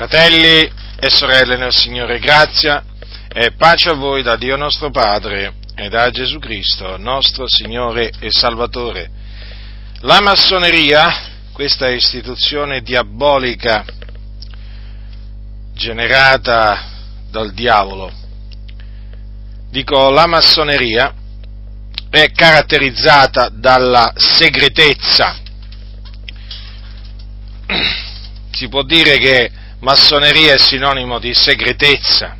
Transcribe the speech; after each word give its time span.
Fratelli 0.00 0.66
e 0.98 1.10
sorelle 1.10 1.58
nel 1.58 1.74
Signore, 1.74 2.20
grazia 2.20 2.82
e 3.30 3.52
pace 3.52 3.90
a 3.90 3.92
voi 3.92 4.22
da 4.22 4.36
Dio 4.36 4.56
nostro 4.56 4.90
Padre 4.90 5.56
e 5.74 5.90
da 5.90 6.10
Gesù 6.10 6.38
Cristo, 6.38 6.96
nostro 6.96 7.44
Signore 7.46 8.10
e 8.18 8.30
Salvatore. 8.30 9.10
La 10.00 10.22
massoneria, 10.22 11.28
questa 11.52 11.90
istituzione 11.90 12.80
diabolica 12.80 13.84
generata 15.74 16.82
dal 17.30 17.52
diavolo, 17.52 18.10
dico 19.68 20.08
la 20.08 20.26
massoneria, 20.26 21.12
è 22.08 22.32
caratterizzata 22.32 23.50
dalla 23.50 24.14
segretezza. 24.16 25.36
Si 28.50 28.66
può 28.68 28.82
dire 28.82 29.18
che 29.18 29.58
massoneria 29.80 30.54
è 30.54 30.58
sinonimo 30.58 31.18
di 31.18 31.34
segretezza. 31.34 32.36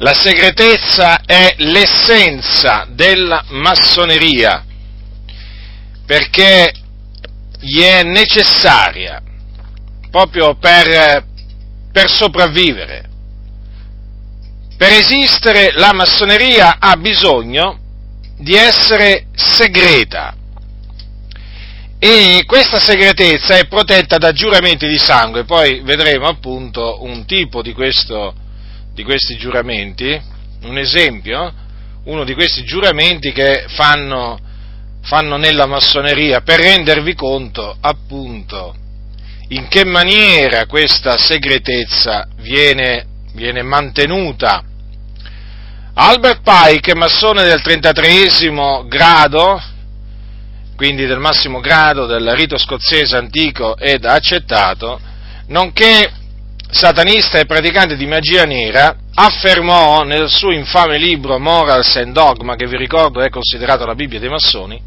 La 0.00 0.14
segretezza 0.14 1.22
è 1.24 1.54
l'essenza 1.58 2.86
della 2.90 3.44
massoneria 3.48 4.64
perché 6.06 6.72
gli 7.58 7.80
è 7.80 8.04
necessaria 8.04 9.20
proprio 10.10 10.56
per, 10.56 11.24
per 11.92 12.08
sopravvivere. 12.08 13.06
Per 14.76 14.92
esistere 14.92 15.72
la 15.72 15.92
massoneria 15.92 16.76
ha 16.78 16.96
bisogno 16.96 17.80
di 18.38 18.54
essere 18.54 19.26
segreta, 19.34 20.36
e 21.98 22.44
questa 22.46 22.78
segretezza 22.78 23.56
è 23.56 23.66
protetta 23.66 24.18
da 24.18 24.32
giuramenti 24.32 24.86
di 24.86 24.98
sangue, 24.98 25.44
poi 25.44 25.80
vedremo 25.80 26.28
appunto 26.28 27.02
un 27.02 27.26
tipo 27.26 27.60
di, 27.60 27.72
questo, 27.72 28.34
di 28.94 29.02
questi 29.02 29.36
giuramenti, 29.36 30.20
un 30.62 30.78
esempio, 30.78 31.52
uno 32.04 32.24
di 32.24 32.34
questi 32.34 32.62
giuramenti 32.62 33.32
che 33.32 33.64
fanno, 33.68 34.38
fanno 35.02 35.36
nella 35.36 35.66
massoneria 35.66 36.40
per 36.40 36.60
rendervi 36.60 37.14
conto 37.14 37.76
appunto 37.80 38.74
in 39.48 39.66
che 39.68 39.84
maniera 39.84 40.66
questa 40.66 41.16
segretezza 41.16 42.28
viene, 42.36 43.06
viene 43.32 43.62
mantenuta. 43.62 44.62
Albert 45.94 46.42
Pike, 46.42 46.94
massone 46.94 47.44
del 47.44 47.62
33 47.62 48.86
grado, 48.86 49.60
quindi 50.78 51.06
del 51.06 51.18
massimo 51.18 51.58
grado 51.58 52.06
del 52.06 52.36
rito 52.36 52.56
scozzese 52.56 53.16
antico 53.16 53.76
ed 53.76 54.04
accettato, 54.04 55.00
nonché 55.48 56.08
satanista 56.70 57.40
e 57.40 57.46
praticante 57.46 57.96
di 57.96 58.06
magia 58.06 58.44
nera, 58.44 58.94
affermò 59.12 60.04
nel 60.04 60.28
suo 60.28 60.52
infame 60.52 60.96
libro 60.98 61.36
Morals 61.40 61.96
and 61.96 62.12
Dogma, 62.12 62.54
che 62.54 62.68
vi 62.68 62.76
ricordo 62.76 63.20
è 63.20 63.28
considerato 63.28 63.84
la 63.86 63.96
Bibbia 63.96 64.20
dei 64.20 64.28
massoni, 64.28 64.80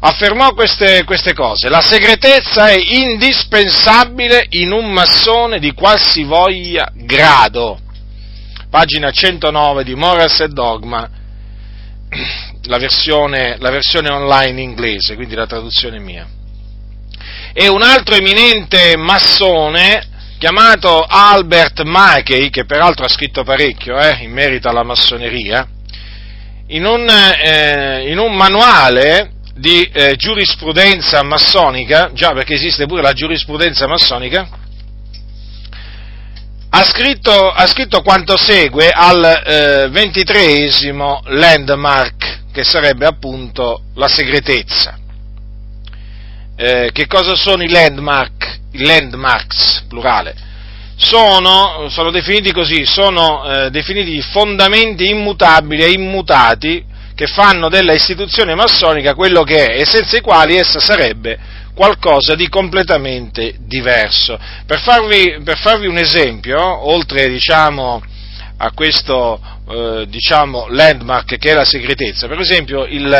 affermò 0.00 0.54
queste, 0.54 1.04
queste 1.04 1.34
cose. 1.34 1.68
La 1.68 1.82
segretezza 1.82 2.70
è 2.70 2.76
indispensabile 2.76 4.44
in 4.48 4.72
un 4.72 4.90
massone 4.90 5.60
di 5.60 5.70
qualsivoglia 5.70 6.90
grado. 6.94 7.78
Pagina 8.68 9.12
109 9.12 9.84
di 9.84 9.94
Morals 9.94 10.40
and 10.40 10.52
Dogma, 10.52 11.08
la 12.64 12.78
versione, 12.78 13.56
la 13.58 13.70
versione 13.70 14.10
online 14.10 14.60
inglese, 14.60 15.14
quindi 15.14 15.34
la 15.34 15.46
traduzione 15.46 15.98
mia. 15.98 16.26
E 17.52 17.68
un 17.68 17.82
altro 17.82 18.14
eminente 18.14 18.96
massone 18.96 20.08
chiamato 20.38 21.04
Albert 21.06 21.82
Mackey, 21.82 22.48
che 22.50 22.64
peraltro 22.64 23.04
ha 23.04 23.08
scritto 23.08 23.44
parecchio 23.44 23.98
eh, 23.98 24.22
in 24.22 24.32
merito 24.32 24.68
alla 24.68 24.82
massoneria, 24.82 25.68
in 26.68 26.86
un, 26.86 27.06
eh, 27.08 28.08
in 28.10 28.18
un 28.18 28.34
manuale 28.34 29.32
di 29.54 29.82
eh, 29.92 30.14
giurisprudenza 30.16 31.22
massonica, 31.22 32.10
già 32.14 32.32
perché 32.32 32.54
esiste 32.54 32.86
pure 32.86 33.02
la 33.02 33.12
giurisprudenza 33.12 33.86
massonica, 33.86 34.48
ha 36.70 36.84
scritto, 36.84 37.50
ha 37.50 37.66
scritto 37.66 38.00
quanto 38.00 38.36
segue 38.38 38.90
al 38.90 39.24
eh, 39.24 39.88
ventitreesimo 39.90 41.20
landmark 41.26 42.39
che 42.52 42.64
sarebbe 42.64 43.06
appunto 43.06 43.82
la 43.94 44.08
segretezza. 44.08 44.98
Eh, 46.56 46.90
che 46.92 47.06
cosa 47.06 47.36
sono 47.36 47.62
i 47.62 47.68
landmark? 47.68 48.58
I 48.72 48.84
landmarks, 48.84 49.84
plurale. 49.88 50.34
Sono, 50.96 51.88
sono 51.88 52.10
definiti 52.10 52.52
così, 52.52 52.84
sono 52.84 53.44
eh, 53.44 53.70
definiti 53.70 54.20
fondamenti 54.20 55.08
immutabili 55.08 55.82
e 55.82 55.92
immutati 55.92 56.84
che 57.14 57.26
fanno 57.26 57.68
della 57.68 57.94
istituzione 57.94 58.54
massonica 58.54 59.14
quello 59.14 59.42
che 59.42 59.66
è 59.66 59.80
e 59.80 59.84
senza 59.86 60.16
i 60.16 60.20
quali 60.20 60.56
essa 60.56 60.80
sarebbe 60.80 61.38
qualcosa 61.74 62.34
di 62.34 62.48
completamente 62.48 63.54
diverso. 63.60 64.38
Per 64.66 64.80
farvi, 64.80 65.40
per 65.42 65.56
farvi 65.56 65.86
un 65.86 65.96
esempio, 65.96 66.58
oltre 66.90 67.28
diciamo, 67.28 68.02
a 68.58 68.70
questo 68.72 69.40
eh, 69.70 70.06
diciamo, 70.08 70.66
landmark 70.68 71.38
che 71.38 71.50
è 71.50 71.54
la 71.54 71.64
segretezza. 71.64 72.26
Per 72.26 72.40
esempio 72.40 72.84
il, 72.86 73.12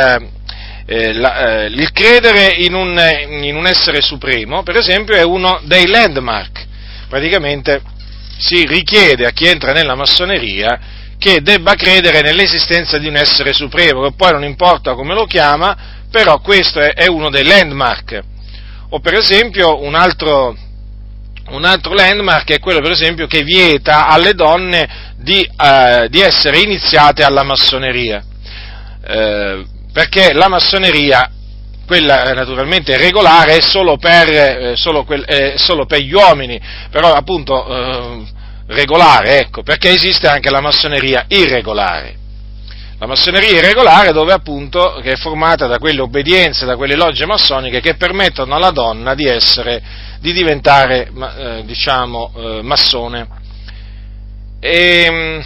eh, 0.85 1.13
la, 1.13 1.63
eh, 1.63 1.65
il 1.67 1.91
credere 1.93 2.55
in 2.57 2.73
un, 2.73 2.99
in 3.41 3.55
un, 3.55 3.65
essere 3.65 4.01
supremo, 4.01 4.61
per 4.63 4.75
esempio, 4.75 5.15
è 5.15 5.23
uno 5.23 5.61
dei 5.63 5.87
landmark. 5.87 6.67
Praticamente 7.07 7.81
si 8.37 8.65
richiede 8.65 9.25
a 9.25 9.31
chi 9.31 9.47
entra 9.47 9.71
nella 9.71 9.95
massoneria 9.95 10.79
che 11.17 11.41
debba 11.41 11.75
credere 11.75 12.21
nell'esistenza 12.21 12.97
di 12.97 13.07
un 13.07 13.15
essere 13.15 13.53
supremo, 13.53 14.01
che 14.01 14.13
poi 14.15 14.31
non 14.31 14.43
importa 14.43 14.93
come 14.93 15.13
lo 15.13 15.25
chiama, 15.25 16.01
però 16.11 16.39
questo 16.39 16.79
è, 16.79 16.93
è 16.93 17.07
uno 17.07 17.29
dei 17.29 17.45
landmark. 17.45 18.19
O 18.89 18.99
per 18.99 19.13
esempio 19.13 19.81
un 19.81 19.95
altro, 19.95 20.57
un 21.51 21.65
altro 21.65 21.93
landmark 21.93 22.51
è 22.51 22.59
quello, 22.59 22.81
per 22.81 22.91
esempio, 22.91 23.27
che 23.27 23.43
vieta 23.43 24.07
alle 24.07 24.33
donne 24.33 25.13
di, 25.17 25.41
eh, 25.41 26.07
di 26.09 26.19
essere 26.19 26.59
iniziate 26.59 27.23
alla 27.23 27.43
massoneria, 27.43 28.23
eh, 29.05 29.65
perché 29.93 30.33
la 30.33 30.47
massoneria, 30.47 31.29
quella 31.85 32.33
naturalmente 32.33 32.97
regolare, 32.97 33.57
è 33.57 33.61
solo 33.61 33.97
per, 33.97 34.29
eh, 34.29 34.73
solo 34.75 35.03
quel, 35.03 35.23
è 35.23 35.53
solo 35.57 35.85
per 35.85 35.99
gli 35.99 36.13
uomini, 36.13 36.59
però 36.89 37.13
appunto 37.13 37.67
eh, 37.67 38.25
regolare, 38.67 39.39
ecco, 39.39 39.63
perché 39.63 39.89
esiste 39.89 40.27
anche 40.27 40.49
la 40.49 40.61
massoneria 40.61 41.25
irregolare. 41.27 42.19
La 43.01 43.07
massoneria 43.07 43.57
irregolare 43.57 44.11
dove 44.11 44.31
appunto 44.31 44.99
che 45.01 45.13
è 45.13 45.15
formata 45.15 45.65
da 45.65 45.79
quelle 45.79 46.01
obbedienze, 46.01 46.67
da 46.67 46.75
quelle 46.75 46.95
logge 46.95 47.25
massoniche 47.25 47.79
che 47.79 47.95
permettono 47.95 48.53
alla 48.53 48.69
donna 48.69 49.15
di 49.15 49.25
essere, 49.25 49.81
di 50.19 50.31
diventare, 50.31 51.09
eh, 51.09 51.63
diciamo, 51.65 52.31
eh, 52.35 52.61
massone. 52.61 53.27
E, 54.59 55.03
ehm, 55.03 55.43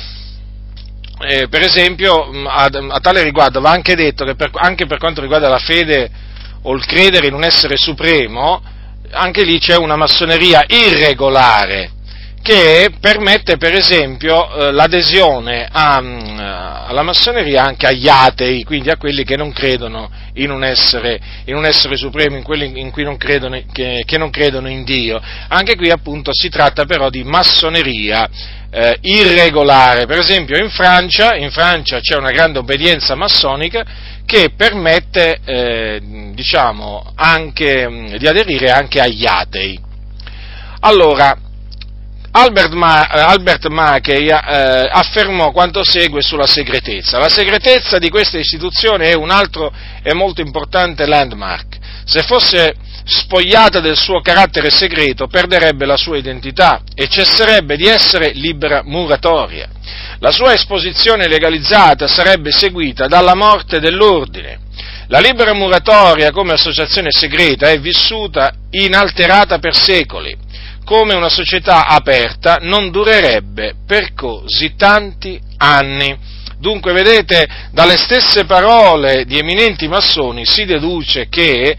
eh, 1.29 1.47
per 1.47 1.61
esempio, 1.61 2.29
a, 2.45 2.65
a, 2.65 2.99
tale 2.99 3.23
riguardo 3.23 3.61
va 3.61 3.71
anche 3.71 3.95
detto 3.95 4.25
che 4.25 4.35
per, 4.35 4.49
anche 4.55 4.85
per 4.85 4.97
quanto 4.97 5.21
riguarda 5.21 5.47
la 5.47 5.59
fede 5.59 6.11
o 6.63 6.73
il 6.73 6.85
credere 6.85 7.27
in 7.27 7.35
un 7.35 7.45
essere 7.45 7.77
supremo, 7.77 8.61
anche 9.11 9.45
lì 9.45 9.59
c'è 9.59 9.77
una 9.77 9.95
massoneria 9.95 10.65
irregolare 10.67 11.94
che 12.45 12.91
permette 12.99 13.57
per 13.57 13.73
esempio 13.73 14.47
eh, 14.53 14.71
l'adesione 14.71 15.67
a, 15.67 15.99
mm, 15.99 16.37
alla 16.37 17.01
massoneria 17.01 17.63
anche 17.63 17.87
agli 17.87 18.07
atei, 18.07 18.63
quindi 18.63 18.91
a 18.91 18.97
quelli 18.97 19.23
che 19.23 19.35
non 19.35 19.51
credono 19.51 20.11
in 20.33 20.51
un 20.51 20.63
essere, 20.63 21.19
in 21.45 21.55
un 21.55 21.65
essere 21.65 21.97
supremo, 21.97 22.37
in 22.37 22.43
quelli 22.43 22.79
in 22.79 22.91
cui 22.91 23.03
non 23.03 23.17
credono, 23.17 23.59
che, 23.73 24.03
che 24.05 24.17
non 24.19 24.29
credono 24.29 24.69
in 24.69 24.83
Dio. 24.83 25.19
Anche 25.47 25.75
qui 25.75 25.89
appunto 25.89 26.29
si 26.35 26.49
tratta 26.49 26.85
però 26.85 27.09
di 27.09 27.23
massoneria 27.23 28.29
eh, 28.69 28.95
irregolare. 29.01 30.05
Per 30.05 30.19
esempio 30.19 30.55
in 30.63 30.69
Francia, 30.69 31.33
in 31.33 31.49
Francia, 31.49 31.99
c'è 31.99 32.15
una 32.15 32.31
grande 32.31 32.59
obbedienza 32.59 33.15
massonica 33.15 33.83
che 34.23 34.51
permette 34.55 35.39
eh, 35.43 35.99
diciamo, 36.35 37.11
anche, 37.15 37.89
mm, 37.89 38.15
di 38.17 38.27
aderire 38.27 38.69
anche 38.69 39.01
agli 39.01 39.25
atei. 39.25 39.79
Allora, 40.81 41.35
Albert, 42.37 42.73
Ma, 42.73 43.07
Albert 43.07 43.67
Mackey 43.67 44.27
eh, 44.27 44.33
affermò 44.91 45.51
quanto 45.51 45.85
segue 45.85 46.21
sulla 46.21 46.45
segretezza. 46.45 47.17
La 47.17 47.29
segretezza 47.29 47.97
di 47.97 48.09
questa 48.09 48.37
istituzione 48.37 49.09
è 49.09 49.13
un 49.13 49.29
altro 49.29 49.71
e 50.03 50.13
molto 50.13 50.41
importante 50.41 51.05
landmark. 51.05 51.77
Se 52.03 52.23
fosse 52.23 52.75
spogliata 53.05 53.79
del 53.79 53.95
suo 53.95 54.19
carattere 54.19 54.69
segreto, 54.69 55.27
perderebbe 55.27 55.85
la 55.85 55.95
sua 55.95 56.17
identità 56.17 56.81
e 56.93 57.07
cesserebbe 57.07 57.77
di 57.77 57.87
essere 57.87 58.31
libera 58.33 58.83
muratoria. 58.83 59.69
La 60.19 60.31
sua 60.31 60.53
esposizione 60.53 61.29
legalizzata 61.29 62.05
sarebbe 62.05 62.51
seguita 62.51 63.07
dalla 63.07 63.33
morte 63.33 63.79
dell'ordine. 63.79 64.59
La 65.07 65.19
libera 65.19 65.53
muratoria 65.53 66.31
come 66.31 66.51
associazione 66.51 67.11
segreta 67.11 67.69
è 67.69 67.79
vissuta 67.79 68.51
inalterata 68.71 69.57
per 69.57 69.73
secoli 69.73 70.43
come 70.85 71.15
una 71.15 71.29
società 71.29 71.87
aperta 71.87 72.59
non 72.61 72.91
durerebbe 72.91 73.73
per 73.85 74.13
così 74.13 74.75
tanti 74.75 75.37
anni. 75.57 76.17
Dunque, 76.57 76.93
vedete, 76.93 77.45
dalle 77.71 77.97
stesse 77.97 78.45
parole 78.45 79.25
di 79.25 79.37
eminenti 79.37 79.89
massoni 79.89 80.45
si 80.45 80.63
deduce 80.63 81.27
che 81.27 81.75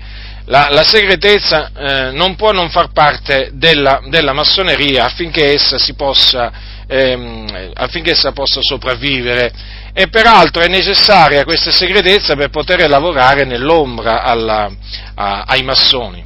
la, 0.46 0.68
la 0.70 0.84
segretezza 0.84 1.70
eh, 1.74 2.10
non 2.12 2.36
può 2.36 2.52
non 2.52 2.68
far 2.68 2.92
parte 2.92 3.50
della, 3.54 4.02
della 4.08 4.32
massoneria 4.32 5.06
affinché 5.06 5.54
essa, 5.54 5.76
possa, 5.96 6.52
ehm, 6.86 7.70
affinché 7.74 8.10
essa 8.10 8.32
possa 8.32 8.60
sopravvivere 8.60 9.52
e 9.92 10.08
peraltro 10.08 10.62
è 10.62 10.68
necessaria 10.68 11.44
questa 11.44 11.70
segretezza 11.70 12.36
per 12.36 12.50
poter 12.50 12.86
lavorare 12.88 13.44
nell'ombra 13.44 14.22
alla, 14.22 14.70
a, 15.14 15.44
ai 15.46 15.62
massoni. 15.62 16.22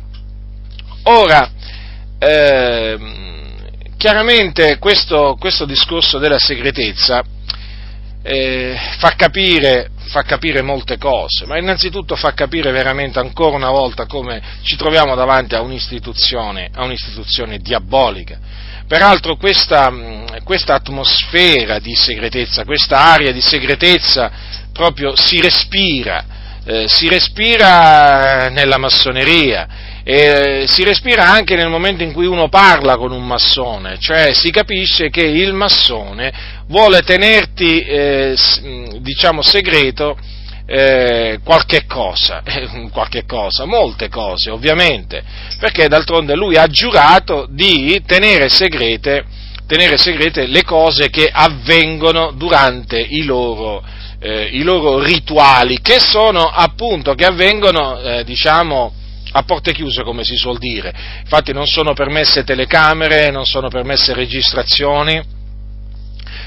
Ora, 1.04 1.50
eh, 2.22 2.98
chiaramente 3.96 4.76
questo, 4.78 5.36
questo, 5.40 5.64
discorso 5.64 6.18
della 6.18 6.38
segretezza 6.38 7.22
eh, 8.22 8.76
fa, 8.98 9.14
capire, 9.16 9.90
fa, 10.08 10.22
capire, 10.22 10.60
molte 10.60 10.98
cose, 10.98 11.46
ma 11.46 11.56
innanzitutto 11.56 12.16
fa 12.16 12.34
capire 12.34 12.70
veramente 12.72 13.18
ancora 13.18 13.56
una 13.56 13.70
volta 13.70 14.04
come 14.04 14.42
ci 14.62 14.76
troviamo 14.76 15.14
davanti 15.14 15.54
a 15.54 15.62
un'istituzione, 15.62 16.68
a 16.74 16.84
un'istituzione 16.84 17.58
diabolica. 17.58 18.38
Peraltro 18.86 19.36
questa, 19.36 19.90
questa 20.44 20.74
atmosfera 20.74 21.78
di 21.78 21.94
segretezza, 21.94 22.64
questa 22.64 22.98
aria 22.98 23.32
di 23.32 23.40
segretezza 23.40 24.30
proprio 24.74 25.16
si 25.16 25.40
respira, 25.40 26.24
eh, 26.64 26.84
si 26.86 27.08
respira 27.08 28.50
nella 28.50 28.76
massoneria 28.76 29.88
e 30.02 30.64
si 30.66 30.82
respira 30.82 31.28
anche 31.28 31.56
nel 31.56 31.68
momento 31.68 32.02
in 32.02 32.12
cui 32.12 32.26
uno 32.26 32.48
parla 32.48 32.96
con 32.96 33.12
un 33.12 33.26
massone, 33.26 33.98
cioè 33.98 34.32
si 34.32 34.50
capisce 34.50 35.10
che 35.10 35.22
il 35.22 35.52
massone 35.52 36.32
vuole 36.66 37.02
tenerti, 37.02 37.80
eh, 37.80 38.36
diciamo, 39.00 39.42
segreto 39.42 40.16
eh, 40.66 41.40
qualche 41.44 41.84
cosa, 41.86 42.42
qualche 42.92 43.24
cosa, 43.26 43.64
molte 43.64 44.08
cose 44.08 44.50
ovviamente, 44.50 45.22
perché 45.58 45.88
d'altronde 45.88 46.34
lui 46.36 46.56
ha 46.56 46.66
giurato 46.68 47.46
di 47.50 48.00
tenere 48.06 48.48
segrete, 48.48 49.24
tenere 49.66 49.98
segrete 49.98 50.46
le 50.46 50.62
cose 50.62 51.10
che 51.10 51.28
avvengono 51.30 52.32
durante 52.32 52.98
i 52.98 53.24
loro, 53.24 53.82
eh, 54.20 54.48
i 54.52 54.62
loro 54.62 55.02
rituali, 55.02 55.80
che 55.82 55.98
sono 55.98 56.42
appunto, 56.42 57.14
che 57.14 57.24
avvengono, 57.24 58.00
eh, 58.00 58.24
diciamo, 58.24 58.94
a 59.32 59.42
porte 59.42 59.72
chiuse, 59.72 60.02
come 60.02 60.24
si 60.24 60.36
suol 60.36 60.58
dire. 60.58 60.92
Infatti 61.20 61.52
non 61.52 61.66
sono 61.66 61.92
permesse 61.92 62.44
telecamere, 62.44 63.30
non 63.30 63.44
sono 63.44 63.68
permesse 63.68 64.12
registrazioni. 64.14 65.38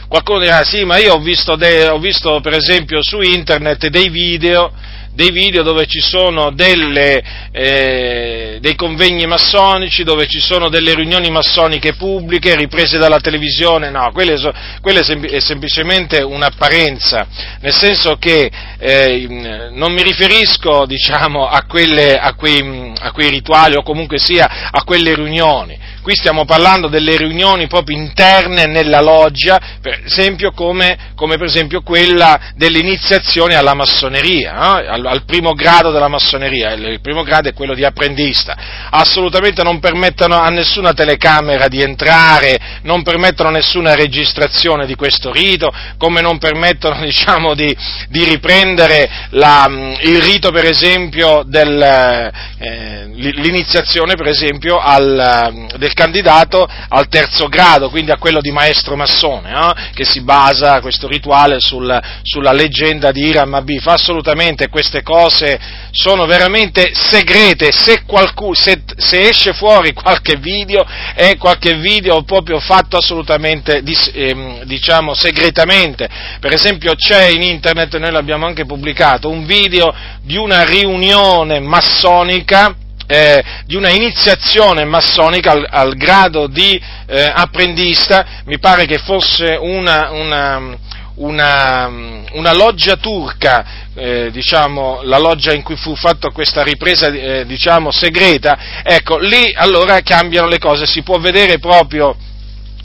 Qualcuno 0.08 0.40
dirà, 0.40 0.64
sì, 0.64 0.84
ma 0.84 0.98
io 0.98 1.14
ho 1.14 1.20
visto, 1.20 1.56
de- 1.56 1.88
ho 1.88 2.00
visto 2.00 2.40
per 2.42 2.54
esempio 2.54 3.02
su 3.02 3.22
internet 3.22 3.88
dei 3.88 4.10
video 4.10 4.72
dei 5.14 5.32
video 5.32 5.64
dove 5.64 5.86
ci 5.86 6.00
sono 6.00 6.52
delle, 6.52 7.24
eh, 7.52 8.58
dei 8.60 8.76
convegni 8.76 9.28
massonici, 9.28 10.04
dove 10.04 10.28
ci 10.28 10.40
sono 10.40 10.70
delle 10.70 10.96
riunioni 10.96 11.30
massoniche 11.30 11.94
pubbliche 11.94 12.56
riprese 12.56 12.98
dalla 12.98 13.20
televisione, 13.20 13.90
no, 13.90 14.12
quella 14.12 14.34
è, 14.34 15.40
semplicemente 15.40 16.22
un'apparenza, 16.22 17.28
nel 17.62 17.74
senso 17.74 18.18
che 18.18 18.52
eh, 18.80 19.70
non 19.72 19.94
mi 19.94 20.02
riferisco 20.02 20.86
diciamo, 20.86 21.48
a, 21.48 21.64
quelle, 21.66 22.18
a, 22.18 22.34
quei, 22.34 22.94
a 23.00 23.12
quei 23.12 23.30
rituali 23.30 23.76
o 23.76 23.84
comunque 23.84 24.18
sia 24.18 24.70
a 24.72 24.84
quelle 24.84 25.14
riunioni, 25.14 25.78
qui 26.04 26.16
stiamo 26.16 26.44
parlando 26.44 26.90
delle 26.90 27.16
riunioni 27.16 27.68
proprio 27.68 27.98
interne 27.98 28.66
nella 28.66 29.00
loggia, 29.00 29.60
per 29.82 30.02
esempio 30.04 30.52
come, 30.52 31.14
come 31.16 31.38
per 31.38 31.48
esempio 31.48 31.82
quella 31.82 32.52
dell'iniziazione 32.56 33.56
alla 33.56 33.74
massoneria, 33.74 34.52
no? 34.54 34.74
al, 34.74 35.06
al, 35.06 35.24
primo 35.26 35.54
grado 35.54 35.92
della 35.92 36.10
massoneria, 36.10 36.74
il, 36.74 36.84
il, 36.84 37.02
primo 37.02 37.24
grado 37.24 37.48
è 37.48 37.54
quello 37.54 37.74
di 37.74 37.86
apprendista, 37.86 38.56
assolutamente 38.90 39.64
non 39.64 39.80
permettono 39.80 40.36
a 40.36 40.50
nessuna 40.50 40.94
telecamera 40.94 41.70
di 41.70 41.82
entrare, 41.82 42.80
non 42.82 43.02
permettono 43.02 43.50
nessuna 43.50 43.96
registrazione 43.96 44.86
di 44.86 44.96
questo 44.96 45.32
rito, 45.32 45.72
come 45.98 46.20
non 46.20 46.38
permettono 46.38 47.00
diciamo, 47.02 47.56
di, 47.56 47.76
di, 48.10 48.26
riprendere 48.26 49.10
la, 49.30 49.70
il 50.02 50.22
rito 50.22 50.52
per 50.52 50.66
esempio 50.66 51.44
del, 51.46 51.82
eh, 51.82 53.06
l'iniziazione 53.14 54.16
per 54.16 54.28
esempio 54.28 54.80
al, 54.80 55.72
del 55.78 55.93
candidato 55.94 56.68
al 56.90 57.08
terzo 57.08 57.48
grado, 57.48 57.90
quindi 57.90 58.12
a 58.12 58.18
quello 58.18 58.42
di 58.42 58.52
maestro 58.52 58.96
massone, 58.96 59.52
eh, 59.52 59.92
che 59.94 60.06
si 60.06 60.22
basa 60.22 60.82
questo 60.82 61.08
rituale 61.08 61.60
sul, 61.60 62.00
sulla 62.22 62.52
leggenda 62.52 63.12
di 63.12 63.22
Iram 63.26 63.54
Abif. 63.54 63.88
Assolutamente 63.88 64.70
queste 64.70 65.02
cose 65.02 65.60
sono 65.92 66.26
veramente 66.26 66.92
segrete, 66.94 67.72
se, 67.72 68.04
qualcuno, 68.06 68.54
se, 68.54 68.84
se 68.98 69.30
esce 69.30 69.54
fuori 69.54 69.94
qualche 69.94 70.38
video 70.38 70.86
è 71.16 71.38
qualche 71.38 71.76
video 71.76 72.24
proprio 72.24 72.60
fatto 72.60 72.98
assolutamente 72.98 73.84
ehm, 74.14 74.64
diciamo 74.64 75.14
segretamente. 75.14 76.10
Per 76.40 76.52
esempio 76.52 76.96
c'è 76.96 77.28
in 77.28 77.44
internet, 77.44 77.96
noi 77.98 78.12
l'abbiamo 78.12 78.46
anche 78.46 78.66
pubblicato, 78.66 79.30
un 79.30 79.46
video 79.46 79.94
di 80.22 80.38
una 80.38 80.64
riunione 80.64 81.60
massonica 81.60 82.76
eh, 83.08 83.44
di 83.66 83.76
una 83.76 83.90
iniziazione 83.90 84.86
massonica 84.86 85.52
al, 85.52 85.68
al 85.70 85.96
grado 85.96 86.48
di 86.48 86.82
eh, 87.08 87.32
apprendista, 87.34 88.42
mi 88.46 88.60
pare 88.60 88.86
che 88.86 88.98
fosse 89.00 89.58
una, 89.60 90.12
una, 90.12 90.78
una, 91.16 91.88
una 92.32 92.54
loggia 92.54 92.96
turca, 92.96 93.66
eh, 93.96 94.30
diciamo, 94.32 95.02
la 95.04 95.20
loggia 95.20 95.54
in 95.54 95.64
cui 95.64 95.76
fu 95.76 95.96
fatta 95.96 96.30
questa 96.32 96.64
ripresa, 96.64 97.08
eh, 97.08 97.46
diciamo, 97.46 97.92
segreta, 97.92 98.82
ecco, 98.84 99.18
lì 99.18 99.54
allora 99.56 100.02
cambiano 100.02 100.48
le 100.48 100.60
cose, 100.60 100.86
si 100.86 101.04
può 101.04 101.20
vedere 101.20 101.60
proprio 101.60 102.16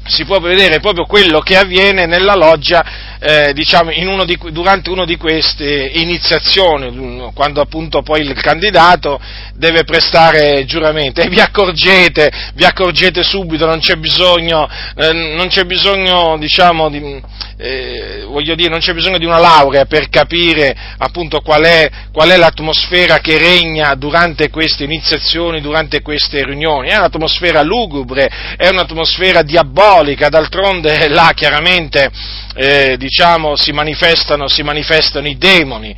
si 0.08 0.24
può 0.24 0.40
vedere 0.40 0.80
proprio 0.80 1.04
quello 1.04 1.40
che 1.40 1.56
avviene 1.56 2.06
nella 2.06 2.34
loggia 2.34 3.08
eh, 3.20 3.52
diciamo, 3.52 3.90
uno 3.96 4.24
di, 4.24 4.38
durante 4.50 4.90
una 4.90 5.04
di 5.04 5.16
queste 5.16 5.90
iniziazioni, 5.94 7.30
quando 7.34 7.60
appunto 7.60 8.02
poi 8.02 8.22
il 8.22 8.32
candidato 8.40 9.20
deve 9.54 9.84
prestare 9.84 10.64
giuramento. 10.64 11.20
E 11.20 11.28
vi 11.28 11.40
accorgete, 11.40 12.30
vi 12.54 12.64
accorgete 12.64 13.22
subito, 13.22 13.66
non 13.66 13.80
c'è 13.80 13.96
bisogno, 13.96 14.68
eh, 14.96 15.12
non 15.12 15.48
c'è 15.48 15.64
bisogno 15.64 16.36
diciamo, 16.38 16.88
di, 16.88 17.20
eh, 17.58 18.24
voglio 18.26 18.54
dire, 18.54 18.70
non 18.70 18.78
c'è 18.78 18.94
bisogno 18.94 19.18
di 19.18 19.26
una 19.26 19.38
laurea 19.38 19.84
per 19.86 20.08
capire 20.08 20.74
appunto 20.98 21.40
qual 21.40 21.64
è, 21.64 21.90
qual 22.12 22.30
è 22.30 22.36
l'atmosfera 22.36 23.18
che 23.18 23.36
regna 23.36 23.94
durante 23.94 24.48
queste 24.48 24.84
iniziazioni, 24.84 25.60
durante 25.60 26.02
queste 26.02 26.44
riunioni, 26.44 26.88
è 26.88 26.96
un'atmosfera 26.96 27.62
lugubre, 27.62 28.30
è 28.56 28.68
un'atmosfera 28.68 29.42
diabolica, 29.42 29.96
d'altronde 30.28 31.08
là 31.08 31.32
chiaramente 31.34 32.10
eh, 32.54 32.96
diciamo, 32.98 33.56
si, 33.56 33.72
manifestano, 33.72 34.48
si 34.48 34.62
manifestano 34.62 35.26
i 35.28 35.36
demoni. 35.36 35.94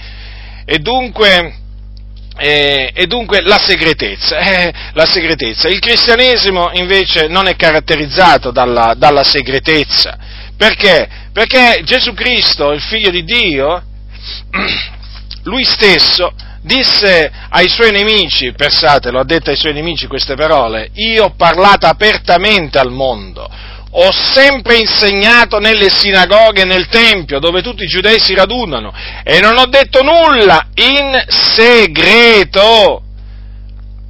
E 0.65 0.79
dunque, 0.79 1.55
eh, 2.37 2.91
e 2.95 3.07
dunque 3.07 3.41
la 3.43 3.59
segretezza, 3.59 4.39
eh, 4.39 4.73
la 4.93 5.07
segretezza, 5.07 5.69
Il 5.69 5.81
cristianesimo 5.81 6.71
invece 6.75 7.29
non 7.29 7.47
è 7.47 7.57
caratterizzato 7.57 8.51
dalla, 8.51 8.95
dalla 8.97 9.25
segretezza. 9.25 10.19
Perché? 10.57 11.09
Perché 11.33 11.83
Gesù 11.85 12.13
Cristo, 12.15 12.73
il 12.73 12.81
figlio 12.81 13.11
di 13.11 13.25
Dio, 13.25 13.83
lui 15.45 15.65
stesso 15.65 16.35
disse 16.63 17.31
ai 17.49 17.69
suoi 17.69 17.91
nemici, 17.91 18.53
pensate, 18.53 19.11
lo 19.11 19.21
ha 19.21 19.25
detto 19.25 19.51
ai 19.51 19.57
suoi 19.57 19.73
nemici 19.73 20.07
queste 20.07 20.35
parole, 20.35 20.91
io 20.95 21.25
ho 21.25 21.35
parlato 21.35 21.87
apertamente 21.87 22.79
al 22.79 22.91
mondo, 22.91 23.49
ho 23.93 24.13
sempre 24.13 24.77
insegnato 24.77 25.59
nelle 25.59 25.91
sinagoghe 25.91 26.65
nel 26.65 26.87
Tempio, 26.87 27.41
dove 27.41 27.63
tutti 27.63 27.85
i 27.85 27.89
giudei 27.89 28.21
si 28.21 28.35
radunano, 28.35 28.93
e 29.25 29.41
non 29.41 29.57
ho 29.59 29.67
detto 29.67 30.03
nulla 30.03 30.69
in 30.75 31.25
segreto. 31.27 33.03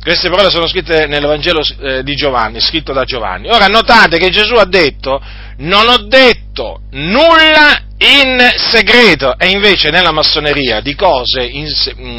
Queste 0.03 0.31
parole 0.31 0.51
sono 0.51 0.67
scritte 0.67 1.07
nel 1.07 1.27
Vangelo 1.27 1.61
eh, 1.83 2.03
di 2.03 2.15
Giovanni, 2.15 2.61
scritto 2.61 2.93
da 2.93 3.05
Giovanni. 3.05 3.51
Ora 3.51 3.67
notate 3.67 4.19
che 4.19 4.31
Gesù 4.31 4.55
ha 4.55 4.65
detto, 4.65 5.21
non 5.59 5.89
ho 5.89 5.99
detto 5.99 6.81
nulla 6.93 7.83
in 7.99 8.39
segreto, 8.71 9.39
e 9.39 9.49
invece 9.49 9.91
nella 9.91 10.13
massoneria 10.13 10.81
di 10.81 10.95
cose 10.95 11.43
in, 11.43 11.71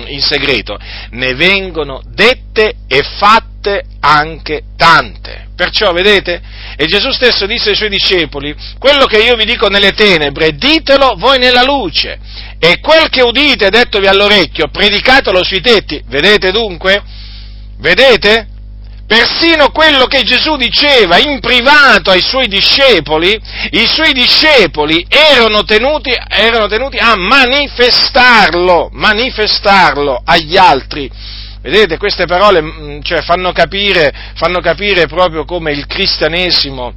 in 0.07 0.21
segreto 0.21 0.77
ne 1.11 1.33
vengono 1.33 2.01
dette 2.05 2.73
e 2.87 3.03
fatte 3.17 3.50
anche 3.99 4.63
tante. 4.75 5.49
Perciò, 5.55 5.91
vedete? 5.93 6.41
E 6.75 6.85
Gesù 6.87 7.11
stesso 7.11 7.45
disse 7.45 7.69
ai 7.69 7.75
suoi 7.75 7.89
discepoli, 7.89 8.55
quello 8.79 9.05
che 9.05 9.19
io 9.19 9.35
vi 9.35 9.45
dico 9.45 9.67
nelle 9.67 9.91
tenebre, 9.91 10.55
ditelo 10.55 11.15
voi 11.17 11.37
nella 11.37 11.63
luce, 11.63 12.19
e 12.57 12.79
quel 12.79 13.09
che 13.09 13.21
udite 13.21 13.69
dettovi 13.69 14.07
all'orecchio, 14.07 14.69
predicatelo 14.69 15.43
sui 15.43 15.61
tetti. 15.61 16.01
Vedete 16.07 16.51
dunque? 16.51 17.03
Vedete? 17.77 18.47
persino 19.11 19.71
quello 19.71 20.05
che 20.05 20.21
Gesù 20.23 20.55
diceva 20.55 21.17
in 21.17 21.41
privato 21.41 22.11
ai 22.11 22.21
suoi 22.21 22.47
discepoli, 22.47 23.37
i 23.71 23.85
suoi 23.85 24.13
discepoli 24.13 25.05
erano 25.09 25.65
tenuti, 25.65 26.15
erano 26.29 26.67
tenuti 26.67 26.95
a 26.95 27.17
manifestarlo, 27.17 28.87
manifestarlo 28.93 30.21
agli 30.23 30.55
altri. 30.55 31.11
Vedete, 31.61 31.97
queste 31.97 32.25
parole 32.25 32.61
mm, 32.61 33.01
cioè, 33.01 33.21
fanno, 33.21 33.51
capire, 33.51 34.11
fanno 34.35 34.59
capire 34.59 35.05
proprio 35.07 35.45
come 35.45 35.71
il 35.71 35.85
cristianesimo 35.85 36.93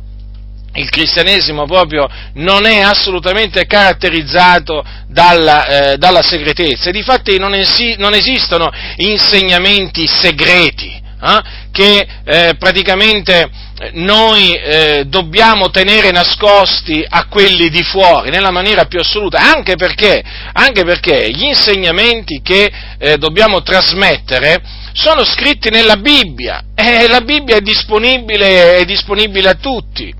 il 0.76 0.90
cristianesimo 0.90 1.66
proprio 1.66 2.08
non 2.34 2.66
è 2.66 2.80
assolutamente 2.80 3.64
caratterizzato 3.64 4.84
dalla, 5.06 5.92
eh, 5.92 5.98
dalla 5.98 6.20
segretezza. 6.20 6.88
E 6.88 6.92
difatti 6.92 7.38
non, 7.38 7.54
esi, 7.54 7.94
non 7.96 8.12
esistono 8.12 8.72
insegnamenti 8.96 10.04
segreti 10.08 11.02
eh, 11.24 11.42
che 11.72 12.06
eh, 12.24 12.54
praticamente 12.58 13.50
noi 13.92 14.52
eh, 14.52 15.04
dobbiamo 15.06 15.70
tenere 15.70 16.10
nascosti 16.10 17.04
a 17.06 17.26
quelli 17.26 17.68
di 17.70 17.82
fuori 17.82 18.30
nella 18.30 18.50
maniera 18.50 18.84
più 18.84 19.00
assoluta, 19.00 19.38
anche 19.38 19.74
perché, 19.76 20.22
anche 20.52 20.84
perché 20.84 21.30
gli 21.30 21.44
insegnamenti 21.44 22.40
che 22.42 22.70
eh, 22.98 23.16
dobbiamo 23.16 23.62
trasmettere 23.62 24.62
sono 24.92 25.24
scritti 25.24 25.70
nella 25.70 25.96
Bibbia 25.96 26.62
e 26.74 27.08
la 27.08 27.20
Bibbia 27.20 27.56
è 27.56 27.60
disponibile, 27.60 28.76
è 28.76 28.84
disponibile 28.84 29.48
a 29.48 29.54
tutti. 29.54 30.14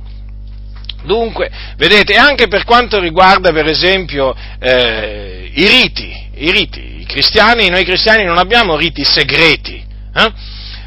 Dunque, 1.05 1.51
vedete, 1.77 2.17
anche 2.17 2.49
per 2.49 2.65
quanto 2.65 2.99
riguarda 2.99 3.53
per 3.53 3.67
esempio 3.67 4.35
eh, 4.59 5.51
i 5.53 5.67
riti, 5.69 6.29
i 6.37 6.51
riti, 6.51 7.01
i 7.01 7.05
cristiani, 7.07 7.69
noi 7.69 7.85
cristiani 7.85 8.25
non 8.25 8.39
abbiamo 8.39 8.77
riti 8.77 9.05
segreti. 9.05 9.85
Eh? 10.17 10.33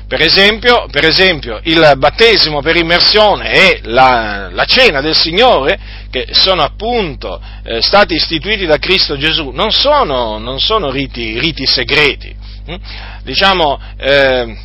Per, 0.08 0.22
esempio, 0.22 0.88
per 0.90 1.06
esempio, 1.06 1.60
il 1.64 1.94
battesimo 1.98 2.62
per 2.62 2.78
immersione 2.78 3.52
e 3.52 3.80
la, 3.84 4.50
la 4.52 4.64
cena 4.64 5.02
del 5.02 5.16
Signore, 5.16 5.78
che 6.10 6.30
sono 6.32 6.64
appunto 6.64 7.42
eh, 7.64 7.82
stati 7.82 8.14
istituiti 8.16 8.66
da 8.66 8.78
Cristo 8.78 9.18
Gesù, 9.18 9.50
non 9.50 9.72
sono, 9.72 10.38
non 10.38 10.60
sono 10.60 10.90
riti, 10.92 11.38
riti, 11.38 11.66
segreti. 11.66 12.34
Hm? 12.68 12.76
Diciamo, 13.24 13.80
eh, 13.98 14.58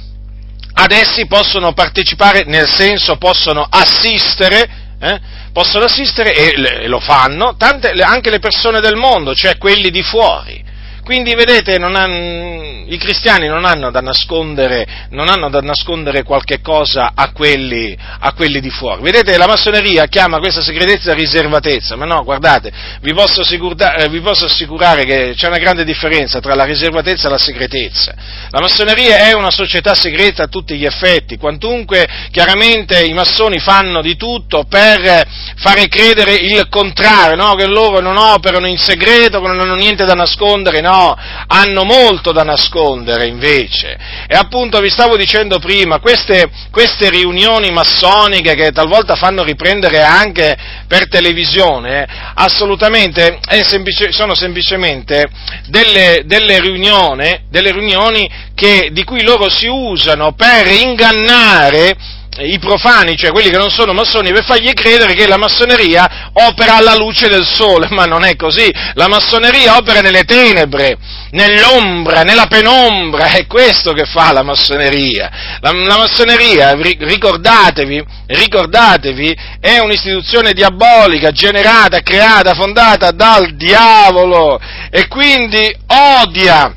ad 0.74 0.92
essi 0.92 1.26
possono 1.26 1.72
partecipare, 1.72 2.44
nel 2.44 2.68
senso 2.68 3.16
possono 3.16 3.66
assistere 3.68 4.80
eh, 5.00 5.20
possono 5.52 5.84
assistere 5.84 6.32
e 6.32 6.86
lo 6.86 7.00
fanno 7.00 7.56
tante, 7.56 7.90
anche 7.90 8.30
le 8.30 8.38
persone 8.38 8.80
del 8.80 8.94
mondo, 8.94 9.34
cioè 9.34 9.58
quelli 9.58 9.90
di 9.90 10.02
fuori. 10.02 10.62
Quindi 11.04 11.34
vedete, 11.34 11.74
hanno, 11.74 12.84
i 12.86 12.96
cristiani 12.96 13.48
non 13.48 13.64
hanno, 13.64 13.90
da 13.90 14.00
nascondere, 14.00 14.86
non 15.10 15.28
hanno 15.28 15.50
da 15.50 15.58
nascondere 15.58 16.22
qualche 16.22 16.60
cosa 16.60 17.10
a 17.16 17.32
quelli, 17.32 17.96
a 18.20 18.32
quelli, 18.34 18.60
di 18.60 18.70
fuori. 18.70 19.02
Vedete, 19.02 19.36
la 19.36 19.48
massoneria 19.48 20.06
chiama 20.06 20.38
questa 20.38 20.60
segretezza 20.60 21.12
riservatezza, 21.12 21.96
ma 21.96 22.04
no, 22.04 22.22
guardate, 22.22 22.70
vi 23.00 23.12
posso, 23.14 23.42
eh, 23.42 24.08
vi 24.10 24.20
posso 24.20 24.44
assicurare 24.44 25.04
che 25.04 25.34
c'è 25.36 25.48
una 25.48 25.58
grande 25.58 25.84
differenza 25.84 26.38
tra 26.38 26.54
la 26.54 26.64
riservatezza 26.64 27.26
e 27.26 27.30
la 27.30 27.38
segretezza. 27.38 28.14
La 28.50 28.60
massoneria 28.60 29.28
è 29.28 29.32
una 29.34 29.50
società 29.50 29.94
segreta 29.94 30.44
a 30.44 30.48
tutti 30.48 30.76
gli 30.76 30.84
effetti, 30.84 31.36
quantunque 31.36 32.06
chiaramente 32.30 33.00
i 33.00 33.12
massoni 33.12 33.58
fanno 33.58 34.02
di 34.02 34.16
tutto 34.16 34.66
per 34.68 35.26
fare 35.56 35.88
credere 35.88 36.34
il 36.34 36.68
contrario, 36.68 37.34
no? 37.34 37.54
che 37.56 37.66
loro 37.66 38.00
non 38.00 38.16
operano 38.16 38.68
in 38.68 38.78
segreto, 38.78 39.40
che 39.40 39.48
non 39.48 39.58
hanno 39.58 39.74
niente 39.74 40.04
da 40.04 40.14
nascondere, 40.14 40.80
no? 40.80 40.90
No, 40.92 41.16
hanno 41.46 41.84
molto 41.84 42.32
da 42.32 42.42
nascondere 42.42 43.26
invece. 43.26 43.96
E 44.26 44.34
appunto 44.34 44.80
vi 44.80 44.90
stavo 44.90 45.16
dicendo 45.16 45.58
prima, 45.58 45.98
queste, 45.98 46.50
queste 46.70 47.08
riunioni 47.08 47.70
massoniche 47.70 48.54
che 48.54 48.72
talvolta 48.72 49.14
fanno 49.14 49.42
riprendere 49.42 50.02
anche 50.02 50.56
per 50.86 51.08
televisione, 51.08 52.06
assolutamente 52.34 53.38
semplice, 53.62 54.12
sono 54.12 54.34
semplicemente 54.34 55.28
delle, 55.66 56.22
delle, 56.26 56.60
riunioni, 56.60 57.44
delle 57.48 57.72
riunioni 57.72 58.28
che, 58.54 58.90
di 58.92 59.04
cui 59.04 59.22
loro 59.22 59.48
si 59.48 59.66
usano 59.66 60.32
per 60.32 60.66
ingannare 60.66 62.20
i 62.38 62.58
profani, 62.58 63.14
cioè 63.14 63.30
quelli 63.30 63.50
che 63.50 63.58
non 63.58 63.68
sono 63.68 63.92
massoni, 63.92 64.32
per 64.32 64.44
fargli 64.44 64.72
credere 64.72 65.12
che 65.12 65.26
la 65.26 65.36
massoneria 65.36 66.30
opera 66.32 66.76
alla 66.76 66.96
luce 66.96 67.28
del 67.28 67.46
sole, 67.46 67.88
ma 67.92 68.06
non 68.06 68.24
è 68.24 68.36
così. 68.36 68.72
La 68.94 69.06
massoneria 69.06 69.76
opera 69.76 70.00
nelle 70.00 70.24
tenebre, 70.24 70.96
nell'ombra, 71.32 72.22
nella 72.22 72.46
penombra, 72.46 73.32
è 73.32 73.46
questo 73.46 73.92
che 73.92 74.06
fa 74.06 74.32
la 74.32 74.42
massoneria. 74.42 75.58
La, 75.60 75.72
la 75.72 75.98
massoneria, 75.98 76.74
ricordatevi, 76.74 78.02
ricordatevi, 78.26 79.36
è 79.60 79.78
un'istituzione 79.78 80.54
diabolica, 80.54 81.32
generata, 81.32 82.00
creata, 82.00 82.54
fondata 82.54 83.10
dal 83.10 83.54
diavolo 83.56 84.58
e 84.90 85.06
quindi 85.08 85.74
odia 85.86 86.76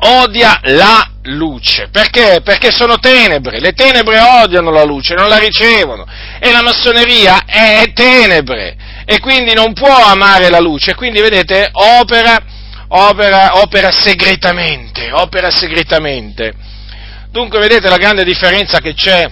odia 0.00 0.60
la 0.62 1.09
luce. 1.22 1.88
Perché? 1.90 2.40
Perché 2.42 2.70
sono 2.70 2.98
tenebre, 2.98 3.60
le 3.60 3.72
tenebre 3.72 4.20
odiano 4.20 4.70
la 4.70 4.84
luce, 4.84 5.14
non 5.14 5.28
la 5.28 5.38
ricevono 5.38 6.06
e 6.38 6.50
la 6.50 6.62
massoneria 6.62 7.44
è 7.44 7.92
tenebre 7.92 8.76
e 9.04 9.18
quindi 9.20 9.52
non 9.52 9.72
può 9.72 9.94
amare 10.04 10.48
la 10.48 10.60
luce, 10.60 10.94
quindi 10.94 11.20
vedete 11.20 11.68
opera, 11.72 12.38
opera, 12.88 13.60
opera 13.60 13.90
segretamente, 13.90 15.10
opera 15.12 15.50
segretamente. 15.50 16.52
Dunque 17.30 17.60
vedete 17.60 17.88
la 17.88 17.96
grande 17.96 18.24
differenza 18.24 18.80
che 18.80 18.94
c'è, 18.94 19.30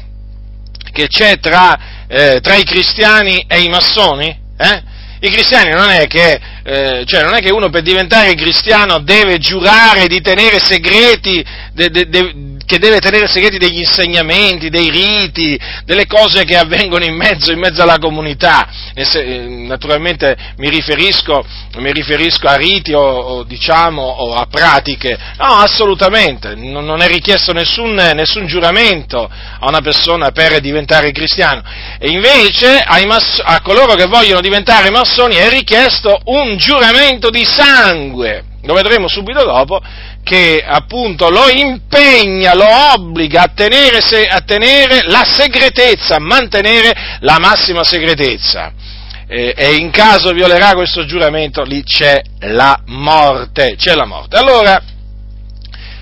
che 0.93 1.09
c'è 1.09 1.39
tra, 1.39 2.07
eh, 2.07 2.41
tra, 2.41 2.55
i 2.55 2.65
cristiani 2.65 3.45
e 3.49 3.61
i 3.61 3.69
massoni? 3.69 4.29
Eh? 4.57 4.83
I 5.21 5.31
cristiani 5.31 5.71
non 5.71 5.91
è, 5.91 6.07
che, 6.07 6.41
eh, 6.63 7.05
cioè 7.05 7.25
non 7.25 7.35
è 7.35 7.41
che 7.41 7.51
uno 7.51 7.71
per 7.71 7.83
diventare 7.83 8.35
cristiano 8.35 9.01
deve 9.01 9.39
giurare 9.39 10.07
di 10.07 10.21
tenere 10.21 10.61
segreti, 10.61 11.45
de, 11.73 11.91
de, 11.91 12.09
de, 12.09 12.33
che 12.69 12.79
deve 12.79 13.01
tenere 13.01 13.29
segreti 13.29 13.57
degli 13.57 13.79
insegnamenti, 13.79 14.69
dei 14.69 14.91
riti, 14.91 15.59
delle 15.87 16.05
cose 16.05 16.45
che 16.45 16.55
avvengono 16.55 17.03
in 17.03 17.17
mezzo, 17.17 17.51
in 17.51 17.59
mezzo 17.59 17.81
alla 17.81 17.97
comunità. 17.99 18.69
Eh, 18.93 19.47
naturalmente 19.67 20.37
mi 20.59 20.69
riferisco, 20.69 21.43
mi 21.79 21.91
riferisco, 21.93 22.47
a 22.47 22.57
riti 22.57 22.93
o, 22.93 23.01
o, 23.01 23.43
diciamo, 23.45 24.03
o 24.03 24.35
a 24.35 24.45
pratiche. 24.51 25.19
No, 25.39 25.47
assolutamente, 25.47 26.55
non, 26.57 26.85
non 26.85 27.01
è 27.01 27.07
richiesto 27.07 27.55
nessun, 27.55 27.95
nessun, 27.95 28.47
giuramento 28.47 29.31
a 29.31 29.67
una 29.67 29.81
persona 29.81 30.31
per 30.31 30.61
diventare 30.61 31.11
cristiano. 31.11 31.63
E 31.99 32.11
invece 32.11 32.85
mass- 33.07 33.41
a 33.43 33.63
coloro 33.63 33.95
che 33.95 34.05
vogliono 34.05 34.43
diventare 34.43 34.91
massoni 34.91 35.37
è 35.37 35.49
richiesto 35.49 36.21
un 36.25 36.59
giuramento 36.59 37.31
di 37.31 37.47
sangue. 37.47 38.45
Lo 38.65 38.75
vedremo 38.75 39.09
subito 39.09 39.43
dopo, 39.43 39.81
che 40.29 40.63
appunto 40.63 41.31
lo 41.31 41.49
impegna, 41.49 42.55
lo 42.55 42.67
obbliga 42.93 43.45
a 43.45 43.53
tenere, 43.55 44.03
se, 44.03 44.27
a 44.27 44.43
tenere 44.43 45.05
la 45.05 45.25
segretezza, 45.25 46.17
a 46.17 46.21
mantenere 46.21 46.93
la 47.21 47.39
massima 47.39 47.83
segretezza. 47.83 48.71
E, 49.27 49.55
e, 49.57 49.77
in 49.77 49.91
caso 49.91 50.33
violerà 50.33 50.75
questo 50.75 51.07
giuramento 51.07 51.63
lì 51.63 51.83
c'è 51.83 52.21
la 52.41 52.79
morte, 52.89 53.77
c'è 53.79 53.95
la 53.95 54.05
morte. 54.05 54.37
Allora, 54.37 54.83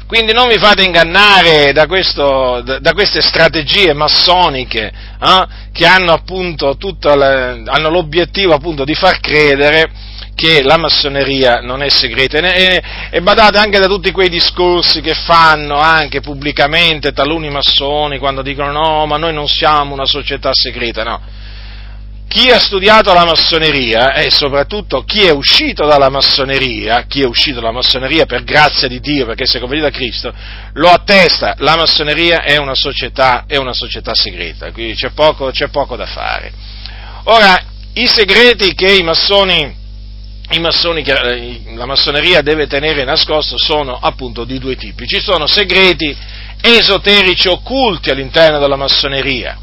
quindi 0.09 0.33
non 0.33 0.49
vi 0.49 0.59
fate 0.59 0.83
ingannare 0.83 1.73
da, 1.73 1.87
questo, 1.87 2.63
da, 2.63 2.93
queste 2.95 3.21
strategie 3.21 3.93
massoniche 3.93 4.93
eh, 5.21 5.47
che 5.73 5.87
hanno 5.87 6.13
appunto 6.13 6.77
le, 7.15 7.63
hanno 7.65 7.91
l'obiettivo 7.91 8.55
appunto 8.55 8.85
di 8.85 8.95
far 8.95 9.21
credere 9.21 9.89
che 10.37 10.63
la 10.63 10.77
massoneria 10.77 11.61
non 11.63 11.83
è 11.83 11.89
segreta 11.89 12.37
e, 12.39 12.83
e, 13.11 13.23
badate 13.23 13.57
anche 13.57 13.79
da 13.79 13.87
tutti 13.87 14.13
quei 14.13 14.29
discorsi 14.29 15.01
che 15.01 15.15
fanno 15.15 15.79
anche 15.79 16.21
pubblicamente 16.21 17.13
taluni 17.13 17.49
massoni 17.49 18.19
quando 18.19 18.43
dicono 18.43 18.71
no, 18.71 19.07
ma 19.07 19.17
noi 19.17 19.33
non 19.33 19.49
siamo 19.49 19.95
una 19.95 20.05
società 20.05 20.51
segreta, 20.53 21.03
no. 21.03 21.23
Chi 22.29 22.51
ha 22.51 22.59
studiato 22.59 23.15
la 23.15 23.25
massoneria 23.25 24.13
e 24.13 24.31
soprattutto 24.31 25.05
chi 25.05 25.23
è 25.25 25.31
uscito 25.31 25.87
dalla 25.87 26.11
massoneria, 26.11 27.07
chi 27.07 27.23
è 27.23 27.25
uscito 27.25 27.61
dalla 27.61 27.73
massoneria 27.73 28.27
per 28.27 28.45
grazia 28.45 28.89
di 28.89 29.01
Dio, 29.01 29.25
perché 29.25 29.47
si 29.47 29.57
è 29.57 29.61
convertito 29.61 29.89
a 29.89 29.93
Cristo, 29.93 30.35
lo 30.75 30.91
attesta, 30.91 31.55
la 31.59 31.77
massoneria 31.77 32.43
è 32.43 32.59
una 32.59 32.75
società, 32.75 33.45
è 33.47 33.57
una 33.57 33.73
società 33.73 34.13
segreta, 34.15 34.71
quindi 34.71 34.97
c'è 34.97 35.13
poco, 35.13 35.51
c'è 35.51 35.69
poco 35.69 35.97
da 35.97 36.05
fare. 36.05 36.53
Ora, 37.25 37.59
i 37.95 38.07
segreti 38.07 38.75
che 38.75 38.93
i 38.93 39.03
massoni 39.03 39.85
massoni, 40.61 41.05
la 41.75 41.87
massoneria 41.87 42.41
deve 42.41 42.67
tenere 42.67 43.05
nascosto 43.05 43.57
sono 43.59 43.99
appunto 44.01 44.45
di 44.45 44.59
due 44.59 44.77
tipi. 44.77 45.07
Ci 45.07 45.21
sono 45.21 45.47
segreti 45.47 46.17
esoterici 46.61 47.49
occulti 47.49 48.11
all'interno 48.11 48.59
della 48.59 48.77
massoneria 48.77 49.59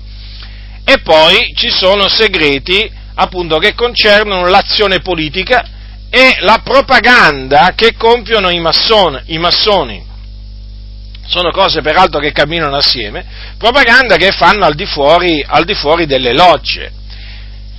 e 0.85 0.99
poi 0.99 1.53
ci 1.55 1.69
sono 1.69 2.07
segreti 2.07 2.91
appunto 3.15 3.57
che 3.57 3.73
concernono 3.73 4.47
l'azione 4.47 4.99
politica 4.99 5.65
e 6.09 6.35
la 6.39 6.61
propaganda 6.63 7.73
che 7.75 7.95
compiono 7.95 8.49
i, 8.49 8.59
massoni. 8.59 9.19
I 9.27 9.37
massoni. 9.37 10.05
sono 11.25 11.51
cose 11.51 11.81
peraltro 11.81 12.19
che 12.19 12.31
camminano 12.31 12.75
assieme, 12.75 13.25
propaganda 13.57 14.17
che 14.17 14.31
fanno 14.31 14.65
al 14.65 14.75
di 14.75 14.85
fuori, 14.85 15.43
al 15.47 15.63
di 15.63 15.73
fuori 15.73 16.05
delle 16.05 16.33
logge. 16.33 16.91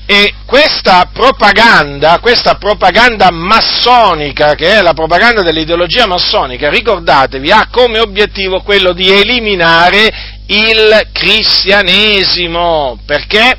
E 0.07 0.35
questa 0.45 1.09
propaganda, 1.11 2.19
questa 2.21 2.57
propaganda 2.57 3.31
massonica, 3.31 4.55
che 4.55 4.77
è 4.77 4.83
la 4.83 4.93
propaganda 4.93 5.41
dell'ideologia 5.41 6.07
massonica, 6.07 6.69
ricordatevi, 6.69 7.51
ha 7.51 7.69
come 7.71 8.01
obiettivo 8.01 8.61
quello 8.61 8.93
di 8.93 9.11
eliminare 9.11 10.43
il 10.47 11.09
cristianesimo. 11.11 12.99
Perché? 13.07 13.57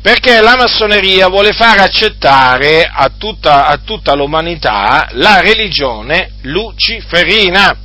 Perché 0.00 0.40
la 0.40 0.54
massoneria 0.56 1.28
vuole 1.28 1.52
far 1.52 1.80
accettare 1.80 2.88
a 2.88 3.10
tutta, 3.18 3.66
a 3.66 3.78
tutta 3.78 4.14
l'umanità 4.14 5.08
la 5.12 5.40
religione 5.40 6.32
luciferina 6.42 7.78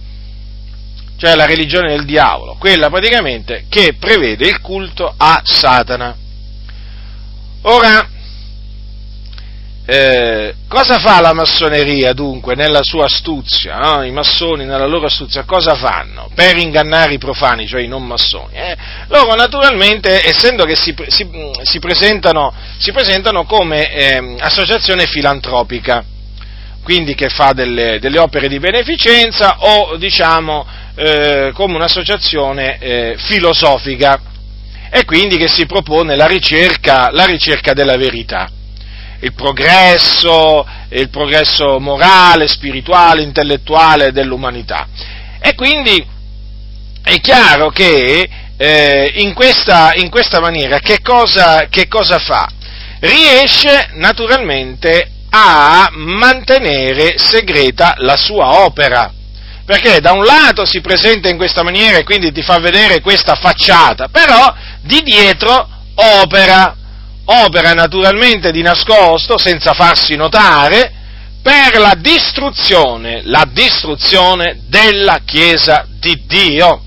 cioè 1.19 1.35
la 1.35 1.45
religione 1.45 1.89
del 1.89 2.05
diavolo, 2.05 2.55
quella 2.57 2.89
praticamente 2.89 3.65
che 3.67 3.95
prevede 3.99 4.47
il 4.47 4.61
culto 4.61 5.13
a 5.17 5.41
Satana. 5.43 6.15
Ora, 7.63 8.07
eh, 9.85 10.53
cosa 10.69 10.99
fa 10.99 11.19
la 11.19 11.33
massoneria 11.33 12.13
dunque 12.13 12.55
nella 12.55 12.83
sua 12.83 13.05
astuzia? 13.05 13.77
No? 13.77 14.03
I 14.03 14.11
massoni 14.11 14.63
nella 14.63 14.85
loro 14.85 15.07
astuzia 15.07 15.43
cosa 15.43 15.75
fanno 15.75 16.29
per 16.33 16.55
ingannare 16.57 17.15
i 17.15 17.17
profani, 17.17 17.67
cioè 17.67 17.81
i 17.81 17.87
non 17.87 18.05
massoni? 18.05 18.53
Eh? 18.53 18.77
Loro 19.07 19.35
naturalmente, 19.35 20.23
essendo 20.23 20.63
che 20.63 20.75
si, 20.75 20.95
si, 21.07 21.27
si, 21.63 21.79
presentano, 21.79 22.53
si 22.77 22.91
presentano, 22.93 23.43
come 23.43 23.91
eh, 23.91 24.35
associazione 24.39 25.05
filantropica, 25.05 26.05
quindi 26.81 27.13
che 27.13 27.27
fa 27.27 27.51
delle, 27.51 27.99
delle 27.99 28.19
opere 28.19 28.47
di 28.47 28.59
beneficenza 28.59 29.57
o 29.59 29.97
diciamo 29.97 30.65
eh, 30.95 31.51
come 31.53 31.75
un'associazione 31.75 32.77
eh, 32.79 33.15
filosofica 33.17 34.21
e 34.91 35.05
quindi 35.05 35.37
che 35.37 35.47
si 35.47 35.65
propone 35.65 36.15
la 36.15 36.25
ricerca, 36.25 37.09
la 37.11 37.25
ricerca 37.25 37.73
della 37.73 37.95
verità, 37.95 38.49
il 39.19 39.33
progresso, 39.33 40.65
il 40.89 41.09
progresso 41.09 41.79
morale, 41.79 42.47
spirituale, 42.47 43.21
intellettuale 43.21 44.11
dell'umanità. 44.11 44.87
E 45.39 45.53
quindi 45.55 46.03
è 47.03 47.19
chiaro 47.19 47.69
che 47.69 48.29
eh, 48.57 49.11
in, 49.15 49.33
questa, 49.33 49.91
in, 49.95 50.09
questa, 50.09 50.39
maniera 50.39 50.79
che 50.79 51.01
cosa, 51.01 51.67
che 51.69 51.87
cosa 51.87 52.19
fa? 52.19 52.47
Riesce 52.99 53.91
naturalmente 53.93 55.11
a 55.29 55.89
mantenere 55.93 57.17
segreta 57.17 57.93
la 57.97 58.17
sua 58.17 58.63
opera 58.63 59.13
perché 59.69 59.99
da 59.99 60.13
un 60.13 60.23
lato 60.23 60.65
si 60.65 60.81
presenta 60.81 61.29
in 61.29 61.37
questa 61.37 61.61
maniera 61.61 61.99
e 61.99 62.03
quindi 62.03 62.31
ti 62.31 62.41
fa 62.41 62.57
vedere 62.57 63.01
questa 63.01 63.35
facciata, 63.35 64.07
però 64.07 64.51
di 64.81 65.03
dietro 65.03 65.69
opera, 65.93 66.75
opera 67.25 67.73
naturalmente 67.73 68.51
di 68.51 68.63
nascosto, 68.63 69.37
senza 69.37 69.73
farsi 69.73 70.15
notare, 70.15 70.91
per 71.43 71.77
la 71.77 71.93
distruzione, 71.95 73.21
la 73.25 73.47
distruzione 73.47 74.61
della 74.65 75.19
Chiesa 75.23 75.85
di 75.99 76.19
Dio. 76.25 76.81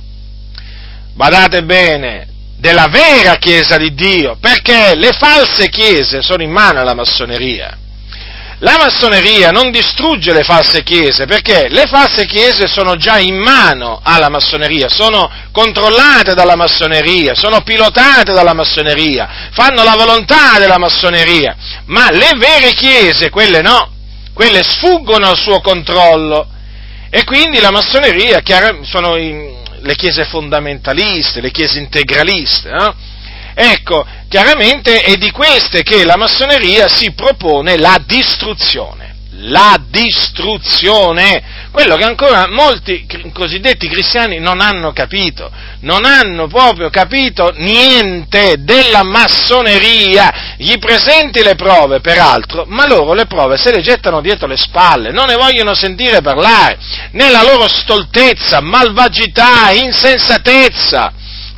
Badate 1.14 1.62
bene, 1.62 2.26
della 2.56 2.88
vera 2.88 3.36
Chiesa 3.36 3.76
di 3.76 3.94
Dio, 3.94 4.38
perché 4.40 4.96
le 4.96 5.12
false 5.12 5.68
chiese 5.68 6.20
sono 6.20 6.42
in 6.42 6.50
mano 6.50 6.80
alla 6.80 6.94
massoneria. 6.94 7.78
La 8.62 8.76
massoneria 8.78 9.50
non 9.50 9.72
distrugge 9.72 10.32
le 10.32 10.44
false 10.44 10.84
chiese 10.84 11.26
perché 11.26 11.66
le 11.68 11.86
false 11.86 12.26
chiese 12.26 12.68
sono 12.68 12.94
già 12.94 13.18
in 13.18 13.34
mano 13.34 13.98
alla 14.00 14.28
massoneria, 14.28 14.88
sono 14.88 15.28
controllate 15.50 16.34
dalla 16.34 16.54
massoneria, 16.54 17.34
sono 17.34 17.62
pilotate 17.62 18.32
dalla 18.32 18.54
massoneria, 18.54 19.48
fanno 19.50 19.82
la 19.82 19.96
volontà 19.96 20.60
della 20.60 20.78
massoneria, 20.78 21.56
ma 21.86 22.12
le 22.12 22.30
vere 22.36 22.72
chiese, 22.72 23.30
quelle 23.30 23.62
no, 23.62 23.90
quelle 24.32 24.62
sfuggono 24.62 25.28
al 25.28 25.36
suo 25.36 25.60
controllo 25.60 26.46
e 27.10 27.24
quindi 27.24 27.58
la 27.58 27.72
massoneria 27.72 28.42
sono 28.82 29.16
le 29.16 29.96
chiese 29.96 30.24
fondamentaliste, 30.24 31.40
le 31.40 31.50
chiese 31.50 31.80
integraliste, 31.80 32.70
no? 32.70 32.94
Ecco, 33.54 34.06
chiaramente 34.28 35.00
è 35.00 35.16
di 35.16 35.30
queste 35.30 35.82
che 35.82 36.04
la 36.04 36.16
massoneria 36.16 36.88
si 36.88 37.12
propone 37.12 37.76
la 37.76 38.00
distruzione. 38.06 39.10
La 39.44 39.80
distruzione, 39.88 41.42
quello 41.72 41.96
che 41.96 42.04
ancora 42.04 42.46
molti 42.48 43.06
cosiddetti 43.32 43.88
cristiani 43.88 44.38
non 44.38 44.60
hanno 44.60 44.92
capito, 44.92 45.50
non 45.80 46.04
hanno 46.04 46.46
proprio 46.46 46.90
capito 46.90 47.52
niente 47.56 48.56
della 48.58 49.02
massoneria, 49.02 50.54
gli 50.58 50.78
presenti 50.78 51.42
le 51.42 51.56
prove 51.56 52.00
peraltro, 52.00 52.66
ma 52.68 52.86
loro 52.86 53.14
le 53.14 53.26
prove 53.26 53.56
se 53.56 53.72
le 53.72 53.80
gettano 53.80 54.20
dietro 54.20 54.46
le 54.46 54.56
spalle, 54.56 55.10
non 55.10 55.26
ne 55.26 55.34
vogliono 55.34 55.74
sentire 55.74 56.20
parlare, 56.20 56.78
nella 57.12 57.42
loro 57.42 57.66
stoltezza, 57.68 58.60
malvagità, 58.60 59.72
insensatezza, 59.72 61.12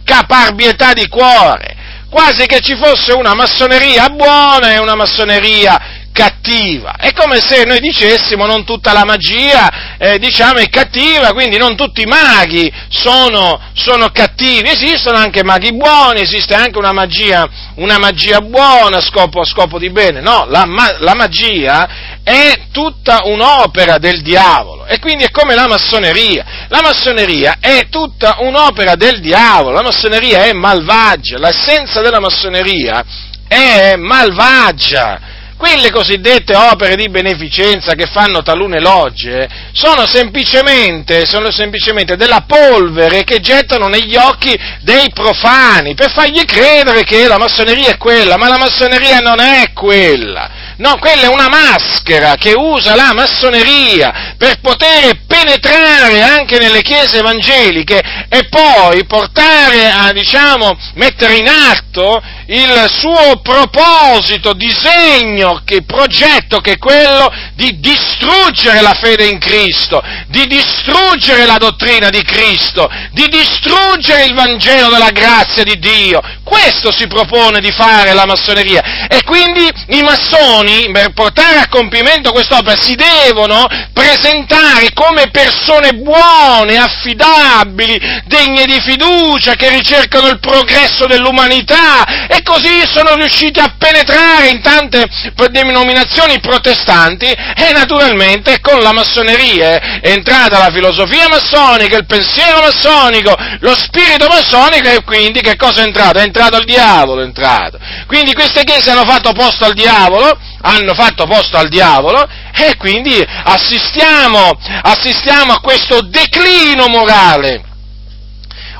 caparbietà 0.04 0.92
di 0.92 1.08
cuore, 1.08 1.73
quasi 2.14 2.46
che 2.46 2.60
ci 2.60 2.76
fosse 2.76 3.12
una 3.12 3.34
massoneria 3.34 4.08
buona 4.10 4.72
e 4.72 4.78
una 4.78 4.94
massoneria 4.94 6.04
cattiva. 6.12 6.94
È 6.96 7.12
come 7.12 7.40
se 7.40 7.64
noi 7.64 7.80
dicessimo 7.80 8.46
non 8.46 8.64
tutta 8.64 8.92
la 8.92 9.04
magia 9.04 9.96
eh, 9.98 10.20
diciamo, 10.20 10.60
è 10.60 10.68
cattiva, 10.68 11.32
quindi 11.32 11.58
non 11.58 11.74
tutti 11.74 12.02
i 12.02 12.06
maghi 12.06 12.72
sono, 12.88 13.60
sono, 13.74 14.10
cattivi. 14.10 14.68
Esistono 14.68 15.18
anche 15.18 15.42
maghi 15.42 15.74
buoni, 15.74 16.20
esiste 16.20 16.54
anche 16.54 16.78
una 16.78 16.92
magia, 16.92 17.48
una 17.74 17.98
magia 17.98 18.38
buona 18.38 18.98
a 18.98 19.02
scopo, 19.02 19.44
scopo, 19.44 19.80
di 19.80 19.90
bene. 19.90 20.20
No, 20.20 20.46
la, 20.48 20.64
la 21.00 21.14
magia 21.14 22.13
è 22.24 22.68
tutta 22.72 23.20
un'opera 23.24 23.98
del 23.98 24.22
diavolo 24.22 24.86
e 24.86 24.98
quindi 24.98 25.24
è 25.24 25.30
come 25.30 25.54
la 25.54 25.68
massoneria. 25.68 26.66
La 26.68 26.80
massoneria 26.82 27.58
è 27.60 27.86
tutta 27.90 28.38
un'opera 28.40 28.96
del 28.96 29.20
diavolo, 29.20 29.76
la 29.76 29.82
massoneria 29.82 30.44
è 30.44 30.52
malvagia, 30.52 31.38
l'essenza 31.38 32.00
della 32.00 32.20
massoneria 32.20 33.04
è 33.46 33.94
malvagia 33.96 35.32
quelle 35.56 35.90
cosiddette 35.90 36.54
opere 36.54 36.94
di 36.94 37.08
beneficenza 37.08 37.94
che 37.94 38.06
fanno 38.06 38.42
talune 38.42 38.80
logge 38.80 39.48
sono 39.72 40.06
semplicemente, 40.06 41.24
sono 41.24 41.50
semplicemente, 41.50 42.16
della 42.16 42.44
polvere 42.46 43.24
che 43.24 43.40
gettano 43.40 43.88
negli 43.88 44.16
occhi 44.16 44.54
dei 44.80 45.10
profani 45.14 45.94
per 45.94 46.10
fargli 46.10 46.44
credere 46.44 47.04
che 47.04 47.26
la 47.26 47.38
massoneria 47.38 47.92
è 47.92 47.96
quella, 47.96 48.36
ma 48.36 48.48
la 48.48 48.58
massoneria 48.58 49.20
non 49.20 49.40
è 49.40 49.72
quella. 49.72 50.63
No, 50.76 50.98
quella 50.98 51.22
è 51.22 51.28
una 51.28 51.48
maschera 51.48 52.34
che 52.34 52.52
usa 52.52 52.96
la 52.96 53.12
massoneria 53.12 54.34
per 54.36 54.58
poter 54.60 55.20
penetrare 55.26 56.20
anche 56.20 56.58
nelle 56.58 56.82
chiese 56.82 57.18
evangeliche 57.18 58.02
e 58.28 58.48
poi 58.48 59.04
portare 59.06 59.88
a, 59.88 60.12
diciamo, 60.12 60.76
mettere 60.94 61.36
in 61.36 61.46
atto 61.46 62.20
il 62.46 62.90
suo 62.90 63.40
proposito, 63.40 64.52
disegno, 64.52 65.62
che, 65.64 65.84
progetto 65.84 66.58
che 66.58 66.72
è 66.72 66.78
quello 66.78 67.32
di 67.54 67.78
distruggere 67.78 68.80
la 68.80 68.94
fede 68.94 69.26
in 69.26 69.38
Cristo, 69.38 70.02
di 70.28 70.46
distruggere 70.46 71.46
la 71.46 71.56
dottrina 71.56 72.10
di 72.10 72.22
Cristo, 72.22 72.90
di 73.12 73.28
distruggere 73.28 74.24
il 74.24 74.34
Vangelo 74.34 74.90
della 74.90 75.10
grazia 75.10 75.62
di 75.62 75.78
Dio. 75.78 76.20
Questo 76.42 76.90
si 76.92 77.06
propone 77.06 77.60
di 77.60 77.70
fare 77.70 78.12
la 78.12 78.26
massoneria 78.26 79.06
e 79.08 79.22
quindi 79.22 79.70
i 79.88 80.02
massoni 80.02 80.63
per 80.64 81.12
portare 81.12 81.58
a 81.58 81.68
compimento 81.68 82.32
quest'opera 82.32 82.80
si 82.80 82.94
devono 82.94 83.66
presentare 83.92 84.92
come 84.94 85.28
persone 85.30 85.92
buone, 85.92 86.78
affidabili, 86.78 88.00
degne 88.24 88.64
di 88.64 88.80
fiducia, 88.80 89.54
che 89.54 89.68
ricercano 89.68 90.28
il 90.28 90.38
progresso 90.38 91.06
dell'umanità 91.06 92.26
e 92.26 92.42
così 92.42 92.82
sono 92.86 93.14
riusciti 93.14 93.60
a 93.60 93.74
penetrare 93.76 94.48
in 94.48 94.62
tante 94.62 95.06
denominazioni 95.50 96.40
protestanti 96.40 97.26
e 97.26 97.72
naturalmente 97.72 98.60
con 98.60 98.80
la 98.80 98.92
massoneria 98.92 100.00
è 100.00 100.10
entrata 100.10 100.58
la 100.58 100.70
filosofia 100.72 101.28
massonica, 101.28 101.96
il 101.96 102.06
pensiero 102.06 102.60
massonico, 102.60 103.36
lo 103.60 103.74
spirito 103.74 104.26
massonico 104.28 104.88
e 104.88 105.02
quindi 105.04 105.40
che 105.40 105.56
cosa 105.56 105.82
è 105.82 105.84
entrato? 105.84 106.18
È 106.18 106.22
entrato 106.22 106.56
il 106.56 106.64
diavolo, 106.64 107.20
è 107.20 107.24
entrato. 107.24 107.78
Quindi 108.06 108.32
queste 108.32 108.64
chiese 108.64 108.90
hanno 108.90 109.04
fatto 109.04 109.32
posto 109.32 109.64
al 109.64 109.74
diavolo, 109.74 110.38
hanno 110.66 110.94
fatto 110.94 111.26
posto 111.26 111.58
al 111.58 111.68
diavolo 111.68 112.26
e 112.54 112.76
quindi 112.76 113.22
assistiamo, 113.22 114.58
assistiamo 114.82 115.52
a 115.52 115.60
questo 115.60 116.00
declino 116.02 116.86
morale 116.88 117.72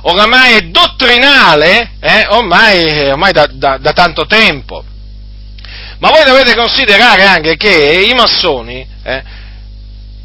oramai 0.07 0.55
è 0.57 0.61
dottrinale, 0.62 1.92
eh, 2.01 2.27
ormai, 2.29 3.09
ormai 3.09 3.33
da, 3.33 3.47
da, 3.51 3.79
da, 3.79 3.92
tanto 3.92 4.27
tempo. 4.27 4.85
Ma 5.99 6.11
voi 6.11 6.25
dovete 6.25 6.55
considerare 6.55 7.23
anche 7.25 7.57
che 7.57 8.07
i 8.11 8.12
massoni 8.14 8.87
eh, 9.03 9.23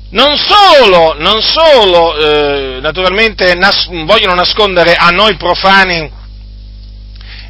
non 0.09 0.35
solo, 0.37 1.15
non 1.17 1.41
solo 1.41 2.17
eh, 2.17 2.79
naturalmente 2.81 3.53
nas- 3.53 3.87
vogliono 4.05 4.33
nascondere 4.33 4.95
a 4.95 5.09
noi 5.09 5.37
profani 5.37 6.11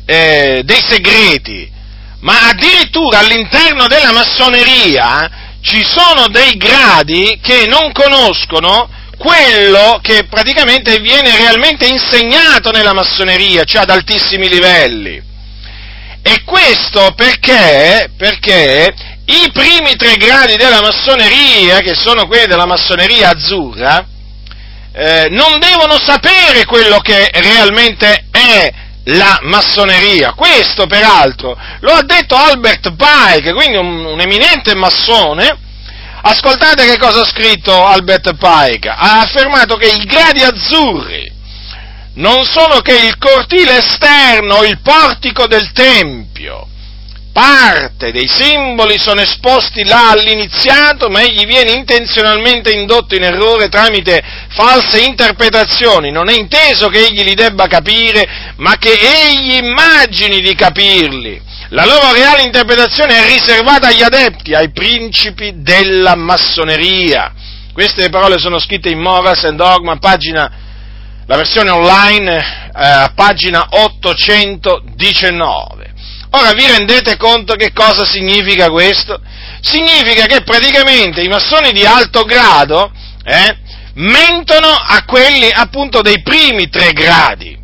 eh, 0.06 0.62
dei 0.63 0.82
segreti, 0.88 1.72
ma 2.21 2.49
addirittura 2.49 3.19
all'interno 3.19 3.88
della 3.88 4.12
massoneria 4.12 5.58
ci 5.62 5.84
sono 5.86 6.27
dei 6.27 6.55
gradi 6.58 7.39
che 7.41 7.65
non 7.67 7.91
conoscono 7.91 8.89
quello 9.17 9.99
che 10.01 10.25
praticamente 10.29 10.99
viene 10.99 11.36
realmente 11.36 11.86
insegnato 11.86 12.71
nella 12.71 12.93
massoneria, 12.93 13.65
cioè 13.65 13.82
ad 13.82 13.89
altissimi 13.89 14.47
livelli. 14.47 15.21
E 16.21 16.43
questo 16.45 17.13
perché, 17.15 18.10
perché 18.15 18.93
i 19.25 19.51
primi 19.51 19.95
tre 19.95 20.15
gradi 20.15 20.55
della 20.55 20.82
massoneria, 20.82 21.79
che 21.79 21.95
sono 21.95 22.27
quelli 22.27 22.47
della 22.47 22.65
massoneria 22.65 23.29
azzurra, 23.29 24.05
eh, 24.93 25.27
non 25.29 25.60
devono 25.60 25.99
sapere 25.99 26.65
quello 26.65 26.99
che 26.99 27.29
realmente 27.34 28.25
è 28.32 28.73
la 29.10 29.39
massoneria. 29.43 30.34
Questo, 30.34 30.86
peraltro, 30.88 31.58
lo 31.82 31.91
ha 31.91 32.04
detto 32.04 32.36
Albert 32.36 32.93
Pike, 32.95 33.54
quindi 33.54 33.78
un, 33.78 34.06
un 34.06 34.19
eminente 34.19 34.76
massone, 34.76 35.67
Ascoltate 36.22 36.86
che 36.86 36.98
cosa 36.98 37.22
ha 37.22 37.26
scritto 37.26 37.86
Albert 37.86 38.36
Pike. 38.36 38.89
Ha 38.89 39.22
affermato 39.22 39.78
che 39.78 39.88
i 39.88 40.04
gradi 40.04 40.43
azzurri 40.43 41.32
non 42.15 42.43
sono 42.45 42.82
che 42.82 42.93
il 42.93 43.17
cortile 43.17 43.78
esterno, 43.78 44.63
il 44.63 44.80
portico 44.80 45.48
del 45.48 45.72
Tempio. 45.72 46.67
Parte 47.39 48.12
dei 48.12 48.28
simboli 48.28 48.99
sono 48.99 49.21
esposti 49.21 49.86
là 49.86 50.10
all'iniziato, 50.10 51.08
ma 51.08 51.21
egli 51.21 51.45
viene 51.45 51.71
intenzionalmente 51.71 52.69
indotto 52.69 53.15
in 53.15 53.23
errore 53.23 53.69
tramite 53.69 54.21
false 54.49 54.99
interpretazioni. 54.99 56.12
Non 56.12 56.28
è 56.28 56.34
inteso 56.34 56.89
che 56.89 57.06
egli 57.06 57.23
li 57.23 57.36
debba 57.36 57.67
capire, 57.67 58.28
ma 58.58 58.75
che 58.75 58.91
egli 58.91 59.54
immagini 59.54 60.41
di 60.41 60.54
capirli 60.54 61.41
la 61.69 61.86
loro 61.86 62.12
reale 62.12 62.43
interpretazione 62.43 63.19
è 63.19 63.25
riservata 63.32 63.88
agli 63.88 64.02
adepti, 64.02 64.54
ai 64.54 64.71
principi 64.71 65.62
della 65.62 66.15
massoneria. 66.15 67.32
Queste 67.71 68.10
parole 68.10 68.38
sono 68.38 68.60
scritte 68.60 68.89
in 68.89 68.99
Morals 68.99 69.45
and 69.45 69.56
Dogma, 69.56 69.97
pagina, 69.97 70.52
la 71.25 71.38
versione 71.38 71.69
online, 71.69 72.71
eh, 72.75 73.12
pagina 73.15 73.65
819. 73.69 75.88
Ora 76.32 76.54
vi 76.54 76.65
rendete 76.68 77.18
conto 77.18 77.56
che 77.56 77.72
cosa 77.74 78.06
significa 78.06 78.70
questo? 78.70 79.20
Significa 79.62 80.26
che 80.26 80.44
praticamente 80.44 81.22
i 81.22 81.28
massoni 81.28 81.72
di 81.72 81.86
alto 81.86 82.24
grado 82.24 82.92
eh, 83.24 83.58
mentono 83.96 84.68
a 84.68 85.04
quelli 85.06 85.50
appunto 85.52 86.02
dei 86.02 86.22
primi 86.22 86.70
tre 86.70 86.94
gradi 86.94 87.59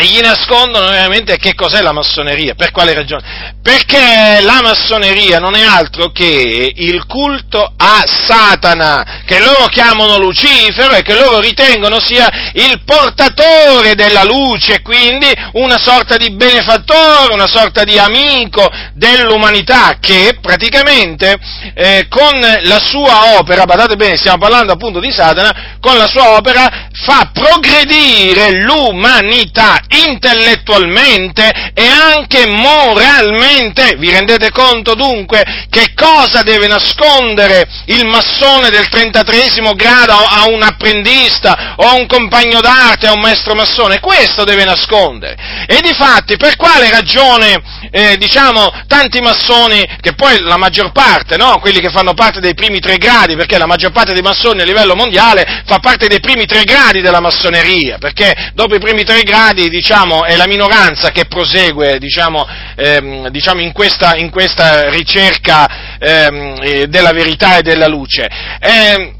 e 0.00 0.06
gli 0.06 0.20
nascondono 0.20 0.88
veramente 0.88 1.36
che 1.36 1.54
cos'è 1.54 1.82
la 1.82 1.92
massoneria, 1.92 2.54
per 2.54 2.70
quale 2.70 2.94
ragione? 2.94 3.58
Perché 3.62 4.40
la 4.40 4.60
massoneria 4.62 5.38
non 5.38 5.54
è 5.54 5.62
altro 5.62 6.10
che 6.10 6.72
il 6.74 7.04
culto 7.04 7.74
a 7.76 8.02
Satana, 8.06 9.22
che 9.26 9.38
loro 9.40 9.66
chiamano 9.66 10.16
Lucifero 10.18 10.94
e 10.94 11.02
che 11.02 11.12
loro 11.12 11.40
ritengono 11.40 12.00
sia 12.00 12.50
il 12.54 12.80
portatore 12.82 13.94
della 13.94 14.24
luce, 14.24 14.80
quindi 14.80 15.30
una 15.52 15.76
sorta 15.76 16.16
di 16.16 16.30
benefattore, 16.30 17.34
una 17.34 17.46
sorta 17.46 17.84
di 17.84 17.98
amico 17.98 18.66
dell'umanità 18.94 19.98
che 20.00 20.38
praticamente 20.40 21.36
eh, 21.74 22.06
con 22.08 22.40
la 22.40 22.80
sua 22.80 23.38
opera, 23.38 23.64
badate 23.64 23.96
bene, 23.96 24.16
stiamo 24.16 24.38
parlando 24.38 24.72
appunto 24.72 24.98
di 24.98 25.12
Satana, 25.12 25.76
con 25.78 25.98
la 25.98 26.08
sua 26.08 26.36
opera 26.36 26.88
fa 26.92 27.30
progredire 27.34 28.62
l'umanità 28.62 29.80
intellettualmente 29.90 31.72
e 31.74 31.86
anche 31.86 32.46
moralmente. 32.46 33.96
Vi 33.96 34.10
rendete 34.10 34.50
conto 34.50 34.94
dunque 34.94 35.66
che 35.68 35.92
cosa 35.94 36.42
deve 36.42 36.66
nascondere 36.66 37.66
il 37.86 38.06
massone 38.06 38.70
del 38.70 38.88
33 38.88 39.48
grado 39.74 40.12
a 40.12 40.46
un 40.46 40.62
apprendista 40.62 41.74
o 41.76 41.86
a 41.86 41.94
un 41.94 42.06
compagno 42.06 42.60
d'arte, 42.60 43.06
a 43.06 43.12
un 43.12 43.20
maestro 43.20 43.54
massone? 43.54 44.00
Questo 44.00 44.44
deve 44.44 44.64
nascondere. 44.64 45.36
E 45.66 45.80
difatti 45.80 46.36
per 46.36 46.56
quale 46.56 46.90
ragione, 46.90 47.60
eh, 47.90 48.16
diciamo, 48.18 48.72
tanti 48.86 49.20
massoni, 49.20 49.86
che 50.00 50.14
poi 50.14 50.40
la 50.40 50.56
maggior 50.56 50.92
parte, 50.92 51.36
no? 51.36 51.58
quelli 51.60 51.80
che 51.80 51.90
fanno 51.90 52.14
parte 52.14 52.40
dei 52.40 52.54
primi 52.54 52.80
tre 52.80 52.96
gradi, 52.96 53.36
perché 53.36 53.58
la 53.58 53.66
maggior 53.66 53.92
parte 53.92 54.12
dei 54.12 54.22
massoni 54.22 54.60
a 54.60 54.64
livello 54.64 54.94
mondiale 54.94 55.62
fa 55.66 55.78
parte 55.78 56.06
dei 56.06 56.20
primi 56.20 56.46
tre 56.46 56.64
gradi 56.64 57.00
della 57.00 57.20
massoneria, 57.20 57.98
perché 57.98 58.52
dopo 58.54 58.74
i 58.74 58.80
primi 58.80 59.04
tre 59.04 59.22
gradi 59.22 59.68
diciamo, 59.80 60.24
è 60.24 60.36
la 60.36 60.46
minoranza 60.46 61.10
che 61.10 61.24
prosegue 61.24 61.98
diciamo, 61.98 62.46
ehm, 62.76 63.28
diciamo 63.28 63.62
in, 63.62 63.72
questa, 63.72 64.14
in, 64.14 64.28
questa, 64.28 64.90
ricerca 64.90 65.96
ehm, 65.98 66.56
eh, 66.60 66.86
della 66.86 67.12
verità 67.12 67.56
e 67.56 67.62
della 67.62 67.86
luce. 67.88 68.28
Eh, 68.60 69.14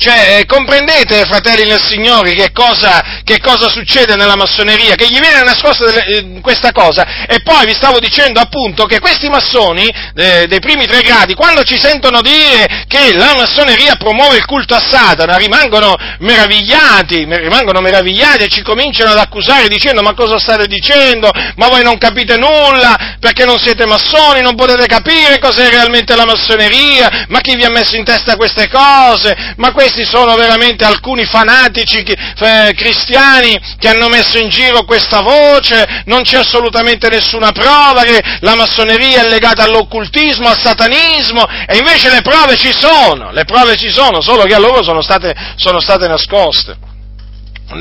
cioè, 0.00 0.38
eh, 0.38 0.46
comprendete, 0.46 1.26
fratelli 1.26 1.68
nel 1.68 1.78
Signore, 1.78 2.32
che 2.32 2.52
cosa, 2.52 3.20
che 3.22 3.38
cosa, 3.38 3.68
succede 3.68 4.16
nella 4.16 4.34
massoneria? 4.34 4.94
Che 4.94 5.06
gli 5.06 5.20
viene 5.20 5.42
nascosta 5.42 5.84
delle, 5.84 6.04
eh, 6.06 6.40
questa 6.40 6.72
cosa. 6.72 7.26
E 7.26 7.42
poi 7.42 7.66
vi 7.66 7.74
stavo 7.74 7.98
dicendo 7.98 8.40
appunto 8.40 8.86
che 8.86 8.98
questi 8.98 9.28
massoni 9.28 9.86
eh, 10.16 10.46
dei 10.48 10.58
primi 10.58 10.86
tre 10.86 11.02
gradi, 11.02 11.34
quando 11.34 11.64
ci 11.64 11.78
sentono 11.78 12.22
dire 12.22 12.86
che 12.88 13.12
la 13.12 13.34
massoneria 13.36 13.96
promuove 13.96 14.38
il 14.38 14.46
culto 14.46 14.74
a 14.74 14.80
Satana, 14.80 15.36
rimangono 15.36 15.94
meravigliati, 16.20 17.26
rimangono 17.28 17.82
meravigliati 17.82 18.44
e 18.44 18.48
ci 18.48 18.62
cominciano 18.62 19.10
ad 19.10 19.18
accusare 19.18 19.68
dicendo 19.68 20.00
ma 20.00 20.14
cosa 20.14 20.38
state 20.38 20.66
dicendo? 20.66 21.30
Ma 21.56 21.68
voi 21.68 21.82
non 21.82 21.98
capite 21.98 22.38
nulla 22.38 23.16
perché 23.20 23.44
non 23.44 23.58
siete 23.58 23.84
massoni, 23.84 24.40
non 24.40 24.54
potete 24.54 24.86
capire 24.86 25.38
cos'è 25.38 25.68
realmente 25.68 26.16
la 26.16 26.24
massoneria, 26.24 27.26
ma 27.28 27.40
chi 27.40 27.54
vi 27.54 27.64
ha 27.64 27.70
messo 27.70 27.96
in 27.96 28.04
testa 28.04 28.36
queste 28.36 28.70
cose? 28.70 29.36
Ma 29.56 29.72
questi 29.72 29.88
questi 29.90 30.04
sono 30.04 30.36
veramente 30.36 30.84
alcuni 30.84 31.24
fanatici 31.24 31.98
eh, 31.98 32.72
cristiani 32.76 33.58
che 33.76 33.88
hanno 33.88 34.08
messo 34.08 34.38
in 34.38 34.48
giro 34.48 34.84
questa 34.84 35.20
voce, 35.20 36.02
non 36.06 36.22
c'è 36.22 36.38
assolutamente 36.38 37.08
nessuna 37.08 37.50
prova 37.50 38.02
che 38.04 38.22
la 38.40 38.54
massoneria 38.54 39.22
è 39.22 39.28
legata 39.28 39.64
all'occultismo, 39.64 40.46
al 40.46 40.58
satanismo, 40.58 41.44
e 41.66 41.76
invece 41.76 42.08
le 42.10 42.22
prove 42.22 42.56
ci 42.56 42.72
sono, 42.72 43.32
le 43.32 43.44
prove 43.44 43.76
ci 43.76 43.90
sono, 43.90 44.20
solo 44.20 44.44
che 44.44 44.54
a 44.54 44.58
loro 44.58 44.82
sono 44.84 45.02
state, 45.02 45.34
sono 45.56 45.80
state 45.80 46.06
nascoste 46.06 46.89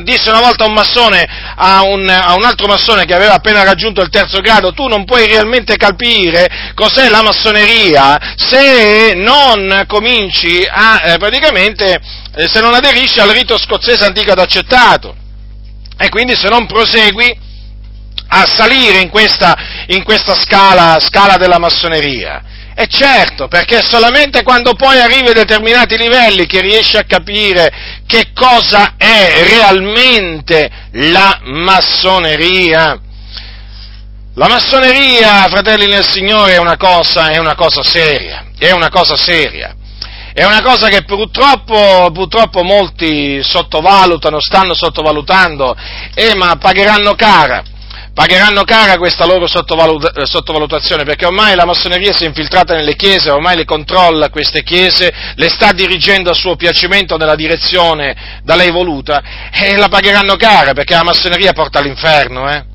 disse 0.03 0.29
una 0.29 0.41
volta 0.41 0.65
un 0.65 0.73
massone 0.73 1.27
a 1.55 1.83
un, 1.83 2.07
a 2.07 2.33
un, 2.35 2.43
altro 2.43 2.67
massone 2.67 3.05
che 3.05 3.15
aveva 3.15 3.33
appena 3.33 3.63
raggiunto 3.63 4.01
il 4.01 4.09
terzo 4.09 4.39
grado, 4.39 4.73
tu 4.73 4.87
non 4.87 5.05
puoi 5.05 5.25
realmente 5.25 5.75
capire 5.77 6.71
cos'è 6.75 7.09
la 7.09 7.23
massoneria 7.23 8.17
se 8.35 9.13
non 9.15 9.83
cominci 9.87 10.65
a, 10.69 11.01
eh, 11.05 11.17
praticamente, 11.17 11.99
eh, 12.35 12.47
se 12.47 12.61
non 12.61 12.73
aderisci 12.73 13.19
al 13.19 13.29
rito 13.29 13.57
scozzese 13.57 14.05
antico 14.05 14.31
ed 14.31 14.39
accettato. 14.39 15.15
E 15.97 16.09
quindi 16.09 16.35
se 16.35 16.47
non 16.47 16.65
prosegui 16.65 17.37
a 18.29 18.45
salire 18.45 19.01
in 19.01 19.09
questa, 19.09 19.57
in 19.87 20.03
questa 20.03 20.35
scala, 20.35 20.99
scala 20.99 21.35
della 21.37 21.57
massoneria. 21.57 22.41
E 22.81 22.87
certo, 22.87 23.49
perché 23.49 23.81
solamente 23.81 24.41
quando 24.41 24.73
poi 24.73 25.01
arrivi 25.01 25.27
a 25.27 25.33
determinati 25.33 25.97
livelli 25.97 26.45
che 26.45 26.61
riesci 26.61 26.95
a 26.95 27.03
capire 27.03 27.69
che 28.07 28.31
cosa 28.33 28.93
è 28.95 29.45
realmente 29.49 30.71
la 30.91 31.41
massoneria. 31.43 32.97
La 34.35 34.47
massoneria, 34.47 35.49
fratelli 35.49 35.87
nel 35.87 36.07
Signore, 36.07 36.53
è 36.53 36.57
una 36.57 36.77
cosa, 36.77 37.31
è 37.31 37.37
una 37.37 37.55
cosa 37.55 37.83
seria, 37.83 38.45
è 38.57 38.71
una 38.71 38.87
cosa 38.87 39.17
seria. 39.17 39.75
È 40.31 40.45
una 40.45 40.61
cosa 40.61 40.87
che 40.87 41.03
purtroppo, 41.03 42.11
purtroppo 42.13 42.63
molti 42.63 43.43
sottovalutano, 43.43 44.39
stanno 44.39 44.73
sottovalutando, 44.73 45.75
e 46.13 46.33
ma 46.33 46.55
pagheranno 46.55 47.13
cara 47.15 47.61
pagheranno 48.19 48.65
cara 48.65 48.97
questa 48.97 49.25
loro 49.25 49.45
eh, 49.45 50.25
sottovalutazione, 50.25 51.05
perché 51.05 51.25
ormai 51.25 51.55
la 51.55 51.63
massoneria 51.63 52.11
si 52.11 52.25
è 52.25 52.27
infiltrata 52.27 52.75
nelle 52.75 52.97
chiese, 52.97 53.29
ormai 53.29 53.55
le 53.55 53.63
controlla 53.63 54.29
queste 54.29 54.61
chiese, 54.61 55.09
le 55.35 55.47
sta 55.47 55.71
dirigendo 55.71 56.29
a 56.29 56.33
suo 56.33 56.57
piacimento 56.57 57.15
nella 57.15 57.35
direzione 57.35 58.41
da 58.43 58.55
lei 58.55 58.71
voluta, 58.71 59.23
e 59.53 59.77
la 59.77 59.87
pagheranno 59.87 60.35
cara, 60.35 60.73
perché 60.73 60.95
la 60.95 61.03
massoneria 61.03 61.53
porta 61.53 61.79
all'inferno, 61.79 62.51
eh? 62.51 62.65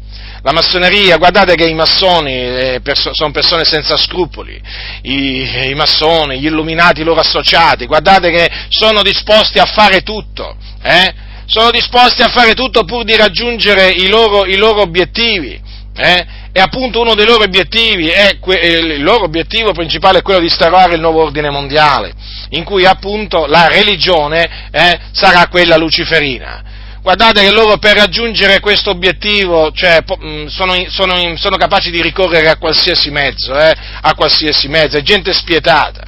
La 0.40 0.52
massoneria, 0.52 1.18
guardate 1.18 1.56
che 1.56 1.66
i 1.66 1.74
massoni 1.74 2.32
eh, 2.32 2.80
perso- 2.82 3.12
sono 3.12 3.30
persone 3.30 3.64
senza 3.64 3.98
scrupoli, 3.98 4.58
I, 5.02 5.68
i 5.68 5.74
massoni, 5.74 6.40
gli 6.40 6.46
illuminati, 6.46 7.02
loro 7.02 7.20
associati, 7.20 7.84
guardate 7.84 8.30
che 8.30 8.50
sono 8.70 9.02
disposti 9.02 9.58
a 9.58 9.66
fare 9.66 10.00
tutto, 10.00 10.56
eh? 10.82 11.23
Sono 11.46 11.70
disposti 11.70 12.22
a 12.22 12.28
fare 12.28 12.54
tutto 12.54 12.84
pur 12.84 13.04
di 13.04 13.16
raggiungere 13.16 13.90
i 13.90 14.08
loro, 14.08 14.46
i 14.46 14.56
loro 14.56 14.80
obiettivi. 14.82 15.60
Eh? 15.96 16.26
E 16.52 16.60
appunto 16.60 17.00
uno 17.00 17.14
dei 17.14 17.26
loro 17.26 17.44
obiettivi 17.44 18.08
è, 18.08 18.38
il 18.40 19.02
loro 19.02 19.24
obiettivo 19.24 19.72
principale 19.72 20.18
è 20.18 20.22
quello 20.22 20.40
di 20.40 20.46
instaurare 20.46 20.94
il 20.94 21.00
nuovo 21.00 21.22
ordine 21.22 21.50
mondiale. 21.50 22.12
in 22.50 22.64
cui 22.64 22.84
appunto 22.84 23.46
la 23.46 23.68
religione 23.68 24.68
eh, 24.70 24.98
sarà 25.12 25.48
quella 25.48 25.76
luciferina. 25.76 26.62
Guardate 27.04 27.42
che 27.42 27.50
loro 27.50 27.76
per 27.76 27.96
raggiungere 27.96 28.60
questo 28.60 28.88
obiettivo 28.88 29.70
cioè, 29.72 30.02
mm, 30.02 30.46
sono, 30.46 30.72
sono, 30.88 31.36
sono, 31.36 31.56
capaci 31.58 31.90
di 31.90 32.00
ricorrere 32.00 32.48
a 32.48 32.56
qualsiasi 32.56 33.10
mezzo, 33.10 33.54
eh, 33.58 33.74
a 34.00 34.14
qualsiasi 34.14 34.68
mezzo, 34.68 34.96
è 34.96 35.02
gente 35.02 35.34
spietata. 35.34 36.06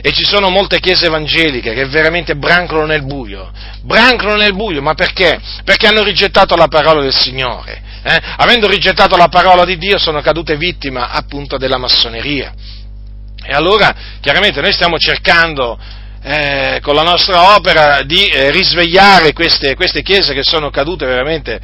E 0.00 0.10
ci 0.10 0.24
sono 0.24 0.48
molte 0.48 0.80
chiese 0.80 1.04
evangeliche 1.04 1.74
che 1.74 1.84
veramente 1.88 2.34
brancano 2.34 2.86
nel 2.86 3.04
buio, 3.04 3.52
brancano 3.82 4.36
nel 4.36 4.54
buio, 4.54 4.80
ma 4.80 4.94
perché? 4.94 5.38
Perché 5.64 5.86
hanno 5.86 6.02
rigettato 6.02 6.56
la 6.56 6.68
parola 6.68 7.02
del 7.02 7.14
Signore. 7.14 7.82
Eh? 8.02 8.18
Avendo 8.38 8.68
rigettato 8.68 9.18
la 9.18 9.28
parola 9.28 9.66
di 9.66 9.76
Dio 9.76 9.98
sono 9.98 10.22
cadute 10.22 10.56
vittima 10.56 11.10
appunto 11.10 11.58
della 11.58 11.76
massoneria. 11.76 12.54
E 13.44 13.52
allora, 13.52 13.94
chiaramente, 14.22 14.62
noi 14.62 14.72
stiamo 14.72 14.96
cercando 14.96 15.78
eh, 16.28 16.80
con 16.82 16.94
la 16.94 17.02
nostra 17.02 17.56
opera 17.56 18.02
di 18.02 18.26
eh, 18.26 18.50
risvegliare 18.50 19.32
queste, 19.32 19.74
queste, 19.74 20.02
chiese 20.02 20.34
che 20.34 20.44
sono 20.44 20.68
cadute 20.68 21.06
veramente, 21.06 21.58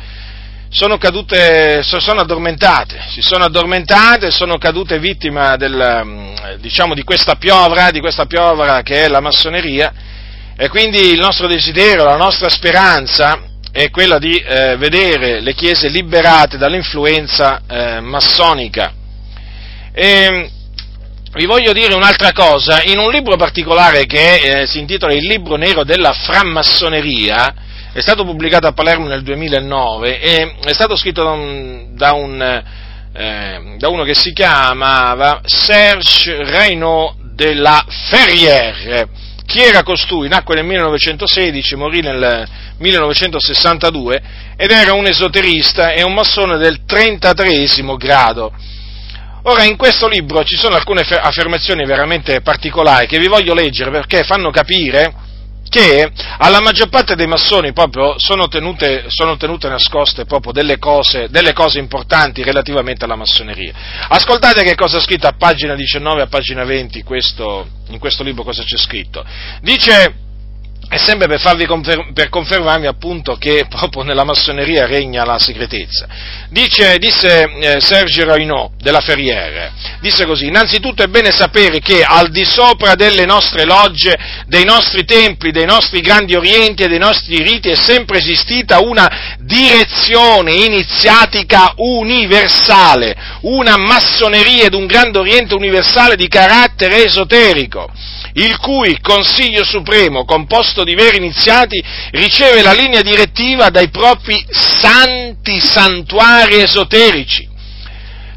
sono 0.71 0.97
cadute, 0.97 1.83
sono 1.83 2.23
addormentate, 2.23 2.99
si 3.11 3.21
sono 3.21 3.45
addormentate, 3.45 4.31
sono 4.31 4.57
cadute 4.57 4.99
vittime 4.99 5.57
del, 5.59 6.01
mm, 6.03 6.35
diciamo, 6.61 6.95
di 6.95 7.03
questa 7.03 7.35
piovra, 7.35 7.91
di 7.91 8.01
questa 8.01 8.25
piovra 8.25 8.81
che 8.81 9.05
è 9.05 9.09
la 9.09 9.21
massoneria, 9.21 9.93
e 10.57 10.69
quindi 10.71 11.11
il 11.11 11.19
nostro 11.19 11.47
desiderio, 11.47 12.05
la 12.05 12.17
nostra 12.17 12.49
speranza 12.49 13.43
è 13.71 13.91
quella 13.91 14.19
di 14.19 14.39
eh, 14.39 14.77
vedere 14.79 15.41
le 15.41 15.53
chiese 15.53 15.89
liberate 15.89 16.57
dall'influenza 16.57 17.61
eh, 17.69 18.01
massonica. 18.01 18.95
E, 19.93 20.51
vi 21.35 21.47
voglio 21.47 21.73
dire 21.73 21.95
un'altra 21.95 22.33
cosa, 22.33 22.83
in 22.85 22.99
un 22.99 23.11
libro 23.11 23.37
particolare 23.37 24.07
che 24.07 24.35
eh, 24.61 24.67
si 24.67 24.79
intitola 24.79 25.13
Il 25.13 25.27
libro 25.27 25.57
nero 25.57 25.83
della 25.83 26.13
frammassoneria, 26.13 27.55
è 27.93 28.01
stato 28.01 28.25
pubblicato 28.25 28.69
a 28.69 28.73
Palermo 28.73 29.09
nel 29.09 29.23
2009 29.23 30.21
e 30.21 30.55
è 30.65 30.73
stato 30.73 30.97
scritto 30.97 31.25
da, 31.25 31.31
un, 31.31 31.89
da, 31.97 32.13
un, 32.13 32.63
eh, 33.13 33.75
da 33.79 33.89
uno 33.89 34.05
che 34.05 34.15
si 34.15 34.33
chiama 34.33 35.41
Serge 35.45 36.45
Reynaud 36.45 37.35
de 37.35 37.55
la 37.55 37.85
Ferrière. 37.89 39.09
Chi 39.45 39.61
era 39.61 39.83
costui? 39.83 40.29
Nacque 40.29 40.55
nel 40.55 40.65
1916, 40.65 41.75
morì 41.75 42.01
nel 42.01 42.49
1962 42.79 44.23
ed 44.57 44.71
era 44.71 44.95
un 44.95 45.07
esoterista 45.07 45.91
e 45.91 46.03
un 46.05 46.15
massone 46.15 46.59
del 46.59 46.85
33 46.85 47.67
grado 47.97 48.53
Ora, 49.47 49.65
in 49.65 49.77
questo 49.77 50.09
libro 50.09 50.43
ci 50.43 50.57
sono 50.57 50.75
alcune 50.75 51.03
affermazioni 51.03 51.85
veramente 51.85 52.41
particolari 52.41 53.07
che 53.07 53.19
vi 53.19 53.27
voglio 53.27 53.53
leggere 53.53 53.91
perché 53.91 54.25
fanno 54.25 54.51
capire 54.51 55.13
che 55.69 56.11
alla 56.39 56.63
maggior 56.63 56.89
parte 56.89 57.15
dei 57.15 57.27
massoni 57.27 57.75
proprio 57.75 58.15
sono 58.17 58.49
tenute, 58.49 59.05
sono 59.09 59.37
tenute 59.37 59.69
nascoste 59.69 60.25
proprio 60.25 60.53
delle 60.53 60.79
cose, 60.79 61.29
delle 61.29 61.53
cose, 61.53 61.79
importanti 61.79 62.43
relativamente 62.43 63.05
alla 63.05 63.17
massoneria. 63.17 63.75
Ascoltate 64.09 64.63
che 64.63 64.75
cosa 64.75 64.97
è 64.97 65.01
scritto 65.01 65.27
a 65.27 65.35
pagina 65.37 65.75
19 65.75 66.21
e 66.21 66.23
a 66.23 66.29
pagina 66.29 66.65
20 66.65 67.03
questo, 67.03 67.67
in 67.89 67.99
questo 67.99 68.23
libro 68.23 68.45
cosa 68.45 68.63
c'è 68.63 68.79
scritto. 68.79 69.27
Dice 69.61 70.15
è 70.89 70.97
sempre 70.99 71.27
per, 71.27 71.41
farvi 71.41 71.67
confer- 71.67 72.13
per 72.13 72.29
confermarmi 72.29 72.87
appunto 72.87 73.37
che 73.37 73.67
proprio 73.71 74.03
nella 74.03 74.25
massoneria 74.25 74.87
regna 74.87 75.25
la 75.25 75.39
segretezza. 75.39 76.07
Dice, 76.49 76.99
disse 76.99 77.43
eh, 77.43 77.81
Sergio 77.81 78.25
Rainot 78.25 78.73
della 78.81 79.01
Ferriere, 79.01 79.73
disse 80.01 80.27
così, 80.27 80.47
innanzitutto 80.47 81.03
è 81.03 81.07
bene 81.09 81.31
sapere 81.31 81.81
che 81.81 82.03
al 82.03 82.31
di 82.31 82.45
sopra 82.45 82.95
delle 82.95 83.25
nostre 83.25 83.65
logge, 83.65 84.17
dei 84.47 84.65
nostri 84.65 85.05
templi, 85.05 85.51
dei 85.51 85.67
nostri 85.67 86.01
grandi 86.01 86.35
orienti 86.35 86.83
e 86.83 86.89
dei 86.89 86.99
nostri 86.99 87.43
riti 87.43 87.71
è 87.71 87.77
sempre 87.77 88.19
esistita 88.19 88.81
una 88.81 89.37
direzione 89.39 90.53
iniziatica 90.53 91.73
universale, 91.77 93.17
una 93.43 93.77
massoneria 93.77 94.65
ed 94.65 94.75
un 94.75 94.87
grande 94.87 95.19
oriente 95.19 95.55
universale 95.55 96.17
di 96.17 96.29
carattere 96.29 97.05
esoterico 97.05 97.91
il 98.35 98.59
cui 98.59 98.99
Consiglio 99.01 99.65
Supremo, 99.65 100.25
composto 100.25 100.74
di 100.83 100.95
veri 100.95 101.19
iniziati, 101.19 101.81
riceve 102.11 102.63
la 102.63 102.73
linea 102.73 103.03
direttiva 103.03 103.71
dai 103.71 103.91
propri 103.91 104.45
santi 104.51 105.61
santuari 105.61 106.61
esoterici, 106.61 107.49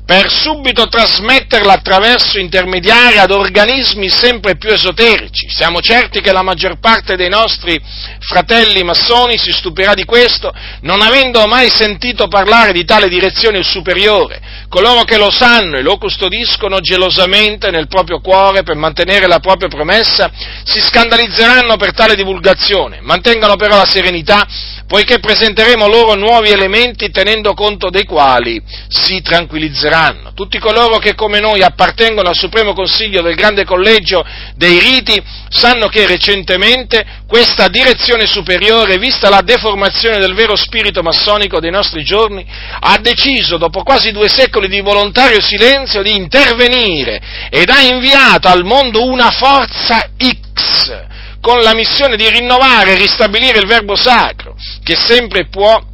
per 0.08 0.32
subito 0.32 0.88
trasmetterla 0.88 1.74
attraverso 1.74 2.40
intermediari 2.40 3.18
ad 3.18 3.30
organismi 3.30 4.08
sempre 4.08 4.56
più 4.56 4.70
esoterici. 4.70 5.50
Siamo 5.50 5.82
certi 5.82 6.22
che 6.22 6.32
la 6.32 6.44
maggior 6.44 6.80
parte 6.80 7.18
dei 7.18 7.28
nostri 7.28 7.78
fratelli 8.20 8.84
massoni 8.84 9.38
si 9.38 9.52
stupirà 9.52 9.94
di 9.94 10.06
questo, 10.06 10.54
non 10.84 11.02
avendo 11.02 11.46
mai 11.46 11.70
sentito 11.70 12.30
parlare 12.30 12.72
di 12.72 12.86
tale 12.86 13.10
direzione 13.10 13.64
superiore. 13.64 14.40
Coloro 14.70 15.04
che 15.04 15.18
lo 15.18 15.30
sanno 15.30 15.78
e 15.78 15.82
lo 15.82 15.98
custodiscono 15.98 16.80
gelosamente 16.80 17.70
nel 17.70 17.90
proprio 17.90 18.22
cuore 18.22 18.64
per 18.64 18.76
mantenere 18.76 19.28
la 19.28 19.40
propria 19.40 19.68
promessa 19.68 20.32
si 20.64 20.80
scandalizzeranno 20.80 21.76
per 21.76 21.94
tale 21.94 22.16
divulgazione. 22.16 23.00
Mantengano 23.02 23.58
però 23.58 23.76
la 23.76 23.86
serenità 23.86 24.48
poiché 24.88 25.20
presenteremo 25.20 25.86
loro 25.86 26.16
nuovi 26.16 26.50
elementi 26.50 27.10
tenendo 27.10 27.54
conto 27.54 27.90
dei 27.90 28.06
quali 28.06 28.62
si 28.88 29.22
tranquillizzeranno. 29.22 29.97
Tutti 30.36 30.60
coloro 30.60 31.00
che 31.00 31.16
come 31.16 31.40
noi 31.40 31.64
appartengono 31.64 32.30
al 32.30 32.36
Supremo 32.36 32.74
Consiglio 32.74 33.24
del 33.24 33.34
Grande 33.34 33.66
Collegio 33.66 34.24
dei 34.56 34.78
Riti 34.80 35.20
sanno 35.50 35.88
che 35.88 36.06
recentemente 36.06 37.24
questa 37.28 37.68
direzione 37.68 38.28
superiore, 38.28 39.00
vista 39.00 39.28
la 39.30 39.42
deformazione 39.42 40.20
del 40.20 40.36
vero 40.36 40.56
spirito 40.56 41.02
massonico 41.02 41.60
dei 41.60 41.72
nostri 41.72 42.04
giorni, 42.04 42.46
ha 42.80 43.00
deciso, 43.00 43.58
dopo 43.58 43.82
quasi 43.82 44.12
due 44.12 44.30
secoli 44.30 44.68
di 44.68 44.82
volontario 44.82 45.42
silenzio, 45.42 46.04
di 46.04 46.16
intervenire 46.16 47.20
ed 47.50 47.68
ha 47.70 47.82
inviato 47.82 48.50
al 48.50 48.64
mondo 48.66 49.04
una 49.04 49.32
forza 49.32 50.12
X 50.16 51.06
con 51.42 51.62
la 51.62 51.74
missione 51.74 52.18
di 52.18 52.30
rinnovare 52.30 52.92
e 52.92 52.98
ristabilire 52.98 53.58
il 53.58 53.66
verbo 53.66 53.96
sacro, 53.96 54.56
che 54.84 54.96
sempre 54.96 55.48
può 55.48 55.87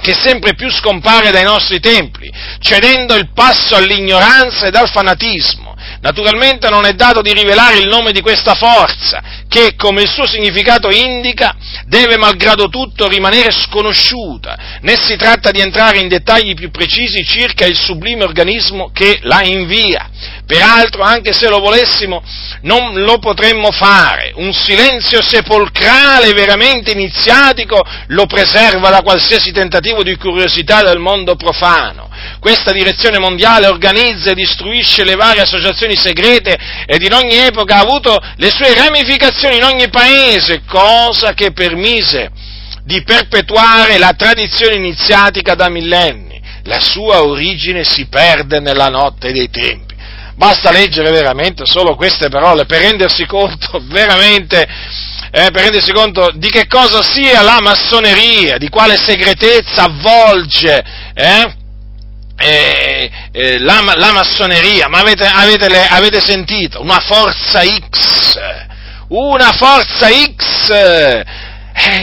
che 0.00 0.14
sempre 0.14 0.54
più 0.54 0.70
scompare 0.70 1.30
dai 1.30 1.44
nostri 1.44 1.80
templi, 1.80 2.30
cedendo 2.60 3.14
il 3.14 3.30
passo 3.32 3.76
all'ignoranza 3.76 4.66
ed 4.66 4.74
al 4.74 4.90
fanatismo. 4.90 5.68
Naturalmente 6.00 6.68
non 6.68 6.86
è 6.86 6.92
dato 6.92 7.20
di 7.20 7.32
rivelare 7.32 7.78
il 7.78 7.88
nome 7.88 8.12
di 8.12 8.20
questa 8.20 8.54
forza, 8.54 9.22
che, 9.48 9.74
come 9.76 10.02
il 10.02 10.08
suo 10.08 10.26
significato 10.26 10.90
indica, 10.90 11.56
deve 11.86 12.16
malgrado 12.16 12.68
tutto 12.68 13.08
rimanere 13.08 13.50
sconosciuta, 13.50 14.78
né 14.80 14.96
si 14.96 15.16
tratta 15.16 15.50
di 15.50 15.60
entrare 15.60 15.98
in 15.98 16.08
dettagli 16.08 16.54
più 16.54 16.70
precisi 16.70 17.24
circa 17.24 17.66
il 17.66 17.76
sublime 17.76 18.24
organismo 18.24 18.90
che 18.92 19.18
la 19.22 19.42
invia. 19.42 20.08
Peraltro, 20.50 21.02
anche 21.02 21.32
se 21.32 21.48
lo 21.48 21.60
volessimo, 21.60 22.24
non 22.62 23.04
lo 23.04 23.18
potremmo 23.18 23.70
fare. 23.70 24.32
Un 24.34 24.52
silenzio 24.52 25.22
sepolcrale 25.22 26.32
veramente 26.32 26.90
iniziatico 26.90 27.80
lo 28.08 28.26
preserva 28.26 28.90
da 28.90 29.00
qualsiasi 29.00 29.52
tentativo 29.52 30.02
di 30.02 30.16
curiosità 30.16 30.82
del 30.82 30.98
mondo 30.98 31.36
profano. 31.36 32.10
Questa 32.40 32.72
direzione 32.72 33.20
mondiale 33.20 33.68
organizza 33.68 34.32
e 34.32 34.34
distruisce 34.34 35.04
le 35.04 35.14
varie 35.14 35.42
associazioni 35.42 35.94
segrete 35.94 36.58
ed 36.84 37.00
in 37.00 37.12
ogni 37.12 37.36
epoca 37.36 37.76
ha 37.76 37.82
avuto 37.82 38.18
le 38.34 38.50
sue 38.50 38.74
ramificazioni 38.74 39.54
in 39.54 39.62
ogni 39.62 39.88
paese, 39.88 40.62
cosa 40.66 41.32
che 41.32 41.52
permise 41.52 42.28
di 42.82 43.04
perpetuare 43.04 43.98
la 43.98 44.14
tradizione 44.18 44.74
iniziatica 44.74 45.54
da 45.54 45.68
millenni. 45.68 46.42
La 46.64 46.80
sua 46.80 47.22
origine 47.22 47.84
si 47.84 48.08
perde 48.08 48.58
nella 48.58 48.88
notte 48.88 49.30
dei 49.30 49.48
tempi. 49.48 49.89
Basta 50.40 50.70
leggere 50.70 51.10
veramente 51.10 51.66
solo 51.66 51.94
queste 51.96 52.30
parole 52.30 52.64
per 52.64 52.80
rendersi 52.80 53.26
conto 53.26 53.78
veramente 53.92 54.66
eh, 55.32 55.50
per 55.52 55.64
rendersi 55.64 55.92
conto 55.92 56.30
di 56.32 56.48
che 56.48 56.66
cosa 56.66 57.02
sia 57.02 57.42
la 57.42 57.58
massoneria, 57.60 58.56
di 58.56 58.70
quale 58.70 58.96
segretezza 58.96 59.82
avvolge 59.82 60.82
eh, 61.12 61.54
eh, 62.38 63.10
eh, 63.32 63.58
la, 63.58 63.82
la, 63.94 64.12
massoneria, 64.12 64.88
ma 64.88 65.00
avete, 65.00 65.26
avete, 65.26 65.68
le, 65.68 65.86
avete, 65.86 66.20
sentito? 66.20 66.80
Una 66.80 67.00
forza 67.00 67.60
X, 67.60 68.38
una 69.08 69.52
forza 69.52 70.08
X, 70.08 70.70
eh, 70.70 71.26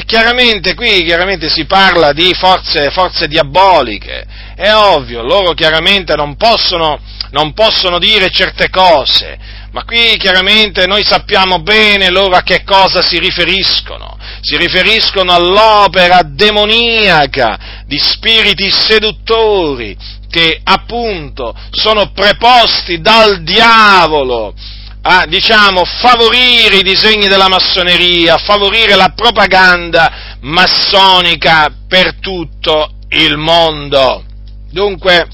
chiaramente 0.06 0.76
qui 0.76 1.04
chiaramente 1.04 1.50
si 1.50 1.66
parla 1.66 2.14
di 2.14 2.36
forze, 2.36 2.92
forze 2.92 3.28
diaboliche, 3.28 4.26
è 4.58 4.74
ovvio, 4.74 5.22
loro 5.22 5.54
chiaramente 5.54 6.16
non 6.16 6.36
possono, 6.36 7.00
non 7.30 7.54
possono 7.54 8.00
dire 8.00 8.32
certe 8.32 8.72
cose, 8.72 9.38
ma 9.72 9.84
qui 9.84 10.18
chiaramente 10.18 10.88
noi 10.88 11.04
sappiamo 11.04 11.60
bene 11.60 12.10
loro 12.10 12.36
a 12.36 12.42
che 12.42 12.64
cosa 12.64 13.04
si 13.04 13.20
riferiscono. 13.20 14.18
Si 14.42 14.58
riferiscono 14.58 15.32
all'opera 15.32 16.22
demoniaca 16.24 17.84
di 17.86 18.00
spiriti 18.00 18.72
seduttori 18.72 19.96
che 20.28 20.60
appunto 20.64 21.56
sono 21.70 22.12
preposti 22.12 23.00
dal 23.00 23.44
diavolo 23.44 24.56
a, 25.04 25.26
diciamo, 25.28 25.86
favorire 25.86 26.78
i 26.78 26.84
disegni 26.84 27.28
della 27.28 27.48
massoneria, 27.48 28.34
a 28.34 28.40
favorire 28.40 28.96
la 28.96 29.14
propaganda 29.16 30.36
massonica 30.42 31.72
per 31.88 32.16
tutto 32.20 32.94
il 33.10 33.38
mondo. 33.38 34.24
Dunque, 34.70 35.28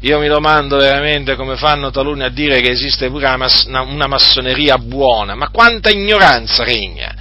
io 0.00 0.18
mi 0.18 0.28
domando 0.28 0.76
veramente 0.76 1.36
come 1.36 1.56
fanno 1.56 1.90
taluni 1.90 2.22
a 2.22 2.28
dire 2.28 2.60
che 2.60 2.70
esiste 2.70 3.08
pure 3.08 3.26
una, 3.26 4.06
massoneria 4.06 4.76
buona, 4.78 5.34
ma 5.34 5.50
quanta 5.50 5.90
ignoranza 5.90 6.64
regna! 6.64 7.14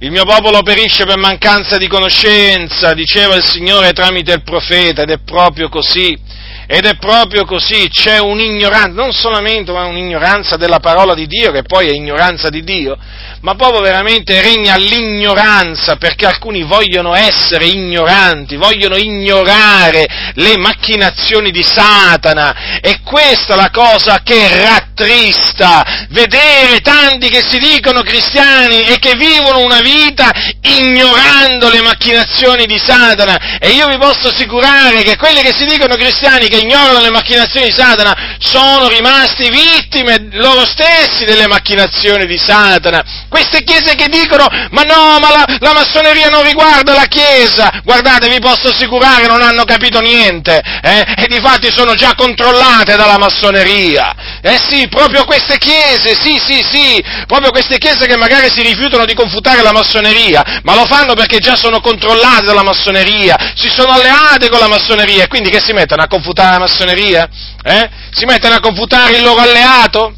Il 0.00 0.10
mio 0.10 0.24
popolo 0.24 0.62
perisce 0.62 1.04
per 1.04 1.16
mancanza 1.16 1.76
di 1.78 1.86
conoscenza, 1.86 2.92
diceva 2.92 3.36
il 3.36 3.44
Signore 3.44 3.92
tramite 3.92 4.32
il 4.32 4.42
profeta, 4.42 5.02
ed 5.02 5.10
è 5.10 5.18
proprio 5.24 5.68
così. 5.68 6.18
Ed 6.66 6.86
è 6.86 6.96
proprio 6.96 7.44
così, 7.44 7.88
c'è 7.88 8.18
un'ignoranza, 8.18 8.88
non 8.88 9.12
solamente 9.12 9.70
un'ignoranza 9.70 10.56
della 10.56 10.78
parola 10.80 11.14
di 11.14 11.26
Dio, 11.26 11.52
che 11.52 11.62
poi 11.62 11.88
è 11.88 11.92
ignoranza 11.92 12.48
di 12.48 12.62
Dio, 12.62 12.96
ma 13.40 13.54
proprio 13.54 13.82
veramente 13.82 14.40
regna 14.40 14.76
l'ignoranza 14.76 15.96
perché 15.96 16.24
alcuni 16.24 16.62
vogliono 16.62 17.14
essere 17.14 17.66
ignoranti, 17.66 18.56
vogliono 18.56 18.96
ignorare 18.96 20.32
le 20.34 20.56
macchinazioni 20.56 21.50
di 21.50 21.62
Satana. 21.62 22.80
E 22.80 23.00
questa 23.04 23.52
è 23.52 23.56
la 23.56 23.70
cosa 23.70 24.20
che 24.24 24.48
rattrista, 24.62 26.06
vedere 26.08 26.80
tanti 26.80 27.28
che 27.28 27.42
si 27.42 27.58
dicono 27.58 28.00
cristiani 28.00 28.84
e 28.84 28.98
che 28.98 29.14
vivono 29.16 29.60
una 29.60 29.80
vita 29.80 30.30
ignorando 30.62 31.68
le 31.68 31.82
macchinazioni 31.82 32.64
di 32.64 32.78
Satana. 32.78 33.58
E 33.58 33.70
io 33.70 33.88
vi 33.88 33.98
posso 33.98 34.28
assicurare 34.28 35.02
che 35.02 35.16
quelli 35.16 35.42
che 35.42 35.52
si 35.52 35.66
dicono 35.66 35.96
cristiani 35.96 36.48
che 36.54 36.60
ignorano 36.60 37.00
le 37.00 37.10
macchinazioni 37.10 37.66
di 37.66 37.72
Satana 37.72 38.36
sono 38.38 38.88
rimasti 38.88 39.50
vittime 39.50 40.28
loro 40.32 40.64
stessi 40.64 41.24
delle 41.24 41.48
macchinazioni 41.48 42.26
di 42.26 42.38
Satana 42.38 43.24
queste 43.34 43.64
chiese 43.64 43.96
che 43.96 44.06
dicono, 44.08 44.46
ma 44.70 44.82
no, 44.82 45.18
ma 45.18 45.30
la, 45.30 45.44
la 45.58 45.72
massoneria 45.72 46.28
non 46.28 46.44
riguarda 46.44 46.94
la 46.94 47.06
chiesa, 47.06 47.80
guardate, 47.82 48.28
vi 48.28 48.38
posso 48.38 48.68
assicurare, 48.68 49.26
non 49.26 49.42
hanno 49.42 49.64
capito 49.64 49.98
niente, 49.98 50.62
eh? 50.82 51.04
e 51.16 51.26
di 51.26 51.40
fatti 51.40 51.72
sono 51.72 51.94
già 51.94 52.14
controllate 52.14 52.94
dalla 52.94 53.18
massoneria. 53.18 54.14
Eh 54.40 54.60
sì, 54.68 54.86
proprio 54.86 55.24
queste 55.24 55.58
chiese, 55.58 56.14
sì, 56.14 56.38
sì, 56.38 56.62
sì, 56.62 57.04
proprio 57.26 57.50
queste 57.50 57.78
chiese 57.78 58.06
che 58.06 58.16
magari 58.16 58.48
si 58.50 58.62
rifiutano 58.62 59.04
di 59.04 59.14
confutare 59.14 59.62
la 59.62 59.72
massoneria, 59.72 60.60
ma 60.62 60.76
lo 60.76 60.84
fanno 60.84 61.14
perché 61.14 61.38
già 61.38 61.56
sono 61.56 61.80
controllate 61.80 62.44
dalla 62.44 62.62
massoneria, 62.62 63.36
si 63.56 63.68
sono 63.68 63.92
alleate 63.92 64.48
con 64.48 64.60
la 64.60 64.68
massoneria, 64.68 65.24
e 65.24 65.28
quindi 65.28 65.50
che 65.50 65.60
si 65.60 65.72
mettono 65.72 66.02
a 66.02 66.06
confutare 66.06 66.43
la 66.50 66.58
massoneria? 66.58 67.28
Eh? 67.62 67.90
Si 68.10 68.24
mettono 68.24 68.54
a 68.54 68.60
confutare 68.60 69.16
il 69.16 69.22
loro 69.22 69.40
alleato? 69.40 70.14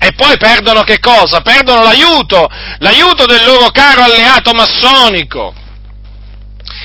E 0.00 0.12
poi 0.12 0.36
perdono 0.36 0.82
che 0.82 1.00
cosa? 1.00 1.40
Perdono 1.40 1.82
l'aiuto, 1.82 2.48
l'aiuto 2.78 3.26
del 3.26 3.44
loro 3.44 3.70
caro 3.70 4.02
alleato 4.02 4.52
massonico. 4.52 5.54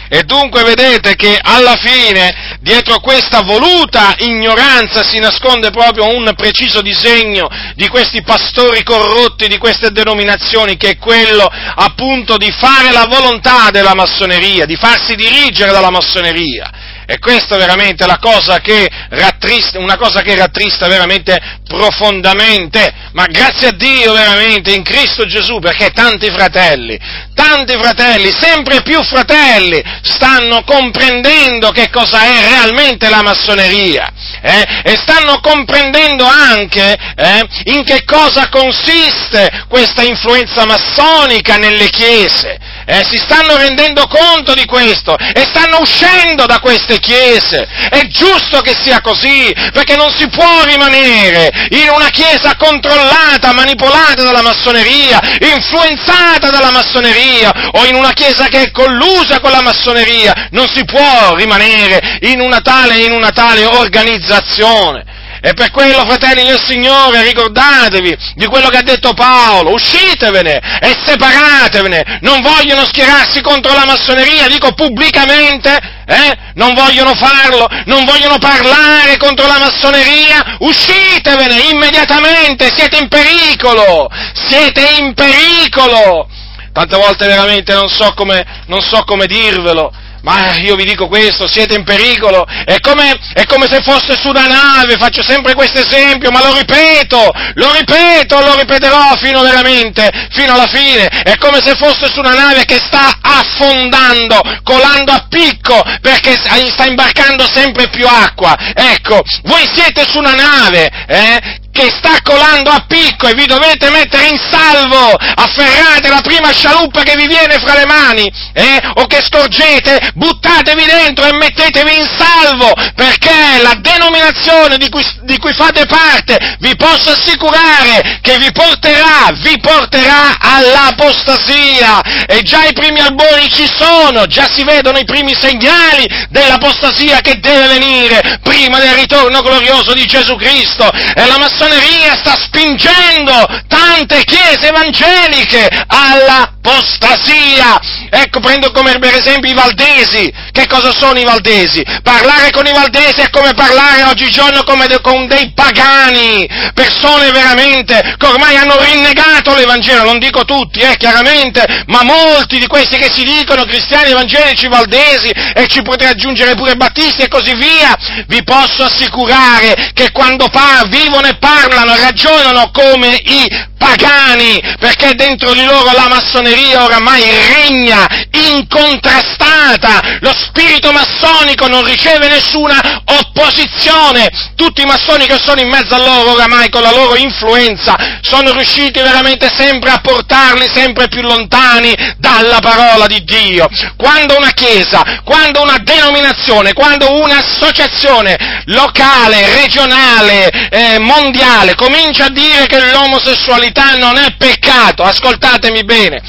E 0.10 0.24
dunque 0.24 0.64
vedete 0.64 1.16
che 1.16 1.40
alla 1.42 1.76
fine 1.76 2.58
dietro 2.62 3.00
questa 3.00 3.42
voluta 3.42 4.14
ignoranza 4.20 5.04
si 5.04 5.18
nasconde 5.20 5.72
proprio 5.72 6.16
un 6.16 6.34
preciso 6.36 6.82
disegno 6.82 7.50
di 7.76 7.88
questi 7.88 8.22
pastori 8.22 8.84
corrotti 8.84 9.48
di 9.48 9.58
queste 9.58 9.90
denominazioni, 9.92 10.78
che 10.78 10.92
è 10.92 10.98
quello 10.98 11.50
appunto 11.76 12.38
di 12.38 12.52
fare 12.52 12.92
la 12.92 13.06
volontà 13.06 13.70
della 13.72 13.96
massoneria, 13.96 14.66
di 14.66 14.76
farsi 14.76 15.16
dirigere 15.16 15.72
dalla 15.72 15.90
massoneria. 15.90 16.72
E 17.06 17.20
questa 17.20 17.56
è 17.56 17.60
veramente 17.60 18.06
la 18.06 18.18
cosa 18.20 18.60
che 18.60 18.90
rattrista, 19.10 19.80
una 19.80 19.98
cosa 19.98 20.22
che 20.22 20.36
rattrista 20.36 20.88
veramente 20.88 21.40
profondamente, 21.68 22.94
ma 23.14 23.26
grazie 23.28 23.70
a 23.70 23.72
Dio 23.72 24.14
veramente 24.14 24.74
in 24.74 24.84
Cristo 24.84 25.26
Gesù, 25.26 25.60
perché 25.60 25.90
tanti 25.92 26.30
fratelli, 26.32 26.98
tanti 27.34 27.74
fratelli, 27.74 28.32
sempre 28.32 28.82
più 28.82 29.02
fratelli, 29.04 29.82
stanno 30.02 30.64
comprendendo 30.64 31.72
che 31.72 31.90
cosa 31.90 32.24
è 32.24 32.50
realmente 32.50 33.10
la 33.10 33.22
massoneria 33.22 34.12
eh, 34.42 34.82
e 34.84 34.98
stanno 35.02 35.40
comprendendo 35.40 36.26
anche 36.26 36.96
eh, 37.16 37.48
in 37.66 37.84
che 37.84 38.04
cosa 38.06 38.50
consiste 38.50 39.66
questa 39.68 40.04
influenza 40.04 40.66
massonica 40.66 41.56
nelle 41.56 41.90
chiese 41.90 42.60
eh, 42.86 43.04
si 43.08 43.18
stanno 43.18 43.56
rendendo 43.58 44.08
conto 44.08 44.54
di 44.54 44.66
questo 44.66 45.16
e 45.18 45.46
stanno 45.50 45.80
uscendo 45.80 46.46
da 46.46 46.60
queste 46.60 47.00
chiese. 47.00 47.68
È 47.90 48.06
giusto 48.08 48.62
che 48.62 48.76
sia 48.80 49.02
così, 49.02 49.54
perché 49.72 49.96
non 49.96 50.12
si 50.12 50.28
può 50.30 50.64
rimanere 50.64 51.50
in 51.70 51.90
una 51.90 52.10
chiesa 52.10 52.56
controllata, 52.58 53.54
manipolata 53.54 54.24
dalla 54.24 54.42
massoneria, 54.42 55.20
influenzata 55.40 56.50
dalla 56.50 56.72
massoneria 56.72 57.52
o 57.72 57.86
in 57.86 57.96
una 57.96 58.12
chiesa 58.12 58.48
che 58.48 58.64
è 58.64 58.72
collusa 58.72 59.40
con 59.40 59.52
la 59.52 59.62
massoneria. 59.62 60.48
Non 60.52 60.68
si 60.68 60.84
può 60.86 61.36
rimanere 61.36 62.20
in 62.22 62.40
una 62.40 62.60
tale, 62.60 63.00
in 63.00 63.12
una 63.12 63.32
tale 63.32 63.66
organizzazione. 63.66 65.13
E 65.46 65.54
per 65.56 65.72
quello, 65.72 66.06
fratelli 66.06 66.48
del 66.48 66.64
Signore, 66.66 67.22
ricordatevi 67.22 68.18
di 68.36 68.46
quello 68.46 68.70
che 68.70 68.78
ha 68.78 68.82
detto 68.82 69.14
Paolo, 69.14 69.74
uscitevene 69.74 70.80
e 70.80 70.96
separatevene, 71.06 72.20
non 72.22 72.40
vogliono 72.40 72.86
schierarsi 72.86 73.42
contro 73.42 73.74
la 73.74 73.84
massoneria, 73.86 74.48
dico 74.48 74.72
pubblicamente, 74.72 75.78
eh? 76.06 76.38
non 76.54 76.74
vogliono 76.74 77.14
farlo, 77.14 77.68
non 77.88 78.06
vogliono 78.06 78.38
parlare 78.38 79.18
contro 79.18 79.46
la 79.46 79.60
massoneria, 79.60 80.56
uscitevene 80.60 81.60
immediatamente, 81.74 82.72
siete 82.74 83.00
in 83.00 83.10
pericolo, 83.10 84.10
siete 84.48 84.96
in 84.98 85.14
pericolo. 85.14 86.30
Tante 86.72 86.96
volte 86.96 87.28
veramente 87.28 87.74
non 87.74 87.90
so 87.90 88.14
come, 88.14 88.64
non 88.68 88.82
so 88.82 89.04
come 89.04 89.28
dirvelo, 89.28 89.92
ma 90.24 90.56
io 90.56 90.76
vi 90.76 90.86
dico 90.86 91.08
questo, 91.08 91.48
siete 91.48 91.76
in 91.76 91.84
pericolo, 91.84 92.46
è 92.46 92.80
come, 92.80 93.14
è 93.34 93.44
come, 93.46 93.68
se 93.68 93.82
fosse 93.82 94.18
su 94.18 94.30
una 94.30 94.48
nave, 94.48 94.96
faccio 94.98 95.22
sempre 95.22 95.54
questo 95.54 95.80
esempio, 95.80 96.32
ma 96.32 96.42
lo 96.42 96.58
ripeto, 96.58 97.32
lo 97.56 97.74
ripeto, 97.74 98.40
lo 98.40 98.56
ripeterò 98.56 99.16
fino 99.18 99.42
veramente, 99.42 100.10
fino 100.32 100.54
alla 100.54 100.68
fine, 100.68 101.08
è 101.08 101.36
come 101.38 101.60
se 101.62 101.76
fosse 101.76 102.10
su 102.10 102.20
una 102.20 102.34
nave 102.34 102.64
che 102.64 102.78
sta 102.78 103.18
affondando, 103.22 104.42
colando 104.64 105.12
a 105.12 105.26
picco, 105.28 105.82
perché 106.02 106.38
sta 106.38 106.86
imbarcando 106.86 107.46
sempre 107.52 107.90
più 107.90 108.08
acqua, 108.08 108.56
ecco, 108.74 109.22
voi 109.44 109.68
siete 109.74 110.06
su 110.10 110.20
una 110.20 110.34
nave, 110.34 110.90
eh, 111.06 111.62
che 111.74 111.90
sta 111.90 112.22
colando 112.22 112.70
a 112.70 112.86
picco 112.88 113.28
e 113.28 113.34
vi 113.34 113.48
dovete 113.48 113.90
mettere 113.90 114.28
in 114.28 114.40
salvo, 114.52 115.16
afferrate 115.18 116.08
la 116.08 116.22
prima 116.22 116.52
scialuppa 116.52 117.02
che 117.02 117.16
vi 117.16 117.26
viene 117.26 117.58
fra 117.58 117.74
le 117.74 117.88
mani, 117.88 118.32
eh, 118.54 118.80
o 118.94 119.08
che 119.08 119.24
scorgete, 119.26 120.12
buttatevi 120.14 120.86
dentro 120.86 121.26
e 121.26 121.34
mettetevi 121.34 121.96
in 121.98 122.08
salvo, 122.16 122.72
perché 122.96 123.58
la 123.64 123.74
denominazione 123.82 124.78
di 124.78 124.88
cui, 124.90 125.04
di 125.24 125.40
cui 125.40 125.54
fate 125.54 125.88
parte, 125.88 126.58
vi 126.60 126.76
posso 126.76 127.10
assicurare 127.10 128.20
che 128.22 128.38
vi 128.38 128.52
porterà, 128.52 129.32
vi 129.42 129.60
porterà 129.60 130.38
all'apostasia, 130.40 132.02
e 132.28 132.44
già 132.44 132.66
i 132.66 132.74
primi 132.74 133.00
albori 133.00 133.50
ci 133.50 133.68
sono, 133.68 134.28
già 134.28 134.48
si 134.54 134.64
vedono 134.64 135.00
i 135.00 135.06
primi 135.06 135.34
segnali 135.34 136.06
dell'apostasia 136.30 137.20
che 137.22 137.40
deve 137.40 137.80
venire 137.80 138.40
prima 138.44 138.80
del 138.80 138.94
ritorno 138.94 139.42
glorioso 139.42 139.94
di 139.94 140.06
Gesù 140.06 140.36
Cristo, 140.36 140.88
e 140.92 141.26
la 141.26 141.40
massoneria 141.40 141.62
sta 141.72 142.36
spingendo 142.36 143.46
tante 143.68 144.24
chiese 144.24 144.68
evangeliche 144.68 145.68
all'apostasia. 145.88 147.80
Ecco, 148.10 148.40
prendo 148.40 148.72
come 148.72 149.00
per 149.00 149.16
esempio 149.16 149.50
i 149.50 149.54
valdesi. 149.54 150.32
Che 150.52 150.68
cosa 150.68 150.92
sono 150.92 151.20
i 151.20 151.24
valdesi? 151.24 151.84
Parlare 152.04 152.52
con 152.52 152.66
i 152.66 152.72
valdesi 152.72 153.22
è 153.22 153.30
come 153.30 153.54
parlare 153.54 154.04
oggigiorno 154.04 154.64
come 154.64 154.88
de- 154.88 155.02
con 155.02 155.28
dei 155.28 155.52
pagani, 155.54 156.48
persone 156.74 157.32
veramente 157.32 158.16
che 158.18 158.26
ormai 158.26 158.56
hanno 158.56 158.80
rinnegato 158.80 159.56
l'Evangelo, 159.56 160.04
non 160.04 160.20
dico 160.20 160.46
tutti, 160.46 160.80
eh, 160.80 160.96
chiaramente, 160.98 161.84
ma 161.88 162.04
molti 162.04 162.60
di 162.60 162.68
questi 162.68 162.98
che 162.98 163.12
si 163.12 163.24
dicono 163.24 163.66
cristiani 163.66 164.12
evangelici 164.12 164.68
valdesi 164.68 165.30
e 165.30 165.68
ci 165.68 165.82
potrei 165.82 166.12
aggiungere 166.12 166.56
pure 166.56 166.76
battisti 166.76 167.24
e 167.24 167.28
così 167.28 167.54
via, 167.56 167.96
vi 168.28 168.44
posso 168.44 168.84
assicurare 168.84 169.92
che 169.94 170.12
quando 170.12 170.50
par- 170.50 170.88
vivono 170.88 171.28
e 171.28 171.36
parlano 171.38 171.53
parlano 171.54 171.96
ragionano 171.96 172.72
come 172.72 173.16
i 173.24 173.48
pagani, 173.84 174.62
perché 174.80 175.14
dentro 175.16 175.54
di 175.54 175.66
loro 175.66 175.92
la 175.92 176.08
massoneria 176.08 176.86
oramai 176.86 177.24
regna 177.54 178.08
incontrastata. 178.32 180.20
Lo 180.22 180.32
spirito 180.34 180.92
massonico 180.94 181.68
non 181.68 181.84
riceve 181.84 182.30
nessuna 182.30 182.80
opposizione. 183.06 184.30
Tutti 184.56 184.82
i 184.82 184.86
massoni 184.86 185.26
che 185.26 185.38
sono 185.38 185.60
in 185.60 185.68
mezzo 185.68 185.96
a 185.96 185.98
loro 185.98 186.32
oramai 186.32 186.70
con 186.70 186.82
la 186.82 186.92
loro 186.92 187.16
influenza 187.16 188.20
sono 188.22 188.54
riusciti 188.54 189.02
veramente 189.02 189.52
sempre 189.54 189.92
a 189.92 190.00
portarli 190.00 190.70
sempre 190.74 191.10
più 191.10 191.22
lontani 191.22 191.94
dalla 192.18 192.60
parola 192.60 193.06
di 193.08 193.24
Dio. 193.26 193.68
Quando 193.98 194.38
una 194.38 194.52
chiesa, 194.52 195.22
quando 195.26 195.62
una 195.62 195.78
denominazione, 195.84 196.74
quando 196.74 197.20
un'associazione 197.22 198.62
locale, 198.68 199.54
regionale, 199.62 200.50
eh, 200.70 201.00
mondiale 201.00 201.76
comincia 201.76 202.26
a 202.26 202.30
dire 202.30 202.66
che 202.68 202.80
l'omosessualità 202.92 203.73
non 203.98 204.18
è 204.18 204.36
peccato, 204.38 205.04
ascoltatemi 205.04 205.84
bene, 205.84 206.22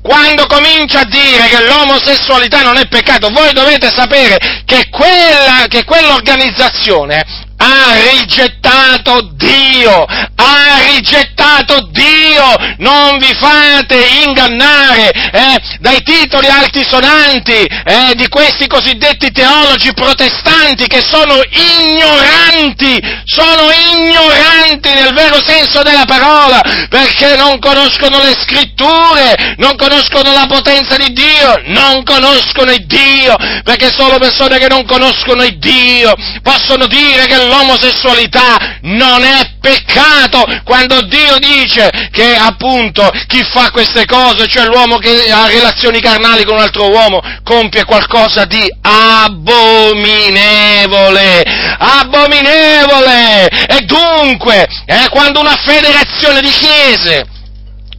quando 0.00 0.46
comincia 0.46 1.00
a 1.00 1.04
dire 1.04 1.48
che 1.48 1.64
l'omosessualità 1.64 2.62
non 2.62 2.76
è 2.76 2.86
peccato, 2.86 3.28
voi 3.30 3.52
dovete 3.52 3.90
sapere 3.94 4.62
che, 4.64 4.88
quella, 4.88 5.66
che 5.68 5.84
quell'organizzazione 5.84 7.50
ha 7.62 7.94
rigettato 8.10 9.30
Dio, 9.34 10.04
ha 10.04 10.78
rigettato 10.92 11.88
Dio, 11.92 12.56
non 12.78 13.18
vi 13.18 13.32
fate 13.34 14.04
ingannare 14.24 15.10
eh, 15.10 15.60
dai 15.78 16.02
titoli 16.02 16.48
altisonanti 16.48 17.52
eh, 17.52 18.14
di 18.16 18.26
questi 18.28 18.66
cosiddetti 18.66 19.30
teologi 19.30 19.92
protestanti 19.94 20.88
che 20.88 21.02
sono 21.02 21.40
ignoranti, 21.50 23.00
sono 23.24 23.70
ignoranti 23.70 24.92
nel 24.94 25.14
vero 25.14 25.40
senso 25.44 25.82
della 25.82 26.04
parola, 26.04 26.60
perché 26.88 27.36
non 27.36 27.60
conoscono 27.60 28.18
le 28.22 28.34
scritture, 28.42 29.54
non 29.58 29.76
conoscono 29.76 30.32
la 30.32 30.46
potenza 30.48 30.96
di 30.96 31.12
Dio, 31.12 31.62
non 31.66 32.02
conoscono 32.02 32.72
il 32.72 32.84
Dio, 32.86 33.36
perché 33.62 33.90
solo 33.92 34.18
persone 34.18 34.58
che 34.58 34.68
non 34.68 34.84
conoscono 34.84 35.44
il 35.44 35.58
Dio 35.58 36.12
possono 36.42 36.86
dire 36.86 37.26
che 37.26 37.50
l'omosessualità 37.52 38.78
non 38.82 39.22
è 39.22 39.50
peccato 39.60 40.44
quando 40.64 41.02
Dio 41.02 41.36
dice 41.38 41.90
che 42.10 42.34
appunto 42.34 43.10
chi 43.26 43.44
fa 43.44 43.70
queste 43.70 44.06
cose, 44.06 44.46
cioè 44.48 44.64
l'uomo 44.64 44.96
che 44.96 45.30
ha 45.30 45.46
relazioni 45.46 46.00
carnali 46.00 46.44
con 46.44 46.54
un 46.56 46.62
altro 46.62 46.88
uomo, 46.90 47.20
compie 47.44 47.84
qualcosa 47.84 48.46
di 48.46 48.64
abominevole, 48.80 49.84
abominevole! 51.78 53.48
E 53.68 53.80
dunque, 53.82 54.66
eh, 54.86 55.08
quando 55.10 55.40
una 55.40 55.56
federazione 55.62 56.40
di 56.40 56.50
chiese 56.50 57.26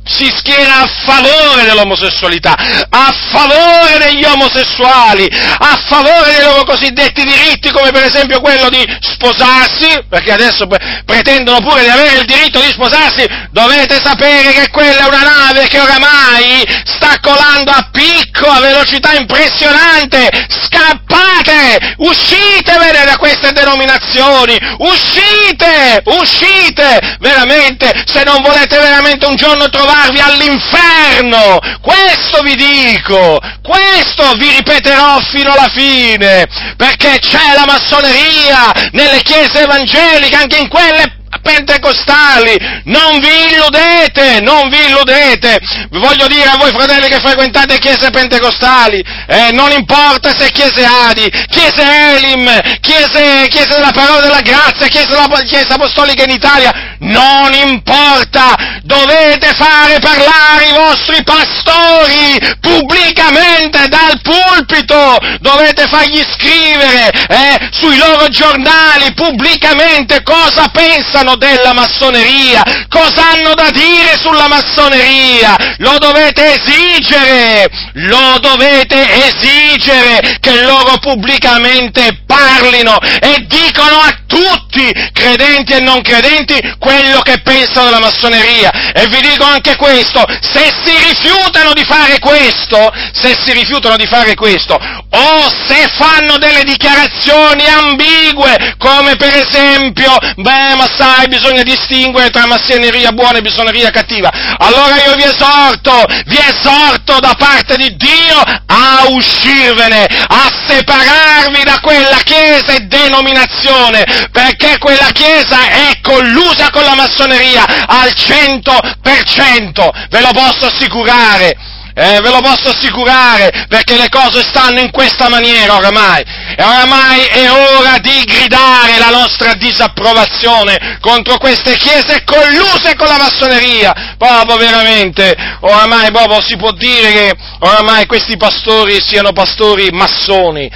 si 0.06 0.26
schiera 0.36 0.82
a 0.82 0.90
favore 1.06 1.64
dell'omosessualità, 1.64 2.56
a 2.90 3.16
favore 3.32 3.98
degli 4.00 4.24
omosessuali, 4.24 5.28
a 5.32 5.82
favore 5.88 6.32
dei 6.36 6.44
loro 6.44 6.64
cosiddetti 6.66 7.24
diritti, 7.24 7.72
come 7.72 7.92
per 7.92 8.04
esempio 8.04 8.42
quello 8.42 8.70
di 8.70 8.86
sposarsi, 9.00 10.04
perché 10.10 10.34
adesso 10.34 10.68
pretendono 11.06 11.60
pure 11.62 11.84
di 11.84 11.90
avere 11.90 12.20
il 12.20 12.26
diritto 12.26 12.60
di 12.60 12.72
sposarsi, 12.72 13.26
dovete 13.52 14.02
sapere 14.04 14.52
che 14.52 14.70
quella 14.70 15.06
è 15.06 15.08
una 15.08 15.24
nave 15.24 15.68
che 15.68 15.80
oramai 15.80 16.66
sta 16.86 17.20
colando 17.22 17.72
a 17.72 17.90
picco, 17.92 18.50
a 18.50 18.60
velocità 18.60 19.14
impressionante, 19.14 20.30
scappate, 20.50 21.96
uscitevene 21.98 23.06
da 23.06 23.18
queste 23.18 23.54
denominazioni, 23.54 24.58
uscite, 24.80 26.02
uscite, 26.06 27.18
veramente, 27.20 28.04
se 28.06 28.24
non 28.24 28.42
volete 28.42 28.78
veramente 28.78 29.26
un 29.26 29.36
giorno 29.36 29.70
trovare 29.70 29.93
trovarvi 29.94 30.20
all'inferno! 30.20 31.60
Questo 31.82 32.42
vi 32.42 32.56
dico! 32.56 33.40
Questo 33.62 34.34
vi 34.38 34.50
ripeterò 34.50 35.20
fino 35.20 35.52
alla 35.52 35.70
fine! 35.74 36.48
Perché 36.76 37.20
c'è 37.20 37.54
la 37.54 37.66
massoneria 37.66 38.90
nelle 38.92 39.22
chiese 39.22 39.62
evangeliche, 39.62 40.36
anche 40.36 40.58
in 40.58 40.68
quelle 40.68 41.22
pentecostali, 41.42 42.58
non 42.86 43.20
vi 43.20 43.52
illudete, 43.52 44.40
non 44.42 44.70
vi 44.70 44.86
illudete, 44.88 45.60
voglio 45.92 46.28
dire 46.28 46.50
a 46.50 46.58
voi 46.58 46.72
fratelli 46.72 47.08
che 47.08 47.20
frequentate 47.20 47.80
chiese 47.80 48.10
pentecostali, 48.10 49.04
eh, 49.28 49.52
non 49.54 49.72
importa 49.72 50.34
se 50.38 50.52
chiese 50.52 50.86
Adi, 50.86 51.30
chiese 51.48 51.84
Elim, 51.84 52.50
chiese, 52.82 53.48
chiese 53.50 53.74
della 53.76 53.92
parola 53.92 54.22
della 54.22 54.42
grazia, 54.42 54.88
chiese, 54.88 55.08
della, 55.08 55.28
chiese 55.44 55.74
apostolica 55.74 56.24
in 56.24 56.32
Italia, 56.32 56.96
non 57.00 57.54
importa, 57.54 58.80
dovete 58.84 59.54
fare 59.54 60.00
parlare 60.00 60.70
i 60.70 60.74
vostri 60.74 61.24
pastori 61.24 62.38
pubblicamente 62.60 63.88
dal 63.88 64.20
pulpito, 64.22 65.18
dovete 65.40 65.88
fargli 65.88 66.24
scrivere 66.34 67.12
eh, 67.28 67.70
sui 67.72 67.98
loro 67.98 68.28
giornali 68.30 69.14
pubblicamente 69.14 70.22
cosa 70.24 70.68
pensano 70.70 71.23
parlano 71.24 71.36
della 71.38 71.74
massoneria, 71.74 72.64
cosa 72.90 73.32
hanno 73.32 73.54
da 73.56 73.70
dire 73.72 74.18
sulla 74.20 74.48
massoneria? 74.48 75.56
Lo 75.78 75.98
dovete 75.98 76.60
esigere, 76.60 77.70
lo 77.94 78.38
dovete 78.40 79.26
esigere 79.26 80.38
che 80.40 80.62
loro 80.62 80.98
pubblicamente 81.00 82.24
parlino 82.26 83.00
e 83.00 83.46
dicono 83.48 84.00
a 84.00 84.18
tutti, 84.28 84.92
credenti 85.14 85.74
e 85.74 85.80
non 85.80 86.02
credenti, 86.02 86.60
quello 86.80 87.22
che 87.22 87.42
pensano 87.42 87.86
della 87.86 88.00
massoneria. 88.00 88.92
E 88.94 89.08
vi 89.08 89.22
dico 89.22 89.46
anche 89.46 89.76
questo, 89.76 90.24
se 90.42 90.72
si 90.84 90.96
rifiutano 91.08 91.74
di 91.74 91.84
fare 91.86 92.20
questo, 92.20 92.92
se 93.14 93.38
si 93.44 93.54
rifiutano 93.54 93.96
di 93.96 94.08
fare 94.08 94.36
questo, 94.36 94.76
o 94.76 95.52
se 95.68 95.88
fanno 95.96 96.38
delle 96.38 96.64
dichiarazioni 96.64 97.66
ambigue, 97.66 98.76
come 98.78 99.16
per 99.16 99.36
esempio, 99.36 100.18
beh, 100.36 100.76
ma 100.76 100.88
sai, 100.98 101.13
bisogna 101.28 101.64
distinguere 101.64 102.30
tra 102.30 102.48
massoneria 102.48 103.12
buona 103.12 103.38
e 103.38 103.42
massoneria 103.42 103.90
cattiva, 103.90 104.30
allora 104.58 104.96
io 105.06 105.16
vi 105.16 105.24
esorto, 105.24 106.06
vi 106.26 106.38
esorto 106.38 107.20
da 107.20 107.34
parte 107.38 107.78
di 107.78 107.96
Dio 107.96 108.40
a 108.66 109.06
uscirvene, 109.10 110.06
a 110.28 110.50
separarvi 110.68 111.64
da 111.64 111.80
quella 111.80 112.18
chiesa 112.24 112.74
e 112.74 112.82
denominazione, 112.82 114.04
perché 114.32 114.78
quella 114.80 115.10
chiesa 115.12 115.70
è 115.70 116.00
collusa 116.02 116.70
con 116.70 116.84
la 116.84 116.96
massoneria 116.96 117.66
al 117.88 118.14
cento 118.14 118.78
per 119.02 119.24
cento, 119.24 119.92
ve 120.10 120.22
lo 120.22 120.32
posso 120.32 120.66
assicurare. 120.66 121.73
Eh, 121.96 122.22
ve 122.22 122.30
lo 122.30 122.42
posso 122.42 122.70
assicurare, 122.70 123.66
perché 123.68 123.96
le 123.96 124.10
cose 124.10 124.42
stanno 124.42 124.80
in 124.80 124.90
questa 124.92 125.30
maniera 125.30 125.76
oramai. 125.76 126.24
E 126.56 126.64
oramai 126.64 127.22
è 127.26 127.52
ora 127.52 127.98
di 128.00 128.24
gridare 128.24 128.98
la 128.98 129.10
nostra 129.10 129.54
disapprovazione 129.54 130.98
contro 131.00 131.38
queste 131.38 131.76
chiese 131.78 132.24
colluse 132.24 132.96
con 132.96 133.08
la 133.08 133.18
massoneria. 133.18 134.16
Proprio 134.18 134.58
veramente, 134.58 135.36
oramai 135.62 136.12
proprio 136.12 136.42
si 136.42 136.58
può 136.58 136.72
dire 136.72 137.12
che 137.12 137.36
oramai 137.60 138.06
questi 138.06 138.38
pastori 138.38 139.00
siano 139.00 139.32
pastori 139.32 139.90
massoni, 139.92 140.70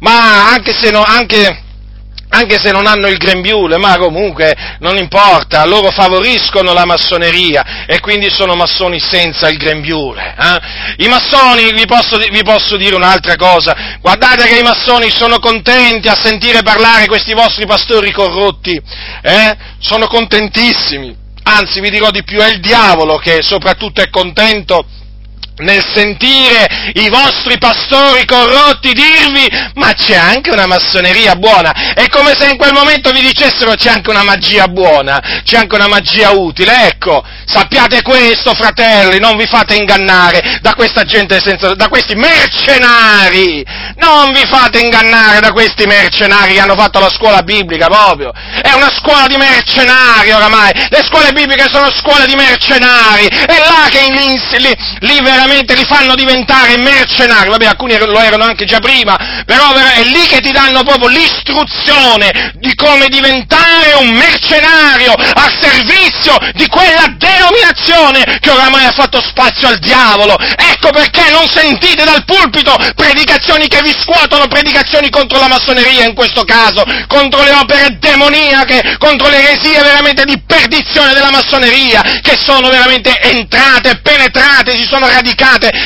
ma 0.00 0.48
anche 0.50 0.72
se 0.72 0.90
no, 0.90 1.02
anche 1.02 1.63
anche 2.34 2.58
se 2.58 2.72
non 2.72 2.86
hanno 2.86 3.06
il 3.06 3.16
grembiule, 3.16 3.78
ma 3.78 3.96
comunque 3.96 4.54
non 4.80 4.96
importa, 4.96 5.64
loro 5.64 5.90
favoriscono 5.92 6.72
la 6.72 6.84
massoneria 6.84 7.86
e 7.86 8.00
quindi 8.00 8.28
sono 8.28 8.54
massoni 8.54 8.98
senza 8.98 9.48
il 9.48 9.56
grembiule. 9.56 10.34
Eh? 10.36 11.04
I 11.04 11.08
massoni, 11.08 11.72
vi 11.72 11.86
posso, 11.86 12.18
vi 12.18 12.42
posso, 12.42 12.76
dire 12.76 12.96
un'altra 12.96 13.36
cosa, 13.36 13.98
guardate 14.00 14.46
che 14.46 14.58
i 14.58 14.62
massoni 14.62 15.10
sono 15.10 15.38
contenti 15.38 16.08
a 16.08 16.16
sentire 16.20 16.62
parlare 16.62 17.06
questi 17.06 17.34
vostri 17.34 17.66
pastori 17.66 18.10
corrotti, 18.10 18.80
eh? 19.22 19.56
sono 19.78 20.08
contentissimi, 20.08 21.14
anzi 21.44 21.80
vi 21.80 21.90
dirò 21.90 22.10
di 22.10 22.24
più, 22.24 22.40
è 22.40 22.48
il 22.48 22.60
diavolo 22.60 23.16
che 23.18 23.42
soprattutto 23.42 24.02
è 24.02 24.10
contento 24.10 24.84
nel 25.56 25.84
sentire 25.94 26.92
i 26.94 27.08
vostri 27.08 27.58
pastori 27.58 28.24
corrotti 28.24 28.92
dirvi 28.92 29.48
ma 29.74 29.92
c'è 29.92 30.16
anche 30.16 30.50
una 30.50 30.66
massoneria 30.66 31.36
buona, 31.36 31.94
è 31.94 32.08
come 32.08 32.34
se 32.36 32.48
in 32.50 32.56
quel 32.56 32.72
momento 32.72 33.10
vi 33.12 33.20
dicessero 33.20 33.74
c'è 33.74 33.90
anche 33.90 34.10
una 34.10 34.24
magia 34.24 34.66
buona, 34.66 35.42
c'è 35.44 35.58
anche 35.58 35.74
una 35.74 35.86
magia 35.86 36.30
utile, 36.30 36.86
ecco, 36.86 37.22
sappiate 37.46 38.02
questo 38.02 38.52
fratelli, 38.54 39.18
non 39.18 39.36
vi 39.36 39.46
fate 39.46 39.76
ingannare 39.76 40.58
da 40.60 40.74
questa 40.74 41.04
gente 41.04 41.40
senza, 41.40 41.74
da 41.74 41.88
questi 41.88 42.14
mercenari, 42.14 43.64
non 43.96 44.32
vi 44.32 44.44
fate 44.46 44.80
ingannare 44.80 45.40
da 45.40 45.52
questi 45.52 45.86
mercenari 45.86 46.54
che 46.54 46.60
hanno 46.60 46.76
fatto 46.76 46.98
la 46.98 47.10
scuola 47.10 47.42
biblica 47.42 47.86
proprio, 47.86 48.32
è 48.32 48.72
una 48.72 48.90
scuola 48.90 49.26
di 49.26 49.36
mercenari 49.36 50.32
oramai, 50.32 50.72
le 50.88 51.02
scuole 51.04 51.32
bibliche 51.32 51.66
sono 51.70 51.90
scuole 51.92 52.26
di 52.26 52.34
mercenari, 52.34 53.26
è 53.26 53.58
là 53.68 53.88
che 53.88 54.02
lì, 54.10 54.40
lì, 54.58 54.76
lì 55.00 55.20
veramente 55.44 55.74
li 55.74 55.84
fanno 55.84 56.14
diventare 56.14 56.78
mercenari, 56.78 57.50
vabbè 57.50 57.66
alcuni 57.66 57.96
lo 57.98 58.18
erano 58.18 58.44
anche 58.44 58.64
già 58.64 58.80
prima, 58.80 59.42
però 59.44 59.74
è 59.74 60.02
lì 60.04 60.26
che 60.26 60.40
ti 60.40 60.50
danno 60.52 60.82
proprio 60.82 61.08
l'istruzione 61.08 62.52
di 62.56 62.74
come 62.74 63.08
diventare 63.08 63.92
un 64.00 64.08
mercenario 64.08 65.12
al 65.12 65.52
servizio 65.60 66.36
di 66.54 66.66
quella 66.68 67.14
denominazione 67.18 68.38
che 68.40 68.50
oramai 68.50 68.86
ha 68.86 68.92
fatto 68.92 69.20
spazio 69.20 69.68
al 69.68 69.78
diavolo. 69.78 70.36
Ecco 70.38 70.90
perché 70.90 71.30
non 71.30 71.46
sentite 71.46 72.04
dal 72.04 72.24
pulpito 72.24 72.74
predicazioni 72.94 73.68
che 73.68 73.82
vi 73.82 73.94
scuotono, 74.02 74.48
predicazioni 74.48 75.10
contro 75.10 75.38
la 75.38 75.48
massoneria 75.48 76.04
in 76.04 76.14
questo 76.14 76.44
caso, 76.44 76.84
contro 77.06 77.42
le 77.42 77.52
opere 77.52 77.98
demoniache, 78.00 78.96
contro 78.98 79.28
le 79.28 79.42
eresie 79.42 79.82
veramente 79.82 80.24
di 80.24 80.40
perdizione 80.46 81.12
della 81.12 81.30
massoneria, 81.30 82.00
che 82.22 82.36
sono 82.38 82.68
veramente 82.68 83.18
entrate, 83.20 84.00
penetrate, 84.00 84.76
si 84.76 84.86
sono 84.86 85.06
radicate 85.06 85.33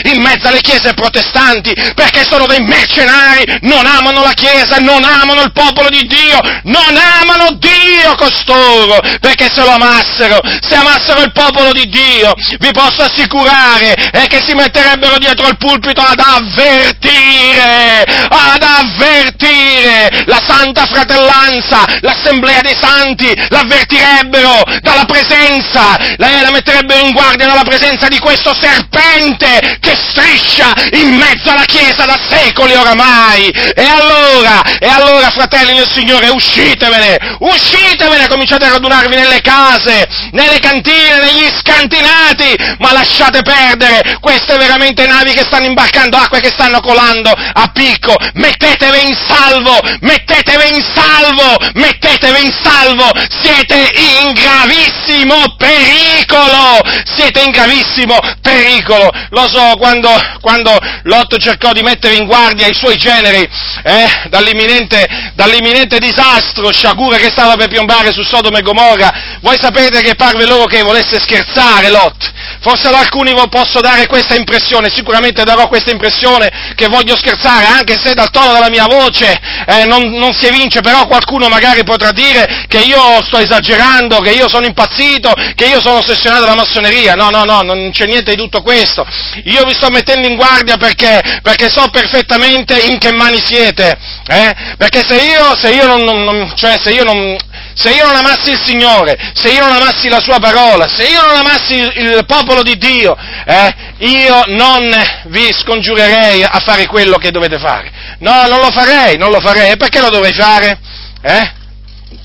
in 0.04 0.22
mezzo 0.22 0.48
alle 0.48 0.60
chiese 0.60 0.94
protestanti, 0.94 1.74
perché 1.94 2.24
sono 2.24 2.46
dei 2.46 2.60
mercenari, 2.60 3.58
non 3.62 3.86
amano 3.86 4.22
la 4.22 4.32
chiesa, 4.32 4.76
non 4.78 5.02
amano 5.04 5.42
il 5.42 5.52
popolo 5.52 5.88
di 5.88 6.06
Dio, 6.06 6.40
non 6.64 6.96
amano 6.96 7.52
Dio 7.58 8.14
costoro, 8.16 9.00
perché 9.20 9.48
se 9.52 9.62
lo 9.62 9.70
amassero, 9.70 10.40
se 10.60 10.74
amassero 10.74 11.22
il 11.22 11.32
popolo 11.32 11.72
di 11.72 11.88
Dio, 11.88 12.34
vi 12.58 12.70
posso 12.72 13.02
assicurare 13.02 13.94
è 14.10 14.26
che 14.26 14.40
si 14.44 14.54
metterebbero 14.54 15.18
dietro 15.18 15.46
al 15.46 15.56
pulpito 15.56 16.00
ad 16.00 16.18
avvertire, 16.18 18.04
ad 18.28 18.62
avvertire 18.62 20.24
la 20.26 20.40
santa 20.46 20.86
fratellanza, 20.86 21.84
l'assemblea 22.00 22.60
dei 22.60 22.76
santi, 22.80 23.34
l'avvertirebbero 23.48 24.62
dalla 24.80 25.04
presenza, 25.04 25.96
la, 26.16 26.42
la 26.42 26.50
metterebbero 26.50 27.04
in 27.04 27.12
guardia 27.12 27.46
dalla 27.46 27.64
presenza 27.64 28.08
di 28.08 28.18
questo 28.18 28.54
serpente 28.54 29.37
che 29.46 29.96
striscia 30.10 30.72
in 30.92 31.14
mezzo 31.14 31.50
alla 31.50 31.64
Chiesa 31.64 32.04
da 32.04 32.18
secoli 32.28 32.74
oramai. 32.74 33.48
E 33.50 33.84
allora, 33.84 34.62
e 34.78 34.86
allora, 34.86 35.30
fratelli 35.30 35.74
del 35.74 35.88
Signore, 35.88 36.28
uscitevene, 36.28 37.36
uscitevene, 37.40 38.28
cominciate 38.28 38.64
a 38.66 38.72
radunarvi 38.72 39.14
nelle 39.14 39.40
case, 39.40 40.06
nelle 40.32 40.58
cantine, 40.58 41.18
negli 41.20 41.48
scantinati, 41.58 42.76
ma 42.78 42.92
lasciate 42.92 43.42
perdere 43.42 44.18
queste 44.20 44.56
veramente 44.56 45.06
navi 45.06 45.32
che 45.32 45.44
stanno 45.44 45.66
imbarcando 45.66 46.16
acqua 46.16 46.38
e 46.38 46.40
che 46.40 46.50
stanno 46.50 46.80
colando 46.80 47.30
a 47.30 47.70
picco, 47.72 48.14
mettetevi 48.34 49.08
in 49.08 49.16
salvo, 49.26 49.78
mettetevi 50.00 50.74
in 50.74 50.84
salvo, 50.94 51.56
mettetevi 51.74 52.44
in 52.44 52.52
salvo, 52.62 53.10
siete 53.40 53.90
in 53.94 54.32
gravissimo 54.32 55.56
pericolo, 55.56 56.80
siete 57.04 57.42
in 57.42 57.50
gravissimo 57.50 58.18
pericolo. 58.42 59.10
Lo 59.30 59.46
so, 59.48 59.76
quando, 59.76 60.10
quando 60.40 60.76
Lotto 61.02 61.36
cercò 61.38 61.72
di 61.72 61.82
mettere 61.82 62.14
in 62.14 62.26
guardia 62.26 62.66
i 62.66 62.74
suoi 62.74 62.96
generi 62.96 63.48
eh, 63.82 64.28
dall'imminente, 64.28 65.32
dall'imminente 65.34 65.98
disastro, 65.98 66.72
sciagura 66.72 67.16
che 67.18 67.30
stava 67.30 67.56
per 67.56 67.68
piombare 67.68 68.12
su 68.12 68.22
Sodoma 68.22 68.58
e 68.58 68.62
Gomorra, 68.62 69.38
voi 69.40 69.58
sapete 69.58 70.00
che 70.00 70.14
parve 70.14 70.46
loro 70.46 70.64
che 70.64 70.82
volesse 70.82 71.20
scherzare 71.20 71.90
Lot. 71.90 72.32
Forse 72.60 72.88
ad 72.88 72.94
alcuni 72.94 73.34
posso 73.50 73.80
dare 73.80 74.06
questa 74.06 74.34
impressione, 74.34 74.90
sicuramente 74.90 75.44
darò 75.44 75.68
questa 75.68 75.90
impressione 75.90 76.50
che 76.74 76.88
voglio 76.88 77.16
scherzare, 77.16 77.66
anche 77.66 77.96
se 78.02 78.14
dal 78.14 78.30
tono 78.30 78.52
della 78.52 78.68
mia 78.68 78.86
voce 78.86 79.38
eh, 79.66 79.84
non, 79.84 80.10
non, 80.10 80.32
si 80.32 80.46
evince, 80.46 80.80
però 80.80 81.06
qualcuno 81.06 81.48
magari 81.48 81.84
potrà 81.84 82.10
dire 82.10 82.64
che 82.66 82.78
io 82.78 83.22
sto 83.22 83.38
esagerando, 83.38 84.20
che 84.20 84.30
io 84.30 84.48
sono 84.48 84.66
impazzito, 84.66 85.32
che 85.54 85.66
io 85.66 85.80
sono 85.80 85.98
ossessionato 85.98 86.44
dalla 86.44 86.56
massoneria. 86.56 87.14
No, 87.14 87.30
no, 87.30 87.44
no, 87.44 87.62
non 87.62 87.90
c'è 87.92 88.06
niente 88.06 88.34
di 88.34 88.36
tutto 88.36 88.62
questo. 88.62 89.06
Io 89.44 89.64
vi 89.64 89.74
sto 89.74 89.88
mettendo 89.90 90.28
in 90.28 90.36
guardia 90.36 90.76
perché, 90.76 91.40
perché 91.42 91.68
so 91.68 91.88
perfettamente 91.90 92.78
in 92.78 92.98
che 92.98 93.12
mani 93.12 93.38
siete. 93.44 93.96
Eh? 94.26 94.54
Perché 94.76 95.04
se 95.06 95.16
io, 95.16 95.56
se 95.56 95.70
io 95.70 95.86
non, 95.86 96.02
non, 96.02 96.52
cioè 96.56 96.78
se 96.80 96.90
io 96.90 97.04
non, 97.04 97.36
se 97.74 97.90
io 97.90 98.06
non 98.06 98.16
amassi 98.16 98.50
il 98.50 98.60
Signore, 98.62 99.16
se 99.34 99.50
io 99.50 99.60
non 99.60 99.76
amassi 99.76 100.08
la 100.08 100.20
Sua 100.20 100.38
parola, 100.38 100.88
se 100.88 101.04
io 101.04 101.24
non 101.26 101.36
amassi 101.36 101.74
il, 101.74 102.24
popolo 102.26 102.62
di 102.62 102.76
Dio, 102.76 103.16
eh, 103.46 103.74
io 103.98 104.42
non 104.48 104.90
vi 105.26 105.52
scongiurerei 105.52 106.42
a 106.42 106.58
fare 106.58 106.86
quello 106.86 107.16
che 107.18 107.30
dovete 107.30 107.58
fare. 107.58 107.90
No, 108.18 108.46
non 108.46 108.58
lo 108.58 108.70
farei, 108.70 109.16
non 109.16 109.30
lo 109.30 109.40
farei. 109.40 109.70
E 109.70 109.76
perché 109.76 110.00
lo 110.00 110.10
dovrei 110.10 110.32
fare? 110.32 110.78
Eh? 111.22 111.52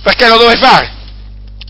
Perché 0.02 0.28
lo 0.28 0.38
dovrei 0.38 0.58
fare? 0.58 1.02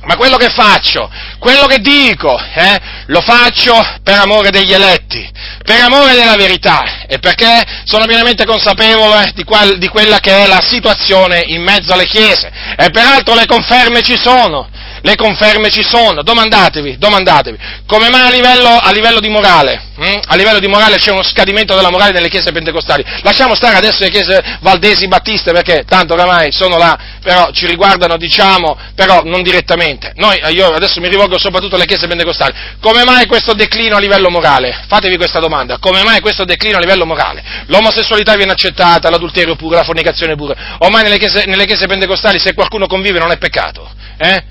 Ma 0.05 0.17
quello 0.17 0.35
che 0.35 0.49
faccio, 0.49 1.09
quello 1.43 1.65
che 1.65 1.79
dico, 1.79 2.39
eh, 2.39 2.79
lo 3.07 3.19
faccio 3.19 3.75
per 4.01 4.17
amore 4.17 4.49
degli 4.49 4.71
eletti, 4.71 5.29
per 5.61 5.81
amore 5.81 6.15
della 6.15 6.37
verità 6.37 7.05
e 7.05 7.19
perché 7.19 7.61
sono 7.83 8.05
pienamente 8.05 8.45
consapevole 8.45 9.29
di, 9.35 9.43
qual, 9.43 9.77
di 9.77 9.89
quella 9.89 10.19
che 10.19 10.45
è 10.45 10.47
la 10.47 10.61
situazione 10.65 11.43
in 11.47 11.61
mezzo 11.61 11.91
alle 11.91 12.05
chiese. 12.05 12.49
E 12.77 12.89
peraltro 12.91 13.35
le 13.35 13.45
conferme 13.45 14.01
ci 14.01 14.15
sono, 14.17 14.69
le 15.01 15.15
conferme 15.17 15.69
ci 15.69 15.83
sono, 15.83 16.23
domandatevi, 16.23 16.97
domandatevi, 16.97 17.57
come 17.85 18.09
mai 18.09 18.27
a 18.27 18.31
livello, 18.31 18.69
a 18.69 18.89
livello 18.91 19.19
di 19.19 19.27
morale, 19.27 19.81
hm? 19.97 20.19
a 20.27 20.35
livello 20.35 20.59
di 20.59 20.67
morale 20.67 20.95
c'è 20.95 21.11
uno 21.11 21.23
scadimento 21.23 21.75
della 21.75 21.89
morale 21.89 22.13
nelle 22.13 22.29
chiese 22.29 22.53
pentecostali? 22.53 23.03
Lasciamo 23.21 23.53
stare 23.53 23.75
adesso 23.75 24.01
le 24.01 24.09
chiese 24.09 24.41
valdesi, 24.61 25.09
battiste, 25.09 25.51
perché 25.51 25.83
tanto 25.85 26.13
oramai 26.13 26.53
sono 26.53 26.77
là, 26.77 26.97
però 27.21 27.51
ci 27.51 27.67
riguardano, 27.67 28.15
diciamo, 28.15 28.77
però 28.95 29.23
non 29.25 29.43
direttamente. 29.43 30.13
Noi, 30.15 30.41
io 30.53 30.73
adesso 30.73 31.01
mi 31.01 31.09
rivolgo 31.09 31.32
soprattutto 31.37 31.75
alle 31.75 31.85
chiese 31.85 32.07
pentecostali, 32.07 32.53
come 32.79 33.03
mai 33.03 33.25
questo 33.25 33.53
declino 33.53 33.95
a 33.95 33.99
livello 33.99 34.29
morale? 34.29 34.83
Fatevi 34.87 35.17
questa 35.17 35.39
domanda, 35.39 35.77
come 35.79 36.03
mai 36.03 36.19
questo 36.19 36.45
declino 36.45 36.77
a 36.77 36.79
livello 36.79 37.05
morale? 37.05 37.43
L'omosessualità 37.67 38.35
viene 38.35 38.51
accettata, 38.51 39.09
l'adulterio 39.09 39.55
pure, 39.55 39.77
la 39.77 39.83
fornicazione 39.83 40.35
pure, 40.35 40.55
ormai 40.79 41.03
nelle 41.03 41.17
chiese, 41.17 41.45
nelle 41.45 41.65
chiese 41.65 41.87
pentecostali 41.87 42.39
se 42.39 42.53
qualcuno 42.53 42.87
convive 42.87 43.19
non 43.19 43.31
è 43.31 43.37
peccato, 43.37 43.89
eh? 44.17 44.43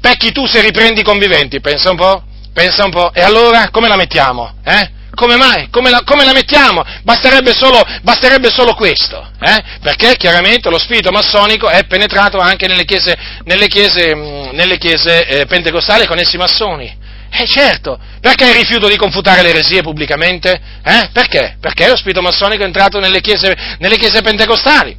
Pecchi 0.00 0.32
tu 0.32 0.46
se 0.46 0.62
riprendi 0.62 1.00
i 1.00 1.04
conviventi, 1.04 1.60
pensa 1.60 1.90
un 1.90 1.96
po', 1.96 2.22
pensa 2.52 2.84
un 2.84 2.90
po', 2.90 3.12
e 3.12 3.20
allora 3.20 3.68
come 3.70 3.88
la 3.88 3.96
mettiamo? 3.96 4.54
Eh? 4.64 4.98
Come 5.20 5.36
mai? 5.36 5.68
Come 5.68 5.90
la, 5.90 6.00
come 6.02 6.24
la 6.24 6.32
mettiamo? 6.32 6.82
Basterebbe 7.02 7.52
solo, 7.52 7.78
basterebbe 8.00 8.48
solo 8.48 8.72
questo, 8.72 9.22
eh? 9.38 9.62
perché 9.82 10.16
chiaramente 10.16 10.70
lo 10.70 10.78
spirito 10.78 11.10
massonico 11.10 11.68
è 11.68 11.84
penetrato 11.84 12.38
anche 12.38 12.66
nelle 12.66 12.86
chiese, 12.86 13.14
nelle 13.44 13.66
chiese, 13.66 14.16
mm, 14.16 14.54
nelle 14.54 14.78
chiese 14.78 15.26
eh, 15.26 15.44
pentecostali 15.44 16.06
con 16.06 16.18
essi 16.18 16.38
massoni. 16.38 16.90
Eh 17.30 17.46
certo, 17.46 17.98
perché 18.22 18.48
il 18.48 18.54
rifiuto 18.54 18.88
di 18.88 18.96
confutare 18.96 19.42
le 19.42 19.50
eresie 19.50 19.82
pubblicamente? 19.82 20.58
Eh? 20.82 21.10
Perché? 21.12 21.58
Perché 21.60 21.86
lo 21.86 21.96
spirito 21.96 22.22
massonico 22.22 22.62
è 22.62 22.66
entrato 22.66 22.98
nelle 22.98 23.20
chiese, 23.20 23.54
nelle 23.78 23.98
chiese 23.98 24.22
pentecostali. 24.22 24.96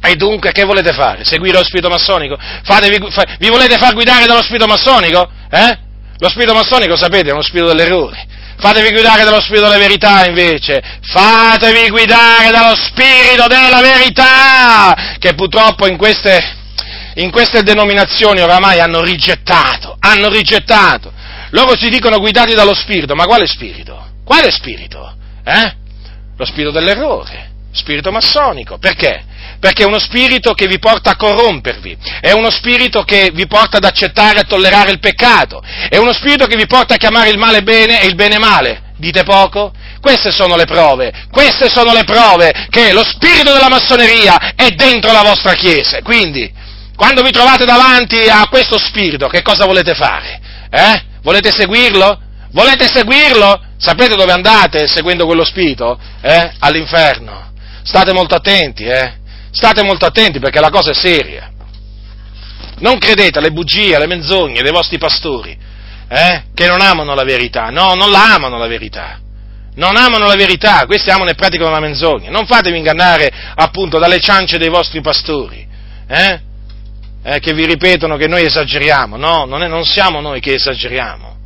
E 0.00 0.14
dunque 0.14 0.52
che 0.52 0.62
volete 0.62 0.92
fare? 0.92 1.24
Seguire 1.24 1.58
lo 1.58 1.64
spirito 1.64 1.88
massonico? 1.88 2.38
Fatevi, 2.62 3.10
fa, 3.10 3.26
vi 3.40 3.48
volete 3.48 3.78
far 3.78 3.94
guidare 3.94 4.26
dallo 4.26 4.42
spirito 4.42 4.68
massonico? 4.68 5.28
Eh? 5.50 5.78
Lo 6.18 6.28
spirito 6.28 6.54
massonico, 6.54 6.94
sapete, 6.94 7.30
è 7.30 7.32
uno 7.32 7.42
spirito 7.42 7.66
dell'errore. 7.66 8.38
Fatevi 8.60 8.90
guidare 8.90 9.24
dallo 9.24 9.40
spirito 9.40 9.66
della 9.66 9.78
verità 9.78 10.26
invece. 10.26 10.82
Fatevi 11.02 11.88
guidare 11.88 12.50
dallo 12.50 12.76
spirito 12.76 13.46
della 13.46 13.80
verità, 13.80 15.16
che 15.18 15.34
purtroppo 15.34 15.86
in 15.86 15.96
queste, 15.96 16.38
in 17.14 17.30
queste 17.30 17.62
denominazioni 17.62 18.40
oramai 18.40 18.78
hanno 18.78 19.00
rigettato, 19.00 19.96
hanno 19.98 20.28
rigettato. 20.28 21.10
Loro 21.50 21.74
si 21.76 21.88
dicono 21.88 22.18
guidati 22.18 22.54
dallo 22.54 22.74
spirito, 22.74 23.14
ma 23.14 23.24
quale 23.24 23.46
spirito? 23.46 24.08
Quale 24.24 24.50
spirito? 24.50 25.16
Eh? 25.42 25.74
Lo 26.36 26.44
spirito 26.44 26.70
dell'errore, 26.70 27.49
spirito 27.72 28.10
massonico. 28.10 28.78
Perché? 28.78 29.24
perché 29.60 29.82
è 29.82 29.86
uno 29.86 29.98
spirito 29.98 30.54
che 30.54 30.66
vi 30.66 30.78
porta 30.78 31.10
a 31.10 31.16
corrompervi, 31.16 31.96
è 32.20 32.32
uno 32.32 32.50
spirito 32.50 33.02
che 33.02 33.30
vi 33.32 33.46
porta 33.46 33.76
ad 33.76 33.84
accettare 33.84 34.40
e 34.40 34.44
tollerare 34.44 34.90
il 34.90 34.98
peccato, 34.98 35.62
è 35.88 35.98
uno 35.98 36.14
spirito 36.14 36.46
che 36.46 36.56
vi 36.56 36.66
porta 36.66 36.94
a 36.94 36.96
chiamare 36.96 37.28
il 37.28 37.38
male 37.38 37.62
bene 37.62 38.00
e 38.00 38.06
il 38.06 38.14
bene 38.14 38.38
male. 38.38 38.88
Dite 38.96 39.22
poco? 39.22 39.72
Queste 40.00 40.30
sono 40.30 40.56
le 40.56 40.64
prove, 40.64 41.12
queste 41.30 41.68
sono 41.68 41.92
le 41.92 42.04
prove 42.04 42.66
che 42.70 42.92
lo 42.92 43.02
spirito 43.04 43.52
della 43.52 43.68
massoneria 43.68 44.54
è 44.54 44.70
dentro 44.70 45.12
la 45.12 45.22
vostra 45.22 45.54
chiesa. 45.54 46.00
Quindi, 46.02 46.50
quando 46.96 47.22
vi 47.22 47.30
trovate 47.30 47.64
davanti 47.64 48.28
a 48.28 48.46
questo 48.48 48.78
spirito, 48.78 49.28
che 49.28 49.42
cosa 49.42 49.64
volete 49.64 49.94
fare? 49.94 50.40
Eh? 50.70 51.02
Volete 51.22 51.50
seguirlo? 51.50 52.18
Volete 52.52 52.86
seguirlo? 52.88 53.62
Sapete 53.78 54.16
dove 54.16 54.32
andate 54.32 54.86
seguendo 54.86 55.24
quello 55.24 55.44
spirito? 55.44 55.98
Eh? 56.20 56.52
All'inferno. 56.58 57.49
State 57.82 58.12
molto 58.12 58.34
attenti, 58.34 58.84
eh? 58.84 59.18
State 59.50 59.82
molto 59.82 60.06
attenti 60.06 60.38
perché 60.38 60.60
la 60.60 60.70
cosa 60.70 60.90
è 60.90 60.94
seria. 60.94 61.50
Non 62.78 62.98
credete 62.98 63.38
alle 63.38 63.50
bugie, 63.50 63.94
alle 63.94 64.06
menzogne 64.06 64.62
dei 64.62 64.72
vostri 64.72 64.98
pastori, 64.98 65.56
eh, 66.08 66.44
che 66.54 66.66
non 66.66 66.80
amano 66.80 67.14
la 67.14 67.24
verità. 67.24 67.70
No, 67.70 67.92
non 67.94 68.10
la 68.10 68.34
amano 68.34 68.58
la 68.58 68.66
verità. 68.66 69.18
Non 69.74 69.96
amano 69.96 70.26
la 70.26 70.34
verità, 70.34 70.84
questi 70.86 71.10
amano 71.10 71.30
e 71.30 71.34
praticano 71.34 71.70
la 71.70 71.80
menzogna. 71.80 72.30
Non 72.30 72.46
fatevi 72.46 72.76
ingannare 72.76 73.30
appunto 73.54 73.98
dalle 73.98 74.18
ciance 74.18 74.58
dei 74.58 74.68
vostri 74.68 75.00
pastori, 75.00 75.66
eh, 76.08 76.40
eh, 77.22 77.38
che 77.38 77.52
vi 77.52 77.66
ripetono 77.66 78.16
che 78.16 78.26
noi 78.26 78.44
esageriamo. 78.44 79.16
No, 79.16 79.44
non, 79.44 79.62
è, 79.62 79.68
non 79.68 79.84
siamo 79.84 80.20
noi 80.20 80.40
che 80.40 80.54
esageriamo. 80.54 81.36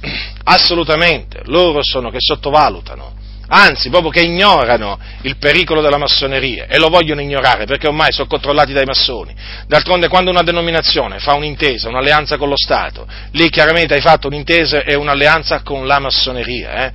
assolutamente, 0.44 1.42
loro 1.46 1.80
sono 1.82 2.10
che 2.10 2.18
sottovalutano, 2.20 3.16
anzi 3.48 3.90
proprio 3.90 4.10
che 4.10 4.20
ignorano 4.20 4.98
il 5.22 5.36
pericolo 5.36 5.80
della 5.80 5.98
massoneria 5.98 6.66
e 6.68 6.78
lo 6.78 6.88
vogliono 6.88 7.20
ignorare 7.20 7.64
perché 7.64 7.86
ormai 7.86 8.12
sono 8.12 8.28
controllati 8.28 8.72
dai 8.72 8.84
massoni. 8.84 9.34
D'altronde 9.66 10.08
quando 10.08 10.30
una 10.30 10.42
denominazione 10.42 11.18
fa 11.18 11.34
un'intesa, 11.34 11.88
un'alleanza 11.88 12.36
con 12.36 12.48
lo 12.48 12.56
Stato, 12.56 13.06
lì 13.32 13.48
chiaramente 13.50 13.94
hai 13.94 14.00
fatto 14.00 14.28
un'intesa 14.28 14.82
e 14.82 14.94
un'alleanza 14.94 15.62
con 15.62 15.86
la 15.86 15.98
massoneria. 15.98 16.86
Eh? 16.86 16.92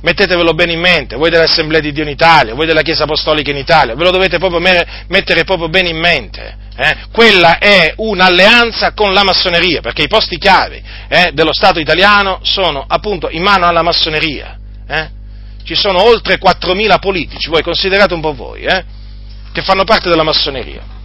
Mettetevelo 0.00 0.54
bene 0.54 0.72
in 0.72 0.80
mente, 0.80 1.16
voi 1.16 1.30
dell'Assemblea 1.30 1.80
di 1.80 1.92
Dio 1.92 2.04
in 2.04 2.08
Italia, 2.08 2.54
voi 2.54 2.66
della 2.66 2.82
Chiesa 2.82 3.02
Apostolica 3.02 3.50
in 3.50 3.56
Italia, 3.56 3.96
ve 3.96 4.04
lo 4.04 4.12
dovete 4.12 4.38
proprio 4.38 4.60
mettere 4.60 5.44
proprio 5.44 5.68
bene 5.68 5.88
in 5.88 5.98
mente. 5.98 6.56
Eh? 6.76 6.96
Quella 7.10 7.58
è 7.58 7.94
un'alleanza 7.96 8.92
con 8.92 9.12
la 9.12 9.24
massoneria, 9.24 9.80
perché 9.80 10.02
i 10.02 10.08
posti 10.08 10.38
chiave 10.38 10.80
eh, 11.08 11.30
dello 11.32 11.52
Stato 11.52 11.80
italiano 11.80 12.38
sono 12.42 12.84
appunto 12.86 13.28
in 13.28 13.42
mano 13.42 13.66
alla 13.66 13.82
massoneria. 13.82 14.56
Eh? 14.86 15.16
Ci 15.68 15.74
sono 15.74 16.02
oltre 16.02 16.38
4.000 16.38 16.98
politici, 16.98 17.50
voi 17.50 17.62
considerate 17.62 18.14
un 18.14 18.22
po' 18.22 18.32
voi, 18.32 18.62
eh, 18.62 18.82
che 19.52 19.60
fanno 19.60 19.84
parte 19.84 20.08
della 20.08 20.22
massoneria 20.22 20.96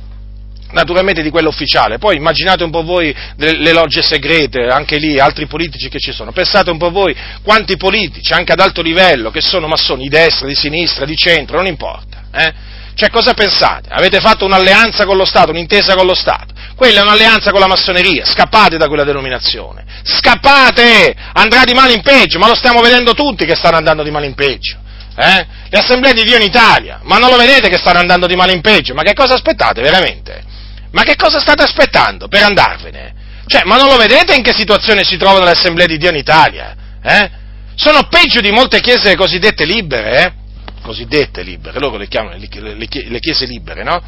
naturalmente 0.71 1.21
di 1.21 1.29
quella 1.29 1.49
ufficiale. 1.49 1.97
Poi 1.97 2.15
immaginate 2.15 2.63
un 2.63 2.71
po' 2.71 2.81
voi 2.81 3.13
le 3.35 3.73
logge 3.73 4.01
segrete, 4.01 4.67
anche 4.67 4.97
lì, 4.97 5.19
altri 5.19 5.47
politici 5.47 5.89
che 5.89 5.99
ci 5.99 6.13
sono. 6.13 6.31
Pensate 6.31 6.71
un 6.71 6.77
po' 6.77 6.91
voi 6.91 7.13
quanti 7.43 7.75
politici, 7.75 8.31
anche 8.31 8.53
ad 8.53 8.61
alto 8.61 8.81
livello, 8.81 9.31
che 9.31 9.41
sono 9.41 9.67
massoni 9.67 10.03
di 10.03 10.09
destra, 10.09 10.47
di 10.47 10.55
sinistra, 10.55 11.05
di 11.05 11.15
centro, 11.17 11.57
non 11.57 11.67
importa. 11.67 12.23
Eh? 12.33 12.53
Cioè 12.95 13.09
cosa 13.09 13.33
pensate? 13.33 13.89
Avete 13.91 14.21
fatto 14.21 14.45
un'alleanza 14.45 15.05
con 15.05 15.17
lo 15.17 15.25
Stato, 15.25 15.51
un'intesa 15.51 15.93
con 15.93 16.05
lo 16.05 16.15
Stato. 16.15 16.52
Quella 16.83 16.99
è 16.99 17.03
un'alleanza 17.03 17.51
con 17.51 17.61
la 17.61 17.67
massoneria, 17.67 18.25
scappate 18.25 18.75
da 18.75 18.89
quella 18.89 19.05
denominazione. 19.05 19.85
Scappate! 20.03 21.15
Andrà 21.31 21.63
di 21.63 21.71
male 21.71 21.93
in 21.93 22.01
peggio, 22.01 22.39
ma 22.39 22.49
lo 22.49 22.55
stiamo 22.55 22.81
vedendo 22.81 23.13
tutti 23.13 23.45
che 23.45 23.55
stanno 23.55 23.77
andando 23.77 24.03
di 24.03 24.11
male 24.11 24.25
in 24.25 24.33
peggio. 24.33 24.75
Eh? 25.15 25.47
Le 25.69 25.79
assemblee 25.79 26.11
di 26.11 26.23
Dio 26.23 26.35
in 26.35 26.41
Italia, 26.41 26.99
ma 27.03 27.19
non 27.19 27.29
lo 27.29 27.37
vedete 27.37 27.69
che 27.69 27.77
stanno 27.77 27.99
andando 27.99 28.27
di 28.27 28.35
male 28.35 28.51
in 28.51 28.59
peggio? 28.59 28.93
Ma 28.93 29.01
che 29.03 29.13
cosa 29.13 29.35
aspettate 29.35 29.79
veramente? 29.79 30.43
Ma 30.91 31.03
che 31.03 31.15
cosa 31.15 31.39
state 31.39 31.63
aspettando 31.63 32.27
per 32.27 32.43
andarvene? 32.43 33.13
Cioè, 33.47 33.61
ma 33.63 33.77
non 33.77 33.87
lo 33.87 33.95
vedete 33.95 34.35
in 34.35 34.43
che 34.43 34.51
situazione 34.51 35.05
si 35.05 35.15
trovano 35.15 35.45
le 35.45 35.51
assemblee 35.51 35.87
di 35.87 35.97
Dio 35.97 36.09
in 36.09 36.17
Italia? 36.17 36.75
Eh? 37.01 37.31
Sono 37.75 38.09
peggio 38.09 38.41
di 38.41 38.51
molte 38.51 38.81
chiese 38.81 39.15
cosiddette 39.15 39.63
libere, 39.63 40.21
eh? 40.21 40.33
Cosiddette 40.81 41.43
libere, 41.43 41.79
loro 41.79 41.95
le 41.95 42.09
chiamano 42.09 42.35
le, 42.35 43.19
chiese 43.19 43.45
libere, 43.45 43.83
no? 43.83 44.03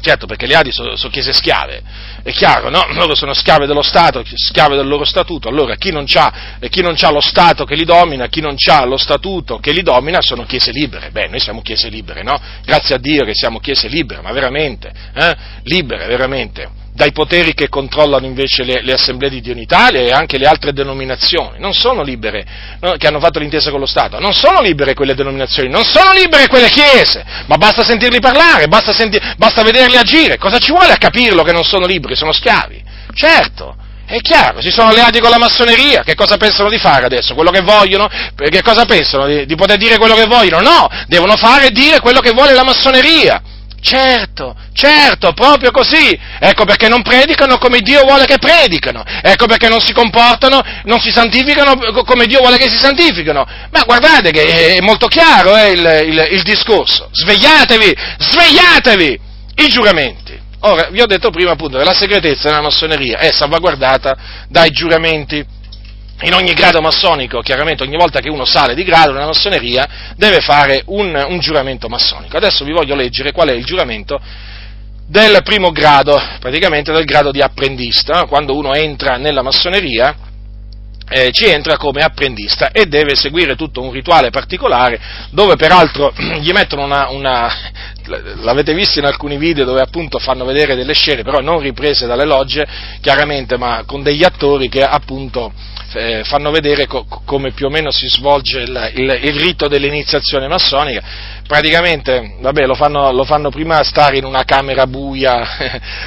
Certo, 0.00 0.26
perché 0.26 0.46
le 0.46 0.54
Adi 0.54 0.70
sono, 0.70 0.96
sono, 0.96 1.12
chiese 1.12 1.32
schiave, 1.32 1.82
è 2.22 2.30
chiaro, 2.30 2.70
no? 2.70 2.86
Loro 2.92 3.14
sono 3.14 3.34
schiave 3.34 3.66
dello 3.66 3.82
Stato, 3.82 4.22
schiave 4.24 4.76
del 4.76 4.86
loro 4.86 5.04
statuto, 5.04 5.48
allora 5.48 5.74
chi 5.74 5.90
non, 5.90 6.04
ha, 6.14 6.32
chi 6.68 6.82
non 6.82 6.94
ha 6.98 7.10
lo 7.10 7.20
Stato 7.20 7.64
che 7.64 7.74
li 7.74 7.84
domina, 7.84 8.26
chi 8.28 8.40
non 8.40 8.54
ha 8.64 8.84
lo 8.84 8.96
statuto 8.96 9.58
che 9.58 9.72
li 9.72 9.82
domina 9.82 10.20
sono 10.20 10.44
chiese 10.44 10.70
libere. 10.70 11.10
Beh, 11.10 11.28
noi 11.28 11.40
siamo 11.40 11.62
chiese 11.62 11.88
libere, 11.88 12.22
no? 12.22 12.40
Grazie 12.64 12.94
a 12.94 12.98
Dio 12.98 13.24
che 13.24 13.34
siamo 13.34 13.58
chiese 13.58 13.88
libere, 13.88 14.22
ma 14.22 14.32
veramente, 14.32 14.92
eh? 15.14 15.36
Libere, 15.64 16.06
veramente 16.06 16.77
dai 16.98 17.12
poteri 17.12 17.54
che 17.54 17.68
controllano 17.68 18.26
invece 18.26 18.64
le, 18.64 18.82
le, 18.82 18.92
assemblee 18.92 19.30
di 19.30 19.40
Dio 19.40 19.52
in 19.52 19.60
Italia 19.60 20.00
e 20.00 20.10
anche 20.10 20.36
le 20.36 20.46
altre 20.46 20.72
denominazioni. 20.72 21.60
Non 21.60 21.72
sono 21.72 22.02
libere, 22.02 22.44
no, 22.80 22.96
che 22.98 23.06
hanno 23.06 23.20
fatto 23.20 23.38
l'intesa 23.38 23.70
con 23.70 23.78
lo 23.78 23.86
Stato, 23.86 24.18
non 24.18 24.34
sono 24.34 24.60
libere 24.60 24.94
quelle 24.94 25.14
denominazioni, 25.14 25.68
non 25.68 25.84
sono 25.84 26.10
libere 26.10 26.48
quelle 26.48 26.68
chiese, 26.68 27.24
ma 27.46 27.56
basta 27.56 27.84
sentirli 27.84 28.18
parlare, 28.18 28.66
basta, 28.66 28.92
senti, 28.92 29.16
basta 29.36 29.62
vederli 29.62 29.96
agire. 29.96 30.38
Cosa 30.38 30.58
ci 30.58 30.72
vuole 30.72 30.90
a 30.90 30.96
capirlo 30.96 31.44
che 31.44 31.52
non 31.52 31.62
sono 31.62 31.86
liberi, 31.86 32.16
sono 32.16 32.32
schiavi? 32.32 32.82
Certo. 33.14 33.76
È 34.04 34.20
chiaro, 34.20 34.60
si 34.60 34.72
sono 34.72 34.88
alleati 34.88 35.20
con 35.20 35.30
la 35.30 35.38
massoneria, 35.38 36.02
che 36.02 36.16
cosa 36.16 36.36
pensano 36.36 36.68
di 36.68 36.78
fare 36.78 37.04
adesso? 37.04 37.34
Quello 37.34 37.52
che 37.52 37.60
vogliono? 37.60 38.08
Che 38.34 38.62
cosa 38.62 38.86
pensano? 38.86 39.26
Di, 39.26 39.46
di 39.46 39.54
poter 39.54 39.76
dire 39.76 39.98
quello 39.98 40.16
che 40.16 40.26
vogliono? 40.26 40.68
No, 40.68 40.88
devono 41.06 41.36
fare 41.36 41.66
e 41.66 41.70
dire 41.70 42.00
quello 42.00 42.18
che 42.18 42.32
vuole 42.32 42.54
la 42.54 42.64
massoneria. 42.64 43.40
Certo, 43.80 44.56
certo, 44.78 45.32
proprio 45.32 45.72
così. 45.72 46.16
Ecco 46.38 46.64
perché 46.64 46.88
non 46.88 47.02
predicano 47.02 47.58
come 47.58 47.80
Dio 47.80 48.04
vuole 48.04 48.26
che 48.26 48.38
predicano. 48.38 49.02
Ecco 49.22 49.46
perché 49.46 49.68
non 49.68 49.80
si 49.80 49.92
comportano, 49.92 50.62
non 50.84 51.00
si 51.00 51.10
santificano 51.10 51.74
come 52.04 52.26
Dio 52.26 52.38
vuole 52.38 52.56
che 52.56 52.68
si 52.68 52.78
santificano. 52.78 53.44
Ma 53.70 53.82
guardate 53.82 54.30
che 54.30 54.76
è 54.76 54.80
molto 54.80 55.08
chiaro 55.08 55.56
eh, 55.56 55.70
il, 55.72 56.04
il, 56.08 56.28
il 56.32 56.42
discorso. 56.42 57.08
Svegliatevi, 57.12 57.94
svegliatevi! 58.18 59.20
I 59.56 59.66
giuramenti. 59.66 60.38
Ora, 60.60 60.88
vi 60.90 61.00
ho 61.00 61.06
detto 61.06 61.30
prima 61.30 61.52
appunto 61.52 61.78
che 61.78 61.84
la 61.84 61.94
segretezza 61.94 62.48
nella 62.48 62.62
massoneria 62.62 63.18
è 63.18 63.32
salvaguardata 63.32 64.16
dai 64.48 64.70
giuramenti 64.70 65.44
in 66.22 66.34
ogni 66.34 66.52
grado 66.52 66.80
massonico, 66.80 67.40
chiaramente 67.40 67.84
ogni 67.84 67.96
volta 67.96 68.20
che 68.20 68.28
uno 68.28 68.44
sale 68.44 68.74
di 68.74 68.82
grado 68.82 69.12
nella 69.12 69.26
massoneria, 69.26 70.12
deve 70.16 70.40
fare 70.40 70.82
un, 70.86 71.14
un, 71.28 71.38
giuramento 71.38 71.88
massonico. 71.88 72.36
Adesso 72.36 72.64
vi 72.64 72.72
voglio 72.72 72.96
leggere 72.96 73.30
qual 73.30 73.48
è 73.48 73.52
il 73.52 73.64
giuramento 73.64 74.20
del 75.08 75.40
primo 75.42 75.72
grado, 75.72 76.20
praticamente 76.38 76.92
del 76.92 77.06
grado 77.06 77.30
di 77.30 77.40
apprendista, 77.40 78.26
quando 78.26 78.54
uno 78.54 78.74
entra 78.74 79.16
nella 79.16 79.42
massoneria. 79.42 80.14
Eh, 81.10 81.30
ci 81.32 81.46
entra 81.46 81.78
come 81.78 82.02
apprendista 82.02 82.70
e 82.70 82.84
deve 82.84 83.14
seguire 83.14 83.56
tutto 83.56 83.80
un 83.80 83.90
rituale 83.92 84.28
particolare 84.28 85.00
dove 85.30 85.56
peraltro 85.56 86.12
gli 86.38 86.52
mettono 86.52 86.84
una, 86.84 87.08
una, 87.08 87.50
l'avete 88.08 88.74
visto 88.74 88.98
in 88.98 89.04
alcuni 89.04 89.36
video 89.36 89.64
dove 89.64 89.80
appunto 89.80 90.18
fanno 90.18 90.44
vedere 90.44 90.74
delle 90.74 90.94
scene 90.94 91.22
però 91.22 91.40
non 91.40 91.60
riprese 91.60 92.06
dalle 92.06 92.24
logge 92.24 92.66
chiaramente 93.00 93.56
ma 93.56 93.84
con 93.86 94.02
degli 94.02 94.24
attori 94.24 94.68
che 94.68 94.82
appunto 94.82 95.52
eh, 95.92 96.22
fanno 96.24 96.50
vedere 96.50 96.86
co- 96.86 97.06
come 97.24 97.52
più 97.52 97.66
o 97.66 97.70
meno 97.70 97.90
si 97.90 98.08
svolge 98.08 98.60
il, 98.60 98.92
il, 98.96 99.18
il 99.22 99.40
rito 99.40 99.68
dell'iniziazione 99.68 100.46
massonica. 100.46 101.02
Praticamente, 101.46 102.36
vabbè, 102.40 102.66
lo 102.66 102.74
fanno, 102.74 103.10
lo 103.12 103.24
fanno 103.24 103.48
prima 103.48 103.82
stare 103.82 104.18
in 104.18 104.24
una 104.24 104.44
camera 104.44 104.86
buia, 104.86 105.46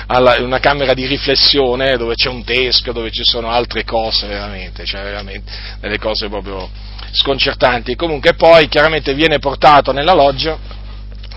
in 0.37 0.43
una 0.43 0.59
camera 0.59 0.93
di 0.93 1.07
riflessione, 1.07 1.97
dove 1.97 2.13
c'è 2.13 2.29
un 2.29 2.43
teschio, 2.43 2.93
dove 2.93 3.09
ci 3.09 3.23
sono 3.23 3.49
altre 3.49 3.83
cose, 3.83 4.27
veramente, 4.27 4.85
cioè 4.85 5.01
veramente 5.01 5.51
delle 5.79 5.97
cose 5.97 6.29
proprio 6.29 6.69
sconcertanti. 7.11 7.95
Comunque 7.95 8.35
poi 8.35 8.67
chiaramente 8.67 9.13
viene 9.15 9.39
portato 9.39 9.91
nella 9.91 10.13
loggia 10.13 10.79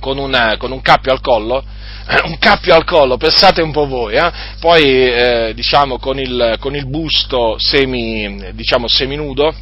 con, 0.05 0.18
una, 0.18 0.59
con 0.59 0.70
un 0.70 0.82
cappio 0.82 1.12
al 1.12 1.22
collo, 1.22 1.64
un 2.26 2.36
cappio 2.38 2.74
al 2.74 2.84
collo, 2.84 3.16
pensate 3.16 3.62
un 3.62 3.72
po' 3.72 3.86
voi, 3.86 4.16
eh? 4.16 4.30
poi 4.61 4.82
eh, 4.84 5.52
diciamo 5.55 5.98
con 5.98 6.18
il, 6.18 6.57
con 6.61 6.76
il 6.76 6.86
busto 6.86 7.57
semi, 7.59 8.52
diciamo, 8.52 8.86
seminudo 8.86 9.55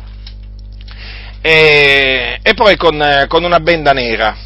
e, 1.41 2.41
e 2.43 2.55
poi 2.55 2.77
con, 2.77 3.25
con, 3.29 3.45
una 3.45 3.61
benda 3.61 3.93
nera, 3.93 4.37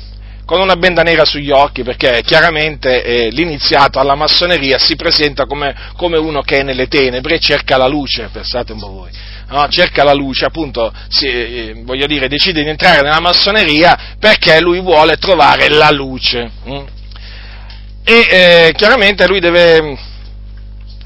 con 0.47 0.61
una 0.61 0.77
benda 0.77 1.03
nera 1.03 1.25
sugli 1.25 1.51
occhi 1.51 1.83
perché 1.83 2.23
chiaramente 2.25 3.03
eh, 3.03 3.31
l'iniziato 3.31 3.99
alla 3.99 4.15
massoneria 4.15 4.79
si 4.79 4.95
presenta 4.95 5.45
come, 5.45 5.75
come, 5.97 6.17
uno 6.19 6.41
che 6.41 6.61
è 6.61 6.63
nelle 6.63 6.87
tenebre 6.87 7.35
e 7.35 7.41
cerca 7.41 7.77
la 7.77 7.89
luce, 7.89 8.31
pensate 8.33 8.73
un 8.73 8.79
po' 8.79 8.91
voi. 8.91 9.11
No, 9.49 9.69
cerca 9.69 10.03
la 10.05 10.15
luce, 10.15 10.45
appunto, 10.45 10.93
si, 11.09 11.27
eh, 11.27 11.83
voglio 11.85 12.07
dire, 12.07 12.29
decide 12.29 12.63
di 12.63 12.69
entrare 12.69 13.03
nella 13.03 13.21
massoneria 13.21 14.15
perché 14.19 14.61
lui 14.61 14.81
vuole 14.81 15.17
trovare 15.17 15.69
la 15.69 15.91
luce. 15.91 16.51
Hm? 16.65 16.85
e 18.09 18.27
eh, 18.31 18.73
chiaramente 18.77 19.27
lui 19.27 19.41
deve, 19.41 19.99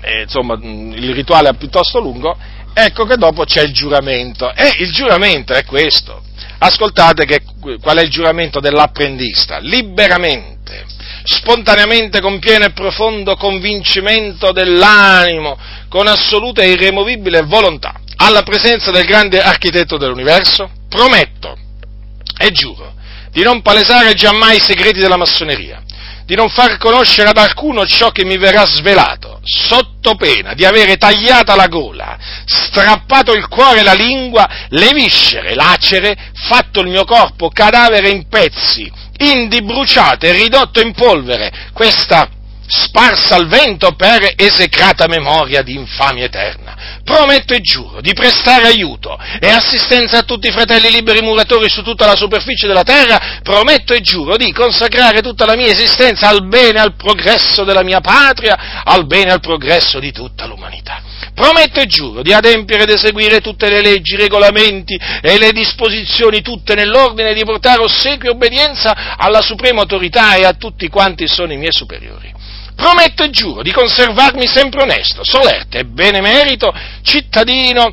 eh, 0.03 0.23
insomma, 0.25 0.59
il 0.61 1.15
rituale 1.15 1.49
è 1.49 1.55
piuttosto 1.55 1.99
lungo, 1.99 2.37
ecco 2.75 3.07
che 3.07 3.17
dopo 3.17 3.45
c'è 3.45 3.63
il 3.63 3.73
giuramento, 3.73 4.53
e 4.53 4.75
il 4.81 4.93
giuramento 4.93 5.55
è 5.55 5.65
questo. 5.65 6.23
Ascoltate 6.63 7.25
che, 7.25 7.41
qual 7.81 7.97
è 7.97 8.03
il 8.03 8.11
giuramento 8.11 8.61
dell'apprendista, 8.61 9.59
liberamente, 9.61 10.85
spontaneamente 11.25 12.21
con 12.21 12.39
pieno 12.39 12.67
e 12.67 12.73
profondo 12.73 13.35
convincimento 13.37 14.53
dell'animo, 14.53 15.59
con 15.89 16.07
assoluta 16.07 16.61
e 16.61 16.73
irremovibile 16.73 17.43
volontà, 17.45 17.95
alla 18.17 18.43
presenza 18.43 18.91
del 18.91 19.07
grande 19.07 19.41
architetto 19.41 19.97
dell'universo, 19.97 20.71
prometto 20.91 21.57
e 22.39 22.51
giuro 22.51 22.93
di 23.31 23.43
non 23.43 23.63
palesare 23.63 24.13
giammai 24.13 24.57
i 24.57 24.61
segreti 24.61 24.99
della 25.01 25.17
massoneria, 25.17 25.83
di 26.31 26.37
non 26.37 26.49
far 26.49 26.77
conoscere 26.77 27.31
ad 27.31 27.39
alcuno 27.39 27.85
ciò 27.85 28.13
che 28.13 28.25
mi 28.25 28.39
verrà 28.39 28.65
svelato, 28.65 29.41
sotto 29.43 30.15
pena 30.15 30.55
di 30.55 30.65
avere 30.65 30.97
tagliata 30.97 31.57
la 31.57 31.67
gola, 31.67 32.17
strappato 32.45 33.33
il 33.33 33.49
cuore 33.49 33.81
e 33.81 33.83
la 33.83 33.95
lingua, 33.95 34.49
le 34.69 34.93
viscere 34.95 35.57
lacere, 35.57 36.17
fatto 36.35 36.83
il 36.83 36.87
mio 36.87 37.05
corpo 37.05 37.49
cadavere 37.49 38.11
in 38.11 38.29
pezzi, 38.29 38.89
indi 39.17 39.61
bruciato 39.63 40.27
e 40.27 40.31
ridotto 40.31 40.81
in 40.81 40.93
polvere, 40.93 41.51
questa 41.73 42.29
sparsa 42.65 43.35
al 43.35 43.49
vento 43.49 43.97
per 43.97 44.35
esecrata 44.37 45.09
memoria 45.09 45.63
di 45.63 45.75
infamia 45.75 46.27
eterna. 46.27 46.70
Prometto 47.11 47.55
e 47.55 47.61
giuro 47.61 48.01
di 48.01 48.13
prestare 48.13 48.69
aiuto 48.69 49.19
e 49.41 49.49
assistenza 49.49 50.19
a 50.19 50.23
tutti 50.23 50.47
i 50.47 50.53
fratelli 50.53 50.93
liberi 50.93 51.21
muratori 51.21 51.69
su 51.69 51.83
tutta 51.83 52.07
la 52.07 52.15
superficie 52.15 52.69
della 52.69 52.85
terra, 52.85 53.41
prometto 53.43 53.93
e 53.95 54.01
giuro 54.01 54.37
di 54.37 54.53
consacrare 54.53 55.21
tutta 55.21 55.45
la 55.45 55.57
mia 55.57 55.67
esistenza 55.67 56.29
al 56.29 56.47
bene 56.47 56.79
e 56.79 56.83
al 56.83 56.95
progresso 56.95 57.65
della 57.65 57.83
mia 57.83 58.01
patria, 58.01 58.83
al 58.85 59.07
bene 59.07 59.31
e 59.31 59.33
al 59.33 59.41
progresso 59.41 59.99
di 59.99 60.13
tutta 60.13 60.47
l'umanità. 60.47 61.03
prometto 61.35 61.81
e 61.81 61.87
giuro 61.87 62.23
di 62.23 62.33
adempiere 62.33 62.85
ed 62.85 62.91
eseguire 62.91 63.41
tutte 63.41 63.69
le 63.69 63.81
leggi, 63.81 64.15
i 64.15 64.17
regolamenti 64.17 64.97
e 65.21 65.37
le 65.37 65.51
disposizioni 65.51 66.43
tutte 66.43 66.77
nell'ordine 66.77 67.35
di 67.35 67.43
portare 67.45 67.83
ossequio 67.83 68.31
e 68.31 68.35
obbedienza 68.35 69.17
alla 69.17 69.41
suprema 69.41 69.81
autorità 69.81 70.37
e 70.37 70.45
a 70.45 70.53
tutti 70.53 70.87
quanti 70.89 71.27
sono 71.27 71.53
i 71.53 71.57
miei 71.57 71.73
superiori. 71.73 72.33
Prometto 72.81 73.25
e 73.25 73.29
giuro 73.29 73.61
di 73.61 73.73
conservarmi 73.73 74.47
sempre 74.47 74.81
onesto, 74.81 75.23
solerte 75.23 75.81
e 75.81 75.85
benemerito, 75.85 76.73
cittadino 77.03 77.93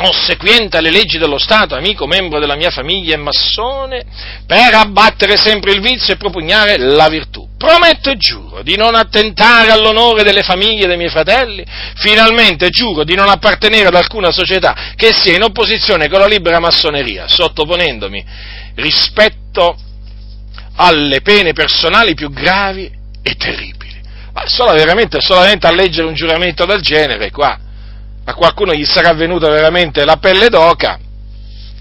ossequiente 0.00 0.76
alle 0.76 0.90
leggi 0.90 1.18
dello 1.18 1.38
Stato, 1.38 1.76
amico, 1.76 2.04
membro 2.08 2.40
della 2.40 2.56
mia 2.56 2.70
famiglia 2.70 3.14
e 3.14 3.18
massone, 3.18 4.02
per 4.44 4.74
abbattere 4.74 5.36
sempre 5.36 5.70
il 5.70 5.80
vizio 5.80 6.14
e 6.14 6.16
propugnare 6.16 6.78
la 6.78 7.08
virtù. 7.08 7.46
Prometto 7.56 8.10
e 8.10 8.16
giuro 8.16 8.62
di 8.62 8.76
non 8.76 8.96
attentare 8.96 9.70
all'onore 9.70 10.24
delle 10.24 10.42
famiglie 10.42 10.88
dei 10.88 10.96
miei 10.96 11.10
fratelli, 11.10 11.64
finalmente 11.94 12.70
giuro 12.70 13.04
di 13.04 13.14
non 13.14 13.28
appartenere 13.28 13.86
ad 13.86 13.94
alcuna 13.94 14.32
società 14.32 14.94
che 14.96 15.12
sia 15.12 15.36
in 15.36 15.44
opposizione 15.44 16.08
con 16.08 16.18
la 16.18 16.26
libera 16.26 16.58
massoneria, 16.58 17.28
sottoponendomi 17.28 18.24
rispetto 18.74 19.78
alle 20.74 21.20
pene 21.20 21.52
personali 21.52 22.14
più 22.14 22.32
gravi 22.32 22.90
e 23.22 23.34
terribili. 23.36 23.87
Ma 24.38 24.44
solo 24.46 24.72
veramente, 24.72 25.20
solamente 25.20 25.66
a 25.66 25.72
leggere 25.72 26.06
un 26.06 26.14
giuramento 26.14 26.64
del 26.64 26.80
genere 26.80 27.30
qua 27.32 27.58
a 28.24 28.34
qualcuno 28.34 28.74
gli 28.74 28.84
sarà 28.84 29.14
venuta 29.14 29.48
veramente 29.48 30.04
la 30.04 30.18
pelle 30.18 30.48
d'oca, 30.50 30.98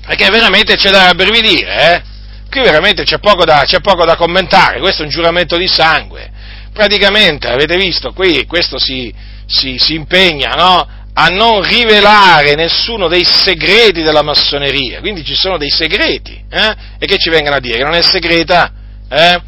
perché 0.06 0.30
veramente 0.30 0.76
c'è 0.76 0.90
da 0.90 1.04
rabbrividire, 1.08 1.94
eh? 1.94 2.02
Qui 2.50 2.62
veramente 2.62 3.04
c'è 3.04 3.20
poco, 3.20 3.44
da, 3.44 3.64
c'è 3.66 3.82
poco 3.82 4.06
da 4.06 4.16
commentare, 4.16 4.80
questo 4.80 5.02
è 5.02 5.06
un 5.06 5.12
giuramento 5.12 5.58
di 5.58 5.68
sangue. 5.68 6.32
Praticamente, 6.72 7.50
avete 7.50 7.76
visto, 7.76 8.14
qui 8.14 8.46
questo 8.46 8.80
si, 8.80 9.14
si, 9.46 9.78
si 9.78 9.96
impegna, 9.96 10.54
no? 10.54 10.88
a 11.14 11.28
non 11.28 11.62
rivelare 11.64 12.56
nessuno 12.56 13.10
dei 13.10 13.26
segreti 13.26 14.02
della 14.02 14.22
massoneria, 14.22 15.02
quindi 15.02 15.26
ci 15.26 15.36
sono 15.36 15.58
dei 15.58 15.70
segreti, 15.70 16.42
eh? 16.50 16.76
e 16.98 17.06
che 17.06 17.18
ci 17.18 17.30
vengono 17.30 17.58
a 17.58 17.60
dire? 17.60 17.78
Che 17.80 17.84
non 17.84 17.96
è 17.96 18.02
segreta? 18.02 18.72
Eh? 19.10 19.42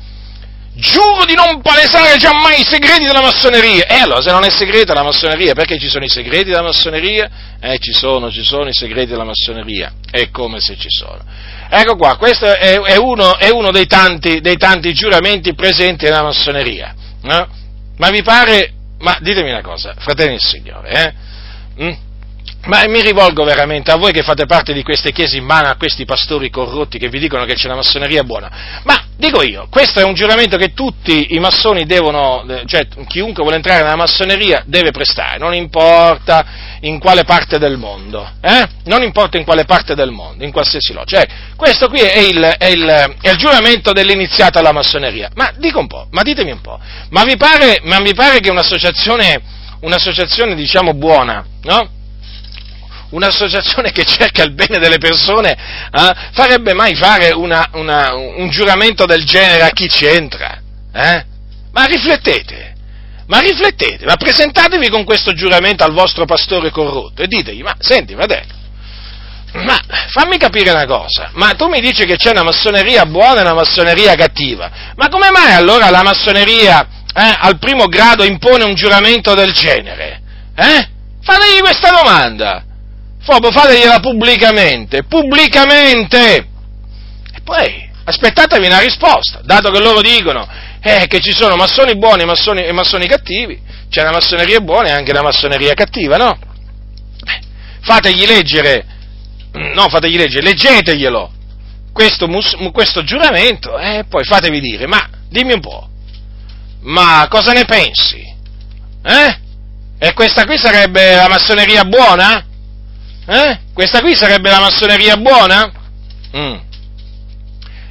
Giuro 0.80 1.26
di 1.26 1.36
non 1.36 1.62
palesare 1.62 2.18
giammai 2.18 2.62
i 2.62 2.66
segreti 2.66 3.06
della 3.06 3.22
massoneria. 3.22 3.86
E 3.86 4.00
allora, 4.00 4.22
se 4.22 4.32
non 4.32 4.44
è 4.44 4.50
segreta 4.50 4.94
la 4.94 5.04
massoneria, 5.04 5.54
perché 5.54 5.78
ci 5.78 5.88
sono 5.88 6.06
i 6.06 6.10
segreti 6.10 6.46
della 6.46 6.64
massoneria? 6.64 7.30
Eh, 7.62 7.78
ci 7.80 7.94
sono, 7.94 8.32
ci 8.32 8.44
sono 8.44 8.68
i 8.70 8.74
segreti 8.74 9.12
della 9.12 9.24
massoneria. 9.24 9.94
È 10.10 10.30
come 10.32 10.60
se 10.60 10.76
ci 10.78 10.90
sono. 10.90 11.22
Ecco 11.70 11.96
qua, 11.96 12.18
questo 12.18 12.46
è, 12.46 12.80
è, 12.80 12.98
uno, 12.98 13.38
è 13.38 13.50
uno, 13.50 13.72
dei 13.72 13.86
tanti, 13.86 14.40
dei 14.42 14.58
tanti 14.58 14.94
giuramenti 14.94 15.54
presenti 15.54 16.06
nella 16.06 16.24
massoneria. 16.24 16.96
No? 17.22 17.48
Ma 17.98 18.10
vi 18.10 18.24
pare, 18.24 18.74
ma 19.00 19.18
ditemi 19.22 19.52
una 19.52 19.62
cosa, 19.62 19.94
fratelli 19.98 20.32
del 20.32 20.42
Signore, 20.42 20.90
eh? 20.90 21.84
Mm? 21.84 22.08
Ma 22.66 22.84
mi 22.88 23.02
rivolgo 23.02 23.46
veramente 23.46 23.90
a 23.90 23.96
voi 23.96 24.12
che 24.12 24.22
fate 24.22 24.46
parte 24.46 24.74
di 24.74 24.84
queste 24.84 25.12
chiese 25.12 25.38
in 25.38 25.46
mano, 25.46 25.70
a 25.70 25.76
questi 25.76 26.04
pastori 26.04 26.50
corrotti 26.50 27.00
che 27.00 27.08
vi 27.08 27.20
dicono 27.20 27.46
che 27.46 27.54
c'è 27.54 27.68
la 27.68 27.76
massoneria 27.76 28.24
buona. 28.24 28.82
Ma 28.84 29.02
dico 29.16 29.42
io, 29.42 29.68
questo 29.70 30.02
è 30.02 30.04
un 30.04 30.14
giuramento 30.14 30.58
che 30.58 30.74
tutti 30.74 31.34
i 31.34 31.40
massoni 31.40 31.86
devono, 31.86 32.46
cioè 32.66 32.88
chiunque 33.08 33.44
vuole 33.44 33.56
entrare 33.56 33.84
nella 33.84 33.96
massoneria 33.96 34.64
deve 34.66 34.92
prestare, 34.92 35.38
non 35.38 35.54
importa 35.54 36.78
in 36.82 37.00
quale 37.00 37.24
parte 37.24 37.60
del 37.60 37.78
mondo, 37.78 38.30
eh? 38.42 38.68
Non 38.86 39.04
importa 39.04 39.38
in 39.38 39.46
quale 39.46 39.64
parte 39.64 39.96
del 39.96 40.12
mondo, 40.12 40.44
in 40.44 40.52
qualsiasi 40.52 40.92
loco. 40.92 41.06
Cioè, 41.06 41.26
questo 41.56 41.88
qui 41.88 42.00
è 42.02 42.20
il, 42.20 42.42
è, 42.58 42.68
il, 42.68 43.16
è 43.22 43.30
il, 43.30 43.38
giuramento 43.38 43.94
dell'iniziata 43.94 44.60
alla 44.60 44.74
massoneria. 44.74 45.30
Ma 45.34 45.54
dico 45.58 45.80
un 45.80 45.88
po', 45.88 46.08
ma 46.12 46.24
ditemi 46.24 46.52
un 46.52 46.62
po', 46.62 46.78
ma 47.10 47.24
vi 47.24 47.38
pare, 47.38 47.80
ma 47.84 48.00
vi 48.00 48.14
pare 48.14 48.40
che 48.42 48.50
un'associazione, 48.50 49.42
un'associazione 49.82 50.56
diciamo 50.56 50.94
buona, 50.94 51.46
no? 51.64 51.98
Un'associazione 53.10 53.92
che 53.92 54.06
cerca 54.06 54.44
il 54.44 54.54
bene 54.54 54.78
delle 54.80 54.98
persone 54.98 55.52
eh, 55.52 56.16
farebbe 56.32 56.74
mai 56.74 56.96
fare 56.96 57.32
una, 57.32 57.70
una, 57.74 58.14
un 58.14 58.50
giuramento 58.50 59.06
del 59.06 59.24
genere 59.26 59.64
a 59.64 59.70
chi 59.70 59.88
c'entra? 59.88 60.62
Eh? 60.94 61.26
Ma 61.72 61.86
riflettete, 61.86 62.74
ma 63.28 63.40
riflettete, 63.40 64.06
ma 64.06 64.16
presentatevi 64.16 64.90
con 64.90 65.04
questo 65.04 65.34
giuramento 65.34 65.84
al 65.84 65.94
vostro 65.94 66.26
pastore 66.26 66.72
corrotto 66.72 67.22
e 67.22 67.28
ditegli, 67.28 67.62
ma 67.62 67.76
senti 67.80 68.14
fratello, 68.14 68.54
ma 69.54 69.80
fammi 70.10 70.38
capire 70.38 70.72
una 70.72 70.86
cosa, 70.86 71.30
ma 71.34 71.54
tu 71.54 71.68
mi 71.68 71.80
dici 71.80 72.06
che 72.06 72.18
c'è 72.18 72.32
una 72.32 72.44
massoneria 72.44 73.06
buona 73.06 73.40
e 73.40 73.44
una 73.44 73.54
massoneria 73.54 74.16
cattiva, 74.16 74.70
ma 74.96 75.08
come 75.10 75.30
mai 75.32 75.54
allora 75.54 75.90
la 75.90 76.04
massoneria 76.04 76.88
eh, 77.14 77.36
al 77.40 77.58
primo 77.60 77.86
grado 77.86 78.24
impone 78.24 78.64
un 78.64 78.74
giuramento 78.74 79.34
del 79.36 79.52
genere? 79.52 80.22
Eh? 80.56 80.88
Fategli 81.22 81.60
questa 81.60 81.90
domanda. 81.92 82.64
Proprio 83.26 83.52
fategliela 83.52 84.00
pubblicamente, 84.00 85.04
pubblicamente! 85.04 86.48
E 87.34 87.42
poi 87.44 87.90
aspettatevi 88.06 88.66
una 88.66 88.80
risposta, 88.80 89.42
dato 89.44 89.70
che 89.70 89.80
loro 89.80 90.02
dicono 90.02 90.48
eh, 90.82 91.06
che 91.08 91.20
ci 91.20 91.32
sono 91.32 91.56
massoni 91.56 91.96
buoni 91.98 92.26
massoni, 92.26 92.64
e 92.64 92.72
massoni 92.72 93.08
cattivi, 93.08 93.62
c'è 93.90 94.02
una 94.02 94.12
massoneria 94.12 94.60
buona 94.60 94.90
e 94.90 94.92
anche 94.92 95.12
una 95.12 95.22
massoneria 95.22 95.74
cattiva, 95.74 96.18
no? 96.18 96.38
Fategli 97.82 98.26
leggere, 98.26 98.86
no, 99.74 99.90
fategli 99.90 100.18
leggere, 100.18 100.48
leggeteglielo, 100.48 101.32
questo, 101.94 102.28
questo 102.72 103.04
giuramento, 103.04 103.78
e 103.78 103.98
eh, 103.98 104.04
poi 104.06 104.24
fatevi 104.24 104.60
dire, 104.60 104.88
ma 104.88 105.08
dimmi 105.30 105.54
un 105.54 105.60
po', 105.60 105.88
ma 106.82 107.28
cosa 107.30 107.52
ne 107.52 107.66
pensi? 107.66 108.22
Eh? 109.04 109.38
E 109.98 110.14
questa 110.14 110.46
qui 110.46 110.58
sarebbe 110.58 111.16
la 111.16 111.28
massoneria 111.28 111.84
buona? 111.84 112.46
Eh? 113.32 113.60
Questa 113.76 114.02
qui 114.02 114.16
sarebbe 114.16 114.50
la 114.50 114.60
massoneria 114.60 115.16
buona? 115.16 115.72
Mm. 116.36 116.56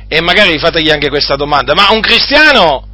E 0.08 0.20
magari 0.20 0.58
fategli 0.58 0.90
anche 0.90 1.08
questa 1.08 1.36
domanda, 1.36 1.74
ma 1.74 1.92
un 1.92 2.00
cristiano, 2.00 2.84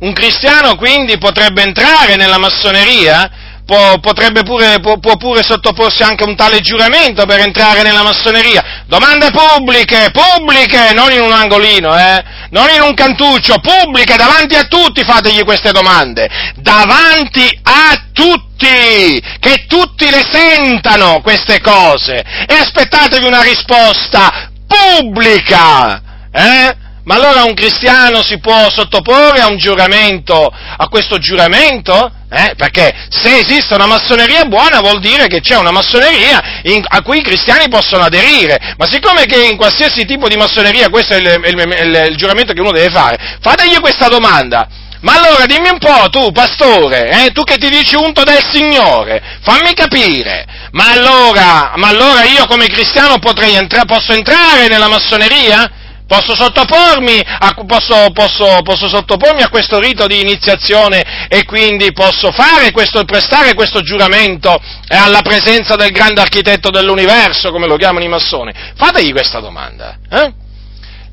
un 0.00 0.12
cristiano 0.12 0.74
quindi 0.74 1.16
potrebbe 1.18 1.62
entrare 1.62 2.16
nella 2.16 2.38
massoneria? 2.38 3.30
Può, 3.64 3.98
pure, 4.00 4.80
può, 4.80 4.98
può, 4.98 5.16
pure 5.16 5.42
sottoporsi 5.42 6.02
anche 6.02 6.24
a 6.24 6.26
un 6.26 6.36
tale 6.36 6.60
giuramento 6.60 7.24
per 7.26 7.40
entrare 7.40 7.82
nella 7.82 8.02
massoneria. 8.02 8.82
Domande 8.86 9.30
pubbliche, 9.30 10.10
pubbliche, 10.10 10.92
non 10.92 11.12
in 11.12 11.22
un 11.22 11.32
angolino, 11.32 11.96
eh? 11.96 12.22
non 12.50 12.68
in 12.74 12.82
un 12.82 12.92
cantuccio, 12.94 13.60
pubbliche, 13.60 14.16
davanti 14.16 14.56
a 14.56 14.64
tutti 14.64 15.04
fategli 15.04 15.44
queste 15.44 15.70
domande. 15.70 16.28
Davanti 16.56 17.48
a 17.62 18.08
tutti 18.12 19.22
che 19.38 19.64
tutti 19.66 20.10
le 20.10 20.24
sentano 20.30 21.20
queste 21.22 21.60
cose 21.60 22.22
e 22.46 22.54
aspettatevi 22.54 23.24
una 23.24 23.42
risposta 23.42 24.50
pubblica. 24.66 26.00
Eh? 26.32 26.76
Ma 27.04 27.14
allora 27.14 27.42
un 27.42 27.54
cristiano 27.54 28.22
si 28.22 28.38
può 28.38 28.70
sottoporre 28.70 29.40
a 29.40 29.48
un 29.48 29.56
giuramento, 29.56 30.46
a 30.46 30.88
questo 30.88 31.18
giuramento? 31.18 32.12
Eh? 32.30 32.54
Perché 32.56 33.06
se 33.08 33.38
esiste 33.38 33.74
una 33.74 33.86
massoneria 33.86 34.44
buona 34.44 34.80
vuol 34.80 35.00
dire 35.00 35.26
che 35.26 35.40
c'è 35.40 35.56
una 35.56 35.72
massoneria 35.72 36.60
in, 36.62 36.82
a 36.86 37.02
cui 37.02 37.18
i 37.18 37.22
cristiani 37.22 37.68
possono 37.68 38.04
aderire. 38.04 38.74
Ma 38.78 38.86
siccome 38.86 39.26
che 39.26 39.44
in 39.44 39.56
qualsiasi 39.56 40.04
tipo 40.04 40.28
di 40.28 40.36
massoneria 40.36 40.88
questo 40.88 41.14
è 41.14 41.16
il, 41.16 41.40
il, 41.44 41.58
il, 41.58 42.06
il 42.10 42.16
giuramento 42.16 42.52
che 42.52 42.60
uno 42.60 42.70
deve 42.70 42.90
fare, 42.90 43.38
fategli 43.40 43.80
questa 43.80 44.06
domanda. 44.08 44.68
Ma 45.00 45.14
allora 45.14 45.46
dimmi 45.46 45.68
un 45.68 45.78
po', 45.78 46.08
tu, 46.10 46.30
pastore, 46.30 47.10
eh, 47.10 47.32
tu 47.32 47.42
che 47.42 47.56
ti 47.56 47.68
dici 47.68 47.96
unto 47.96 48.22
del 48.22 48.40
Signore, 48.52 49.20
fammi 49.42 49.74
capire, 49.74 50.46
ma 50.70 50.92
allora, 50.92 51.72
ma 51.74 51.88
allora 51.88 52.22
io 52.22 52.46
come 52.46 52.66
cristiano 52.66 53.18
potrei 53.18 53.54
entra- 53.56 53.84
posso 53.84 54.12
entrare 54.12 54.68
nella 54.68 54.86
massoneria? 54.86 55.68
Posso 56.06 56.34
sottopormi, 56.34 57.20
a, 57.24 57.54
posso, 57.66 58.10
posso, 58.12 58.60
posso 58.62 58.88
sottopormi, 58.88 59.42
a, 59.42 59.48
questo 59.48 59.78
rito 59.78 60.06
di 60.06 60.20
iniziazione 60.20 61.26
e 61.28 61.44
quindi 61.44 61.92
posso 61.92 62.30
questo, 62.72 63.04
prestare 63.04 63.54
questo 63.54 63.80
giuramento 63.80 64.60
eh, 64.88 64.96
alla 64.96 65.22
presenza 65.22 65.74
del 65.76 65.90
grande 65.90 66.20
architetto 66.20 66.70
dell'universo, 66.70 67.50
come 67.50 67.66
lo 67.66 67.76
chiamano 67.76 68.04
i 68.04 68.08
massoni? 68.08 68.52
Fategli 68.76 69.12
questa 69.12 69.40
domanda. 69.40 69.96
Eh? 70.10 70.32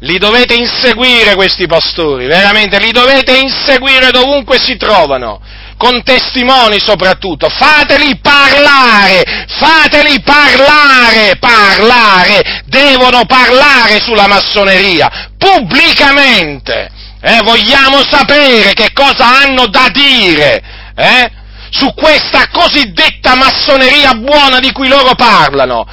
Li 0.02 0.18
dovete 0.18 0.56
inseguire 0.56 1.36
questi 1.36 1.66
pastori, 1.66 2.26
veramente, 2.26 2.80
li 2.80 2.92
dovete 2.92 3.38
inseguire 3.38 4.12
dovunque 4.12 4.58
si 4.58 4.78
trovano, 4.78 5.42
con 5.80 6.04
testimoni 6.04 6.78
soprattutto, 6.78 7.48
fateli 7.48 8.20
parlare, 8.20 9.24
fateli 9.48 10.22
parlare, 10.22 11.38
parlare, 11.40 12.64
devono 12.66 13.24
parlare 13.26 14.02
sulla 14.02 14.28
massoneria, 14.28 15.30
pubblicamente, 15.38 16.92
eh, 17.22 17.40
vogliamo 17.46 18.04
sapere 18.04 18.74
che 18.74 18.92
cosa 18.92 19.40
hanno 19.40 19.68
da 19.68 19.88
dire, 19.90 20.62
eh, 20.98 21.32
su 21.70 21.94
questa 21.94 22.50
cosiddetta 22.52 23.36
massoneria 23.36 24.16
buona 24.16 24.60
di 24.60 24.74
cui 24.74 24.90
loro 24.90 25.16
parlano 25.16 25.88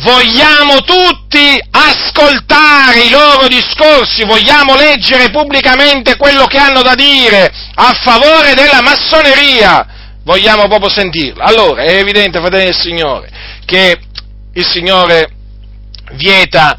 vogliamo 0.00 0.80
tutti 0.82 1.58
ascoltare 1.70 3.00
i 3.04 3.10
loro 3.10 3.48
discorsi, 3.48 4.24
vogliamo 4.24 4.74
leggere 4.74 5.30
pubblicamente 5.30 6.16
quello 6.16 6.46
che 6.46 6.58
hanno 6.58 6.82
da 6.82 6.94
dire 6.94 7.52
a 7.74 7.92
favore 8.02 8.54
della 8.54 8.80
massoneria. 8.82 9.86
Vogliamo 10.22 10.68
proprio 10.68 10.90
sentirla. 10.90 11.44
Allora, 11.44 11.82
è 11.82 11.96
evidente, 11.96 12.38
fratelli 12.38 12.64
del 12.64 12.74
Signore, 12.74 13.30
che 13.64 13.98
il 14.52 14.66
Signore 14.66 15.30
vieta, 16.12 16.78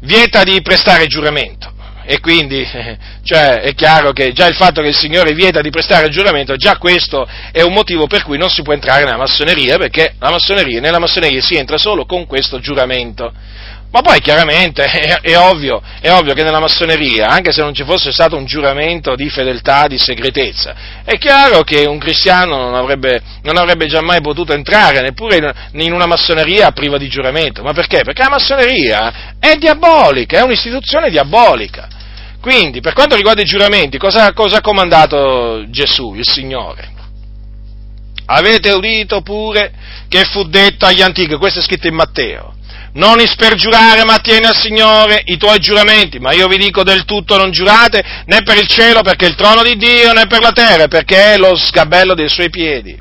vieta 0.00 0.42
di 0.42 0.60
prestare 0.62 1.06
giuramento. 1.06 1.71
E 2.04 2.20
quindi, 2.20 2.66
cioè, 3.22 3.60
è 3.60 3.74
chiaro 3.74 4.12
che 4.12 4.32
già 4.32 4.46
il 4.46 4.54
fatto 4.54 4.80
che 4.80 4.88
il 4.88 4.96
Signore 4.96 5.32
vieta 5.34 5.60
di 5.60 5.70
prestare 5.70 6.08
giuramento, 6.08 6.56
già 6.56 6.76
questo 6.76 7.28
è 7.50 7.62
un 7.62 7.72
motivo 7.72 8.06
per 8.06 8.22
cui 8.22 8.38
non 8.38 8.50
si 8.50 8.62
può 8.62 8.72
entrare 8.72 9.04
nella 9.04 9.16
massoneria, 9.16 9.78
perché 9.78 10.14
massoneria, 10.18 10.80
nella 10.80 10.98
massoneria 10.98 11.40
si 11.40 11.54
entra 11.56 11.78
solo 11.78 12.04
con 12.04 12.26
questo 12.26 12.58
giuramento. 12.58 13.32
Ma 13.92 14.00
poi 14.00 14.20
chiaramente 14.20 14.84
è, 14.88 15.20
è, 15.20 15.38
ovvio, 15.38 15.82
è, 16.00 16.10
ovvio, 16.10 16.32
che 16.32 16.42
nella 16.42 16.60
massoneria, 16.60 17.28
anche 17.28 17.52
se 17.52 17.60
non 17.60 17.74
ci 17.74 17.84
fosse 17.84 18.10
stato 18.10 18.36
un 18.36 18.46
giuramento 18.46 19.14
di 19.14 19.28
fedeltà, 19.28 19.86
di 19.86 19.98
segretezza, 19.98 20.74
è 21.04 21.18
chiaro 21.18 21.62
che 21.62 21.84
un 21.84 21.98
cristiano 21.98 22.56
non 22.56 22.74
avrebbe, 22.74 23.20
non 23.42 23.58
avrebbe 23.58 23.86
mai 24.00 24.22
potuto 24.22 24.54
entrare 24.54 25.02
neppure 25.02 25.36
in, 25.36 25.82
in, 25.82 25.92
una 25.92 26.06
massoneria 26.06 26.70
priva 26.72 26.96
di 26.96 27.08
giuramento. 27.08 27.62
Ma 27.62 27.74
perché? 27.74 28.00
Perché 28.02 28.22
la 28.22 28.30
massoneria 28.30 29.36
è 29.38 29.56
diabolica, 29.56 30.38
è 30.38 30.42
un'istituzione 30.42 31.10
diabolica. 31.10 31.86
Quindi, 32.40 32.80
per 32.80 32.94
quanto 32.94 33.14
riguarda 33.14 33.42
i 33.42 33.44
giuramenti, 33.46 33.98
cosa, 33.98 34.32
cosa 34.32 34.56
ha 34.56 34.60
comandato 34.62 35.64
Gesù, 35.68 36.14
il 36.14 36.26
Signore? 36.26 36.90
Avete 38.24 38.70
udito 38.70 39.20
pure 39.20 39.70
che 40.08 40.24
fu 40.24 40.44
detto 40.44 40.86
agli 40.86 41.02
antichi, 41.02 41.36
questo 41.36 41.58
è 41.58 41.62
scritto 41.62 41.88
in 41.88 41.94
Matteo 41.94 42.51
non 42.94 43.20
ispergiurare, 43.20 44.04
ma 44.04 44.18
tieni 44.18 44.46
al 44.46 44.56
Signore 44.56 45.22
i 45.26 45.36
tuoi 45.36 45.58
giuramenti, 45.58 46.18
ma 46.18 46.32
io 46.32 46.46
vi 46.48 46.58
dico 46.58 46.82
del 46.82 47.04
tutto 47.04 47.36
non 47.36 47.50
giurate 47.50 48.02
né 48.26 48.42
per 48.42 48.58
il 48.58 48.66
cielo 48.66 49.00
perché 49.02 49.26
è 49.26 49.28
il 49.28 49.34
trono 49.34 49.62
di 49.62 49.76
Dio, 49.76 50.12
né 50.12 50.26
per 50.26 50.40
la 50.40 50.52
terra 50.52 50.88
perché 50.88 51.34
è 51.34 51.36
lo 51.38 51.56
sgabello 51.56 52.14
dei 52.14 52.28
suoi 52.28 52.50
piedi, 52.50 52.98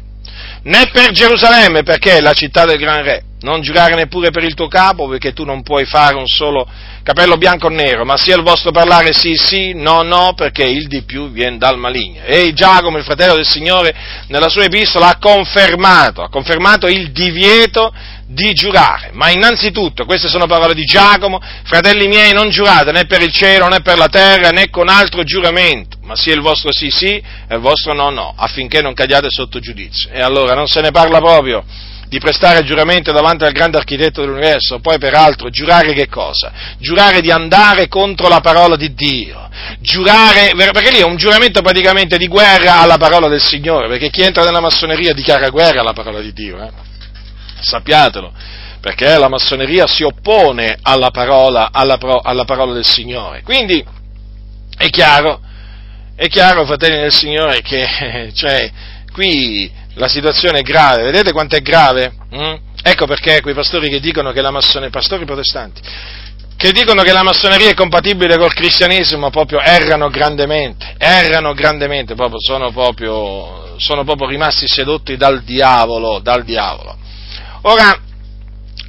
né 0.63 0.89
per 0.93 1.11
Gerusalemme 1.11 1.83
perché 1.83 2.17
è 2.17 2.21
la 2.21 2.33
città 2.33 2.65
del 2.65 2.77
gran 2.77 3.03
re. 3.03 3.23
Non 3.41 3.61
giurare 3.61 3.95
neppure 3.95 4.29
per 4.29 4.43
il 4.43 4.53
tuo 4.53 4.67
capo 4.67 5.07
perché 5.07 5.33
tu 5.33 5.43
non 5.45 5.63
puoi 5.63 5.83
fare 5.85 6.15
un 6.15 6.27
solo 6.27 6.67
capello 7.01 7.37
bianco 7.37 7.65
o 7.65 7.69
nero, 7.69 8.05
ma 8.05 8.15
sia 8.15 8.35
il 8.35 8.43
vostro 8.43 8.69
parlare 8.69 9.13
sì 9.13 9.35
sì, 9.35 9.73
no 9.73 10.03
no, 10.03 10.33
perché 10.35 10.61
il 10.61 10.87
di 10.87 11.01
più 11.01 11.31
viene 11.31 11.57
dal 11.57 11.79
maligno. 11.79 12.21
E 12.23 12.53
Giacomo, 12.53 12.99
il 12.99 13.03
fratello 13.03 13.33
del 13.33 13.47
Signore, 13.47 13.95
nella 14.27 14.47
sua 14.47 14.65
epistola 14.65 15.07
ha 15.07 15.17
confermato, 15.17 16.21
ha 16.21 16.29
confermato 16.29 16.87
il 16.87 17.11
divieto 17.11 17.91
di 18.33 18.53
giurare, 18.53 19.09
ma 19.13 19.29
innanzitutto, 19.29 20.05
queste 20.05 20.29
sono 20.29 20.45
parole 20.45 20.73
di 20.73 20.85
Giacomo, 20.85 21.41
fratelli 21.63 22.07
miei, 22.07 22.31
non 22.31 22.49
giurate 22.49 22.91
né 22.91 23.05
per 23.05 23.21
il 23.21 23.31
cielo 23.31 23.67
né 23.67 23.81
per 23.81 23.97
la 23.97 24.07
terra 24.07 24.49
né 24.49 24.69
con 24.69 24.87
altro 24.87 25.23
giuramento, 25.23 25.97
ma 26.03 26.15
sia 26.15 26.33
il 26.33 26.41
vostro 26.41 26.71
sì 26.71 26.89
sì 26.89 27.15
e 27.15 27.55
il 27.55 27.59
vostro 27.59 27.93
no 27.93 28.09
no, 28.09 28.33
affinché 28.35 28.81
non 28.81 28.93
cadiate 28.93 29.27
sotto 29.29 29.59
giudizio. 29.59 30.09
E 30.11 30.21
allora 30.21 30.53
non 30.53 30.67
se 30.67 30.79
ne 30.79 30.91
parla 30.91 31.19
proprio 31.19 31.63
di 32.07 32.19
prestare 32.19 32.63
giuramento 32.63 33.11
davanti 33.11 33.43
al 33.43 33.51
grande 33.51 33.77
architetto 33.77 34.21
dell'universo, 34.21 34.79
poi 34.79 34.97
peraltro 34.97 35.49
giurare 35.49 35.93
che 35.93 36.07
cosa? 36.07 36.51
Giurare 36.77 37.19
di 37.19 37.31
andare 37.31 37.89
contro 37.89 38.29
la 38.29 38.39
parola 38.39 38.77
di 38.77 38.93
Dio, 38.93 39.49
giurare, 39.79 40.51
perché 40.55 40.91
lì 40.91 40.99
è 40.99 41.05
un 41.05 41.17
giuramento 41.17 41.61
praticamente 41.61 42.17
di 42.17 42.27
guerra 42.27 42.79
alla 42.79 42.97
parola 42.97 43.27
del 43.27 43.41
Signore, 43.41 43.89
perché 43.89 44.09
chi 44.09 44.21
entra 44.21 44.43
nella 44.43 44.61
massoneria 44.61 45.13
dichiara 45.13 45.49
guerra 45.49 45.81
alla 45.81 45.93
parola 45.93 46.21
di 46.21 46.31
Dio. 46.31 46.61
Eh? 46.61 46.90
Sappiatelo, 47.61 48.31
perché 48.79 49.17
la 49.17 49.29
massoneria 49.29 49.87
si 49.87 50.03
oppone 50.03 50.77
alla 50.81 51.11
parola, 51.11 51.69
alla, 51.71 51.97
alla 52.21 52.45
parola 52.45 52.73
del 52.73 52.85
Signore. 52.85 53.41
Quindi 53.43 53.83
è 54.77 54.89
chiaro, 54.89 55.39
è 56.15 56.27
chiaro, 56.27 56.65
fratelli 56.65 56.99
del 56.99 57.13
Signore, 57.13 57.61
che 57.61 58.31
cioè, 58.33 58.71
qui 59.11 59.71
la 59.95 60.07
situazione 60.07 60.59
è 60.59 60.63
grave, 60.63 61.03
vedete 61.03 61.31
quanto 61.31 61.55
è 61.55 61.61
grave? 61.61 62.13
Mm? 62.35 62.53
Ecco 62.83 63.05
perché 63.05 63.41
quei 63.41 63.53
pastori 63.53 63.89
che 63.89 63.99
dicono 63.99 64.31
che 64.31 64.41
la 64.41 64.51
massoneria, 64.51 64.89
pastori 64.89 65.25
protestanti, 65.25 65.81
che 66.61 66.71
dicono 66.71 67.01
che 67.01 67.11
la 67.11 67.23
massoneria 67.23 67.69
è 67.69 67.73
compatibile 67.73 68.37
col 68.37 68.53
cristianesimo 68.53 69.31
proprio 69.31 69.61
errano 69.61 70.09
grandemente, 70.09 70.93
errano 70.99 71.53
grandemente, 71.53 72.13
proprio, 72.13 72.39
sono, 72.39 72.71
proprio, 72.71 73.75
sono 73.77 74.03
proprio 74.03 74.27
rimasti 74.27 74.67
sedotti 74.67 75.17
dal 75.17 75.41
diavolo, 75.41 76.19
dal 76.19 76.43
diavolo. 76.43 76.97
Ora, 77.63 77.95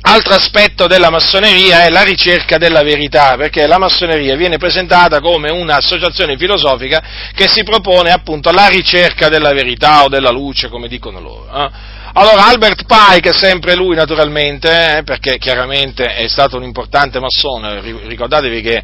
altro 0.03 0.35
aspetto 0.35 0.87
della 0.87 1.11
massoneria 1.11 1.85
è 1.85 1.91
la 1.91 2.03
ricerca 2.03 2.57
della 2.57 2.83
verità, 2.83 3.37
perché 3.37 3.67
la 3.67 3.79
massoneria 3.79 4.35
viene 4.35 4.57
presentata 4.57 5.21
come 5.21 5.51
un'associazione 5.51 6.37
filosofica 6.39 7.03
che 7.35 7.49
si 7.49 7.65
propone 7.65 8.11
appunto 8.11 8.51
la 8.51 8.69
ricerca 8.69 9.29
della 9.29 9.53
verità 9.53 10.05
o 10.05 10.09
della 10.09 10.31
luce, 10.31 10.69
come 10.69 10.89
dicono 10.89 11.21
loro. 11.21 11.49
Eh? 11.55 11.71
Allora, 12.15 12.47
Albert 12.47 12.85
Pike, 12.85 13.33
sempre 13.33 13.75
lui 13.75 13.95
naturalmente, 13.95 14.99
eh, 14.99 15.03
perché 15.03 15.39
chiaramente 15.39 16.15
è 16.15 16.27
stato 16.29 16.57
un 16.57 16.63
importante 16.63 17.21
massone, 17.21 17.81
ricordatevi 17.81 18.61
che 18.61 18.83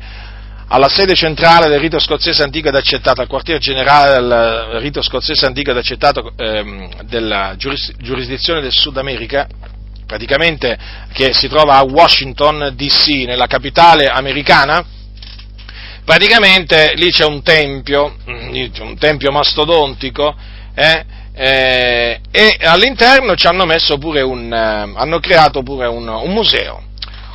alla 0.69 0.89
sede 0.89 1.15
centrale 1.15 1.69
del 1.69 1.81
rito 1.81 1.99
scozzese 1.99 2.43
antico 2.43 2.69
ed 2.69 2.75
accettato, 2.75 3.23
al 3.23 3.27
quartier 3.27 3.59
generale 3.59 4.13
del 4.21 4.81
rito 4.81 5.01
scozzese 5.01 5.47
antico 5.47 5.71
ed 5.71 5.79
accettato 5.79 6.33
ehm, 6.37 7.05
della 7.05 7.55
giurisdizione 7.57 8.61
del 8.61 8.73
Sud 8.73 8.99
America, 8.99 9.47
praticamente 10.09 10.79
che 11.13 11.35
si 11.35 11.49
trova 11.49 11.77
a 11.77 11.83
Washington 11.83 12.73
DC, 12.75 13.27
nella 13.27 13.47
capitale 13.47 14.07
americana, 14.07 14.83
praticamente 16.03 16.95
lì 16.97 17.11
c'è 17.11 17.27
un 17.27 17.43
tempio, 17.43 18.17
mm, 18.29 18.67
un 18.81 18.97
tempio 18.99 19.31
mastodontico, 19.31 20.35
eh, 20.75 21.05
eh, 21.35 22.21
e 22.31 22.57
all'interno 22.63 23.37
ci 23.37 23.47
hanno 23.47 23.67
messo 23.67 23.99
pure 23.99 24.23
un, 24.23 24.51
eh, 24.51 24.93
hanno 24.97 25.21
creato 25.21 25.63
pure 25.63 25.87
un, 25.87 26.09
un 26.09 26.33
museo 26.33 26.88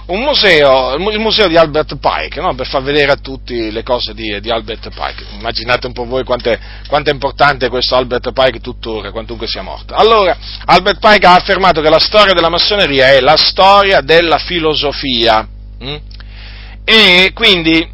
un 0.06 0.22
museo, 0.22 0.96
il 0.96 1.20
museo 1.20 1.48
di 1.48 1.56
Albert 1.56 1.98
Pike, 1.98 2.42
no? 2.42 2.54
per 2.56 2.68
far 2.68 2.82
vedere 2.82 3.12
a 3.12 3.16
tutti 3.16 3.72
le 3.72 3.84
cose 3.84 4.14
di, 4.14 4.40
di 4.42 4.52
Albert 4.52 4.90
Pike. 4.90 5.36
Immaginate 5.38 5.88
un 5.88 5.94
po' 5.94 6.06
voi 6.06 6.24
quanto 6.26 6.50
è, 6.50 6.60
importante 7.06 7.70
questo 7.70 7.96
Albert 7.96 8.34
Pike 8.34 8.60
tuttora, 8.60 9.12
quantunque 9.12 9.48
sia 9.48 9.62
morto. 9.62 9.94
Allora, 9.94 10.36
Albert 10.66 11.00
Pike 11.00 11.26
ha 11.26 11.36
affermato 11.36 11.82
che 11.82 11.90
la 11.90 12.00
storia 12.00 12.34
della 12.34 12.50
massoneria 12.50 13.12
è 13.12 13.22
la 13.22 13.38
storia 13.38 14.02
della 14.02 14.40
filosofia. 14.40 15.48
Hm? 15.80 15.96
E 16.84 17.32
quindi, 17.34 17.90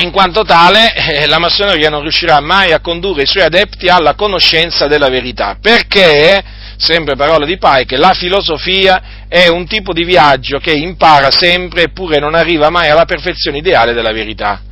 in 0.00 0.10
quanto 0.10 0.42
tale, 0.42 0.94
eh, 0.94 1.26
la 1.26 1.38
massoneria 1.38 1.88
non 1.88 2.02
riuscirà 2.02 2.38
mai 2.40 2.72
a 2.72 2.80
condurre 2.80 3.22
i 3.22 3.26
suoi 3.26 3.44
adepti 3.44 3.88
alla 3.88 4.14
conoscenza 4.14 4.86
della 4.86 5.08
verità, 5.08 5.56
perché 5.58 6.56
sempre 6.78 7.16
parole 7.16 7.44
di 7.44 7.58
Pike, 7.58 7.96
la 7.96 8.14
filosofia 8.14 9.26
è 9.28 9.48
un 9.48 9.66
tipo 9.66 9.92
di 9.92 10.04
viaggio 10.04 10.58
che 10.58 10.70
impara 10.70 11.30
sempre 11.30 11.82
eppure 11.82 12.18
non 12.18 12.34
arriva 12.34 12.70
mai 12.70 12.88
alla 12.88 13.04
perfezione 13.04 13.58
ideale 13.58 13.92
della 13.92 14.12
verità. 14.12 14.62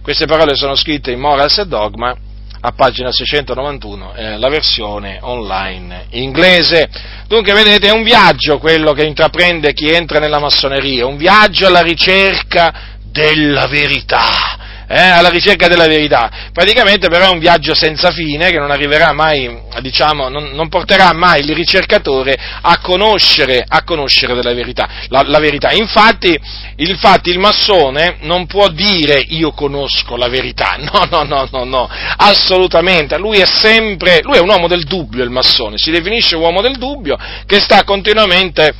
Queste 0.00 0.26
parole 0.26 0.54
sono 0.54 0.76
scritte 0.76 1.10
in 1.10 1.18
Morals 1.18 1.58
e 1.58 1.66
Dogma 1.66 2.16
a 2.60 2.72
pagina 2.72 3.12
691, 3.12 4.14
eh, 4.14 4.38
la 4.38 4.48
versione 4.48 5.18
online 5.20 6.06
inglese. 6.10 6.88
Dunque, 7.28 7.52
vedete, 7.52 7.88
è 7.88 7.92
un 7.92 8.02
viaggio 8.02 8.58
quello 8.58 8.92
che 8.92 9.04
intraprende 9.04 9.72
chi 9.72 9.88
entra 9.88 10.18
nella 10.18 10.38
massoneria, 10.38 11.06
un 11.06 11.16
viaggio 11.16 11.66
alla 11.66 11.82
ricerca 11.82 12.94
della 13.02 13.66
verità 13.66 14.65
eh, 14.88 14.98
alla 14.98 15.28
ricerca 15.28 15.68
della 15.68 15.86
verità. 15.86 16.30
Praticamente 16.52 17.08
però 17.08 17.26
è 17.26 17.32
un 17.32 17.38
viaggio 17.38 17.74
senza 17.74 18.10
fine 18.10 18.50
che 18.50 18.58
non 18.58 18.70
arriverà 18.70 19.12
mai, 19.12 19.62
diciamo, 19.80 20.28
non, 20.28 20.50
non 20.52 20.68
porterà 20.68 21.12
mai 21.12 21.40
il 21.40 21.54
ricercatore 21.54 22.36
a 22.60 22.78
conoscere, 22.80 23.64
a 23.66 23.82
conoscere 23.84 24.34
della 24.34 24.54
verità, 24.54 24.88
la, 25.08 25.22
la 25.26 25.38
verità. 25.38 25.72
Infatti, 25.72 26.38
infatti 26.76 27.30
il 27.30 27.38
massone 27.38 28.18
non 28.20 28.46
può 28.46 28.68
dire 28.68 29.18
io 29.18 29.52
conosco 29.52 30.16
la 30.16 30.28
verità, 30.28 30.76
no, 30.80 31.06
no, 31.10 31.22
no, 31.24 31.48
no, 31.50 31.64
no, 31.64 31.90
assolutamente, 32.16 33.18
lui 33.18 33.38
è 33.38 33.46
sempre, 33.46 34.20
lui 34.22 34.36
è 34.36 34.40
un 34.40 34.48
uomo 34.48 34.68
del 34.68 34.84
dubbio 34.84 35.24
il 35.24 35.30
massone, 35.30 35.78
si 35.78 35.90
definisce 35.90 36.36
uomo 36.36 36.60
del 36.60 36.76
dubbio 36.76 37.16
che 37.46 37.60
sta 37.60 37.84
continuamente 37.84 38.74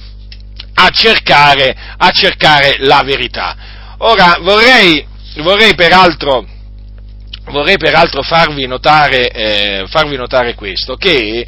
a 0.75 0.91
cercare, 0.91 1.75
a 1.97 2.11
cercare 2.11 2.77
la 2.81 3.03
verità. 3.03 3.57
Ora 3.99 4.37
vorrei 4.41 5.15
vorrei 5.43 5.75
peraltro, 5.75 6.47
vorrei 7.47 7.77
peraltro 7.77 8.23
farvi, 8.23 8.67
notare, 8.67 9.29
eh, 9.31 9.85
farvi 9.89 10.17
notare 10.17 10.55
questo, 10.55 10.97
che 10.97 11.47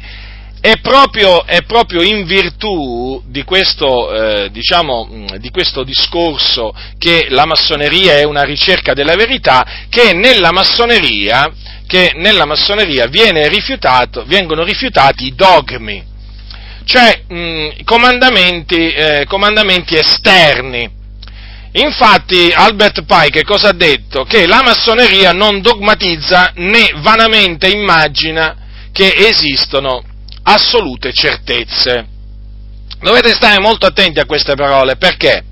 è 0.61 0.79
proprio, 0.81 1.45
è 1.45 1.63
proprio, 1.63 2.01
in 2.01 2.25
virtù 2.25 3.21
di 3.25 3.43
questo, 3.43 4.11
eh, 4.11 4.51
diciamo, 4.51 5.25
di 5.37 5.49
questo, 5.51 5.83
discorso 5.83 6.73
che 6.97 7.27
la 7.29 7.45
massoneria 7.45 8.17
è 8.17 8.23
una 8.23 8.43
ricerca 8.43 8.93
della 8.93 9.15
verità 9.15 9.65
che 9.89 10.13
nella 10.13 10.51
massoneria, 10.51 11.49
che 11.87 12.11
nella 12.15 12.45
massoneria 12.45 13.07
vengono 13.07 14.63
rifiutati 14.63 15.27
i 15.27 15.33
dogmi, 15.33 16.03
cioè 16.83 17.23
mh, 17.25 17.83
comandamenti, 17.85 18.91
eh, 18.91 19.25
comandamenti 19.27 19.95
esterni 19.95 20.97
Infatti 21.81 22.51
Albert 22.53 23.03
Pike 23.05 23.43
cosa 23.43 23.69
ha 23.69 23.73
detto? 23.73 24.23
Che 24.23 24.45
la 24.45 24.61
massoneria 24.63 25.31
non 25.31 25.61
dogmatizza 25.61 26.51
né 26.55 26.91
vanamente 26.97 27.67
immagina 27.67 28.55
che 28.91 29.13
esistono 29.15 30.03
assolute 30.43 31.13
certezze. 31.13 32.07
Dovete 32.99 33.29
stare 33.29 33.61
molto 33.61 33.85
attenti 33.85 34.19
a 34.19 34.25
queste 34.25 34.55
parole, 34.55 34.97
perché? 34.97 35.43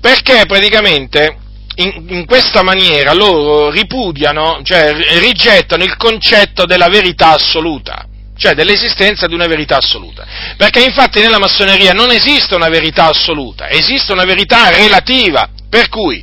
Perché 0.00 0.46
praticamente 0.46 1.36
in, 1.76 2.06
in, 2.08 2.26
questa 2.26 2.62
maniera 2.62 3.12
loro 3.12 3.70
ripudiano, 3.70 4.60
cioè 4.64 4.94
rigettano 5.20 5.84
il 5.84 5.96
concetto 5.96 6.64
della 6.64 6.88
verità 6.88 7.34
assoluta, 7.34 8.04
cioè 8.36 8.54
dell'esistenza 8.54 9.26
di 9.26 9.34
una 9.34 9.46
verità 9.46 9.78
assoluta. 9.78 10.26
Perché 10.56 10.82
infatti 10.82 11.20
nella 11.20 11.38
massoneria 11.38 11.92
non 11.92 12.10
esiste 12.10 12.54
una 12.54 12.68
verità 12.68 13.06
assoluta, 13.08 13.68
esiste 13.68 14.12
una 14.12 14.24
verità 14.24 14.68
relativa, 14.70 15.48
per 15.68 15.88
cui 15.88 16.22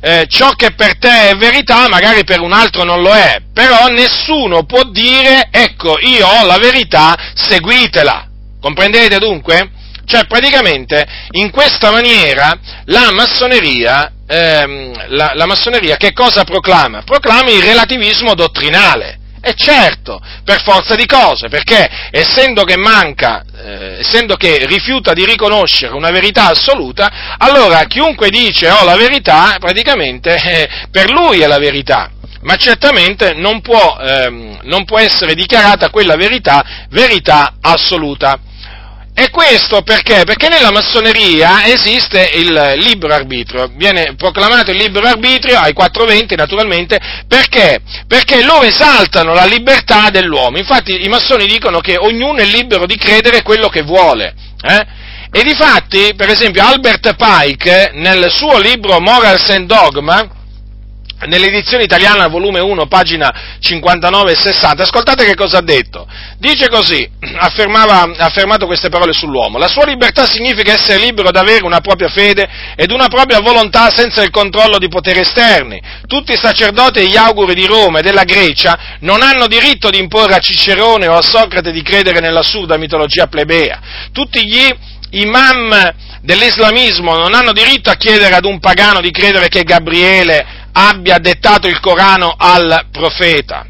eh, 0.00 0.26
ciò 0.28 0.50
che 0.50 0.72
per 0.72 0.98
te 0.98 1.30
è 1.30 1.34
verità 1.34 1.88
magari 1.88 2.24
per 2.24 2.40
un 2.40 2.52
altro 2.52 2.84
non 2.84 3.00
lo 3.00 3.14
è, 3.14 3.38
però 3.54 3.86
nessuno 3.88 4.64
può 4.64 4.84
dire 4.84 5.48
ecco 5.50 5.98
io 5.98 6.26
ho 6.26 6.44
la 6.44 6.58
verità, 6.58 7.16
seguitela. 7.34 8.28
Comprendete 8.60 9.18
dunque? 9.18 9.70
Cioè 10.06 10.26
praticamente 10.26 11.06
in 11.32 11.50
questa 11.50 11.90
maniera 11.90 12.54
la 12.86 13.10
massoneria, 13.12 14.12
ehm, 14.26 15.14
la, 15.16 15.32
la 15.34 15.46
massoneria 15.46 15.96
che 15.96 16.12
cosa 16.12 16.44
proclama? 16.44 17.02
Proclama 17.02 17.50
il 17.50 17.62
relativismo 17.62 18.34
dottrinale. 18.34 19.20
E 19.46 19.52
certo, 19.54 20.18
per 20.42 20.62
forza 20.62 20.94
di 20.94 21.04
cose, 21.04 21.48
perché 21.48 21.86
essendo 22.10 22.64
che 22.64 22.78
manca, 22.78 23.44
eh, 23.54 23.98
essendo 23.98 24.36
che 24.36 24.64
rifiuta 24.64 25.12
di 25.12 25.26
riconoscere 25.26 25.92
una 25.92 26.10
verità 26.10 26.48
assoluta, 26.48 27.36
allora 27.36 27.84
chiunque 27.84 28.30
dice 28.30 28.70
ho 28.70 28.78
oh, 28.80 28.84
la 28.84 28.96
verità, 28.96 29.56
praticamente 29.60 30.34
eh, 30.34 30.68
per 30.90 31.10
lui 31.10 31.40
è 31.40 31.46
la 31.46 31.58
verità 31.58 32.10
ma 32.40 32.56
certamente 32.56 33.32
non 33.32 33.60
può, 33.60 33.98
ehm, 33.98 34.60
non 34.64 34.84
può, 34.84 34.98
essere 34.98 35.34
dichiarata 35.34 35.90
quella 35.90 36.16
verità 36.16 36.86
verità 36.90 37.54
assoluta. 37.60 38.38
E 39.16 39.30
questo 39.30 39.82
perché? 39.82 40.24
Perché 40.24 40.48
nella 40.48 40.72
massoneria 40.72 41.66
esiste 41.66 42.32
il 42.34 42.74
libero 42.78 43.14
arbitrio, 43.14 43.70
viene 43.76 44.16
proclamato 44.16 44.72
il 44.72 44.76
libero 44.76 45.06
arbitrio 45.06 45.56
ai 45.56 45.72
420 45.72 46.34
naturalmente, 46.34 46.98
perché? 47.28 47.80
Perché 48.08 48.42
loro 48.42 48.64
esaltano 48.64 49.32
la 49.32 49.44
libertà 49.44 50.10
dell'uomo, 50.10 50.58
infatti 50.58 51.04
i 51.04 51.08
massoni 51.08 51.46
dicono 51.46 51.78
che 51.78 51.96
ognuno 51.96 52.38
è 52.38 52.44
libero 52.44 52.86
di 52.86 52.96
credere 52.96 53.42
quello 53.42 53.68
che 53.68 53.82
vuole. 53.82 54.34
Eh? 54.60 54.86
E 55.30 55.42
difatti, 55.44 56.14
per 56.16 56.30
esempio, 56.30 56.64
Albert 56.66 57.14
Pike, 57.14 57.92
nel 57.94 58.28
suo 58.32 58.58
libro 58.58 58.98
Morals 58.98 59.48
and 59.50 59.66
Dogma, 59.66 60.28
nell'edizione 61.26 61.84
italiana, 61.84 62.28
volume 62.28 62.60
1, 62.60 62.86
pagina 62.86 63.56
59 63.58 64.32
e 64.32 64.36
60, 64.36 64.82
ascoltate 64.82 65.24
che 65.24 65.34
cosa 65.34 65.58
ha 65.58 65.62
detto. 65.62 66.06
Dice 66.38 66.68
così, 66.68 67.08
ha 67.36 67.52
affermato 68.18 68.66
queste 68.66 68.88
parole 68.88 69.12
sull'uomo, 69.12 69.58
la 69.58 69.68
sua 69.68 69.84
libertà 69.84 70.26
significa 70.26 70.72
essere 70.72 70.98
libero 70.98 71.28
ad 71.28 71.36
avere 71.36 71.64
una 71.64 71.80
propria 71.80 72.08
fede 72.08 72.48
ed 72.76 72.90
una 72.90 73.08
propria 73.08 73.40
volontà 73.40 73.90
senza 73.90 74.22
il 74.22 74.30
controllo 74.30 74.78
di 74.78 74.88
poteri 74.88 75.20
esterni. 75.20 75.80
Tutti 76.06 76.32
i 76.32 76.36
sacerdoti 76.36 77.00
e 77.00 77.06
gli 77.06 77.16
auguri 77.16 77.54
di 77.54 77.66
Roma 77.66 77.98
e 77.98 78.02
della 78.02 78.24
Grecia 78.24 78.96
non 79.00 79.22
hanno 79.22 79.46
diritto 79.46 79.90
di 79.90 79.98
imporre 79.98 80.34
a 80.34 80.38
Cicerone 80.38 81.06
o 81.06 81.16
a 81.16 81.22
Socrate 81.22 81.72
di 81.72 81.82
credere 81.82 82.20
nell'assurda 82.20 82.76
mitologia 82.76 83.26
plebea. 83.26 83.80
Tutti 84.12 84.46
gli 84.46 84.66
imam 85.10 85.92
dell'islamismo 86.22 87.16
non 87.16 87.34
hanno 87.34 87.52
diritto 87.52 87.90
a 87.90 87.94
chiedere 87.94 88.34
ad 88.34 88.44
un 88.44 88.58
pagano 88.58 89.00
di 89.00 89.10
credere 89.10 89.48
che 89.48 89.62
Gabriele 89.62 90.62
abbia 90.76 91.18
dettato 91.18 91.68
il 91.68 91.80
Corano 91.80 92.34
al 92.36 92.86
profeta. 92.90 93.66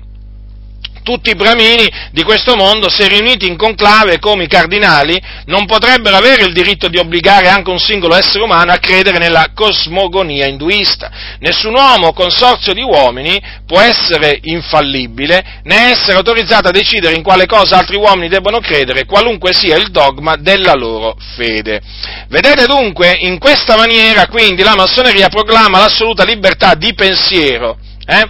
Tutti 1.05 1.29
i 1.29 1.35
bramini 1.35 1.87
di 2.13 2.23
questo 2.23 2.57
mondo, 2.57 2.89
se 2.89 3.07
riuniti 3.07 3.47
in 3.47 3.59
conclave 3.59 4.19
come 4.19 4.45
i 4.45 4.49
cardinali, 4.49 5.21
non 5.45 5.67
potrebbero 5.67 6.17
avere 6.17 6.47
il 6.47 6.55
diritto 6.55 6.89
di 6.89 6.97
obbligare 6.97 7.49
anche 7.49 7.69
un 7.69 7.79
singolo 7.79 8.15
essere 8.15 8.43
umano 8.43 8.73
a 8.73 8.79
credere 8.79 9.19
nella 9.19 9.51
cosmogonia 9.55 10.47
induista. 10.47 11.11
Nessun 11.41 11.75
uomo 11.75 12.07
o 12.07 12.13
consorzio 12.15 12.73
di 12.73 12.81
uomini 12.81 13.39
può 13.67 13.81
essere 13.81 14.39
infallibile 14.45 15.61
né 15.65 15.91
essere 15.91 16.17
autorizzato 16.17 16.69
a 16.69 16.73
decidere 16.73 17.15
in 17.15 17.23
quale 17.23 17.45
cosa 17.45 17.77
altri 17.77 17.97
uomini 17.97 18.29
debbano 18.29 18.61
credere, 18.61 19.05
qualunque 19.05 19.53
sia 19.53 19.77
il 19.77 19.91
dogma 19.91 20.37
della 20.37 20.73
loro 20.73 21.19
fede. 21.37 21.83
Vedete 22.29 22.65
dunque, 22.65 23.15
in 23.21 23.39
questa 23.39 23.77
maniera 23.77 24.27
quindi 24.27 24.63
la 24.63 24.75
massoneria 24.75 25.29
proclama 25.29 25.81
l'assoluta 25.81 26.25
libertà 26.25 26.75
di 26.75 26.95
pensiero. 26.95 27.77
Eh? 28.07 28.27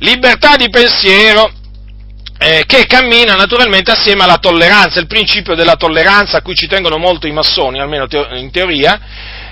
Libertà 0.00 0.56
di 0.56 0.68
pensiero 0.68 1.52
eh, 2.38 2.64
che 2.66 2.86
cammina 2.86 3.34
naturalmente 3.34 3.90
assieme 3.90 4.22
alla 4.22 4.38
tolleranza, 4.38 5.00
il 5.00 5.06
principio 5.06 5.54
della 5.54 5.74
tolleranza 5.74 6.38
a 6.38 6.42
cui 6.42 6.54
ci 6.54 6.68
tengono 6.68 6.96
molto 6.96 7.26
i 7.26 7.32
massoni, 7.32 7.80
almeno 7.80 8.06
in 8.34 8.50
teoria, 8.52 9.00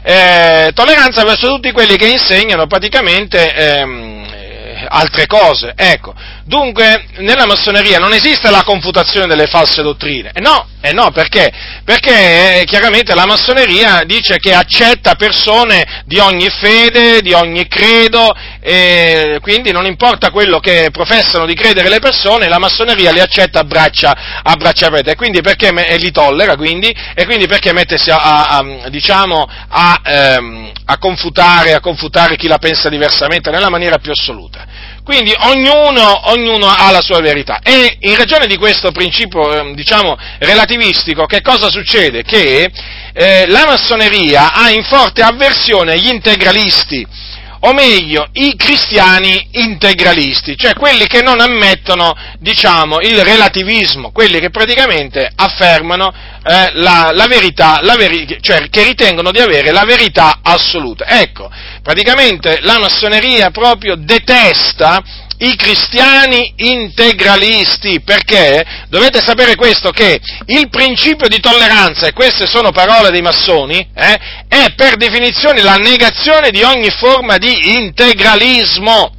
eh, 0.03 0.71
tolleranza 0.73 1.25
verso 1.25 1.49
tutti 1.49 1.73
quelli 1.73 1.97
che 1.97 2.07
insegnano 2.07 2.67
praticamente 2.67 3.53
ehm, 3.53 4.27
altre 4.89 5.27
cose. 5.27 5.73
Ecco, 5.75 6.15
dunque 6.47 7.07
nella 7.17 7.45
massoneria 7.45 7.99
non 7.99 8.13
esiste 8.13 8.51
la 8.51 8.63
confutazione 8.63 9.27
delle 9.27 9.47
false 9.47 9.83
dottrine. 9.83 10.31
E 10.33 10.41
no, 10.41 10.69
e 10.81 10.93
no 10.93 11.11
perché? 11.11 11.53
Perché 11.85 12.61
eh, 12.61 12.65
chiaramente 12.65 13.15
la 13.15 13.27
massoneria 13.27 14.03
dice 14.07 14.37
che 14.39 14.55
accetta 14.55 15.17
persone 15.17 16.05
di 16.07 16.19
ogni 16.19 16.49
fede, 16.49 17.21
di 17.21 17.33
ogni 17.33 17.67
credo, 17.67 18.33
e 18.61 19.39
quindi 19.43 19.73
non 19.73 19.85
importa 19.85 20.31
quello 20.31 20.61
che 20.61 20.89
professano 20.93 21.47
di 21.47 21.55
credere 21.55 21.89
le 21.89 21.99
persone, 21.99 22.49
la 22.49 22.59
massoneria 22.59 23.11
li 23.11 23.21
accetta 23.21 23.61
a 23.61 23.65
braccia, 23.65 24.41
a 24.43 24.55
braccia 24.55 24.87
aperte. 24.87 25.13
E 25.13 25.17
quindi 25.17 25.41
perché 25.41 25.69
e 25.69 25.97
li 25.97 26.13
tollera, 26.13 26.57
quindi, 26.57 26.95
e 27.15 27.25
quindi 27.25 27.47
perché 27.49 27.73
mettersi 27.73 28.11
a, 28.11 28.19
a, 28.19 28.47
a 28.59 28.89
diciamo, 28.89 29.49
a, 29.69 30.01
ehm, 30.05 30.73
a, 30.85 30.99
confutare, 30.99 31.75
a 31.75 31.81
confutare 31.81 32.37
chi 32.37 32.47
la 32.47 32.59
pensa 32.59 32.89
diversamente 32.89 33.51
nella 33.51 33.71
maniera 33.71 33.99
più 33.99 34.13
assoluta. 34.13 34.86
Quindi 35.07 35.33
ognuno, 35.39 36.33
ognuno, 36.33 36.67
ha 36.67 36.91
la 36.91 37.01
sua 37.01 37.21
verità. 37.21 37.61
E 37.63 37.97
in 38.01 38.17
ragione 38.17 38.49
di 38.49 38.57
questo 38.57 38.91
principio, 38.91 39.55
ehm, 39.55 39.73
diciamo, 39.73 40.17
relativistico, 40.41 41.27
che 41.27 41.43
cosa 41.43 41.71
succede? 41.71 42.25
Che 42.25 42.69
eh, 43.13 43.47
la 43.47 43.67
massoneria 43.67 44.53
ha 44.53 44.69
in 44.71 44.83
forte 44.83 45.23
avversione 45.23 45.93
agli 45.93 46.09
integralisti, 46.09 47.07
o 47.67 47.73
meglio, 47.73 48.29
i 48.33 48.55
cristiani 48.57 49.49
integralisti, 49.53 50.57
cioè 50.57 50.73
quelli 50.75 51.07
che 51.07 51.21
non 51.21 51.41
ammettono, 51.41 52.15
diciamo, 52.39 53.01
il 53.01 53.25
relativismo, 53.25 54.13
quelli 54.13 54.39
che 54.39 54.51
praticamente 54.51 55.29
affermano 55.35 56.13
eh, 56.45 56.71
la, 56.75 57.11
la, 57.13 57.27
verità, 57.27 57.81
la 57.83 57.97
veri- 57.97 58.39
cioè 58.41 58.69
che 58.71 58.85
ritengono 58.85 59.33
di 59.33 59.41
avere 59.41 59.73
la 59.73 59.85
verità 59.85 60.39
assoluta. 60.43 61.07
Ecco, 61.07 61.51
praticamente 61.83 62.61
la 62.61 62.79
massoneria 62.79 63.51
proprio 63.51 63.97
detesta 63.97 65.03
i 65.39 65.55
cristiani 65.57 66.53
integralisti, 66.57 68.01
perché 68.01 68.65
dovete 68.89 69.21
sapere 69.21 69.55
questo, 69.55 69.91
che 69.91 70.21
il 70.47 70.69
principio 70.71 71.29
di 71.29 71.41
tolleranza, 71.41 72.07
e 72.07 72.13
queste 72.13 72.47
sono 72.47 72.73
parole 72.73 73.11
dei 73.11 73.23
massoni, 73.23 73.87
eh, 73.95 74.19
è 74.49 74.73
per 74.75 74.97
definizione 74.97 75.63
la 75.63 75.77
negazione 75.77 76.51
di 76.51 76.63
ogni 76.63 76.91
forma 76.91 77.37
di 77.37 77.77
integralismo. 77.77 79.15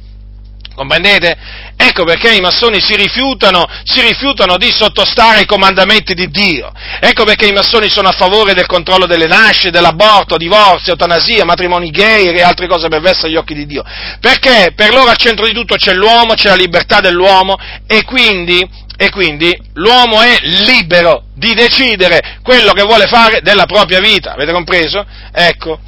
Comprendete? 0.74 1.36
Ecco 1.80 2.02
perché 2.02 2.34
i 2.34 2.40
massoni 2.40 2.80
si 2.80 2.96
rifiutano, 2.96 3.64
si 3.84 4.00
rifiutano, 4.00 4.56
di 4.56 4.68
sottostare 4.72 5.38
ai 5.38 5.46
comandamenti 5.46 6.12
di 6.12 6.28
Dio. 6.28 6.72
Ecco 6.98 7.22
perché 7.22 7.46
i 7.46 7.52
massoni 7.52 7.88
sono 7.88 8.08
a 8.08 8.12
favore 8.12 8.52
del 8.52 8.66
controllo 8.66 9.06
delle 9.06 9.28
nascite, 9.28 9.70
dell'aborto, 9.70 10.36
divorzi, 10.36 10.90
eutanasia, 10.90 11.44
matrimoni 11.44 11.90
gay 11.90 12.34
e 12.34 12.42
altre 12.42 12.66
cose 12.66 12.88
perverse 12.88 13.26
agli 13.26 13.36
occhi 13.36 13.54
di 13.54 13.64
Dio. 13.64 13.84
Perché 14.18 14.72
per 14.74 14.92
loro 14.92 15.08
al 15.08 15.16
centro 15.16 15.46
di 15.46 15.52
tutto 15.52 15.76
c'è 15.76 15.94
l'uomo, 15.94 16.34
c'è 16.34 16.48
la 16.48 16.56
libertà 16.56 16.98
dell'uomo 16.98 17.56
e 17.86 18.02
quindi, 18.02 18.68
e 18.96 19.10
quindi 19.10 19.56
l'uomo 19.74 20.20
è 20.20 20.36
libero 20.40 21.26
di 21.32 21.54
decidere 21.54 22.40
quello 22.42 22.72
che 22.72 22.82
vuole 22.82 23.06
fare 23.06 23.40
della 23.40 23.66
propria 23.66 24.00
vita. 24.00 24.32
Avete 24.32 24.52
compreso? 24.52 25.06
Ecco. 25.32 25.78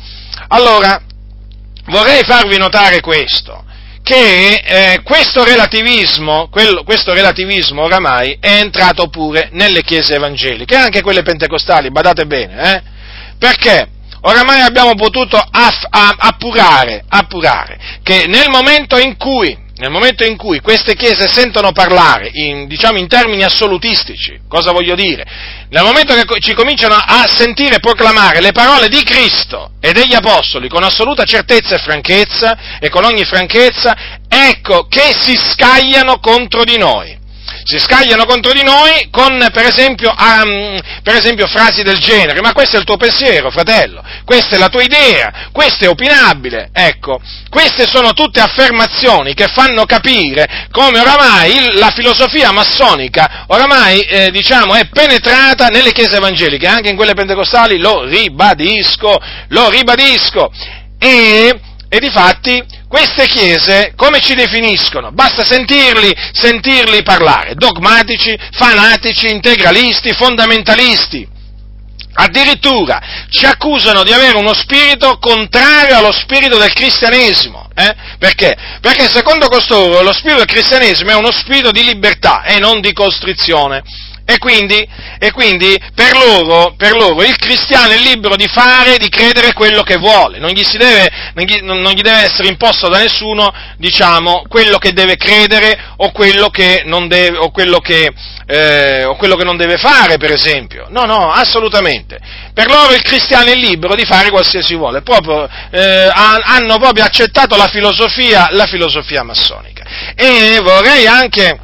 Allora, 0.46 1.02
vorrei 1.86 2.22
farvi 2.22 2.58
notare 2.58 3.00
questo 3.00 3.64
che 4.10 4.54
eh, 4.64 5.02
questo, 5.04 5.44
relativismo, 5.44 6.48
quello, 6.50 6.82
questo 6.82 7.14
relativismo 7.14 7.82
oramai 7.82 8.36
è 8.40 8.56
entrato 8.58 9.08
pure 9.08 9.50
nelle 9.52 9.82
chiese 9.82 10.16
evangeliche, 10.16 10.74
anche 10.74 11.00
quelle 11.00 11.22
pentecostali, 11.22 11.92
badate 11.92 12.26
bene, 12.26 12.74
eh? 12.74 12.82
perché 13.38 13.88
oramai 14.22 14.62
abbiamo 14.62 14.96
potuto 14.96 15.36
aff, 15.36 15.84
appurare, 15.88 17.04
appurare 17.06 17.78
che 18.02 18.26
nel 18.26 18.48
momento 18.50 18.98
in 18.98 19.16
cui 19.16 19.56
nel 19.80 19.90
momento 19.90 20.24
in 20.24 20.36
cui 20.36 20.60
queste 20.60 20.94
chiese 20.94 21.26
sentono 21.26 21.72
parlare 21.72 22.28
in, 22.34 22.66
diciamo, 22.66 22.98
in 22.98 23.08
termini 23.08 23.44
assolutistici, 23.44 24.40
cosa 24.46 24.72
voglio 24.72 24.94
dire? 24.94 25.24
Nel 25.70 25.82
momento 25.82 26.14
che 26.14 26.40
ci 26.40 26.52
cominciano 26.52 26.94
a 26.94 27.26
sentire 27.26 27.78
proclamare 27.78 28.42
le 28.42 28.52
parole 28.52 28.88
di 28.88 29.02
Cristo 29.02 29.72
e 29.80 29.92
degli 29.92 30.14
Apostoli 30.14 30.68
con 30.68 30.82
assoluta 30.82 31.24
certezza 31.24 31.76
e 31.76 31.78
franchezza, 31.78 32.78
e 32.78 32.90
con 32.90 33.04
ogni 33.04 33.24
franchezza, 33.24 34.18
ecco 34.28 34.86
che 34.86 35.14
si 35.18 35.34
scagliano 35.34 36.18
contro 36.18 36.62
di 36.62 36.76
noi 36.76 37.19
si 37.70 37.78
scagliano 37.78 38.24
contro 38.24 38.52
di 38.52 38.64
noi 38.64 39.08
con, 39.12 39.48
per 39.52 39.64
esempio, 39.64 40.10
um, 40.10 40.80
per 41.04 41.14
esempio, 41.14 41.46
frasi 41.46 41.84
del 41.84 41.98
genere, 41.98 42.40
ma 42.40 42.52
questo 42.52 42.74
è 42.74 42.78
il 42.80 42.84
tuo 42.84 42.96
pensiero, 42.96 43.48
fratello, 43.50 44.02
questa 44.24 44.56
è 44.56 44.58
la 44.58 44.68
tua 44.68 44.82
idea, 44.82 45.48
questo 45.52 45.84
è 45.84 45.88
opinabile, 45.88 46.70
ecco, 46.72 47.20
queste 47.48 47.86
sono 47.86 48.12
tutte 48.12 48.40
affermazioni 48.40 49.34
che 49.34 49.46
fanno 49.46 49.84
capire 49.84 50.66
come 50.72 50.98
oramai 50.98 51.56
il, 51.56 51.78
la 51.78 51.90
filosofia 51.90 52.50
massonica 52.50 53.44
oramai, 53.46 54.00
eh, 54.00 54.30
diciamo, 54.32 54.74
è 54.74 54.88
penetrata 54.88 55.68
nelle 55.68 55.92
chiese 55.92 56.16
evangeliche, 56.16 56.66
anche 56.66 56.88
in 56.88 56.96
quelle 56.96 57.14
pentecostali, 57.14 57.78
lo 57.78 58.02
ribadisco, 58.04 59.16
lo 59.48 59.70
ribadisco, 59.70 60.50
e, 60.98 61.60
e 61.88 61.98
di 62.00 62.10
fatti 62.10 62.78
queste 62.90 63.26
chiese 63.26 63.92
come 63.94 64.20
ci 64.20 64.34
definiscono? 64.34 65.12
Basta 65.12 65.44
sentirli, 65.44 66.12
sentirli 66.32 67.04
parlare, 67.04 67.54
dogmatici, 67.54 68.36
fanatici, 68.50 69.30
integralisti, 69.30 70.12
fondamentalisti. 70.12 71.24
Addirittura 72.14 73.00
ci 73.30 73.46
accusano 73.46 74.02
di 74.02 74.12
avere 74.12 74.36
uno 74.36 74.52
spirito 74.54 75.18
contrario 75.18 75.98
allo 75.98 76.10
spirito 76.10 76.58
del 76.58 76.72
cristianesimo. 76.72 77.70
Eh? 77.76 77.94
Perché? 78.18 78.56
Perché 78.80 79.08
secondo 79.08 79.46
costoro 79.46 80.02
lo 80.02 80.12
spirito 80.12 80.38
del 80.38 80.46
cristianesimo 80.46 81.10
è 81.12 81.14
uno 81.14 81.30
spirito 81.30 81.70
di 81.70 81.84
libertà 81.84 82.42
e 82.42 82.58
non 82.58 82.80
di 82.80 82.92
costrizione. 82.92 83.84
E 84.30 84.38
quindi, 84.38 84.88
e 85.18 85.32
quindi 85.32 85.76
per, 85.92 86.12
loro, 86.12 86.74
per, 86.76 86.92
loro, 86.92 87.20
il 87.24 87.34
cristiano 87.34 87.90
è 87.90 87.98
libero 87.98 88.36
di 88.36 88.46
fare, 88.46 88.96
di 88.96 89.08
credere 89.08 89.52
quello 89.52 89.82
che 89.82 89.96
vuole, 89.96 90.38
non 90.38 90.50
gli, 90.50 90.62
deve, 90.78 91.10
non 91.34 91.44
gli, 91.44 91.58
non 91.62 91.92
gli 91.92 92.00
deve 92.00 92.18
essere 92.18 92.46
imposto 92.46 92.88
da 92.88 92.98
nessuno, 92.98 93.52
diciamo, 93.76 94.44
quello 94.46 94.78
che 94.78 94.92
deve 94.92 95.16
credere 95.16 95.76
o 95.96 96.12
quello 96.12 96.48
che 96.48 96.84
non 96.86 97.08
deve, 97.08 97.38
o 97.38 97.50
quello 97.50 97.80
che, 97.80 98.12
eh, 98.46 99.04
o 99.04 99.16
quello 99.16 99.34
che 99.34 99.42
non 99.42 99.56
deve 99.56 99.78
fare, 99.78 100.16
per 100.16 100.30
esempio. 100.30 100.86
No, 100.90 101.06
no, 101.06 101.32
assolutamente. 101.32 102.16
Per 102.54 102.68
loro 102.68 102.94
il 102.94 103.02
cristiano 103.02 103.50
è 103.50 103.56
libero 103.56 103.96
di 103.96 104.04
fare 104.04 104.30
qualsiasi 104.30 104.76
vuole, 104.76 105.02
proprio, 105.02 105.48
eh, 105.72 106.08
hanno 106.14 106.78
proprio 106.78 107.02
accettato 107.02 107.56
la 107.56 107.66
filosofia, 107.66 108.46
la 108.52 108.66
filosofia 108.66 109.24
massonica. 109.24 109.82
E 110.14 110.60
vorrei 110.62 111.08
anche 111.08 111.58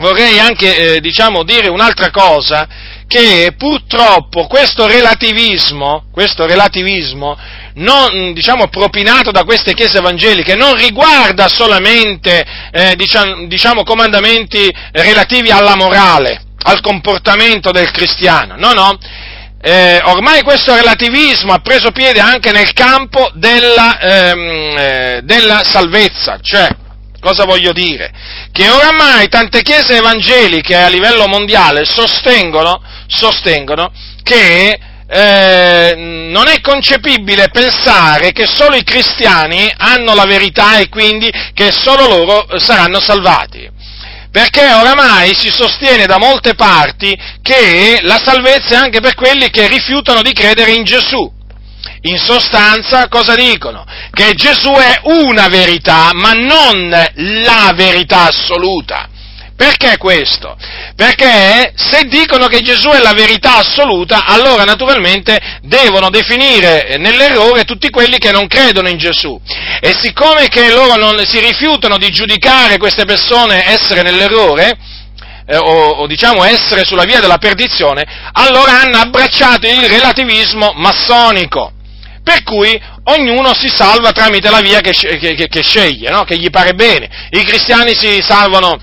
vorrei 0.00 0.38
anche 0.38 0.96
eh, 0.96 1.00
diciamo, 1.00 1.44
dire 1.44 1.68
un'altra 1.68 2.10
cosa, 2.10 2.66
che 3.06 3.54
purtroppo 3.56 4.46
questo 4.46 4.86
relativismo, 4.86 6.06
questo 6.12 6.46
relativismo 6.46 7.36
non, 7.74 8.32
diciamo, 8.32 8.68
propinato 8.68 9.30
da 9.30 9.44
queste 9.44 9.74
chiese 9.74 9.98
evangeliche 9.98 10.56
non 10.56 10.74
riguarda 10.76 11.48
solamente 11.48 12.44
eh, 12.72 12.96
diciamo, 12.96 13.82
comandamenti 13.84 14.72
relativi 14.92 15.50
alla 15.50 15.76
morale, 15.76 16.42
al 16.62 16.80
comportamento 16.80 17.70
del 17.70 17.90
cristiano, 17.90 18.56
no, 18.56 18.72
no. 18.72 18.98
Eh, 19.66 19.98
ormai 20.04 20.42
questo 20.42 20.74
relativismo 20.74 21.54
ha 21.54 21.60
preso 21.60 21.90
piede 21.90 22.20
anche 22.20 22.52
nel 22.52 22.74
campo 22.74 23.30
della, 23.32 23.98
ehm, 23.98 24.76
eh, 24.76 25.20
della 25.22 25.62
salvezza, 25.64 26.38
cioè 26.42 26.68
Cosa 27.24 27.46
voglio 27.46 27.72
dire? 27.72 28.12
Che 28.52 28.68
oramai 28.68 29.28
tante 29.28 29.62
chiese 29.62 29.96
evangeliche 29.96 30.76
a 30.76 30.88
livello 30.88 31.26
mondiale 31.26 31.86
sostengono, 31.86 32.82
sostengono 33.06 33.90
che 34.22 34.78
eh, 35.08 35.94
non 35.96 36.48
è 36.48 36.60
concepibile 36.60 37.48
pensare 37.48 38.32
che 38.32 38.44
solo 38.46 38.76
i 38.76 38.84
cristiani 38.84 39.72
hanno 39.74 40.14
la 40.14 40.26
verità 40.26 40.76
e 40.76 40.90
quindi 40.90 41.32
che 41.54 41.72
solo 41.72 42.08
loro 42.08 42.58
saranno 42.58 43.00
salvati. 43.00 43.70
Perché 44.30 44.70
oramai 44.70 45.34
si 45.34 45.48
sostiene 45.48 46.04
da 46.04 46.18
molte 46.18 46.54
parti 46.54 47.18
che 47.40 48.00
la 48.02 48.20
salvezza 48.22 48.74
è 48.74 48.76
anche 48.76 49.00
per 49.00 49.14
quelli 49.14 49.48
che 49.48 49.66
rifiutano 49.66 50.20
di 50.20 50.34
credere 50.34 50.72
in 50.72 50.84
Gesù. 50.84 51.32
In 52.02 52.18
sostanza 52.18 53.08
cosa 53.08 53.34
dicono? 53.34 53.84
Che 54.10 54.34
Gesù 54.34 54.70
è 54.72 55.00
una 55.04 55.48
verità, 55.48 56.10
ma 56.12 56.32
non 56.32 56.88
la 57.14 57.72
verità 57.74 58.28
assoluta. 58.28 59.08
Perché 59.56 59.98
questo? 59.98 60.56
Perché 60.96 61.72
se 61.76 62.04
dicono 62.08 62.48
che 62.48 62.60
Gesù 62.60 62.88
è 62.88 63.00
la 63.00 63.12
verità 63.12 63.58
assoluta, 63.58 64.24
allora 64.24 64.64
naturalmente 64.64 65.60
devono 65.62 66.10
definire 66.10 66.96
nell'errore 66.98 67.64
tutti 67.64 67.88
quelli 67.88 68.18
che 68.18 68.32
non 68.32 68.48
credono 68.48 68.88
in 68.88 68.98
Gesù. 68.98 69.40
E 69.80 69.94
siccome 69.96 70.48
che 70.48 70.70
loro 70.70 70.96
non, 70.96 71.24
si 71.24 71.38
rifiutano 71.38 71.98
di 71.98 72.10
giudicare 72.10 72.78
queste 72.78 73.04
persone 73.04 73.64
essere 73.64 74.02
nell'errore, 74.02 74.76
eh, 75.46 75.56
o, 75.56 75.90
o, 75.90 76.06
diciamo 76.06 76.44
essere 76.44 76.84
sulla 76.84 77.04
via 77.04 77.20
della 77.20 77.38
perdizione, 77.38 78.04
allora 78.32 78.80
hanno 78.80 78.98
abbracciato 78.98 79.66
il 79.66 79.88
relativismo 79.88 80.72
massonico 80.74 81.72
per 82.22 82.42
cui 82.42 82.80
ognuno 83.04 83.52
si 83.52 83.68
salva 83.68 84.10
tramite 84.12 84.48
la 84.48 84.60
via 84.60 84.80
che, 84.80 84.92
che, 84.92 85.46
che 85.46 85.62
sceglie, 85.62 86.08
no? 86.08 86.24
che 86.24 86.38
gli 86.38 86.48
pare 86.48 86.72
bene. 86.72 87.28
I 87.30 87.44
cristiani 87.44 87.94
si 87.94 88.22
salvano 88.22 88.80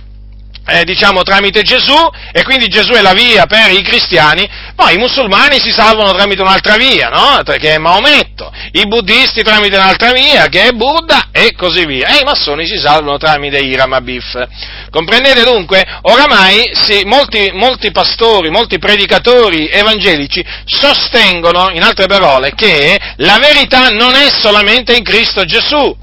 eh, 0.72 0.84
diciamo 0.86 1.24
tramite 1.24 1.64
Gesù 1.64 1.96
e 2.32 2.44
quindi 2.44 2.68
Gesù 2.68 2.94
è 2.94 3.02
la 3.02 3.14
via 3.14 3.46
per 3.46 3.72
i 3.72 3.82
cristiani, 3.82 4.50
poi 4.76 4.96
i 4.96 4.98
musulmani 4.98 5.60
si 5.60 5.72
salvano 5.72 6.14
tramite 6.14 6.42
un'altra 6.42 6.78
via, 6.78 7.10
no? 7.10 7.44
che 7.44 7.76
è 7.76 7.78
Maometto, 7.78 8.52
i 8.72 8.88
buddisti 8.88 9.44
tramite 9.44 9.76
un'altra 9.76 10.12
via 10.14 10.48
che 10.48 10.68
è 10.68 10.72
Buddha 10.72 11.28
e 11.32 11.54
così 11.56 11.86
via, 11.86 12.08
e 12.08 12.22
i 12.22 12.24
massoni 12.24 12.66
si 12.66 12.78
salvano 12.78 13.18
tramite 13.18 13.58
Iram 13.58 13.94
Abif. 13.94 14.48
Comprendete 14.90 15.44
dunque? 15.44 15.86
Oramai 16.04 16.72
sì, 16.74 17.04
molti, 17.06 17.52
molti 17.54 17.92
pastori, 17.92 18.50
molti 18.50 18.78
predicatori 18.78 19.68
evangelici 19.68 20.44
sostengono, 20.66 21.70
in 21.72 21.84
altre 21.84 22.08
parole, 22.08 22.54
che 22.56 22.98
la 23.18 23.38
verità 23.40 23.90
non 23.90 24.16
è 24.16 24.30
solamente 24.30 24.96
in 24.96 25.04
Cristo 25.04 25.44
Gesù, 25.44 25.96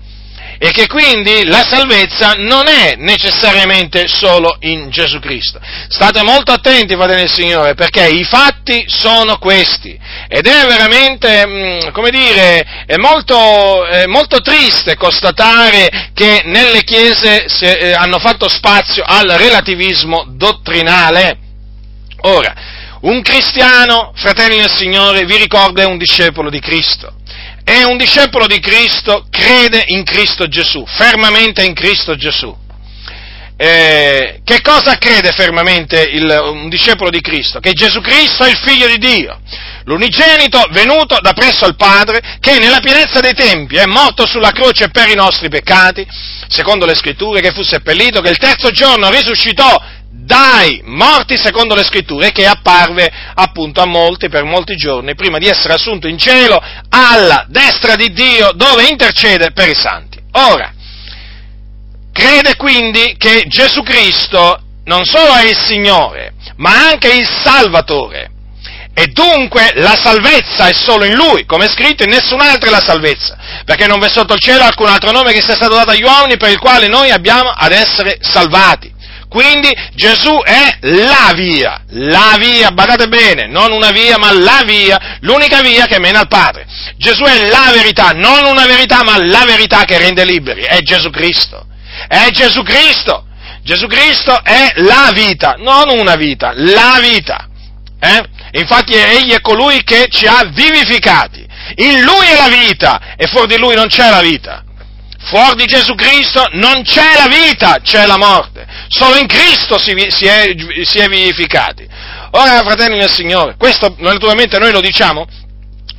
e 0.59 0.72
che 0.72 0.88
quindi 0.88 1.44
la 1.44 1.64
salvezza 1.64 2.34
non 2.36 2.66
è 2.66 2.96
necessariamente 2.96 4.09
solo 4.09 4.56
in 4.61 4.90
Gesù 4.90 5.20
Cristo. 5.20 5.61
State 5.88 6.22
molto 6.22 6.50
attenti, 6.50 6.94
fratelli 6.94 7.20
del 7.20 7.30
Signore, 7.30 7.74
perché 7.74 8.09
i 8.09 8.24
fatti 8.24 8.84
sono 8.88 9.38
questi 9.38 9.98
ed 10.28 10.46
è 10.46 10.66
veramente, 10.66 11.46
mm, 11.46 11.78
come 11.92 12.11
dire, 12.11 12.84
molto, 12.96 13.86
molto 14.09 14.40
triste 14.40 14.96
constatare 14.96 16.11
che 16.12 16.42
nelle 16.44 16.82
chiese 16.82 17.46
eh, 17.61 17.92
hanno 17.92 18.18
fatto 18.18 18.48
spazio 18.48 19.04
al 19.06 19.28
relativismo 19.28 20.26
dottrinale. 20.28 21.38
Ora, 22.22 22.52
un 23.02 23.22
cristiano, 23.22 24.12
fratelli 24.16 24.56
del 24.56 24.72
Signore, 24.74 25.24
vi 25.24 25.36
ricorda 25.36 25.82
è 25.82 25.86
un 25.86 25.98
discepolo 25.98 26.50
di 26.50 26.59
Cristo 26.59 27.14
è 27.68 27.84
un 27.84 27.98
discepolo 27.98 28.46
di 28.46 28.60
Cristo, 28.60 29.26
crede 29.30 29.84
in 29.88 30.02
Cristo 30.02 30.48
Gesù, 30.48 30.86
fermamente 30.86 31.62
in 31.62 31.74
Cristo 31.74 32.16
Gesù. 32.16 32.56
Eh, 33.58 34.40
che 34.42 34.62
cosa 34.62 34.96
crede 34.96 35.32
fermamente 35.32 36.00
il, 36.00 36.24
un 36.44 36.70
discepolo 36.70 37.10
di 37.10 37.20
Cristo? 37.20 37.60
Che 37.60 37.72
Gesù 37.72 38.00
Cristo 38.00 38.44
è 38.44 38.48
il 38.48 38.56
figlio 38.56 38.86
di 38.86 38.96
Dio, 38.96 39.38
l'unigenito 39.84 40.64
venuto 40.70 41.18
da 41.20 41.34
presso 41.34 41.66
al 41.66 41.76
Padre, 41.76 42.38
che 42.40 42.56
nella 42.58 42.80
pienezza 42.80 43.20
dei 43.20 43.34
tempi 43.34 43.76
è 43.76 43.84
morto 43.84 44.26
sulla 44.26 44.52
croce 44.52 44.88
per 44.88 45.10
i 45.10 45.14
nostri 45.14 45.50
peccati, 45.50 46.06
secondo 46.48 46.86
le 46.86 46.94
scritture, 46.94 47.42
che 47.42 47.52
fu 47.52 47.62
seppellito, 47.62 48.22
che 48.22 48.30
il 48.30 48.38
terzo 48.38 48.70
giorno 48.70 49.10
risuscitò 49.10 49.78
dai 50.11 50.82
morti 50.84 51.36
secondo 51.36 51.74
le 51.74 51.84
scritture 51.84 52.32
che 52.32 52.46
apparve 52.46 53.11
appunto 53.34 53.80
a 53.80 53.86
molti 53.86 54.28
per 54.28 54.44
molti 54.44 54.74
giorni 54.74 55.14
prima 55.14 55.38
di 55.38 55.46
essere 55.46 55.74
assunto 55.74 56.09
in 56.09 56.18
cielo 56.18 56.61
alla 56.88 57.44
destra 57.48 57.94
di 57.94 58.12
Dio 58.12 58.50
dove 58.54 58.86
intercede 58.88 59.52
per 59.52 59.68
i 59.68 59.74
santi. 59.74 60.18
Ora, 60.32 60.72
crede 62.12 62.56
quindi 62.56 63.16
che 63.16 63.44
Gesù 63.48 63.82
Cristo 63.82 64.61
non 64.84 65.04
solo 65.04 65.34
è 65.34 65.44
il 65.44 65.56
Signore, 65.56 66.32
ma 66.56 66.88
anche 66.88 67.12
il 67.12 67.26
Salvatore. 67.26 68.30
E 68.94 69.06
dunque 69.09 69.70
la 69.76 69.94
salvezza 69.94 70.66
è 70.66 70.72
solo 70.72 71.05
in 71.05 71.14
Lui, 71.14 71.44
come 71.44 71.66
è 71.66 71.68
scritto, 71.68 72.02
in 72.02 72.10
nessun 72.10 72.40
altro 72.40 72.68
è 72.68 72.72
la 72.72 72.82
salvezza, 72.85 73.39
perché 73.64 73.86
non 73.86 74.01
v'è 74.01 74.09
sotto 74.09 74.35
il 74.35 74.40
cielo 74.40 74.64
alcun 74.64 74.89
altro 74.89 75.12
nome 75.12 75.32
che 75.32 75.40
sia 75.40 75.55
stato 75.55 75.76
dato 75.76 75.90
agli 75.90 76.02
uomini 76.02 76.36
per 76.36 76.51
il 76.51 76.59
quale 76.59 76.89
noi 76.89 77.10
abbiamo 77.10 77.51
ad 77.51 77.70
essere 77.70 78.18
salvati. 78.20 78.93
Quindi 79.28 79.68
Gesù 79.94 80.40
è 80.42 80.78
la 80.80 81.32
via, 81.34 81.82
la 81.88 82.36
via, 82.38 82.70
badate 82.70 83.09
bene, 83.09 83.46
non 83.46 83.72
una 83.72 83.90
via, 83.90 84.16
ma 84.16 84.32
la 84.32 84.62
via, 84.64 85.18
l'unica 85.20 85.60
via 85.60 85.86
che 85.86 85.98
mena 85.98 86.20
al 86.20 86.28
Padre. 86.28 86.66
Gesù 86.96 87.24
è 87.24 87.46
la 87.48 87.70
verità, 87.74 88.12
non 88.12 88.46
una 88.46 88.64
verità, 88.64 89.02
ma 89.05 89.16
la 89.22 89.44
verità 89.44 89.84
che 89.84 89.98
rende 89.98 90.24
liberi, 90.24 90.62
è 90.62 90.80
Gesù 90.80 91.10
Cristo. 91.10 91.66
È 92.09 92.30
Gesù 92.30 92.62
Cristo. 92.62 93.26
Gesù 93.62 93.86
Cristo 93.86 94.42
è 94.42 94.72
la 94.76 95.10
vita, 95.12 95.56
non 95.59 95.90
una 95.90 96.14
vita, 96.14 96.52
la 96.55 96.98
vita. 97.00 97.48
Eh? 98.00 98.22
Infatti 98.52 98.94
egli 98.94 99.32
è 99.32 99.40
colui 99.40 99.82
che 99.82 100.06
ci 100.10 100.26
ha 100.26 100.44
vivificati. 100.50 101.46
In 101.76 102.02
lui 102.02 102.26
è 102.26 102.34
la 102.34 102.48
vita 102.48 103.14
e 103.16 103.26
fuori 103.26 103.48
di 103.48 103.59
lui 103.59 103.74
non 103.74 103.88
c'è 103.88 104.09
la 104.09 104.20
vita. 104.20 104.64
Fuori 105.20 105.57
di 105.57 105.66
Gesù 105.66 105.95
Cristo 105.95 106.49
non 106.53 106.82
c'è 106.82 107.15
la 107.16 107.27
vita, 107.27 107.78
c'è 107.82 108.07
la 108.07 108.16
morte. 108.16 108.66
solo 108.89 109.16
in 109.16 109.27
Cristo 109.27 109.78
si, 109.78 109.95
si, 110.09 110.27
è, 110.27 110.55
si 110.85 110.99
è 110.99 111.09
vivificati. 111.09 111.86
Ora, 112.32 112.61
fratelli 112.61 112.99
del 112.99 113.12
Signore, 113.12 113.57
questo 113.57 113.95
naturalmente 113.99 114.59
noi 114.59 114.73
lo 114.73 114.81
diciamo 114.81 115.27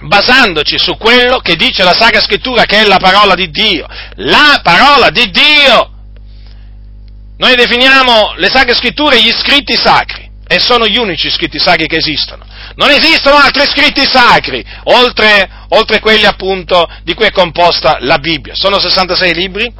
basandoci 0.01 0.77
su 0.77 0.95
quello 0.97 1.39
che 1.39 1.55
dice 1.55 1.83
la 1.83 1.93
Sacra 1.93 2.21
Scrittura, 2.21 2.65
che 2.65 2.81
è 2.81 2.85
la 2.85 2.97
parola 2.97 3.35
di 3.35 3.49
Dio. 3.49 3.85
La 4.15 4.61
parola 4.63 5.09
di 5.09 5.29
Dio! 5.29 5.91
Noi 7.37 7.55
definiamo 7.55 8.33
le 8.35 8.49
Sacre 8.49 8.73
Scritture 8.73 9.21
gli 9.21 9.31
scritti 9.31 9.75
sacri, 9.75 10.28
e 10.51 10.57
sono 10.57 10.87
gli 10.87 10.97
unici 10.97 11.29
scritti 11.29 11.59
sacri 11.59 11.85
che 11.85 11.97
esistono. 11.97 12.43
Non 12.73 12.89
esistono 12.89 13.35
altri 13.35 13.67
scritti 13.67 14.01
sacri, 14.03 14.65
oltre, 14.85 15.47
oltre 15.69 15.99
quelli 15.99 16.25
appunto 16.25 16.89
di 17.03 17.13
cui 17.13 17.25
è 17.27 17.31
composta 17.31 17.97
la 17.99 18.17
Bibbia. 18.17 18.55
Sono 18.55 18.79
66 18.79 19.33
libri, 19.35 19.71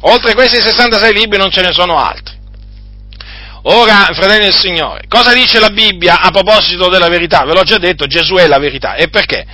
oltre 0.00 0.34
questi 0.34 0.60
66 0.60 1.14
libri 1.14 1.38
non 1.38 1.50
ce 1.50 1.62
ne 1.62 1.72
sono 1.72 1.96
altri. 1.96 2.36
Ora, 3.62 4.10
fratelli 4.12 4.44
del 4.44 4.54
Signore, 4.54 5.04
cosa 5.08 5.32
dice 5.32 5.58
la 5.58 5.70
Bibbia 5.70 6.20
a 6.20 6.30
proposito 6.30 6.90
della 6.90 7.08
verità? 7.08 7.42
Ve 7.44 7.54
l'ho 7.54 7.62
già 7.62 7.78
detto, 7.78 8.06
Gesù 8.06 8.34
è 8.34 8.46
la 8.46 8.58
verità. 8.58 8.96
E 8.96 9.08
perché? 9.08 9.46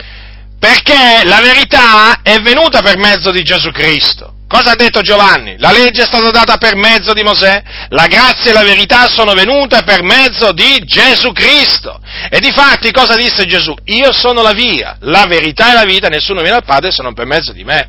Perché 0.59 1.23
la 1.24 1.41
verità 1.41 2.20
è 2.23 2.39
venuta 2.41 2.83
per 2.83 2.97
mezzo 2.97 3.31
di 3.31 3.43
Gesù 3.43 3.70
Cristo. 3.70 4.33
Cosa 4.49 4.73
ha 4.73 4.77
detto 4.77 5.01
Giovanni? 5.01 5.57
La 5.59 5.73
legge 5.73 6.03
è 6.03 6.07
stata 6.07 6.31
data 6.31 6.57
per 6.57 6.77
mezzo 6.77 7.12
di 7.12 7.23
Mosè, 7.23 7.62
la 7.89 8.07
grazia 8.07 8.51
e 8.51 8.55
la 8.55 8.62
verità 8.62 9.09
sono 9.09 9.33
venute 9.33 9.83
per 9.83 10.03
mezzo 10.03 10.53
di 10.53 10.78
Gesù 10.85 11.33
Cristo. 11.33 12.01
E 12.31 12.39
di 12.39 12.53
fatti 12.53 12.93
cosa 12.93 13.16
disse 13.16 13.45
Gesù? 13.45 13.74
Io 13.87 14.12
sono 14.12 14.43
la 14.43 14.53
via, 14.53 14.97
la 15.01 15.27
verità 15.27 15.73
e 15.73 15.74
la 15.74 15.85
vita, 15.85 16.09
nessuno 16.09 16.43
viene 16.43 16.57
al 16.57 16.65
Padre 16.65 16.93
se 16.93 17.03
non 17.03 17.12
per 17.12 17.27
mezzo 17.27 17.53
di 17.53 17.65
me. 17.65 17.89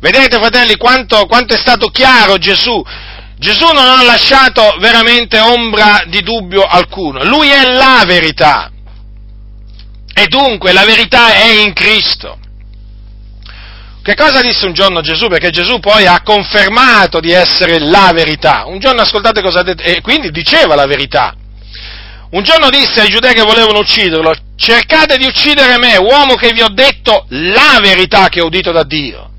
Vedete 0.00 0.38
fratelli 0.38 0.76
quanto, 0.76 1.26
quanto 1.26 1.54
è 1.54 1.58
stato 1.58 1.88
chiaro 1.88 2.38
Gesù 2.38 2.82
Gesù 3.36 3.66
non 3.72 3.84
ha 3.84 4.02
lasciato 4.02 4.76
veramente 4.78 5.38
ombra 5.38 6.04
di 6.06 6.22
dubbio 6.22 6.62
alcuno, 6.62 7.24
lui 7.24 7.50
è 7.50 7.72
la 7.72 8.04
verità. 8.06 8.70
E 10.14 10.26
dunque 10.28 10.72
la 10.72 10.84
verità 10.84 11.34
è 11.34 11.50
in 11.50 11.72
Cristo. 11.72 12.38
Che 14.02 14.14
cosa 14.14 14.40
disse 14.42 14.66
un 14.66 14.74
giorno 14.74 15.00
Gesù? 15.00 15.28
Perché 15.28 15.50
Gesù 15.50 15.80
poi 15.80 16.06
ha 16.06 16.22
confermato 16.22 17.20
di 17.20 17.32
essere 17.32 17.78
la 17.78 18.12
verità. 18.12 18.64
Un 18.66 18.78
giorno 18.78 19.00
ascoltate 19.00 19.40
cosa 19.40 19.60
ha 19.60 19.62
detto, 19.62 19.82
e 19.82 20.00
quindi 20.02 20.30
diceva 20.30 20.74
la 20.74 20.86
verità. 20.86 21.34
Un 22.30 22.42
giorno 22.42 22.68
disse 22.68 23.00
ai 23.00 23.08
giudei 23.08 23.32
che 23.32 23.42
volevano 23.42 23.78
ucciderlo, 23.78 24.34
cercate 24.56 25.16
di 25.16 25.24
uccidere 25.24 25.78
me, 25.78 25.96
uomo 25.96 26.34
che 26.34 26.52
vi 26.52 26.62
ho 26.62 26.68
detto 26.68 27.26
la 27.28 27.78
verità 27.80 28.28
che 28.28 28.40
ho 28.40 28.46
udito 28.46 28.72
da 28.72 28.82
Dio. 28.82 29.30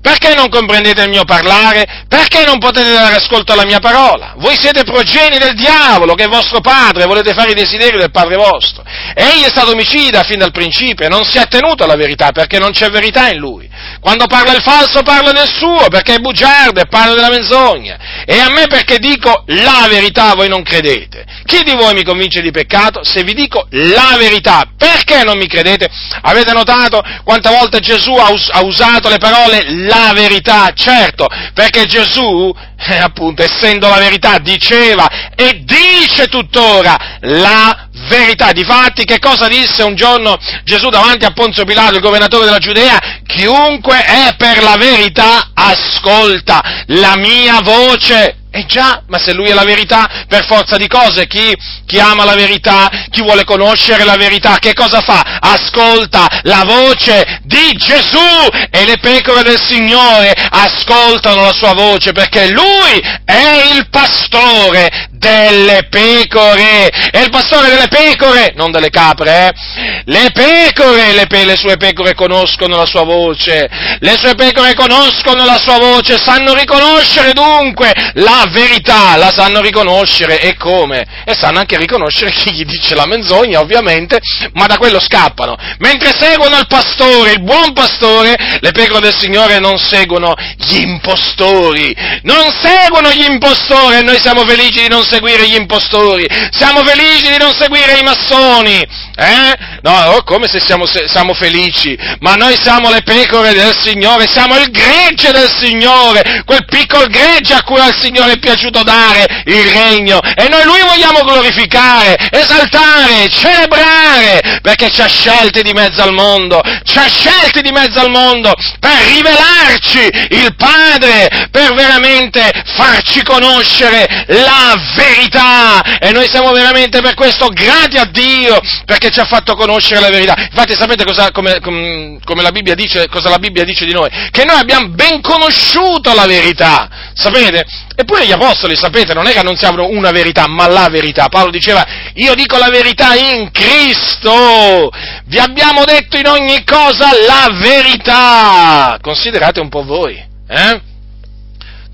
Perché 0.00 0.34
non 0.34 0.48
comprendete 0.48 1.02
il 1.02 1.10
mio 1.10 1.24
parlare? 1.24 2.04
Perché 2.08 2.44
non 2.44 2.58
potete 2.58 2.92
dare 2.92 3.16
ascolto 3.16 3.52
alla 3.52 3.64
mia 3.64 3.80
parola? 3.80 4.34
Voi 4.38 4.56
siete 4.58 4.84
progeni 4.84 5.38
del 5.38 5.54
diavolo, 5.54 6.14
che 6.14 6.24
è 6.24 6.28
vostro 6.28 6.60
padre, 6.60 7.04
volete 7.06 7.34
fare 7.34 7.50
i 7.50 7.54
desideri 7.54 7.98
del 7.98 8.10
padre 8.10 8.36
vostro. 8.36 8.84
Egli 9.14 9.42
è 9.42 9.48
stato 9.48 9.72
omicida 9.72 10.22
fin 10.22 10.38
dal 10.38 10.52
principio 10.52 11.04
e 11.04 11.08
non 11.08 11.24
si 11.24 11.38
è 11.38 11.46
tenuto 11.48 11.82
alla 11.84 11.96
verità, 11.96 12.30
perché 12.30 12.58
non 12.58 12.70
c'è 12.70 12.90
verità 12.90 13.28
in 13.28 13.38
lui. 13.38 13.68
Quando 14.00 14.26
parla 14.26 14.54
il 14.54 14.62
falso 14.62 15.02
parla 15.02 15.32
del 15.32 15.48
suo, 15.48 15.88
perché 15.88 16.14
è 16.14 16.18
bugiardo 16.18 16.80
e 16.80 16.86
parla 16.86 17.14
della 17.14 17.30
menzogna. 17.30 18.24
E 18.24 18.38
a 18.38 18.50
me 18.50 18.66
perché 18.68 18.98
dico 18.98 19.42
la 19.46 19.86
verità 19.88 20.34
voi 20.34 20.48
non 20.48 20.62
credete. 20.62 21.24
Chi 21.44 21.62
di 21.64 21.74
voi 21.74 21.94
mi 21.94 22.04
convince 22.04 22.40
di 22.40 22.50
peccato? 22.50 23.02
Se 23.02 23.24
vi 23.24 23.34
dico 23.34 23.66
la 23.70 24.16
verità, 24.16 24.64
perché 24.76 25.24
non 25.24 25.36
mi 25.36 25.48
credete? 25.48 25.90
Avete 26.22 26.52
notato 26.52 27.02
quante 27.24 27.50
volte 27.50 27.80
Gesù 27.80 28.12
ha, 28.12 28.30
us- 28.30 28.50
ha 28.52 28.62
usato 28.62 29.08
le 29.08 29.18
parole 29.18 29.64
la 29.87 29.87
verità? 30.14 30.72
Certo, 30.74 31.26
perché 31.54 31.86
Gesù, 31.86 32.54
eh, 32.76 32.96
appunto, 32.96 33.42
essendo 33.42 33.88
la 33.88 33.98
verità, 33.98 34.38
diceva 34.38 35.08
e 35.34 35.62
dice 35.64 36.26
tuttora 36.26 37.18
la 37.20 37.88
verità. 38.08 38.52
Difatti, 38.52 39.04
che 39.04 39.18
cosa 39.18 39.48
disse 39.48 39.82
un 39.82 39.94
giorno 39.94 40.38
Gesù 40.64 40.88
davanti 40.88 41.24
a 41.24 41.32
Ponzio 41.32 41.64
Pilato, 41.64 41.96
il 41.96 42.00
governatore 42.00 42.44
della 42.44 42.58
Giudea? 42.58 42.98
Chiunque 43.26 44.02
è 44.04 44.34
per 44.36 44.62
la 44.62 44.76
verità 44.76 45.50
ascolta 45.54 46.84
la 46.86 47.16
mia 47.16 47.60
voce. 47.60 48.37
Eh 48.50 48.64
già, 48.64 49.02
ma 49.08 49.18
se 49.18 49.34
lui 49.34 49.48
è 49.50 49.52
la 49.52 49.64
verità, 49.64 50.24
per 50.26 50.46
forza 50.46 50.78
di 50.78 50.88
cose, 50.88 51.26
chi, 51.26 51.54
chi, 51.84 52.00
ama 52.00 52.24
la 52.24 52.34
verità, 52.34 52.88
chi 53.10 53.20
vuole 53.20 53.44
conoscere 53.44 54.04
la 54.04 54.16
verità, 54.16 54.58
che 54.58 54.72
cosa 54.72 55.02
fa? 55.02 55.38
Ascolta 55.38 56.26
la 56.44 56.64
voce 56.64 57.40
di 57.42 57.72
Gesù 57.76 58.48
e 58.70 58.84
le 58.86 58.98
pecore 58.98 59.42
del 59.42 59.60
Signore 59.60 60.32
ascoltano 60.32 61.42
la 61.42 61.52
sua 61.52 61.74
voce 61.74 62.12
perché 62.12 62.50
lui 62.50 63.00
è 63.24 63.74
il 63.74 63.88
pastore 63.90 65.07
delle 65.18 65.86
pecore. 65.90 66.88
È 66.88 67.18
il 67.18 67.30
pastore 67.30 67.68
delle 67.68 67.88
pecore, 67.88 68.52
non 68.54 68.70
delle 68.70 68.90
capre, 68.90 69.48
eh? 69.48 70.02
Le 70.04 70.30
pecore, 70.32 71.12
le, 71.12 71.26
pe- 71.26 71.44
le 71.44 71.56
sue 71.56 71.76
pecore 71.76 72.14
conoscono 72.14 72.76
la 72.76 72.86
sua 72.86 73.04
voce, 73.04 73.68
le 73.98 74.16
sue 74.16 74.34
pecore 74.34 74.74
conoscono 74.74 75.44
la 75.44 75.58
sua 75.58 75.78
voce, 75.78 76.18
sanno 76.18 76.54
riconoscere 76.54 77.32
dunque 77.32 77.92
la 78.14 78.46
verità, 78.50 79.16
la 79.16 79.30
sanno 79.30 79.60
riconoscere 79.60 80.40
e 80.40 80.56
come? 80.56 81.04
E 81.24 81.34
sanno 81.34 81.58
anche 81.58 81.76
riconoscere 81.76 82.30
chi 82.30 82.52
gli 82.52 82.64
dice 82.64 82.94
la 82.94 83.06
menzogna, 83.06 83.60
ovviamente, 83.60 84.20
ma 84.54 84.66
da 84.66 84.78
quello 84.78 85.00
scappano. 85.00 85.56
Mentre 85.78 86.12
seguono 86.18 86.58
il 86.58 86.66
pastore, 86.66 87.32
il 87.32 87.42
buon 87.42 87.72
pastore, 87.72 88.36
le 88.60 88.72
pecore 88.72 89.00
del 89.00 89.16
Signore 89.18 89.58
non 89.58 89.78
seguono 89.78 90.34
gli 90.56 90.80
impostori, 90.80 91.94
non 92.22 92.50
seguono 92.62 93.10
gli 93.10 93.24
impostori 93.24 93.96
e 93.96 94.02
noi 94.02 94.18
siamo 94.20 94.46
felici 94.46 94.82
di 94.82 94.88
non 94.88 95.04
seguire 95.08 95.48
gli 95.48 95.54
impostori, 95.54 96.26
siamo 96.50 96.84
felici 96.84 97.30
di 97.30 97.38
non 97.38 97.52
seguire 97.58 97.98
i 97.98 98.02
massoni, 98.02 98.86
eh? 99.16 99.66
No, 99.82 100.14
oh, 100.14 100.22
come 100.22 100.48
se 100.48 100.60
siamo, 100.60 100.86
se 100.86 101.08
siamo, 101.08 101.34
felici, 101.34 101.96
ma 102.20 102.34
noi 102.34 102.56
siamo 102.56 102.90
le 102.90 103.02
pecore 103.02 103.52
del 103.52 103.76
Signore, 103.76 104.28
siamo 104.28 104.56
il 104.56 104.70
gregge 104.70 105.30
del 105.32 105.48
Signore, 105.48 106.42
quel 106.44 106.64
piccolo 106.66 107.06
gregge 107.06 107.54
a 107.54 107.62
cui 107.62 107.80
al 107.80 107.96
Signore 107.98 108.32
è 108.32 108.38
piaciuto 108.38 108.82
dare 108.82 109.42
il 109.46 109.64
regno. 109.64 110.20
E 110.20 110.48
noi 110.48 110.64
Lui 110.64 110.80
vogliamo 110.80 111.22
glorificare, 111.22 112.16
esaltare, 112.30 113.28
celebrare, 113.28 114.60
perché 114.62 114.90
ci 114.90 115.00
ha 115.00 115.08
scelti 115.08 115.62
di 115.62 115.72
mezzo 115.72 116.02
al 116.02 116.12
mondo, 116.12 116.60
ci 116.84 116.98
ha 116.98 117.08
scelti 117.08 117.60
di 117.62 117.70
mezzo 117.70 118.00
al 118.00 118.10
mondo 118.10 118.52
per 118.78 118.98
rivelarci 119.14 120.10
il 120.30 120.54
Padre, 120.56 121.48
per 121.50 121.74
veramente 121.74 122.50
farci 122.76 123.22
conoscere 123.22 124.24
la 124.28 124.74
verità 124.98 125.98
e 125.98 126.10
noi 126.10 126.28
siamo 126.28 126.50
veramente 126.52 127.00
per 127.00 127.14
questo 127.14 127.48
grati 127.48 127.96
a 127.96 128.04
Dio, 128.04 128.58
perché 128.84 129.10
ci 129.10 129.20
ha 129.20 129.24
fatto 129.24 129.54
conoscere 129.54 130.00
la 130.00 130.10
verità. 130.10 130.34
Infatti 130.38 130.74
sapete 130.74 131.04
cosa, 131.04 131.30
come, 131.30 131.60
come 131.60 132.42
la 132.42 132.50
dice, 132.50 133.08
cosa 133.08 133.30
la 133.30 133.38
Bibbia 133.38 133.64
dice 133.64 133.84
di 133.84 133.92
noi? 133.92 134.10
Che 134.30 134.44
noi 134.44 134.58
abbiamo 134.58 134.88
ben 134.88 135.20
conosciuto 135.20 136.12
la 136.14 136.26
verità, 136.26 136.88
sapete? 137.14 137.64
Eppure 137.94 138.26
gli 138.26 138.32
apostoli, 138.32 138.76
sapete, 138.76 139.14
non 139.14 139.26
è 139.26 139.32
che 139.32 139.38
annunziavano 139.38 139.88
una 139.88 140.10
verità, 140.10 140.46
ma 140.46 140.68
la 140.68 140.88
verità. 140.88 141.28
Paolo 141.28 141.50
diceva, 141.50 141.84
io 142.14 142.34
dico 142.34 142.56
la 142.58 142.68
verità 142.68 143.14
in 143.14 143.50
Cristo, 143.50 144.90
vi 145.24 145.38
abbiamo 145.38 145.84
detto 145.84 146.16
in 146.16 146.26
ogni 146.26 146.64
cosa 146.64 147.08
la 147.26 147.48
verità. 147.52 148.98
Considerate 149.00 149.60
un 149.60 149.68
po' 149.68 149.84
voi, 149.84 150.14
eh? 150.48 150.80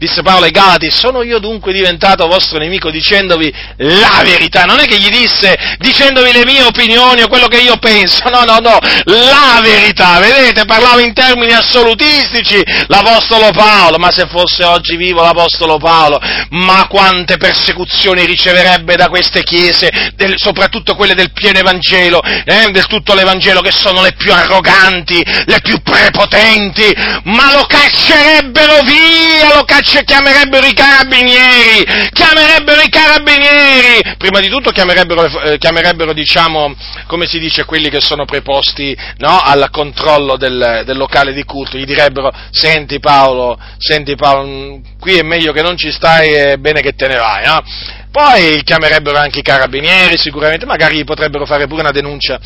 Disse 0.05 0.23
Paolo 0.23 0.45
ai 0.45 0.51
Galati, 0.51 0.91
sono 0.91 1.23
io 1.23 1.39
dunque 1.39 1.73
diventato 1.73 2.27
vostro 2.27 2.59
nemico 2.59 2.91
dicendovi 2.91 3.53
la 3.77 4.23
verità, 4.23 4.65
non 4.65 4.79
è 4.79 4.87
che 4.87 4.99
gli 4.99 5.09
disse 5.09 5.57
dicendovi 5.79 6.33
le 6.33 6.45
mie 6.45 6.63
opinioni 6.63 7.23
o 7.23 7.29
quello 7.29 7.47
che 7.49 7.61
io 7.61 7.77
penso, 7.79 8.29
no, 8.29 8.43
no, 8.45 8.59
no, 8.59 8.79
la 9.05 9.61
verità, 9.63 10.19
vedete, 10.19 10.65
parlava 10.67 11.01
in 11.01 11.15
termini 11.15 11.53
assolutistici 11.53 12.63
l'Apostolo 12.89 13.51
Paolo, 13.51 13.97
ma 13.99 14.11
se 14.11 14.27
fosse 14.29 14.65
oggi 14.65 14.97
vivo 14.97 15.23
l'Apostolo 15.23 15.79
Paolo, 15.79 16.21
ma 16.51 16.87
quante 16.89 17.37
persecuzioni 17.39 18.27
riceverebbe 18.27 18.97
da 18.97 19.09
queste 19.09 19.43
chiese, 19.43 20.13
del, 20.17 20.35
soprattutto 20.37 20.95
quelle 20.95 21.15
del 21.15 21.33
pieno 21.33 21.59
Evangelo, 21.59 22.23
eh, 22.23 22.71
del 22.71 22.87
tutto 22.87 23.15
l'Evangelo, 23.15 23.61
che 23.61 23.73
sono 23.73 24.03
le 24.03 24.13
più 24.13 24.33
arroganti, 24.33 25.25
le 25.47 25.61
più 25.63 25.81
prepotenti, 25.83 26.93
ma 27.25 27.53
lo 27.53 27.65
caccerebbero 27.67 28.81
via, 28.83 29.55
lo 29.55 29.65
caccerebbero 29.65 29.93
invece 29.95 30.05
chiamerebbero 30.05 30.67
i 30.67 30.75
carabinieri, 30.75 32.11
chiamerebbero 32.13 32.81
i 32.81 32.89
carabinieri, 32.89 34.17
prima 34.19 34.41
di 34.41 34.49
tutto 34.49 34.71
chiamerebbero, 34.71 35.41
eh, 35.43 35.59
chiamerebbero 35.59 36.13
diciamo, 36.13 36.75
come 37.07 37.27
si 37.27 37.39
dice, 37.39 37.65
quelli 37.65 37.89
che 37.89 38.01
sono 38.01 38.25
preposti 38.25 38.97
no, 39.19 39.39
al 39.39 39.69
controllo 39.71 40.37
del, 40.37 40.83
del, 40.85 40.97
locale 40.97 41.33
di 41.33 41.45
culto, 41.45 41.79
gli 41.79 41.85
direbbero, 41.85 42.33
senti 42.51 42.99
Paolo, 42.99 43.59
senti 43.79 44.17
Paolo, 44.17 44.47
mm, 44.47 44.75
qui 44.99 45.17
è 45.19 45.23
meglio 45.23 45.53
che 45.53 45.63
non 45.63 45.77
ci 45.77 45.93
stai, 45.93 46.33
è 46.33 46.57
bene 46.57 46.81
che 46.81 46.95
te 46.95 47.07
ne 47.07 47.17
vai, 47.17 47.47
no? 47.47 47.63
Poi 48.11 48.63
chiamerebbero 48.63 49.19
anche 49.19 49.41
i 49.41 49.43
carabinieri, 49.43 50.17
sicuramente, 50.17 50.67
magari 50.67 51.05
potrebbero 51.05 51.47
fare 51.47 51.67
pure 51.67 51.83
una 51.83 51.91
denuncia 51.91 52.39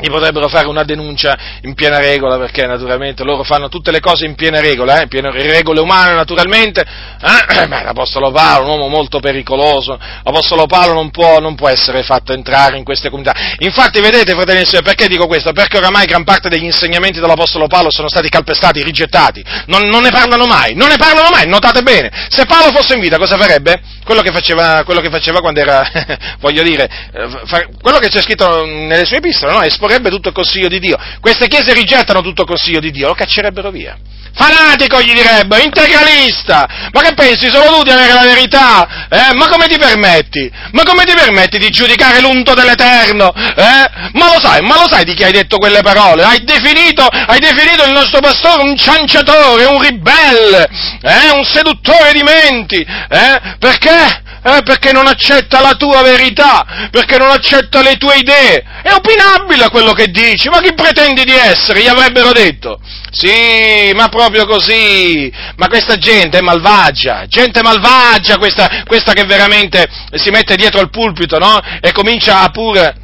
gli 0.00 0.08
potrebbero 0.08 0.48
fare 0.48 0.66
una 0.66 0.84
denuncia 0.84 1.36
in 1.62 1.74
piena 1.74 1.98
regola 1.98 2.38
perché 2.38 2.66
naturalmente 2.66 3.24
loro 3.24 3.42
fanno 3.42 3.68
tutte 3.68 3.90
le 3.90 4.00
cose 4.00 4.26
in 4.26 4.34
piena 4.34 4.60
regola, 4.60 4.98
eh, 4.98 5.02
in 5.02 5.08
piena 5.08 5.30
regole 5.30 5.80
umane 5.80 6.14
naturalmente. 6.14 6.80
Eh, 6.80 7.66
beh, 7.66 7.82
l'Apostolo 7.82 8.30
Paolo, 8.30 8.64
un 8.64 8.70
uomo 8.70 8.88
molto 8.88 9.20
pericoloso, 9.20 9.98
l'Apostolo 10.22 10.66
Paolo 10.66 10.92
non 10.92 11.10
può, 11.10 11.38
non 11.40 11.54
può, 11.54 11.68
essere 11.68 12.02
fatto 12.02 12.32
entrare 12.32 12.78
in 12.78 12.84
queste 12.84 13.10
comunità. 13.10 13.34
Infatti 13.58 14.00
vedete 14.00 14.32
fratelli 14.32 14.62
e 14.62 14.64
sorelle, 14.64 14.84
perché 14.84 15.08
dico 15.08 15.26
questo? 15.26 15.52
Perché 15.52 15.78
oramai 15.78 16.06
gran 16.06 16.24
parte 16.24 16.48
degli 16.48 16.64
insegnamenti 16.64 17.20
dell'Apostolo 17.20 17.66
Paolo 17.66 17.90
sono 17.90 18.08
stati 18.08 18.28
calpestati, 18.28 18.82
rigettati, 18.82 19.44
non, 19.66 19.88
non 19.88 20.02
ne 20.02 20.10
parlano 20.10 20.46
mai, 20.46 20.74
non 20.74 20.88
ne 20.88 20.96
parlano 20.96 21.28
mai, 21.30 21.46
notate 21.46 21.82
bene. 21.82 22.10
Se 22.28 22.46
Paolo 22.46 22.70
fosse 22.72 22.94
in 22.94 23.00
vita 23.00 23.18
cosa 23.18 23.36
farebbe? 23.36 23.80
Quello 24.04 24.22
che 24.22 24.30
faceva, 24.30 24.82
quello 24.84 25.00
che 25.00 25.10
faceva 25.10 25.40
quando 25.40 25.60
era, 25.60 25.86
voglio 26.40 26.62
dire, 26.62 26.88
eh, 27.12 27.68
quello 27.82 27.98
che 27.98 28.08
c'è 28.08 28.22
scritto 28.22 28.64
nelle 28.64 29.04
sue 29.04 29.18
epistole, 29.18 29.52
no? 29.52 29.62
Esporrebbe 29.88 30.10
tutto 30.10 30.28
il 30.28 30.34
consiglio 30.34 30.68
di 30.68 30.78
Dio. 30.78 30.96
Queste 31.20 31.48
chiese 31.48 31.72
rigettano 31.72 32.20
tutto 32.20 32.42
il 32.42 32.48
consiglio 32.48 32.80
di 32.80 32.90
Dio, 32.90 33.08
lo 33.08 33.14
caccerebbero 33.14 33.70
via. 33.70 33.96
Fanatico 34.34 35.00
gli 35.00 35.14
direbbero, 35.14 35.62
integralista, 35.62 36.68
ma 36.92 37.00
che 37.00 37.14
pensi 37.14 37.48
solo 37.48 37.78
tu 37.78 37.82
di 37.84 37.90
avere 37.90 38.12
la 38.12 38.22
verità? 38.22 39.08
Eh? 39.08 39.34
Ma 39.34 39.48
come 39.48 39.66
ti 39.66 39.78
permetti? 39.78 40.50
Ma 40.72 40.82
come 40.84 41.04
ti 41.04 41.14
permetti 41.14 41.58
di 41.58 41.70
giudicare 41.70 42.20
l'unto 42.20 42.54
dell'Eterno? 42.54 43.32
Eh? 43.34 44.10
Ma 44.12 44.32
lo 44.32 44.38
sai, 44.40 44.60
ma 44.60 44.76
lo 44.76 44.86
sai 44.88 45.04
di 45.04 45.14
chi 45.14 45.24
hai 45.24 45.32
detto 45.32 45.56
quelle 45.56 45.80
parole? 45.80 46.22
Hai 46.22 46.44
definito, 46.44 47.04
hai 47.04 47.40
definito 47.40 47.84
il 47.84 47.92
nostro 47.92 48.20
pastore 48.20 48.62
un 48.62 48.76
cianciatore, 48.76 49.64
un 49.64 49.80
ribelle, 49.80 50.68
eh? 51.02 51.30
un 51.30 51.44
seduttore 51.44 52.12
di 52.12 52.22
menti, 52.22 52.80
eh? 52.80 53.56
perché? 53.58 54.26
Eh, 54.42 54.62
perché 54.62 54.92
non 54.92 55.06
accetta 55.06 55.60
la 55.60 55.74
tua 55.74 56.02
verità, 56.02 56.88
perché 56.90 57.18
non 57.18 57.30
accetta 57.30 57.82
le 57.82 57.96
tue 57.96 58.18
idee. 58.18 58.64
È 58.82 58.92
opinabile 58.92 59.68
quello 59.68 59.92
che 59.92 60.06
dici, 60.06 60.48
ma 60.48 60.60
chi 60.60 60.72
pretendi 60.74 61.24
di 61.24 61.34
essere? 61.34 61.82
Gli 61.82 61.88
avrebbero 61.88 62.32
detto. 62.32 62.80
Sì, 63.10 63.90
ma 63.94 64.08
proprio 64.08 64.46
così. 64.46 65.32
Ma 65.56 65.66
questa 65.66 65.96
gente 65.96 66.38
è 66.38 66.42
malvagia, 66.42 67.26
gente 67.26 67.62
malvagia 67.62 68.38
questa, 68.38 68.84
questa 68.86 69.12
che 69.12 69.24
veramente 69.24 69.86
si 70.12 70.30
mette 70.30 70.56
dietro 70.56 70.80
al 70.80 70.90
pulpito, 70.90 71.38
no? 71.38 71.60
E 71.80 71.92
comincia 71.92 72.40
a 72.40 72.50
pure 72.50 72.97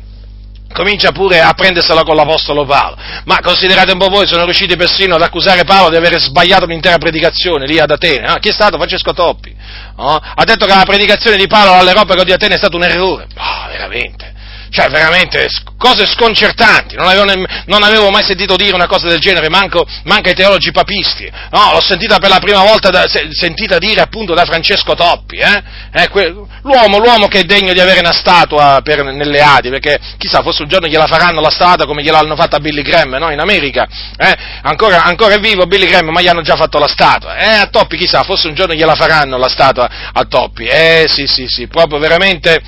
comincia 0.74 1.12
pure 1.12 1.40
a 1.40 1.54
prendersela 1.54 2.02
con 2.02 2.16
l'Apostolo 2.16 2.66
Paolo. 2.66 2.96
Ma 3.24 3.38
considerate 3.40 3.92
un 3.92 3.98
po' 3.98 4.08
voi, 4.08 4.26
sono 4.26 4.44
riusciti 4.44 4.76
persino 4.76 5.14
ad 5.14 5.22
accusare 5.22 5.64
Paolo 5.64 5.90
di 5.90 5.96
aver 5.96 6.18
sbagliato 6.18 6.64
un'intera 6.64 6.98
predicazione 6.98 7.66
lì 7.66 7.78
ad 7.78 7.90
Atene. 7.90 8.26
No? 8.26 8.34
Chi 8.34 8.48
è 8.48 8.52
stato? 8.52 8.76
Francesco 8.76 9.14
Toppi. 9.14 9.54
No? 9.96 10.16
Ha 10.16 10.44
detto 10.44 10.66
che 10.66 10.74
la 10.74 10.84
predicazione 10.84 11.36
di 11.36 11.46
Paolo 11.46 11.72
all'Europa 11.72 12.22
di 12.22 12.32
Atene 12.32 12.56
è 12.56 12.58
stata 12.58 12.76
un 12.76 12.82
errore. 12.82 13.26
Oh, 13.36 13.68
veramente 13.68 14.33
cioè 14.74 14.88
veramente 14.88 15.46
cose 15.78 16.04
sconcertanti, 16.04 16.96
non 16.96 17.06
avevo, 17.06 17.46
non 17.66 17.84
avevo, 17.84 18.10
mai 18.10 18.24
sentito 18.24 18.56
dire 18.56 18.74
una 18.74 18.88
cosa 18.88 19.06
del 19.06 19.20
genere, 19.20 19.48
manco, 19.48 19.86
manco 20.02 20.28
ai 20.28 20.34
teologi 20.34 20.72
papisti, 20.72 21.30
no, 21.50 21.70
l'ho 21.72 21.80
sentita 21.80 22.18
per 22.18 22.28
la 22.28 22.40
prima 22.40 22.60
volta, 22.64 22.90
da, 22.90 23.06
se, 23.06 23.28
sentita 23.30 23.78
dire 23.78 24.00
appunto 24.00 24.34
da 24.34 24.44
Francesco 24.44 24.94
Toppi, 24.94 25.36
eh? 25.36 25.62
Eh, 25.92 26.08
que, 26.08 26.24
l'uomo, 26.62 26.98
l'uomo, 26.98 27.28
che 27.28 27.40
è 27.40 27.44
degno 27.44 27.72
di 27.72 27.78
avere 27.78 28.00
una 28.00 28.12
statua 28.12 28.80
per, 28.82 29.04
nelle 29.04 29.40
Adi, 29.40 29.68
perché 29.68 30.00
chissà, 30.18 30.42
forse 30.42 30.62
un 30.62 30.68
giorno 30.68 30.88
gliela 30.88 31.06
faranno 31.06 31.40
la 31.40 31.50
statua 31.50 31.86
come 31.86 32.02
gliel'hanno 32.02 32.34
fatta 32.34 32.58
Billy 32.58 32.82
Graham, 32.82 33.14
no, 33.14 33.30
in 33.30 33.38
America, 33.38 33.86
eh? 34.16 34.36
ancora, 34.62 35.04
ancora, 35.04 35.34
è 35.34 35.38
vivo 35.38 35.66
Billy 35.66 35.86
Graham, 35.86 36.08
ma 36.08 36.20
gli 36.20 36.28
hanno 36.28 36.42
già 36.42 36.56
fatto 36.56 36.80
la 36.80 36.88
statua, 36.88 37.36
eh, 37.36 37.60
a 37.60 37.66
Toppi 37.66 37.96
chissà, 37.96 38.24
forse 38.24 38.48
un 38.48 38.54
giorno 38.54 38.74
gliela 38.74 38.96
faranno 38.96 39.38
la 39.38 39.48
statua 39.48 39.88
a 40.12 40.24
Toppi, 40.24 40.64
eh 40.64 41.04
sì 41.06 41.28
sì 41.28 41.46
sì, 41.46 41.68
proprio 41.68 42.00
veramente 42.00 42.60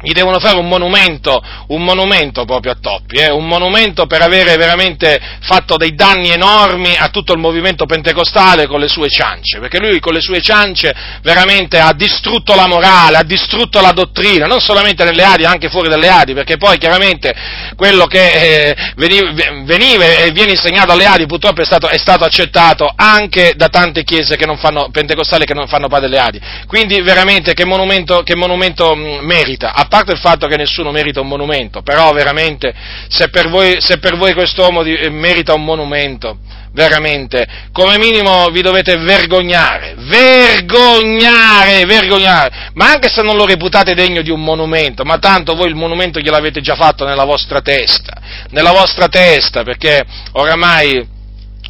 gli 0.00 0.12
devono 0.12 0.38
fare 0.38 0.58
un 0.58 0.68
monumento, 0.68 1.42
un 1.68 1.82
monumento 1.82 2.44
proprio 2.44 2.72
a 2.72 2.76
Toppi, 2.80 3.16
eh? 3.16 3.30
un 3.30 3.46
monumento 3.46 4.06
per 4.06 4.22
avere 4.22 4.56
veramente 4.56 5.20
fatto 5.40 5.76
dei 5.76 5.94
danni 5.94 6.30
enormi 6.30 6.94
a 6.96 7.08
tutto 7.08 7.32
il 7.32 7.40
movimento 7.40 7.84
pentecostale 7.84 8.66
con 8.66 8.78
le 8.78 8.86
sue 8.86 9.08
ciance, 9.08 9.58
perché 9.58 9.80
lui 9.80 9.98
con 9.98 10.12
le 10.12 10.20
sue 10.20 10.40
ciance 10.40 10.94
veramente 11.22 11.80
ha 11.80 11.92
distrutto 11.92 12.54
la 12.54 12.68
morale, 12.68 13.16
ha 13.16 13.24
distrutto 13.24 13.80
la 13.80 13.90
dottrina, 13.90 14.46
non 14.46 14.60
solamente 14.60 15.02
nelle 15.02 15.24
Adi, 15.24 15.44
anche 15.44 15.68
fuori 15.68 15.88
dalle 15.88 16.08
Adi, 16.08 16.32
perché 16.32 16.58
poi 16.58 16.78
chiaramente 16.78 17.34
quello 17.74 18.06
che 18.06 18.70
eh, 18.70 18.76
veniva 18.94 20.04
e 20.04 20.30
viene 20.30 20.52
insegnato 20.52 20.92
alle 20.92 21.06
Adi 21.06 21.26
purtroppo 21.26 21.62
è 21.62 21.64
stato, 21.64 21.88
è 21.88 21.98
stato, 21.98 22.24
accettato 22.24 22.92
anche 22.94 23.54
da 23.56 23.68
tante 23.68 24.04
chiese 24.04 24.36
che 24.36 24.46
fanno, 24.58 24.90
pentecostali 24.90 25.44
che 25.44 25.54
non 25.54 25.66
fanno 25.66 25.88
parte 25.88 26.08
delle 26.08 26.20
Adi. 26.20 26.40
Quindi 26.66 27.00
veramente 27.00 27.52
che 27.52 27.64
monumento, 27.64 28.22
che 28.22 28.36
monumento 28.36 28.94
mh, 28.94 29.24
merita? 29.24 29.72
Parte 29.88 30.12
il 30.12 30.18
fatto 30.18 30.46
che 30.46 30.56
nessuno 30.56 30.90
merita 30.90 31.20
un 31.20 31.28
monumento, 31.28 31.82
però 31.82 32.12
veramente 32.12 32.72
se 33.08 33.28
per 33.28 33.48
voi, 33.48 33.80
se 33.80 33.98
per 33.98 34.16
voi 34.16 34.34
quest'uomo 34.34 34.82
eh, 34.82 35.10
merita 35.10 35.54
un 35.54 35.64
monumento, 35.64 36.38
veramente, 36.72 37.46
come 37.72 37.98
minimo 37.98 38.48
vi 38.50 38.62
dovete 38.62 38.96
vergognare, 38.98 39.94
vergognare, 39.96 41.84
vergognare, 41.86 42.70
ma 42.74 42.90
anche 42.90 43.08
se 43.08 43.22
non 43.22 43.36
lo 43.36 43.46
reputate 43.46 43.94
degno 43.94 44.22
di 44.22 44.30
un 44.30 44.42
monumento, 44.42 45.04
ma 45.04 45.18
tanto 45.18 45.54
voi 45.54 45.68
il 45.68 45.74
monumento 45.74 46.20
gliel'avete 46.20 46.60
già 46.60 46.76
fatto 46.76 47.04
nella 47.04 47.24
vostra 47.24 47.60
testa, 47.60 48.20
nella 48.50 48.72
vostra 48.72 49.08
testa, 49.08 49.62
perché 49.62 50.04
oramai, 50.32 51.04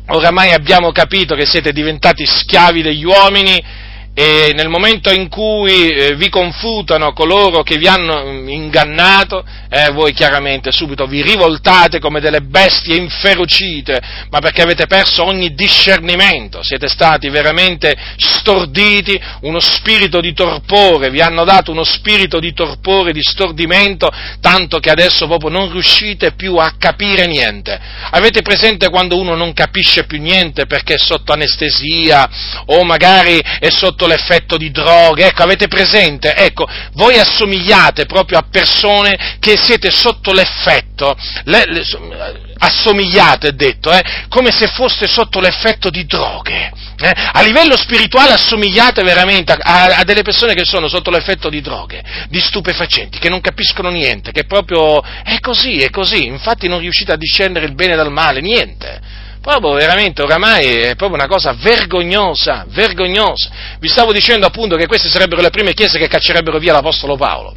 oramai 0.08 0.52
abbiamo 0.52 0.92
capito 0.92 1.34
che 1.34 1.46
siete 1.46 1.72
diventati 1.72 2.26
schiavi 2.26 2.82
degli 2.82 3.04
uomini, 3.04 3.86
e 4.20 4.52
nel 4.52 4.68
momento 4.68 5.12
in 5.12 5.28
cui 5.28 5.90
eh, 5.90 6.16
vi 6.16 6.28
confutano 6.28 7.12
coloro 7.12 7.62
che 7.62 7.76
vi 7.76 7.86
hanno 7.86 8.24
mm, 8.24 8.48
ingannato, 8.48 9.44
eh, 9.70 9.92
voi 9.92 10.12
chiaramente 10.12 10.72
subito 10.72 11.06
vi 11.06 11.22
rivoltate 11.22 12.00
come 12.00 12.18
delle 12.18 12.40
bestie 12.40 12.96
inferocite, 12.96 14.00
ma 14.28 14.40
perché 14.40 14.62
avete 14.62 14.88
perso 14.88 15.22
ogni 15.22 15.54
discernimento, 15.54 16.64
siete 16.64 16.88
stati 16.88 17.28
veramente 17.28 17.96
storditi, 18.16 19.16
uno 19.42 19.60
spirito 19.60 20.20
di 20.20 20.32
torpore, 20.32 21.10
vi 21.10 21.20
hanno 21.20 21.44
dato 21.44 21.70
uno 21.70 21.84
spirito 21.84 22.40
di 22.40 22.52
torpore, 22.52 23.12
di 23.12 23.22
stordimento, 23.22 24.10
tanto 24.40 24.80
che 24.80 24.90
adesso 24.90 25.28
proprio 25.28 25.50
non 25.50 25.70
riuscite 25.70 26.32
più 26.32 26.56
a 26.56 26.74
capire 26.76 27.26
niente. 27.26 27.78
Avete 28.10 28.42
presente 28.42 28.90
quando 28.90 29.16
uno 29.16 29.36
non 29.36 29.52
capisce 29.52 30.06
più 30.06 30.20
niente 30.20 30.66
perché 30.66 30.94
è 30.94 30.98
sotto 30.98 31.32
anestesia 31.32 32.28
o 32.66 32.82
magari 32.82 33.40
è 33.60 33.68
sotto 33.70 34.06
l'effetto 34.08 34.56
di 34.56 34.70
droghe, 34.70 35.26
ecco, 35.26 35.42
avete 35.42 35.68
presente? 35.68 36.34
Ecco, 36.34 36.66
voi 36.94 37.18
assomigliate 37.18 38.06
proprio 38.06 38.38
a 38.38 38.46
persone 38.50 39.36
che 39.38 39.56
siete 39.56 39.90
sotto 39.90 40.32
l'effetto, 40.32 41.16
le, 41.44 41.64
le, 41.66 41.84
assomigliate, 42.58 43.54
detto, 43.54 43.92
eh, 43.92 44.02
come 44.28 44.50
se 44.50 44.66
foste 44.68 45.06
sotto 45.06 45.40
l'effetto 45.40 45.90
di 45.90 46.04
droghe. 46.04 46.72
Eh? 47.00 47.12
A 47.32 47.42
livello 47.42 47.76
spirituale 47.76 48.32
assomigliate 48.32 49.04
veramente 49.04 49.52
a, 49.52 49.58
a, 49.60 49.84
a, 49.98 50.04
delle 50.04 50.22
persone 50.22 50.54
che 50.54 50.64
sono 50.64 50.88
sotto 50.88 51.10
l'effetto 51.10 51.48
di 51.48 51.60
droghe, 51.60 52.02
di 52.28 52.40
stupefacenti, 52.40 53.18
che 53.20 53.28
non 53.28 53.40
capiscono 53.40 53.90
niente, 53.90 54.32
che 54.32 54.44
proprio 54.44 55.00
è 55.00 55.38
così, 55.40 55.78
è 55.78 55.90
così, 55.90 56.26
infatti 56.26 56.66
non 56.66 56.80
riuscite 56.80 57.12
a 57.12 57.16
discendere 57.16 57.66
il 57.66 57.74
bene 57.74 57.94
dal 57.94 58.10
male, 58.10 58.40
niente 58.40 59.26
proprio 59.48 59.72
veramente 59.72 60.20
oramai 60.20 60.66
è 60.66 60.94
proprio 60.94 61.16
una 61.16 61.26
cosa 61.26 61.54
vergognosa, 61.54 62.66
vergognosa. 62.68 63.48
Vi 63.78 63.88
stavo 63.88 64.12
dicendo 64.12 64.46
appunto 64.46 64.76
che 64.76 64.86
queste 64.86 65.08
sarebbero 65.08 65.40
le 65.40 65.48
prime 65.48 65.72
chiese 65.72 65.98
che 65.98 66.06
caccerebbero 66.06 66.58
via 66.58 66.74
l'Apostolo 66.74 67.16
Paolo. 67.16 67.56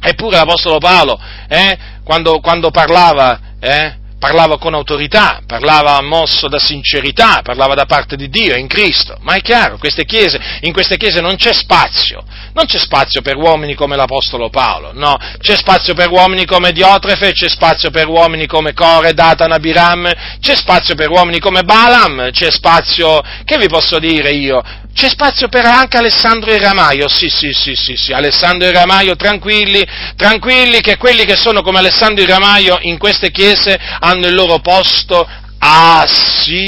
Eppure 0.00 0.36
l'Apostolo 0.36 0.78
Paolo, 0.78 1.20
eh, 1.48 1.76
quando, 2.04 2.38
quando 2.38 2.70
parlava, 2.70 3.40
eh, 3.58 3.96
parlava 4.18 4.58
con 4.58 4.74
autorità, 4.74 5.40
parlava 5.46 6.00
mosso 6.02 6.48
da 6.48 6.58
sincerità, 6.58 7.40
parlava 7.42 7.74
da 7.74 7.84
parte 7.84 8.16
di 8.16 8.28
Dio 8.28 8.56
in 8.56 8.66
Cristo, 8.66 9.16
ma 9.20 9.34
è 9.34 9.40
chiaro, 9.40 9.78
queste 9.78 10.04
chiese, 10.04 10.40
in 10.62 10.72
queste 10.72 10.96
chiese 10.96 11.20
non 11.20 11.36
c'è 11.36 11.52
spazio, 11.52 12.24
non 12.52 12.66
c'è 12.66 12.78
spazio 12.78 13.22
per 13.22 13.36
uomini 13.36 13.74
come 13.74 13.96
l'Apostolo 13.96 14.50
Paolo, 14.50 14.90
no, 14.92 15.16
c'è 15.38 15.56
spazio 15.56 15.94
per 15.94 16.10
uomini 16.10 16.44
come 16.44 16.72
Diotrefe, 16.72 17.32
c'è 17.32 17.48
spazio 17.48 17.90
per 17.90 18.08
uomini 18.08 18.46
come 18.46 18.72
Core, 18.72 19.14
Datan, 19.14 19.52
Abiram, 19.52 20.10
c'è 20.40 20.56
spazio 20.56 20.94
per 20.96 21.10
uomini 21.10 21.38
come 21.38 21.62
Balaam, 21.62 22.30
c'è 22.32 22.50
spazio, 22.50 23.20
che 23.44 23.56
vi 23.56 23.68
posso 23.68 23.98
dire 23.98 24.30
io, 24.30 24.60
c'è 24.98 25.08
spazio 25.08 25.46
per 25.46 25.64
anche 25.64 25.96
Alessandro 25.96 26.50
e 26.50 26.58
Ramaio, 26.58 27.08
sì, 27.08 27.28
sì, 27.28 27.52
sì, 27.52 27.76
sì, 27.76 27.94
sì, 27.94 28.12
Alessandro 28.12 28.66
e 28.66 28.72
Ramaio, 28.72 29.14
tranquilli, 29.14 29.86
tranquilli 30.16 30.80
che 30.80 30.96
quelli 30.96 31.24
che 31.24 31.36
sono 31.36 31.62
come 31.62 31.78
Alessandro 31.78 32.24
e 32.24 32.26
Ramaio 32.26 32.78
in 32.82 32.98
queste 32.98 33.30
chiese 33.30 33.78
hanno 34.08 34.26
il 34.26 34.34
loro 34.34 34.58
posto 34.58 35.26
assicurato, 35.60 36.60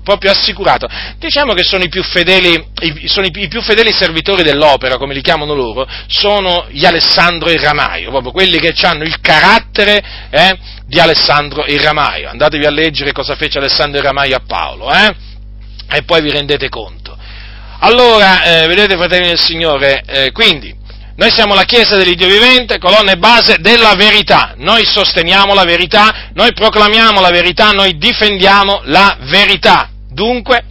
proprio 0.00 0.32
assicurato. 0.32 0.88
Diciamo 1.18 1.54
che 1.54 1.62
sono 1.62 1.84
i 1.84 1.88
più 1.88 2.02
fedeli, 2.02 2.70
sono 3.06 3.26
i, 3.26 3.48
più 3.48 3.62
fedeli 3.62 3.92
servitori 3.92 4.42
dell'opera, 4.42 4.96
come 4.96 5.14
li 5.14 5.22
chiamano 5.22 5.54
loro, 5.54 5.86
sono 6.08 6.66
gli 6.70 6.84
Alessandro 6.84 7.48
e 7.48 7.56
Ramaio, 7.58 8.10
proprio 8.10 8.32
quelli 8.32 8.58
che 8.58 8.74
hanno 8.84 9.04
il 9.04 9.20
carattere 9.20 10.02
eh, 10.30 10.58
di 10.86 10.98
Alessandro 10.98 11.64
e 11.64 11.80
Ramaio. 11.80 12.28
Andatevi 12.28 12.66
a 12.66 12.70
leggere 12.70 13.12
cosa 13.12 13.36
fece 13.36 13.58
Alessandro 13.58 14.00
e 14.00 14.02
Ramaio 14.02 14.36
a 14.36 14.42
Paolo, 14.44 14.92
eh? 14.92 15.14
E 15.90 16.02
poi 16.02 16.20
vi 16.20 16.30
rendete 16.30 16.68
conto. 16.68 17.16
Allora, 17.80 18.42
eh, 18.42 18.66
vedete 18.66 18.96
fratelli 18.96 19.28
del 19.28 19.38
Signore, 19.38 20.02
eh, 20.04 20.32
quindi, 20.32 20.74
Noi 21.18 21.32
siamo 21.32 21.52
la 21.52 21.64
Chiesa 21.64 21.96
dell'Iddio 21.96 22.28
vivente, 22.28 22.78
colonna 22.78 23.10
e 23.10 23.16
base 23.16 23.56
della 23.58 23.94
verità. 23.96 24.54
Noi 24.58 24.86
sosteniamo 24.86 25.52
la 25.52 25.64
verità, 25.64 26.30
noi 26.32 26.52
proclamiamo 26.52 27.20
la 27.20 27.30
verità, 27.30 27.72
noi 27.72 27.98
difendiamo 27.98 28.82
la 28.84 29.16
verità. 29.22 29.90
Dunque, 30.08 30.62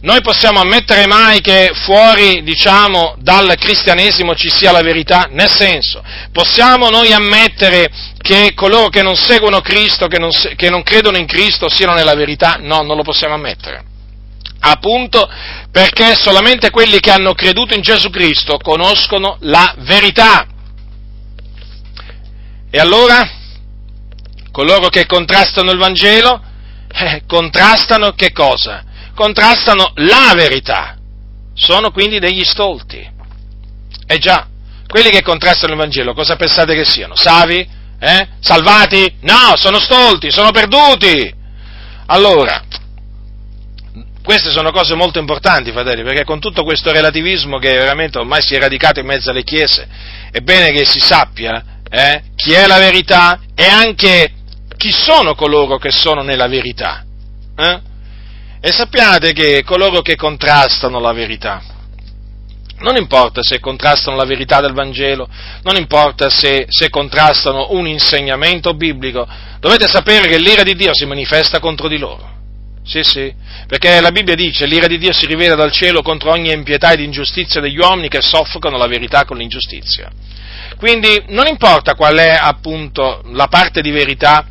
noi 0.00 0.22
possiamo 0.22 0.60
ammettere 0.60 1.06
mai 1.06 1.42
che 1.42 1.72
fuori, 1.74 2.42
diciamo, 2.42 3.16
dal 3.18 3.54
cristianesimo 3.58 4.34
ci 4.34 4.48
sia 4.48 4.72
la 4.72 4.80
verità? 4.80 5.28
Nel 5.30 5.50
senso, 5.54 6.02
possiamo 6.32 6.88
noi 6.88 7.12
ammettere 7.12 7.90
che 8.16 8.52
coloro 8.54 8.88
che 8.88 9.02
non 9.02 9.14
seguono 9.14 9.60
Cristo, 9.60 10.06
che 10.06 10.18
non, 10.18 10.30
che 10.56 10.70
non 10.70 10.82
credono 10.84 11.18
in 11.18 11.26
Cristo, 11.26 11.68
siano 11.68 11.92
nella 11.92 12.14
verità? 12.14 12.56
No, 12.58 12.80
non 12.80 12.96
lo 12.96 13.02
possiamo 13.02 13.34
ammettere 13.34 13.94
appunto 14.70 15.28
perché 15.70 16.14
solamente 16.14 16.70
quelli 16.70 17.00
che 17.00 17.10
hanno 17.10 17.34
creduto 17.34 17.74
in 17.74 17.82
Gesù 17.82 18.10
Cristo 18.10 18.58
conoscono 18.58 19.36
la 19.40 19.74
verità. 19.78 20.46
E 22.70 22.78
allora, 22.78 23.28
coloro 24.50 24.88
che 24.88 25.06
contrastano 25.06 25.70
il 25.70 25.78
Vangelo, 25.78 26.42
eh, 26.92 27.22
contrastano 27.26 28.12
che 28.12 28.32
cosa? 28.32 28.84
Contrastano 29.14 29.92
la 29.96 30.32
verità. 30.34 30.96
Sono 31.54 31.90
quindi 31.90 32.18
degli 32.18 32.44
stolti. 32.44 33.14
Eh 34.06 34.18
già, 34.18 34.46
quelli 34.86 35.10
che 35.10 35.22
contrastano 35.22 35.72
il 35.72 35.78
Vangelo, 35.78 36.14
cosa 36.14 36.36
pensate 36.36 36.74
che 36.74 36.84
siano? 36.84 37.16
Savi? 37.16 37.66
Eh? 37.98 38.28
Salvati? 38.40 39.16
No, 39.22 39.56
sono 39.56 39.80
stolti, 39.80 40.30
sono 40.30 40.50
perduti. 40.50 41.34
Allora, 42.06 42.62
queste 44.26 44.50
sono 44.50 44.72
cose 44.72 44.96
molto 44.96 45.20
importanti, 45.20 45.70
fratelli, 45.70 46.02
perché 46.02 46.24
con 46.24 46.40
tutto 46.40 46.64
questo 46.64 46.90
relativismo 46.90 47.58
che 47.58 47.72
veramente 47.74 48.18
ormai 48.18 48.42
si 48.42 48.56
è 48.56 48.58
radicato 48.58 48.98
in 48.98 49.06
mezzo 49.06 49.30
alle 49.30 49.44
chiese, 49.44 49.86
è 50.32 50.40
bene 50.40 50.72
che 50.72 50.84
si 50.84 50.98
sappia 50.98 51.64
eh, 51.88 52.22
chi 52.34 52.52
è 52.52 52.66
la 52.66 52.78
verità 52.78 53.38
e 53.54 53.64
anche 53.68 54.32
chi 54.76 54.90
sono 54.90 55.36
coloro 55.36 55.78
che 55.78 55.92
sono 55.92 56.22
nella 56.22 56.48
verità. 56.48 57.04
Eh? 57.56 57.80
E 58.60 58.72
sappiate 58.72 59.32
che 59.32 59.62
coloro 59.62 60.02
che 60.02 60.16
contrastano 60.16 60.98
la 60.98 61.12
verità, 61.12 61.62
non 62.80 62.96
importa 62.96 63.44
se 63.44 63.60
contrastano 63.60 64.16
la 64.16 64.24
verità 64.24 64.60
del 64.60 64.72
Vangelo, 64.72 65.28
non 65.62 65.76
importa 65.76 66.28
se, 66.30 66.66
se, 66.68 66.90
contrastano 66.90 67.68
un 67.70 67.86
insegnamento 67.86 68.74
biblico, 68.74 69.24
dovete 69.60 69.86
sapere 69.86 70.26
che 70.26 70.38
l'ira 70.38 70.64
di 70.64 70.74
Dio 70.74 70.92
si 70.92 71.06
manifesta 71.06 71.60
contro 71.60 71.86
di 71.86 71.96
loro. 71.96 72.34
Sì, 72.86 73.02
sì, 73.02 73.34
perché 73.66 74.00
la 74.00 74.12
Bibbia 74.12 74.36
dice 74.36 74.64
l'ira 74.64 74.86
di 74.86 74.96
Dio 74.96 75.12
si 75.12 75.26
rivela 75.26 75.56
dal 75.56 75.72
cielo 75.72 76.02
contro 76.02 76.30
ogni 76.30 76.52
impietà 76.52 76.92
ed 76.92 77.00
ingiustizia 77.00 77.60
degli 77.60 77.78
uomini 77.78 78.06
che 78.06 78.22
soffocano 78.22 78.76
la 78.76 78.86
verità 78.86 79.24
con 79.24 79.38
l'ingiustizia. 79.38 80.08
Quindi 80.76 81.24
non 81.28 81.48
importa 81.48 81.94
qual 81.94 82.16
è 82.16 82.38
appunto 82.40 83.22
la 83.32 83.48
parte 83.48 83.80
di 83.80 83.90
verità 83.90 84.46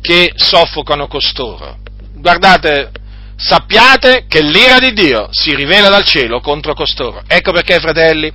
che 0.00 0.32
soffocano 0.34 1.06
costoro. 1.06 1.78
Guardate, 2.14 2.90
sappiate 3.36 4.24
che 4.26 4.42
l'ira 4.42 4.80
di 4.80 4.92
Dio 4.92 5.28
si 5.30 5.54
rivela 5.54 5.88
dal 5.88 6.04
cielo 6.04 6.40
contro 6.40 6.74
costoro. 6.74 7.22
Ecco 7.28 7.52
perché, 7.52 7.78
fratelli, 7.78 8.32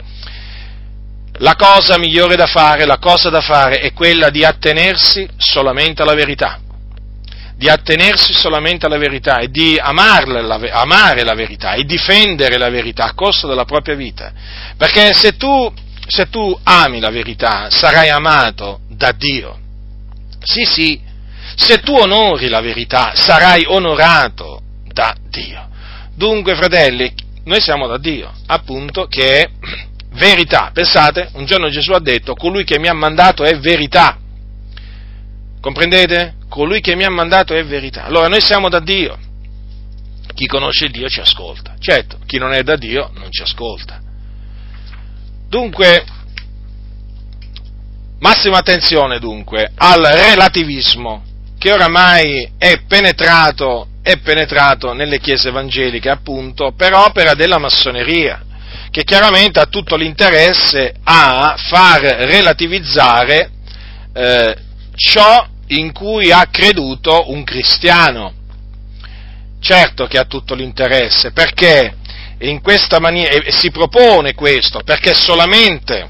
la 1.39 1.55
cosa 1.57 1.97
migliore 1.97 2.37
da 2.37 2.47
fare, 2.47 2.85
la 2.85 2.99
cosa 2.99 3.29
da 3.29 3.41
fare 3.41 3.79
è 3.79 3.91
quella 3.91 4.29
di 4.29 4.45
attenersi 4.45 5.27
solamente 5.35 6.03
alla 6.03 6.13
verità 6.13 6.57
di 7.61 7.69
attenersi 7.69 8.33
solamente 8.33 8.87
alla 8.87 8.97
verità 8.97 9.37
e 9.37 9.51
di 9.51 9.77
amarla, 9.79 10.59
amare 10.71 11.23
la 11.23 11.35
verità 11.35 11.73
e 11.73 11.83
difendere 11.83 12.57
la 12.57 12.71
verità 12.71 13.03
a 13.03 13.13
costo 13.13 13.45
della 13.45 13.65
propria 13.65 13.93
vita. 13.93 14.31
Perché 14.75 15.13
se 15.13 15.37
tu, 15.37 15.71
se 16.07 16.27
tu 16.31 16.59
ami 16.63 16.99
la 16.99 17.11
verità 17.11 17.69
sarai 17.69 18.09
amato 18.09 18.79
da 18.89 19.11
Dio. 19.11 19.59
Sì, 20.41 20.63
sì, 20.63 20.99
se 21.53 21.81
tu 21.81 21.93
onori 21.93 22.49
la 22.49 22.61
verità 22.61 23.11
sarai 23.13 23.63
onorato 23.67 24.63
da 24.91 25.15
Dio. 25.29 25.69
Dunque, 26.15 26.55
fratelli, 26.55 27.13
noi 27.43 27.61
siamo 27.61 27.85
da 27.85 27.99
Dio, 27.99 28.33
appunto, 28.47 29.05
che 29.05 29.39
è 29.39 29.49
verità. 30.13 30.71
Pensate, 30.73 31.29
un 31.33 31.45
giorno 31.45 31.69
Gesù 31.69 31.91
ha 31.91 31.99
detto, 31.99 32.33
colui 32.33 32.63
che 32.63 32.79
mi 32.79 32.87
ha 32.87 32.93
mandato 32.93 33.43
è 33.43 33.55
verità. 33.59 34.17
Comprendete? 35.61 36.39
Colui 36.51 36.81
che 36.81 36.97
mi 36.97 37.05
ha 37.05 37.09
mandato 37.09 37.55
è 37.55 37.63
verità. 37.63 38.03
Allora 38.03 38.27
noi 38.27 38.41
siamo 38.41 38.67
da 38.67 38.81
Dio. 38.81 39.17
Chi 40.33 40.47
conosce 40.47 40.89
Dio 40.89 41.07
ci 41.07 41.21
ascolta. 41.21 41.75
Certo, 41.79 42.19
chi 42.25 42.37
non 42.37 42.51
è 42.51 42.61
da 42.61 42.75
Dio 42.75 43.09
non 43.13 43.31
ci 43.31 43.41
ascolta. 43.41 44.01
Dunque, 45.47 46.03
massima 48.19 48.57
attenzione 48.57 49.19
dunque 49.19 49.71
al 49.75 50.03
relativismo 50.03 51.23
che 51.57 51.71
oramai 51.71 52.51
è 52.57 52.81
penetrato, 52.85 53.87
è 54.01 54.17
penetrato 54.17 54.91
nelle 54.91 55.19
chiese 55.19 55.49
evangeliche 55.49 56.09
appunto 56.09 56.73
per 56.75 56.93
opera 56.93 57.33
della 57.33 57.59
massoneria, 57.59 58.43
che 58.89 59.05
chiaramente 59.05 59.59
ha 59.61 59.67
tutto 59.67 59.95
l'interesse 59.95 60.95
a 61.01 61.55
far 61.57 62.01
relativizzare 62.01 63.51
eh, 64.13 64.55
ciò 64.95 65.47
in 65.67 65.91
cui 65.91 66.31
ha 66.31 66.47
creduto 66.51 67.31
un 67.31 67.43
cristiano. 67.43 68.33
Certo 69.59 70.07
che 70.07 70.17
ha 70.17 70.25
tutto 70.25 70.55
l'interesse, 70.55 71.31
perché 71.31 71.95
in 72.39 72.61
questa 72.61 72.99
maniera, 72.99 73.31
e 73.33 73.51
si 73.51 73.69
propone 73.69 74.33
questo, 74.33 74.81
perché 74.83 75.13
solamente, 75.13 76.07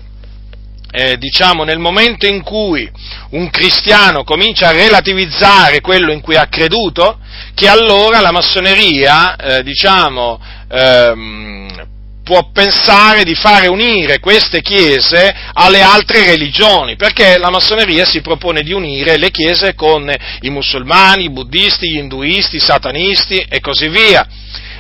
eh, 0.92 1.18
diciamo, 1.18 1.64
nel 1.64 1.80
momento 1.80 2.26
in 2.26 2.42
cui 2.42 2.90
un 3.32 3.50
cristiano 3.50 4.24
comincia 4.24 4.70
a 4.70 4.72
relativizzare 4.72 5.82
quello 5.82 6.12
in 6.12 6.22
cui 6.22 6.36
ha 6.36 6.48
creduto, 6.48 7.20
che 7.54 7.68
allora 7.68 8.22
la 8.22 8.32
massoneria, 8.32 9.36
eh, 9.36 9.64
diciamo, 9.64 10.40
ehm, 10.70 11.90
può 12.24 12.50
pensare 12.52 13.24
di 13.24 13.36
fare 13.36 13.68
unire 13.68 14.20
queste 14.20 14.62
chiese 14.62 15.34
alle 15.54 15.82
altre 15.82 16.26
religioni, 16.26 16.96
perché 16.96 17.38
la 17.38 17.50
massoneria 17.50 18.06
si 18.06 18.22
propone 18.22 18.62
di 18.62 18.74
unire 18.74 19.18
le 19.18 19.32
chiese 19.32 19.74
con 19.76 20.12
i 20.42 20.50
musulmani, 20.50 21.26
i 21.26 21.32
buddisti, 21.32 21.90
gli 21.90 21.98
induisti, 21.98 22.58
i 22.58 22.60
satanisti 22.60 23.46
e 23.50 23.60
così 23.60 23.88
via. 23.88 24.28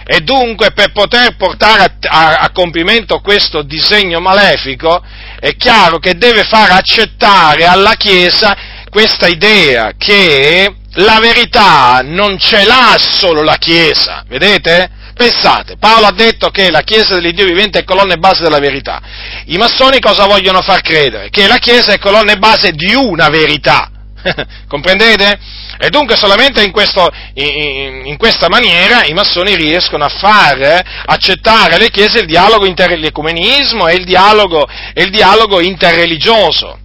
E 0.06 0.22
dunque 0.22 0.72
per 0.72 0.92
poter 0.92 1.36
portare 1.36 1.84
a, 1.84 1.94
a, 2.08 2.38
a 2.40 2.52
compimento 2.52 3.20
questo 3.20 3.62
disegno 3.62 4.20
malefico 4.20 5.02
è 5.40 5.56
chiaro 5.56 6.00
che 6.00 6.16
deve 6.16 6.44
far 6.44 6.72
accettare 6.72 7.66
alla 7.66 7.94
Chiesa 7.94 8.58
questa 8.90 9.28
idea 9.28 9.94
che 9.98 10.74
la 10.96 11.20
verità 11.20 12.02
non 12.04 12.38
ce 12.38 12.66
l'ha 12.66 12.98
solo 13.00 13.42
la 13.42 13.56
Chiesa, 13.58 14.26
vedete? 14.28 15.00
Pensate, 15.22 15.78
Paolo 15.78 16.08
ha 16.08 16.12
detto 16.12 16.50
che 16.50 16.72
la 16.72 16.82
Chiesa 16.82 17.14
dell'Iddio 17.14 17.46
vivente 17.46 17.78
è 17.78 17.84
colonna 17.84 18.16
e 18.16 18.18
base 18.18 18.42
della 18.42 18.58
verità. 18.58 19.00
I 19.46 19.58
massoni 19.58 20.00
cosa 20.00 20.26
vogliono 20.26 20.64
far 20.64 20.82
credere? 20.82 21.30
Che 21.30 21.46
la 21.46 21.58
Chiesa 21.58 21.94
è 21.94 22.00
colonna 22.00 22.32
e 22.32 22.38
base 22.38 22.72
di 22.72 22.96
una 22.96 23.30
verità. 23.30 23.92
Comprendete? 24.68 25.40
E 25.78 25.90
dunque 25.92 26.16
solamente 26.16 26.64
in, 26.64 26.72
questo, 26.72 27.08
in, 27.36 28.02
in, 28.08 28.18
questa 28.18 28.50
maniera 28.50 29.06
i 29.06 29.14
massoni 29.14 29.54
riescono 29.56 30.06
a 30.06 30.10
far 30.10 30.60
eh, 30.60 30.84
accettare 31.06 31.76
alle 31.76 31.92
chiese 31.92 32.22
il 32.22 32.26
dialogo 32.26 32.66
inter, 32.66 32.98
l'ecumenismo 32.98 33.88
e 33.88 33.94
il 33.94 34.06
dialogo, 34.06 34.68
il 34.96 35.12
dialogo 35.12 35.60
interreligioso. 35.60 36.80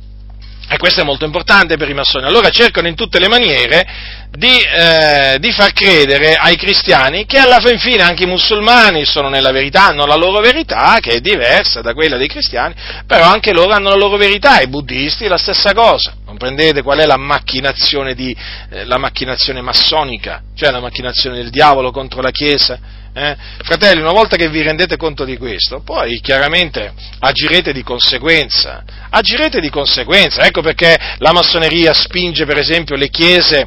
E 0.69 0.79
questo 0.79 1.01
è 1.01 1.05
molto 1.05 1.25
importante 1.25 1.77
per 1.77 1.89
i 1.89 1.95
massoni. 1.95 2.27
Allora 2.27 2.51
cercano 2.51 2.89
in 2.89 2.97
tutte 2.97 3.21
le 3.21 3.29
maniere 3.29 3.87
di, 4.33 4.59
eh, 4.59 5.37
di, 5.39 5.53
far 5.53 5.73
credere 5.73 6.35
ai 6.35 6.57
cristiani 6.57 7.25
che 7.25 7.39
alla 7.39 7.61
fin 7.61 7.79
fine 7.79 8.03
anche 8.03 8.25
i 8.25 8.27
musulmani 8.27 9.05
sono 9.05 9.29
nella 9.29 9.53
verità, 9.53 9.87
hanno 9.87 10.07
la 10.07 10.17
loro 10.17 10.41
verità 10.41 10.99
che 11.01 11.13
è 11.13 11.21
diversa 11.21 11.83
da 11.83 11.95
quella 11.95 12.17
dei 12.17 12.27
cristiani, 12.27 12.75
però 13.07 13.27
anche 13.27 13.53
loro 13.53 13.71
hanno 13.71 13.91
la 13.91 13.97
loro 13.97 14.17
verità, 14.17 14.61
i 14.61 14.67
buddisti 14.67 15.29
la 15.29 15.39
stessa 15.39 15.73
cosa. 15.73 16.17
Comprendete 16.25 16.83
qual 16.83 16.99
è 16.99 17.07
la 17.07 17.17
macchinazione, 17.17 18.15
di, 18.15 18.37
eh, 18.71 18.85
la 18.85 18.99
macchinazione 18.99 19.61
massonica, 19.61 20.43
cioè 20.57 20.73
la 20.73 20.81
macchinazione 20.81 21.37
del 21.37 21.51
diavolo 21.51 21.93
contro 21.93 22.21
la 22.21 22.31
Chiesa? 22.31 23.05
Eh? 23.19 23.35
Fratelli, 23.63 24.03
una 24.03 24.13
volta 24.13 24.37
che 24.37 24.51
vi 24.51 24.61
rendete 24.61 24.99
conto 24.99 25.25
di 25.25 25.39
questo, 25.39 25.81
poi 25.81 26.21
chiaramente 26.21 26.93
agirete 27.19 27.73
di 27.73 27.83
conseguenza, 27.83 28.85
agirete 29.09 29.59
di 29.59 29.71
conseguenza, 29.71 30.43
ecco 30.43 30.61
perché 30.61 30.95
la 31.17 31.33
massoneria 31.33 31.95
spinge 31.95 32.45
per 32.45 32.59
esempio 32.59 32.95
le 32.95 33.09
chiese 33.09 33.67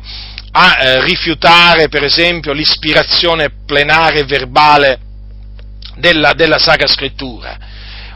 a 0.52 0.78
eh, 0.80 1.04
rifiutare 1.04 1.90
per 1.90 2.04
esempio 2.04 2.54
l'ispirazione 2.54 3.50
plenare 3.66 4.24
verbale 4.24 5.00
della, 5.96 6.34
della 6.34 6.60
Sacra 6.60 6.88
Scrittura 6.88 7.58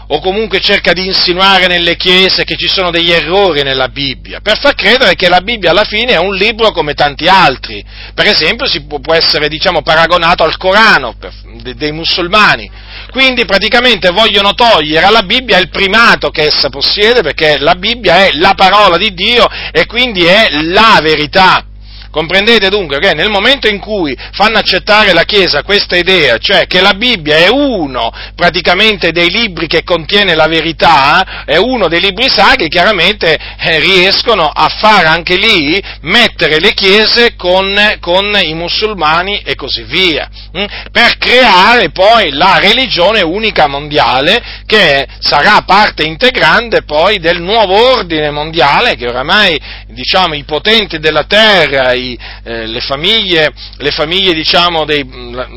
o 0.07 0.19
comunque 0.19 0.59
cerca 0.59 0.91
di 0.93 1.05
insinuare 1.05 1.67
nelle 1.67 1.95
chiese 1.95 2.43
che 2.43 2.55
ci 2.55 2.67
sono 2.67 2.91
degli 2.91 3.11
errori 3.11 3.63
nella 3.63 3.87
Bibbia, 3.87 4.41
per 4.41 4.59
far 4.59 4.75
credere 4.75 5.15
che 5.15 5.29
la 5.29 5.41
Bibbia 5.41 5.71
alla 5.71 5.85
fine 5.85 6.13
è 6.13 6.17
un 6.17 6.35
libro 6.35 6.71
come 6.71 6.93
tanti 6.93 7.27
altri. 7.27 7.83
Per 8.13 8.27
esempio 8.27 8.65
si 8.67 8.83
può, 8.85 9.13
essere 9.13 9.47
diciamo, 9.47 9.81
paragonato 9.81 10.43
al 10.43 10.57
Corano 10.57 11.15
per, 11.17 11.33
de, 11.61 11.75
dei 11.75 11.91
musulmani. 11.91 12.69
Quindi 13.11 13.45
praticamente 13.45 14.09
vogliono 14.09 14.53
togliere 14.53 15.05
alla 15.05 15.23
Bibbia 15.23 15.57
il 15.57 15.69
primato 15.69 16.29
che 16.29 16.43
essa 16.43 16.69
possiede, 16.69 17.21
perché 17.21 17.57
la 17.57 17.75
Bibbia 17.75 18.25
è 18.25 18.31
la 18.33 18.53
parola 18.55 18.97
di 18.97 19.13
Dio 19.13 19.47
e 19.71 19.85
quindi 19.85 20.25
è 20.25 20.47
la 20.63 20.99
verità. 21.01 21.65
Comprendete 22.13 22.69
dunque 22.69 22.99
che 22.99 23.15
nel 23.15 23.31
momento 23.31 23.67
in 23.67 23.79
cui 23.79 24.15
fanno 24.33 24.59
accettare 24.59 25.13
la 25.13 25.23
Chiesa 25.23 25.63
questa 25.63 25.97
idea, 25.97 26.37
cioè 26.37 26.67
che 26.67 26.79
la 26.79 26.93
Bibbia 26.93 27.37
è 27.37 27.47
uno 27.47 28.13
praticamente 28.35 29.11
dei 29.11 29.31
libri 29.31 29.65
che 29.65 29.83
contiene 29.83 30.35
la 30.35 30.45
verità, 30.45 31.43
è 31.43 31.57
uno 31.57 31.87
dei 31.87 31.99
libri 31.99 32.29
sacri, 32.29 32.69
chiaramente 32.69 33.35
eh, 33.57 33.79
riescono 33.79 34.47
a 34.47 34.69
fare 34.69 35.07
anche 35.07 35.37
lì, 35.37 35.81
mettere 36.01 36.59
le 36.59 36.75
chiese 36.75 37.35
con, 37.35 37.97
con 37.99 38.39
i 38.43 38.53
musulmani 38.53 39.41
e 39.43 39.55
così 39.55 39.81
via, 39.81 40.29
hm? 40.51 40.65
per 40.91 41.17
creare 41.17 41.89
poi 41.89 42.29
la 42.29 42.59
religione 42.59 43.21
unica 43.21 43.65
mondiale 43.65 44.61
che 44.67 45.07
sarà 45.17 45.63
parte 45.65 46.03
integrante 46.03 46.83
poi 46.83 47.17
del 47.17 47.41
nuovo 47.41 47.95
ordine 47.95 48.29
mondiale 48.29 48.95
che 48.97 49.07
oramai 49.07 49.59
diciamo, 49.87 50.35
i 50.35 50.43
potenti 50.43 50.99
della 50.99 51.23
terra, 51.23 51.93
i, 52.11 52.19
eh, 52.43 52.67
le 52.67 52.81
famiglie, 52.81 53.53
le, 53.77 53.91
famiglie 53.91 54.33
diciamo, 54.33 54.85
dei, 54.85 55.07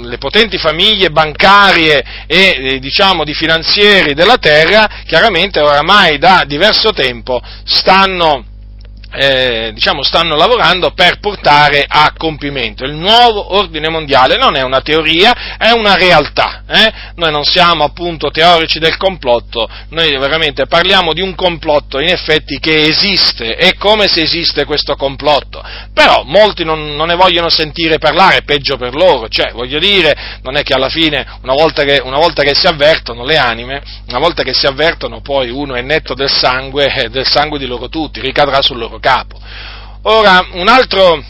le 0.02 0.18
potenti 0.18 0.58
famiglie 0.58 1.10
bancarie 1.10 2.04
e 2.26 2.56
eh, 2.58 2.78
diciamo, 2.78 3.24
di 3.24 3.34
finanzieri 3.34 4.14
della 4.14 4.38
terra, 4.38 4.88
chiaramente 5.06 5.60
oramai 5.60 6.18
da 6.18 6.44
diverso 6.46 6.92
tempo 6.92 7.40
stanno 7.64 8.54
eh, 9.16 9.70
diciamo, 9.72 10.02
stanno 10.02 10.36
lavorando 10.36 10.92
per 10.92 11.18
portare 11.18 11.84
a 11.86 12.12
compimento. 12.16 12.84
Il 12.84 12.94
nuovo 12.94 13.56
ordine 13.56 13.88
mondiale 13.88 14.36
non 14.36 14.56
è 14.56 14.62
una 14.62 14.80
teoria, 14.80 15.56
è 15.56 15.70
una 15.70 15.94
realtà. 15.94 16.62
Eh? 16.68 16.92
Noi 17.16 17.30
non 17.30 17.44
siamo 17.44 17.84
appunto 17.84 18.30
teorici 18.30 18.78
del 18.78 18.96
complotto, 18.96 19.68
noi 19.90 20.16
veramente 20.18 20.66
parliamo 20.66 21.12
di 21.12 21.20
un 21.20 21.34
complotto 21.34 21.98
in 21.98 22.08
effetti 22.08 22.58
che 22.58 22.84
esiste, 22.84 23.54
è 23.56 23.74
come 23.76 24.06
se 24.08 24.20
esiste 24.20 24.64
questo 24.64 24.96
complotto. 24.96 25.62
Però 25.94 26.22
molti 26.24 26.64
non, 26.64 26.94
non 26.94 27.08
ne 27.08 27.14
vogliono 27.14 27.48
sentire 27.48 27.98
parlare, 27.98 28.42
peggio 28.42 28.76
per 28.76 28.94
loro, 28.94 29.28
cioè 29.28 29.52
voglio 29.52 29.78
dire, 29.78 30.38
non 30.42 30.56
è 30.56 30.62
che 30.62 30.74
alla 30.74 30.88
fine, 30.88 31.26
una 31.42 31.54
volta 31.54 31.84
che, 31.84 32.00
una 32.04 32.18
volta 32.18 32.42
che 32.42 32.54
si 32.54 32.66
avvertono 32.66 33.24
le 33.24 33.38
anime, 33.38 33.82
una 34.08 34.18
volta 34.18 34.42
che 34.42 34.52
si 34.52 34.66
avvertono 34.66 35.20
poi 35.20 35.50
uno 35.50 35.74
è 35.74 35.80
netto 35.80 36.14
del 36.14 36.30
sangue, 36.30 37.08
del 37.10 37.26
sangue 37.26 37.58
di 37.58 37.66
loro 37.66 37.88
tutti, 37.88 38.20
ricadrà 38.20 38.60
sul 38.60 38.78
loro 38.78 38.98
capo. 39.06 39.38
Ora, 40.02 40.44
un 40.52 40.66
altro, 40.66 41.22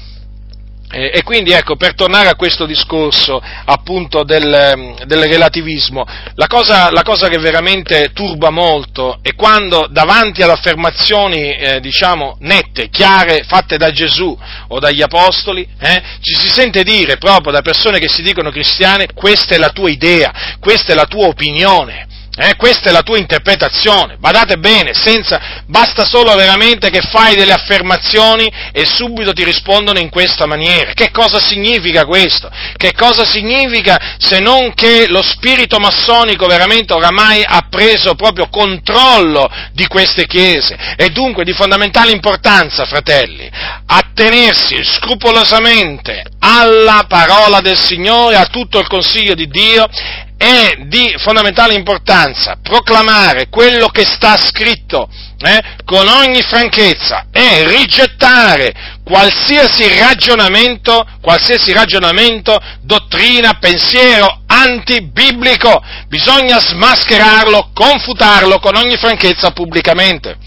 e 0.88 1.22
quindi 1.24 1.52
ecco, 1.52 1.76
per 1.76 1.94
tornare 1.94 2.28
a 2.28 2.36
questo 2.36 2.64
discorso 2.64 3.42
appunto 3.64 4.22
del, 4.22 4.94
del 5.04 5.24
relativismo, 5.24 6.06
la 6.36 6.46
cosa, 6.46 6.90
la 6.90 7.02
cosa, 7.02 7.28
che 7.28 7.38
veramente 7.38 8.12
turba 8.14 8.48
molto 8.48 9.18
è 9.20 9.34
quando 9.34 9.88
davanti 9.90 10.42
ad 10.42 10.48
affermazioni 10.48 11.54
eh, 11.54 11.80
diciamo 11.80 12.36
nette, 12.40 12.88
chiare, 12.88 13.44
fatte 13.46 13.76
da 13.76 13.90
Gesù 13.90 14.38
o 14.68 14.78
dagli 14.78 15.02
Apostoli, 15.02 15.68
eh, 15.78 16.02
ci 16.20 16.34
si 16.34 16.48
sente 16.48 16.82
dire 16.82 17.18
proprio 17.18 17.52
da 17.52 17.60
persone 17.60 17.98
che 17.98 18.08
si 18.08 18.22
dicono 18.22 18.50
cristiane, 18.50 19.08
questa 19.12 19.54
è 19.54 19.58
la 19.58 19.70
tua 19.70 19.90
idea, 19.90 20.32
questa 20.60 20.92
è 20.92 20.94
la 20.94 21.06
tua 21.06 21.26
opinione. 21.26 22.06
Eh, 22.38 22.54
questa 22.56 22.90
è 22.90 22.92
la 22.92 23.00
tua 23.00 23.16
interpretazione, 23.16 24.18
badate 24.18 24.58
bene, 24.58 24.92
senza, 24.92 25.62
basta 25.66 26.04
solo 26.04 26.34
veramente 26.34 26.90
che 26.90 27.00
fai 27.00 27.34
delle 27.34 27.54
affermazioni 27.54 28.52
e 28.72 28.84
subito 28.84 29.32
ti 29.32 29.42
rispondono 29.42 29.98
in 29.98 30.10
questa 30.10 30.44
maniera. 30.44 30.92
Che 30.92 31.10
cosa 31.10 31.40
significa 31.40 32.04
questo? 32.04 32.50
Che 32.76 32.92
cosa 32.92 33.24
significa 33.24 34.16
se 34.18 34.40
non 34.40 34.74
che 34.74 35.06
lo 35.08 35.22
spirito 35.22 35.78
massonico 35.78 36.46
veramente 36.46 36.92
oramai 36.92 37.42
ha 37.42 37.66
preso 37.70 38.14
proprio 38.14 38.50
controllo 38.50 39.50
di 39.72 39.86
queste 39.86 40.26
chiese? 40.26 40.76
E 40.96 41.08
dunque 41.08 41.42
di 41.42 41.54
fondamentale 41.54 42.12
importanza, 42.12 42.84
fratelli, 42.84 43.50
attenersi 43.86 44.84
scrupolosamente 44.84 46.22
alla 46.38 47.06
parola 47.08 47.62
del 47.62 47.80
Signore, 47.80 48.36
a 48.36 48.44
tutto 48.44 48.78
il 48.78 48.88
consiglio 48.88 49.34
di 49.34 49.48
Dio 49.48 49.88
è 50.36 50.84
di 50.86 51.14
fondamentale 51.18 51.74
importanza 51.74 52.58
proclamare 52.62 53.48
quello 53.48 53.88
che 53.88 54.04
sta 54.04 54.36
scritto 54.36 55.08
eh, 55.38 55.62
con 55.84 56.06
ogni 56.06 56.42
franchezza 56.42 57.26
e 57.32 57.66
rigettare 57.66 58.98
qualsiasi 59.02 59.98
ragionamento, 59.98 61.06
qualsiasi 61.22 61.72
ragionamento, 61.72 62.58
dottrina, 62.82 63.54
pensiero 63.58 64.42
antibiblico. 64.46 65.82
Bisogna 66.08 66.58
smascherarlo, 66.58 67.70
confutarlo 67.72 68.58
con 68.58 68.76
ogni 68.76 68.96
franchezza 68.96 69.52
pubblicamente 69.52 70.45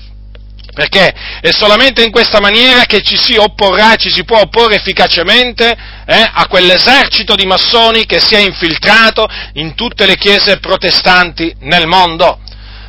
perché 0.80 1.14
è 1.42 1.52
solamente 1.52 2.06
in 2.06 2.10
questa 2.10 2.40
maniera 2.40 2.86
che 2.86 3.02
ci 3.02 3.18
si 3.18 3.36
opporrà, 3.36 3.96
ci 3.96 4.10
si 4.10 4.24
può 4.24 4.40
opporre 4.40 4.76
efficacemente 4.76 5.76
eh, 6.06 6.30
a 6.34 6.48
quell'esercito 6.48 7.36
di 7.36 7.46
massoni 7.46 8.06
che 8.06 8.22
si 8.22 8.36
è 8.36 8.40
infiltrato 8.40 9.28
in 9.56 9.76
tutte 9.76 10.06
le 10.06 10.16
chiese 10.16 10.60
protestanti 10.60 11.54
nel 11.64 11.86
mondo. 11.86 12.40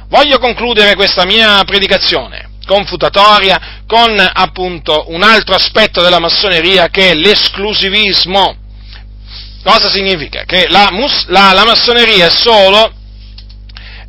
Voglio 0.06 0.38
concludere 0.38 0.94
questa 0.94 1.24
mia 1.24 1.64
predicazione 1.64 2.48
confutatoria 2.64 3.82
con 3.88 4.14
appunto 4.32 5.06
un 5.08 5.24
altro 5.24 5.56
aspetto 5.56 6.00
della 6.00 6.20
massoneria 6.20 6.86
che 6.90 7.10
è 7.10 7.14
l'esclusivismo. 7.14 8.54
Cosa 9.64 9.90
significa? 9.90 10.44
Che 10.44 10.68
la, 10.68 10.88
la, 11.26 11.52
la 11.52 11.64
massoneria 11.64 12.26
è 12.26 12.30
solo 12.30 12.92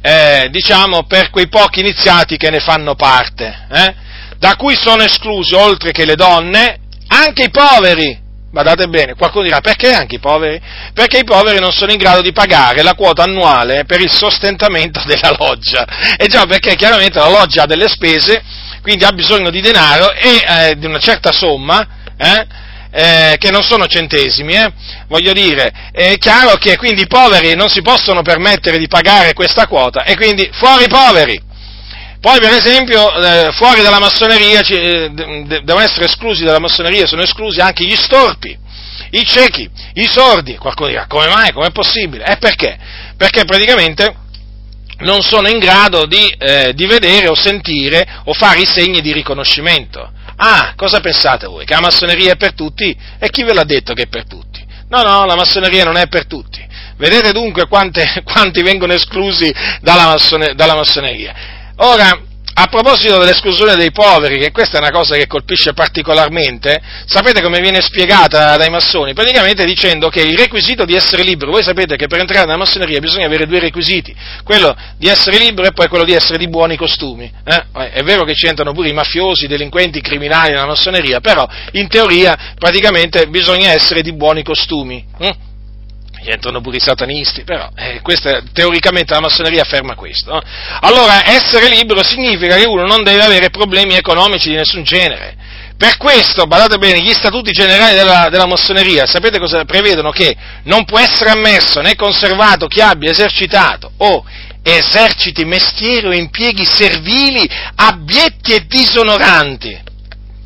eh, 0.02 0.48
diciamo, 0.50 1.04
per 1.04 1.30
quei 1.30 1.48
pochi 1.48 1.80
iniziati 1.80 2.38
che 2.38 2.50
ne 2.50 2.60
fanno 2.60 2.96
parte, 2.96 3.68
eh, 3.72 3.96
da 4.38 4.56
cui 4.56 4.76
sono 4.76 5.04
esclusi, 5.04 5.54
oltre 5.54 5.92
che 5.92 6.06
le 6.06 6.16
donne, 6.16 6.80
anche 7.08 7.44
i 7.44 7.50
poveri. 7.50 8.20
Badate 8.52 8.88
bene, 8.88 9.14
qualcuno 9.14 9.46
dirà 9.46 9.62
perché 9.62 9.94
anche 9.94 10.16
i 10.16 10.20
poveri? 10.20 10.60
Perché 10.94 11.20
i 11.20 11.24
poveri 11.24 11.60
non 11.60 11.72
sono 11.72 11.92
in 11.92 11.98
grado 11.98 12.22
di 12.22 12.34
pagare 12.34 12.82
la 12.82 12.96
quota 12.96 13.24
annuale 13.24 13.86
per 13.86 14.02
il 14.02 14.12
sostentamento 14.12 15.02
della 15.08 15.34
loggia. 15.38 15.86
E 16.18 16.28
già 16.28 16.46
perché 16.46 16.76
chiaramente 16.76 17.18
la 17.18 17.30
loggia 17.30 17.64
ha 17.64 17.68
delle 17.68 17.88
spese, 17.88 18.44
quindi 18.82 19.06
ha 19.06 19.12
bisogno 19.12 19.52
di 19.52 19.62
denaro 19.62 20.12
e 20.12 20.44
eh, 20.46 20.76
di 20.78 20.86
una 20.86 21.00
certa 21.00 21.32
somma, 21.32 21.88
eh, 22.92 23.36
che 23.40 23.50
non 23.52 23.64
sono 23.64 23.88
centesimi, 23.88 24.54
eh? 24.54 24.72
voglio 25.08 25.32
dire, 25.34 25.72
è 25.92 26.18
chiaro 26.18 26.56
che 26.58 26.76
quindi 26.78 27.04
i 27.04 27.08
poveri 27.08 27.56
non 27.56 27.70
si 27.70 27.82
possono 27.82 28.22
permettere 28.22 28.78
di 28.78 28.88
pagare 28.88 29.34
questa 29.34 29.68
quota 29.68 30.04
e 30.04 30.16
quindi 30.16 30.50
fuori 30.52 30.84
i 30.84 30.90
poveri. 30.90 31.50
Poi 32.20 32.40
per 32.40 32.52
esempio 32.52 33.12
eh, 33.16 33.52
fuori 33.54 33.82
dalla 33.82 34.00
massoneria, 34.00 34.62
eh, 34.62 35.10
devono 35.10 35.80
essere 35.80 36.06
esclusi 36.06 36.44
dalla 36.44 36.60
massoneria, 36.60 37.08
sono 37.08 37.24
esclusi 37.24 37.60
anche 37.60 37.84
gli 37.84 37.96
storpi, 37.96 38.56
i 39.12 39.26
ciechi, 39.26 39.68
i 39.94 40.06
sordi. 40.06 40.56
Qualcuno 40.58 40.90
dirà 40.90 41.08
come 41.08 41.28
mai, 41.28 41.52
com'è 41.52 41.72
possibile? 41.72 42.26
E 42.26 42.38
perché? 42.38 42.78
Perché 43.18 43.44
praticamente 43.46 44.16
non 45.00 45.22
sono 45.22 45.48
in 45.48 45.58
grado 45.58 46.06
di, 46.06 46.32
eh, 46.38 46.74
di 46.76 46.86
vedere 46.86 47.28
o 47.28 47.36
sentire 47.36 48.06
o 48.26 48.34
fare 48.34 48.60
i 48.60 48.66
segni 48.66 49.02
di 49.02 49.14
riconoscimento. 49.14 50.12
Ah, 50.44 50.74
cosa 50.76 51.00
pensate 51.02 51.46
voi? 51.46 51.66
Che 51.66 51.74
la 51.74 51.82
massoneria 51.82 52.34
è 52.34 52.36
per 52.36 52.54
tutti? 52.54 52.98
E 53.20 53.30
chi 53.30 53.44
ve 53.44 53.54
l'ha 53.54 53.64
detto 53.64 53.94
che 53.94 54.04
è 54.04 54.08
per 54.08 54.26
tutti? 54.26 54.66
No, 54.90 55.04
no, 55.04 55.26
la 55.26 55.36
massoneria 55.36 55.84
non 55.84 55.98
è 55.98 56.08
per 56.08 56.26
tutti. 56.26 56.68
Vedete 56.98 57.32
dunque 57.32 57.68
quante, 57.68 58.04
quanti 58.26 58.64
vengono 58.64 58.94
esclusi 58.94 59.54
dalla, 59.82 60.08
massone, 60.08 60.56
dalla 60.56 60.74
massoneria. 60.74 61.36
Ora, 61.76 62.20
a 62.54 62.68
proposito 62.68 63.18
dell'esclusione 63.18 63.76
dei 63.76 63.92
poveri, 63.92 64.40
che 64.40 64.52
questa 64.52 64.78
è 64.78 64.82
una 64.82 64.92
cosa 64.92 65.16
che 65.16 65.28
colpisce 65.28 65.74
particolarmente, 65.74 66.82
sapete 67.06 67.42
come 67.42 67.60
viene 67.60 67.82
spiegata 67.82 68.58
dai 68.58 68.70
massoni? 68.70 69.14
Praticamente 69.14 69.66
dicendo 69.66 70.10
che 70.10 70.22
il 70.22 70.38
requisito 70.38 70.86
di 70.86 70.96
essere 70.96 71.24
libero, 71.24 71.52
voi 71.52 71.64
sapete 71.64 71.96
che 71.96 72.08
per 72.08 72.20
entrare 72.20 72.46
nella 72.46 72.58
massoneria 72.58 73.00
bisogna 73.00 73.26
avere 73.26 73.46
due 73.46 73.60
requisiti, 73.60 74.16
quello 74.44 74.76
di 74.98 75.08
essere 75.08 75.38
libero 75.38 75.68
e 75.68 75.72
poi 75.72 75.88
quello 75.88 76.04
di 76.04 76.14
essere 76.14 76.38
di 76.38 76.50
buoni 76.50 76.76
costumi. 76.76 77.32
Eh? 77.44 77.90
È 77.92 78.04
vero 78.04 78.24
che 78.24 78.36
ci 78.36 78.48
entrano 78.48 78.74
pure 78.74 78.90
i 78.90 78.94
mafiosi, 78.94 79.46
i 79.46 79.48
delinquenti, 79.48 80.00
i 80.00 80.02
criminali 80.02 80.52
nella 80.52 80.66
massoneria, 80.66 81.20
però 81.20 81.48
in 81.74 81.88
teoria 81.88 82.38
praticamente 82.58 83.28
bisogna 83.28 83.72
essere 83.72 84.02
di 84.02 84.14
buoni 84.14 84.44
costumi. 84.44 85.06
Hm? 85.18 85.50
Entrano 86.24 86.62
pure 86.62 86.78
i 86.78 86.80
satanisti, 86.80 87.44
però 87.44 87.70
eh, 87.76 88.00
questa, 88.02 88.42
teoricamente 88.54 89.14
la 89.14 89.20
massoneria 89.22 89.62
afferma 89.62 89.96
questo. 89.96 90.32
No? 90.32 90.42
Allora, 90.82 91.28
essere 91.30 91.70
libero 91.70 92.04
significa 92.04 92.56
che 92.56 92.66
uno 92.66 92.86
non 92.86 93.04
deve 93.04 93.24
avere 93.24 93.50
problemi 93.50 93.96
economici 93.96 94.50
di 94.50 94.56
nessun 94.56 94.84
genere. 94.84 95.36
Per 95.78 95.98
questo, 95.98 96.46
badate 96.46 96.78
bene, 96.78 97.02
gli 97.02 97.12
statuti 97.12 97.52
generali 97.52 97.96
della, 97.96 98.30
della 98.30 98.46
massoneria, 98.46 99.08
sapete 99.08 99.40
cosa 99.40 99.66
prevedono? 99.66 100.12
Che 100.12 100.36
non 100.66 100.86
può 100.86 101.00
essere 101.00 101.32
ammesso 101.32 101.82
né 101.82 101.96
conservato 101.96 102.68
chi 102.68 102.82
abbia 102.82 103.10
esercitato 103.10 103.92
o 103.98 104.24
eserciti, 104.62 105.44
mestieri 105.44 106.06
o 106.06 106.14
impieghi 106.14 106.66
servili, 106.66 107.50
abietti 107.76 108.54
e 108.54 108.66
disonoranti. 108.68 109.90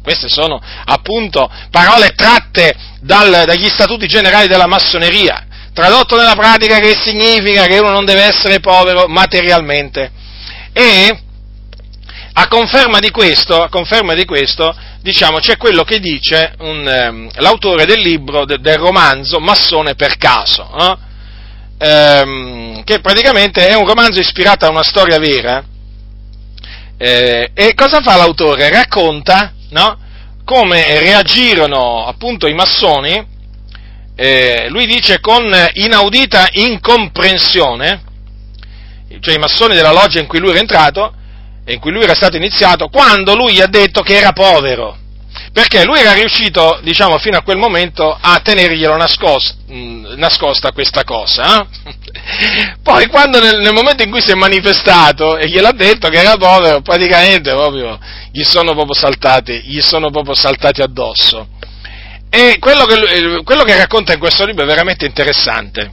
Queste 0.02 0.30
sono 0.30 0.62
appunto 0.86 1.52
parole 1.70 2.14
tratte 2.16 2.74
dal, 3.02 3.44
dagli 3.46 3.68
statuti 3.68 4.08
generali 4.08 4.48
della 4.48 4.68
massoneria. 4.68 5.45
Tradotto 5.76 6.16
nella 6.16 6.36
pratica 6.36 6.80
che 6.80 6.96
significa 6.96 7.66
che 7.66 7.80
uno 7.80 7.92
non 7.92 8.06
deve 8.06 8.24
essere 8.24 8.62
povero 8.62 9.08
materialmente. 9.10 10.10
E 10.72 11.20
a 12.32 12.48
conferma 12.48 13.00
di 13.00 13.10
questo, 13.10 13.68
conferma 13.70 14.14
di 14.14 14.24
questo 14.24 14.74
diciamo, 15.02 15.40
c'è 15.40 15.58
quello 15.58 15.84
che 15.84 16.00
dice 16.00 16.54
un, 16.60 17.10
um, 17.10 17.30
l'autore 17.42 17.86
del 17.86 18.00
libro, 18.00 18.46
de, 18.46 18.58
del 18.60 18.78
romanzo 18.78 19.42
Massone 19.42 19.96
per 19.96 20.16
caso, 20.16 20.72
eh? 20.80 20.98
ehm, 21.86 22.84
che 22.86 23.02
praticamente 23.02 23.68
è 23.68 23.76
un 23.76 23.86
romanzo 23.86 24.22
ispirato 24.22 24.66
a 24.66 24.70
una 24.70 24.82
storia 24.82 25.20
vera. 25.20 25.62
Eh, 26.98 27.52
e 27.54 27.74
cosa 27.74 28.02
fa 28.02 28.16
l'autore? 28.16 28.70
Racconta 28.70 29.52
no? 29.72 30.00
come 30.46 31.02
reagirono 31.02 32.06
appunto 32.06 32.48
i 32.48 32.54
massoni, 32.54 33.34
eh, 34.16 34.68
lui 34.70 34.86
dice 34.86 35.20
con 35.20 35.44
inaudita 35.74 36.48
incomprensione, 36.52 38.04
cioè 39.20 39.36
i 39.36 39.40
massoni 39.40 39.76
della 39.76 39.92
loggia 39.92 40.20
in 40.20 40.28
cui 40.28 40.40
lui 40.40 40.52
era 40.52 40.60
entrato, 40.60 41.14
in 41.68 41.80
cui 41.80 41.92
lui 41.92 42.04
era 42.04 42.16
stato 42.16 42.38
iniziato, 42.38 42.88
quando 42.88 43.36
lui 43.36 43.54
gli 43.54 43.62
ha 43.62 43.68
detto 43.68 44.02
che 44.02 44.16
era 44.16 44.32
povero 44.32 45.04
perché 45.56 45.86
lui 45.86 46.00
era 46.00 46.12
riuscito, 46.12 46.80
diciamo, 46.84 47.18
fino 47.18 47.38
a 47.38 47.42
quel 47.42 47.56
momento 47.56 48.18
a 48.20 48.42
tenerglielo 48.44 48.98
nascosto, 48.98 49.56
nascosta 49.68 50.74
questa 50.74 51.06
cosa. 51.06 51.62
Eh? 51.62 52.76
Poi 52.84 53.08
quando 53.08 53.40
nel, 53.40 53.60
nel, 53.60 53.72
momento 53.72 54.04
in 54.04 54.12
cui 54.12 54.20
si 54.20 54.32
è 54.32 54.36
manifestato 54.36 55.38
e 55.38 55.48
gliel'ha 55.48 55.72
detto 55.72 56.10
che 56.10 56.20
era 56.20 56.36
povero, 56.36 56.82
praticamente 56.82 57.52
proprio 57.52 57.98
gli 58.34 58.44
sono 58.44 58.74
proprio 58.74 58.96
saltati, 58.96 59.62
gli 59.64 59.80
sono 59.80 60.10
proprio 60.10 60.36
saltati 60.36 60.82
addosso. 60.82 61.48
E 62.38 62.58
quello 62.60 62.84
che, 62.84 63.44
quello 63.46 63.64
che 63.64 63.78
racconta 63.78 64.12
in 64.12 64.20
questo 64.20 64.46
libro 64.46 64.66
è 64.66 64.68
veramente 64.68 65.06
interessante 65.06 65.90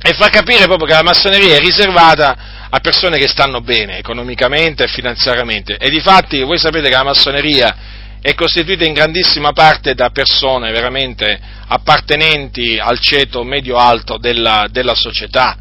e 0.00 0.12
fa 0.12 0.28
capire 0.28 0.66
proprio 0.66 0.86
che 0.86 0.92
la 0.94 1.02
massoneria 1.02 1.56
è 1.56 1.58
riservata 1.58 2.68
a 2.70 2.78
persone 2.78 3.18
che 3.18 3.26
stanno 3.26 3.60
bene 3.60 3.98
economicamente 3.98 4.84
e 4.84 4.86
finanziariamente. 4.86 5.76
E 5.76 5.90
di 5.90 5.98
fatti 5.98 6.44
voi 6.44 6.58
sapete 6.58 6.88
che 6.88 6.94
la 6.94 7.02
massoneria 7.02 7.76
è 8.20 8.34
costituita 8.34 8.84
in 8.84 8.92
grandissima 8.92 9.50
parte 9.50 9.94
da 9.94 10.10
persone 10.10 10.70
veramente 10.70 11.40
appartenenti 11.66 12.78
al 12.78 13.00
ceto 13.00 13.42
medio-alto 13.42 14.16
della, 14.16 14.68
della 14.70 14.94
società. 14.94 15.56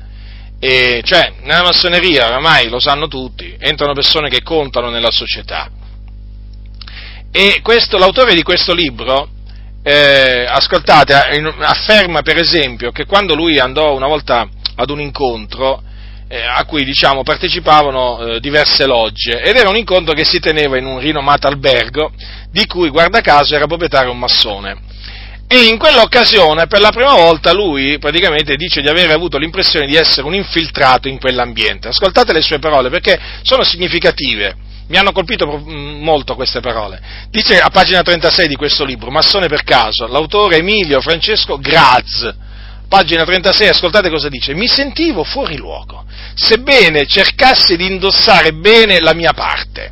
E 0.60 1.02
cioè, 1.04 1.34
nella 1.42 1.64
massoneria, 1.64 2.28
oramai 2.28 2.70
lo 2.70 2.80
sanno 2.80 3.08
tutti, 3.08 3.56
entrano 3.58 3.94
persone 3.94 4.30
che 4.30 4.44
contano 4.44 4.92
nella 4.92 5.10
società. 5.10 5.72
E 7.32 7.62
questo, 7.64 7.98
l'autore 7.98 8.36
di 8.36 8.44
questo 8.44 8.76
libro, 8.76 9.30
eh, 9.90 10.46
ascoltate, 10.46 11.14
afferma 11.14 12.22
per 12.22 12.38
esempio 12.38 12.92
che 12.92 13.06
quando 13.06 13.36
lui 13.36 13.58
andò 13.58 13.96
una 13.96 14.08
volta 14.08 14.46
ad 14.76 14.90
un 14.90 15.00
incontro, 15.00 15.82
eh, 16.28 16.42
a 16.42 16.66
cui 16.66 16.84
diciamo, 16.84 17.24
partecipavano 17.24 18.20
eh, 18.20 18.40
diverse 18.42 18.86
logge 18.86 19.40
ed 19.42 19.56
era 19.56 19.70
un 19.70 19.78
incontro 19.78 20.14
che 20.14 20.26
si 20.26 20.40
teneva 20.40 20.78
in 20.78 20.86
un 20.86 21.00
rinomato 21.00 21.48
albergo 21.48 22.12
di 22.52 22.66
cui 22.66 22.90
guarda 22.90 23.22
caso 23.22 23.56
era 23.56 23.66
proprietario 23.66 24.12
un 24.12 24.20
massone. 24.20 24.76
E 25.48 25.68
in 25.68 25.78
quell'occasione, 25.78 26.68
per 26.68 26.82
la 26.82 26.92
prima 26.92 27.14
volta, 27.14 27.54
lui 27.54 27.98
praticamente 27.98 28.58
dice 28.58 28.82
di 28.82 28.90
aver 28.90 29.10
avuto 29.12 29.38
l'impressione 29.38 29.88
di 29.88 29.96
essere 29.96 30.28
un 30.28 30.34
infiltrato 30.34 31.08
in 31.08 31.18
quell'ambiente. 31.18 31.88
Ascoltate 31.88 32.34
le 32.34 32.42
sue 32.42 32.60
parole 32.60 32.90
perché 32.90 33.18
sono 33.44 33.64
significative. 33.64 34.67
Mi 34.88 34.98
hanno 34.98 35.12
colpito 35.12 35.46
molto 35.46 36.36
queste 36.36 36.62
parole. 36.62 37.02
Dice 37.30 37.60
a 37.60 37.70
pagina 37.70 38.02
36 38.02 38.48
di 38.48 38.56
questo 38.56 38.86
libro, 38.86 39.12
Massone 39.12 39.48
per 39.48 39.64
caso, 39.64 40.08
l'autore 40.08 40.58
Emilio 40.58 41.02
Francesco 41.02 41.58
Graz, 41.58 42.34
pagina 42.88 43.26
36, 43.26 43.68
ascoltate 43.68 44.10
cosa 44.10 44.30
dice, 44.30 44.54
mi 44.54 44.68
sentivo 44.68 45.24
fuori 45.24 45.58
luogo, 45.58 46.06
sebbene 46.36 47.06
cercassi 47.06 47.76
di 47.76 47.86
indossare 47.86 48.54
bene 48.54 49.00
la 49.00 49.14
mia 49.14 49.34
parte. 49.34 49.92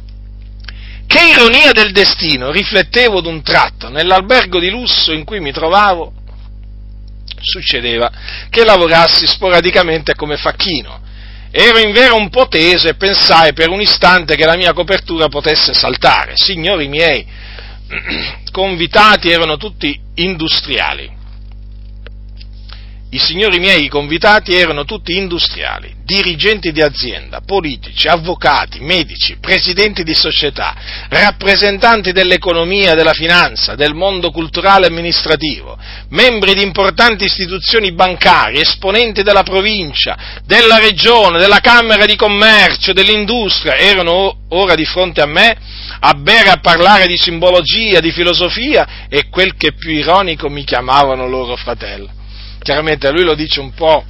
Che 1.05 1.19
ironia 1.19 1.71
del 1.71 1.91
destino, 1.91 2.51
riflettevo 2.51 3.19
d'un 3.19 3.43
tratto, 3.43 3.89
nell'albergo 3.89 4.59
di 4.59 4.69
lusso 4.69 5.11
in 5.11 5.25
cui 5.25 5.39
mi 5.39 5.51
trovavo, 5.51 6.13
succedeva 7.41 8.09
che 8.49 8.63
lavorassi 8.63 9.27
sporadicamente 9.27 10.15
come 10.15 10.37
facchino. 10.37 11.03
Ero 11.57 11.79
in 11.79 11.93
vero 11.93 12.17
un 12.17 12.29
po' 12.29 12.49
teso 12.49 12.89
e 12.89 12.95
pensai 12.95 13.53
per 13.53 13.69
un 13.69 13.79
istante 13.79 14.35
che 14.35 14.45
la 14.45 14.57
mia 14.57 14.73
copertura 14.73 15.29
potesse 15.29 15.73
saltare. 15.73 16.33
Signori 16.35 16.89
miei, 16.89 17.25
convitati 18.51 19.29
erano 19.29 19.55
tutti 19.55 19.97
industriali 20.15 21.14
i 23.15 23.17
signori 23.17 23.59
miei 23.59 23.87
convitati 23.87 24.53
erano 24.53 24.83
tutti 24.83 25.15
industriali, 25.15 25.95
dirigenti 26.03 26.73
di 26.73 26.81
azienda, 26.81 27.39
politici, 27.45 28.09
avvocati, 28.09 28.81
medici, 28.81 29.37
presidenti 29.39 30.03
di 30.03 30.13
società, 30.13 30.75
rappresentanti 31.07 32.11
dell'economia 32.11 32.93
della 32.93 33.13
finanza, 33.13 33.75
del 33.75 33.93
mondo 33.93 34.31
culturale 34.31 34.87
e 34.87 34.89
amministrativo, 34.89 35.77
membri 36.09 36.55
di 36.55 36.61
importanti 36.61 37.23
istituzioni 37.23 37.93
bancarie, 37.93 38.63
esponenti 38.63 39.23
della 39.23 39.43
provincia, 39.43 40.41
della 40.45 40.77
regione, 40.77 41.39
della 41.39 41.61
Camera 41.61 42.03
di 42.03 42.17
Commercio, 42.17 42.91
dell'industria, 42.91 43.77
erano 43.77 44.39
ora 44.49 44.75
di 44.75 44.83
fronte 44.83 45.21
a 45.21 45.25
me 45.25 45.55
a 46.01 46.13
bere 46.15 46.49
a 46.49 46.57
parlare 46.57 47.05
di 47.05 47.15
simbologia, 47.15 48.01
di 48.01 48.11
filosofia 48.11 49.07
e 49.07 49.29
quel 49.29 49.55
che 49.55 49.71
più 49.71 49.91
ironico 49.91 50.49
mi 50.49 50.65
chiamavano 50.65 51.29
loro 51.29 51.55
fratello 51.55 52.14
chiaramente 52.65 53.11
lui 53.11 53.23
lo 53.23 53.35
dice 53.35 53.59
un 53.59 53.75
po', 53.75 54.03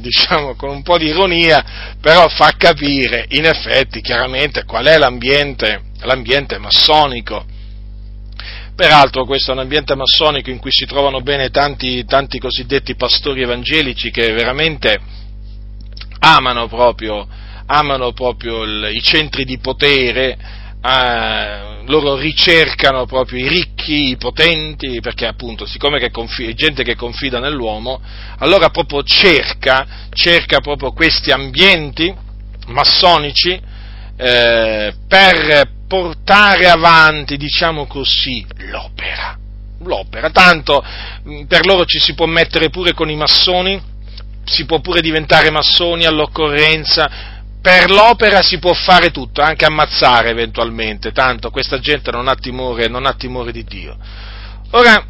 diciamo, 0.00 0.56
con 0.56 0.70
un 0.70 0.82
po' 0.82 0.98
di 0.98 1.06
ironia, 1.06 1.94
però 2.00 2.26
fa 2.28 2.54
capire 2.56 3.26
in 3.28 3.44
effetti 3.44 4.00
chiaramente 4.00 4.64
qual 4.64 4.86
è 4.86 4.98
l'ambiente, 4.98 5.82
l'ambiente 6.00 6.58
massonico. 6.58 7.46
Peraltro 8.74 9.24
questo 9.26 9.52
è 9.52 9.54
un 9.54 9.60
ambiente 9.60 9.94
massonico 9.94 10.50
in 10.50 10.58
cui 10.58 10.72
si 10.72 10.86
trovano 10.86 11.20
bene 11.20 11.50
tanti, 11.50 12.04
tanti 12.04 12.40
cosiddetti 12.40 12.96
pastori 12.96 13.42
evangelici 13.42 14.10
che 14.10 14.32
veramente 14.32 14.98
amano 16.18 16.66
proprio, 16.66 17.28
amano 17.66 18.12
proprio 18.12 18.64
il, 18.64 18.90
i 18.92 19.00
centri 19.00 19.44
di 19.44 19.58
potere, 19.58 20.36
eh, 20.82 21.84
loro 21.84 22.16
ricercano 22.16 23.04
proprio 23.04 23.44
i 23.44 23.48
ricchi, 23.48 24.10
i 24.10 24.16
potenti, 24.16 25.00
perché 25.00 25.26
appunto, 25.26 25.66
siccome 25.66 25.98
è 25.98 26.54
gente 26.54 26.82
che 26.82 26.94
confida 26.94 27.38
nell'uomo, 27.38 28.00
allora 28.38 28.70
proprio 28.70 29.02
cerca, 29.02 30.08
cerca 30.12 30.60
proprio 30.60 30.92
questi 30.92 31.30
ambienti 31.30 32.14
massonici 32.68 33.60
eh, 34.16 34.94
per 35.08 35.70
portare 35.88 36.68
avanti, 36.68 37.36
diciamo 37.36 37.86
così, 37.86 38.46
l'opera. 38.58 39.36
L'opera, 39.82 40.28
tanto 40.30 40.84
per 41.48 41.64
loro 41.64 41.86
ci 41.86 41.98
si 41.98 42.14
può 42.14 42.26
mettere 42.26 42.68
pure 42.68 42.92
con 42.92 43.08
i 43.08 43.16
massoni, 43.16 43.80
si 44.44 44.66
può 44.66 44.80
pure 44.80 45.00
diventare 45.00 45.50
massoni 45.50 46.04
all'occorrenza, 46.04 47.39
per 47.60 47.90
l'opera 47.90 48.40
si 48.42 48.58
può 48.58 48.72
fare 48.72 49.10
tutto, 49.10 49.42
anche 49.42 49.66
ammazzare 49.66 50.30
eventualmente, 50.30 51.12
tanto 51.12 51.50
questa 51.50 51.78
gente 51.78 52.10
non 52.10 52.28
ha 52.28 52.34
timore, 52.34 52.88
non 52.88 53.06
ha 53.06 53.12
timore 53.12 53.52
di 53.52 53.64
Dio. 53.64 53.96
Ora, 54.70 55.04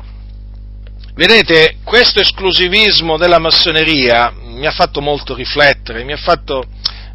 vedete, 1.14 1.76
questo 1.84 2.20
esclusivismo 2.20 3.16
della 3.16 3.38
massoneria 3.38 4.32
mi 4.42 4.66
ha 4.66 4.72
fatto 4.72 5.00
molto 5.00 5.34
riflettere, 5.34 6.02
mi 6.02 6.12
ha 6.12 6.16
fatto 6.16 6.64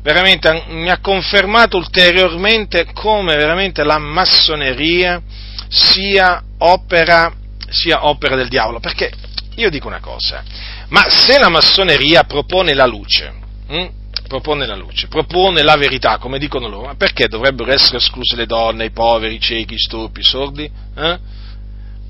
veramente, 0.02 0.66
mi 0.68 0.90
ha 0.90 1.00
confermato 1.00 1.78
ulteriormente 1.78 2.86
come 2.94 3.36
veramente 3.36 3.84
la 3.84 3.98
massoneria 3.98 5.22
sia 5.68 6.42
opera, 6.60 7.34
sia 7.68 8.06
opera 8.06 8.36
del 8.36 8.48
diavolo, 8.48 8.80
perché 8.80 9.12
io 9.56 9.70
dico 9.70 9.88
una 9.88 10.00
cosa, 10.00 10.44
ma 10.90 11.10
se 11.10 11.38
la 11.40 11.50
massoneria 11.50 12.24
propone 12.24 12.74
la 12.74 12.86
luce, 12.86 13.34
hm? 13.68 13.88
Propone 14.28 14.66
la 14.66 14.76
luce, 14.76 15.08
propone 15.08 15.62
la 15.62 15.76
verità, 15.76 16.18
come 16.18 16.40
dicono 16.40 16.68
loro, 16.68 16.88
ma 16.88 16.96
perché 16.96 17.28
dovrebbero 17.28 17.72
essere 17.72 17.98
escluse 17.98 18.36
le 18.36 18.46
donne, 18.46 18.86
i 18.86 18.92
poveri, 18.92 19.36
i 19.36 19.40
ciechi, 19.40 19.76
i 19.76 19.80
stupi, 19.80 20.20
i 20.20 20.24
sordi? 20.24 20.70
Eh? 20.96 21.20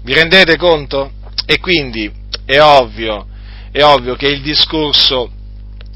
Vi 0.04 0.14
rendete 0.14 0.58
conto? 0.58 1.12
E 1.46 1.60
quindi 1.60 2.12
è 2.46 2.60
ovvio, 2.60 3.28
è 3.72 3.84
ovvio 3.84 4.16
che 4.16 4.28
il 4.28 4.42
discorso, 4.42 5.32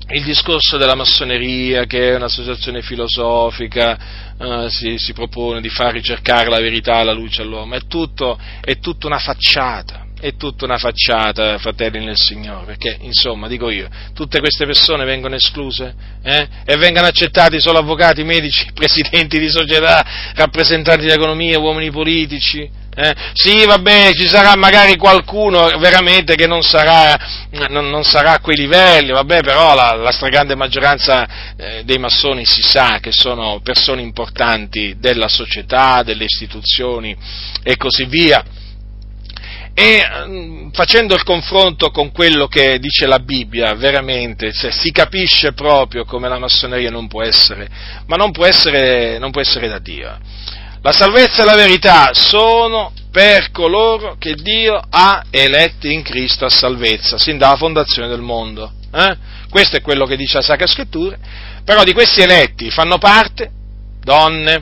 il 0.09 0.23
discorso 0.23 0.77
della 0.77 0.95
massoneria, 0.95 1.85
che 1.85 2.11
è 2.11 2.15
un'associazione 2.15 2.81
filosofica, 2.81 4.35
eh, 4.37 4.69
si, 4.69 4.97
si, 4.97 5.13
propone 5.13 5.61
di 5.61 5.69
far 5.69 5.93
ricercare 5.93 6.49
la 6.49 6.59
verità 6.59 6.95
alla 6.95 7.13
luce 7.13 7.41
all'uomo, 7.41 7.75
è 7.75 7.81
tutto, 7.87 8.39
è 8.61 8.79
tutto 8.79 9.07
una 9.07 9.19
facciata, 9.19 10.05
è 10.19 10.35
tutta 10.35 10.65
una 10.65 10.77
facciata, 10.77 11.57
fratelli 11.59 12.03
nel 12.03 12.17
Signore, 12.17 12.65
perché 12.65 12.97
insomma, 13.01 13.47
dico 13.47 13.69
io, 13.69 13.87
tutte 14.13 14.39
queste 14.39 14.65
persone 14.65 15.05
vengono 15.05 15.35
escluse 15.35 15.93
eh? 16.21 16.47
e 16.65 16.75
vengono 16.77 17.07
accettati 17.07 17.59
solo 17.59 17.79
avvocati, 17.79 18.23
medici, 18.23 18.67
presidenti 18.75 19.39
di 19.39 19.49
società, 19.49 20.05
rappresentanti 20.35 21.05
di 21.05 21.11
economia, 21.11 21.59
uomini 21.59 21.89
politici. 21.89 22.69
Eh? 22.95 23.15
Sì, 23.33 23.65
vabbè, 23.65 24.11
ci 24.13 24.27
sarà 24.27 24.57
magari 24.57 24.97
qualcuno 24.97 25.77
veramente 25.77 26.35
che 26.35 26.47
non 26.47 26.63
sarà, 26.63 27.17
non, 27.69 27.89
non 27.89 28.03
sarà 28.03 28.33
a 28.33 28.39
quei 28.39 28.57
livelli, 28.57 29.11
vabbè, 29.11 29.39
però 29.41 29.73
la, 29.73 29.95
la 29.95 30.11
stragrande 30.11 30.55
maggioranza 30.55 31.55
eh, 31.55 31.83
dei 31.85 31.97
massoni 31.97 32.45
si 32.45 32.61
sa 32.61 32.97
che 32.99 33.11
sono 33.13 33.61
persone 33.63 34.01
importanti 34.01 34.97
della 34.99 35.29
società, 35.29 36.03
delle 36.03 36.25
istituzioni 36.25 37.15
e 37.63 37.77
così 37.77 38.03
via 38.05 38.43
e 39.79 40.05
mm, 40.27 40.69
facendo 40.71 41.15
il 41.15 41.23
confronto 41.23 41.89
con 41.89 42.11
quello 42.11 42.47
che 42.47 42.79
dice 42.79 43.07
la 43.07 43.19
Bibbia, 43.19 43.73
veramente 43.75 44.51
cioè, 44.51 44.71
si 44.71 44.91
capisce 44.91 45.53
proprio 45.53 46.03
come 46.03 46.27
la 46.27 46.37
massoneria 46.37 46.89
non 46.89 47.07
può 47.07 47.23
essere, 47.23 47.69
ma 48.05 48.17
non 48.17 48.31
può 48.31 48.45
essere, 48.45 49.17
non 49.19 49.31
può 49.31 49.39
essere 49.39 49.69
da 49.69 49.79
Dio. 49.79 50.17
La 50.81 50.91
salvezza 50.91 51.43
e 51.43 51.45
la 51.45 51.55
verità 51.55 52.13
sono 52.13 52.91
per 53.09 53.51
coloro 53.51 54.17
che 54.19 54.35
Dio 54.35 54.77
ha 54.89 55.23
eletti 55.29 55.93
in 55.93 56.01
Cristo 56.03 56.43
a 56.43 56.49
salvezza, 56.49 57.17
sin 57.17 57.37
dalla 57.37 57.55
fondazione 57.55 58.09
del 58.09 58.21
mondo. 58.21 58.69
Eh? 58.93 59.17
Questo 59.49 59.77
è 59.77 59.81
quello 59.81 60.05
che 60.05 60.17
dice 60.17 60.37
la 60.37 60.43
Sacra 60.43 60.67
Scrittura, 60.67 61.17
però 61.63 61.85
di 61.85 61.93
questi 61.93 62.19
eletti 62.19 62.69
fanno 62.69 62.97
parte 62.97 63.49
donne, 64.01 64.61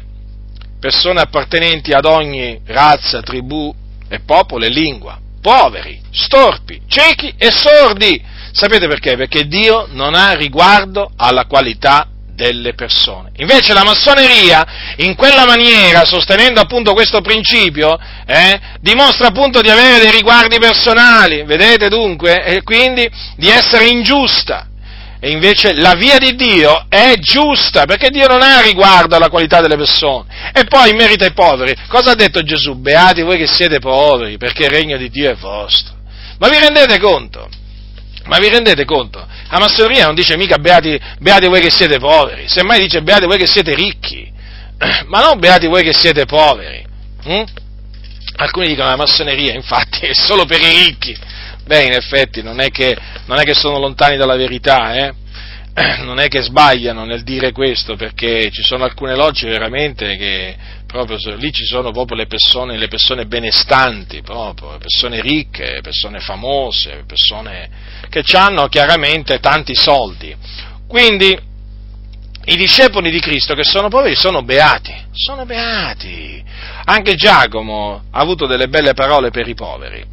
persone 0.80 1.22
appartenenti 1.22 1.92
ad 1.92 2.06
ogni 2.06 2.60
razza, 2.66 3.22
tribù, 3.22 3.74
e 4.10 4.20
popolo 4.20 4.66
e 4.66 4.70
lingua, 4.70 5.20
poveri, 5.42 6.00
storpi, 6.12 6.82
ciechi 6.88 7.34
e 7.38 7.52
sordi. 7.52 8.22
Sapete 8.52 8.88
perché? 8.88 9.16
Perché 9.16 9.48
Dio 9.48 9.88
non 9.92 10.16
ha 10.16 10.34
riguardo 10.34 11.12
alla 11.16 11.46
qualità 11.46 12.08
delle 12.38 12.76
persone. 12.76 13.32
Invece 13.38 13.74
la 13.74 13.84
massoneria, 13.84 14.94
in 14.98 15.16
quella 15.16 15.46
maniera, 15.46 16.06
sostenendo 16.06 16.62
appunto 16.62 16.94
questo 16.94 17.20
principio, 17.22 17.98
eh, 18.28 18.60
dimostra 18.80 19.28
appunto 19.28 19.60
di 19.60 19.70
avere 19.70 20.00
dei 20.00 20.12
riguardi 20.12 20.60
personali, 20.60 21.44
vedete 21.44 21.90
dunque, 21.90 22.44
e 22.46 22.62
quindi 22.62 23.10
di 23.36 23.50
essere 23.50 23.88
ingiusta. 23.88 24.68
E 25.20 25.32
invece 25.32 25.74
la 25.74 25.94
via 25.94 26.18
di 26.18 26.36
Dio 26.36 26.86
è 26.90 27.16
giusta, 27.20 27.86
perché 27.86 28.10
Dio 28.10 28.28
non 28.28 28.42
ha 28.42 28.62
riguardo 28.62 29.16
alla 29.16 29.30
qualità 29.30 29.62
delle 29.62 29.76
persone. 29.76 30.52
E 30.54 30.66
poi 30.66 30.94
merita 30.94 31.26
i 31.26 31.34
poveri. 31.34 31.76
Cosa 31.88 32.12
ha 32.12 32.16
detto 32.16 32.44
Gesù? 32.44 32.76
Beati 32.76 33.24
voi 33.24 33.38
che 33.38 33.48
siete 33.48 33.80
poveri, 33.80 34.38
perché 34.38 34.66
il 34.66 34.70
regno 34.70 34.98
di 34.98 35.10
Dio 35.10 35.32
è 35.32 35.36
vostro. 35.36 35.96
Ma 36.38 36.50
vi 36.50 36.60
rendete 36.60 37.00
conto? 37.00 37.50
Ma 38.26 38.38
vi 38.38 38.50
rendete 38.50 38.86
conto? 38.86 39.26
La 39.50 39.60
massoneria 39.60 40.06
non 40.06 40.16
dice 40.16 40.36
mica 40.36 40.58
beati, 40.58 41.00
beati 41.20 41.48
voi 41.48 41.62
che 41.62 41.72
siete 41.72 41.98
poveri, 41.98 42.48
semmai 42.48 42.82
dice 42.82 43.02
beati 43.02 43.26
voi 43.26 43.38
che 43.38 43.48
siete 43.48 43.74
ricchi, 43.74 44.30
ma 45.08 45.22
non 45.22 45.40
beati 45.40 45.68
voi 45.68 45.84
che 45.84 45.94
siete 45.94 46.26
poveri. 46.26 46.86
Hm? 47.24 47.44
Alcuni 48.36 48.68
dicono 48.68 48.90
la 48.90 48.98
massoneria, 48.98 49.54
infatti, 49.54 50.06
è 50.06 50.14
solo 50.14 50.46
per 50.46 50.62
i 50.62 50.86
ricchi. 50.86 51.18
Beh, 51.68 51.84
in 51.84 51.92
effetti 51.92 52.42
non 52.42 52.62
è 52.62 52.70
che, 52.70 52.98
non 53.26 53.40
è 53.40 53.44
che 53.44 53.54
sono 53.54 53.78
lontani 53.78 54.16
dalla 54.16 54.38
verità, 54.38 54.96
eh? 54.96 55.14
non 56.04 56.18
è 56.18 56.30
che 56.30 56.42
sbagliano 56.42 57.04
nel 57.04 57.24
dire 57.24 57.52
questo, 57.52 57.96
perché 57.96 58.50
ci 58.52 58.64
sono 58.64 58.86
alcune 58.86 59.16
logge 59.16 59.50
veramente 59.50 60.16
che 60.16 60.56
proprio 60.88 61.18
lì 61.36 61.52
ci 61.52 61.66
sono 61.66 61.92
proprio 61.92 62.18
le 62.18 62.26
persone, 62.26 62.78
le 62.78 62.88
persone 62.88 63.26
benestanti, 63.26 64.22
proprio, 64.22 64.78
persone 64.78 65.22
ricche, 65.22 65.80
persone 65.84 66.20
famose, 66.20 67.04
persone 67.06 67.70
che 68.10 68.24
hanno 68.38 68.68
chiaramente 68.68 69.40
tanti 69.40 69.76
soldi. 69.76 70.34
Quindi 70.88 71.38
i 72.46 72.56
discepoli 72.56 73.12
di 73.12 73.20
Cristo 73.20 73.54
che 73.54 73.66
sono 73.66 73.90
poveri 73.90 74.16
sono 74.16 74.42
beati, 74.42 74.96
sono 75.12 75.46
beati. 75.46 76.42
Anche 76.86 77.16
Giacomo 77.16 78.06
ha 78.10 78.20
avuto 78.20 78.48
delle 78.48 78.70
belle 78.70 78.94
parole 78.94 79.32
per 79.32 79.50
i 79.50 79.54
poveri. 79.54 80.06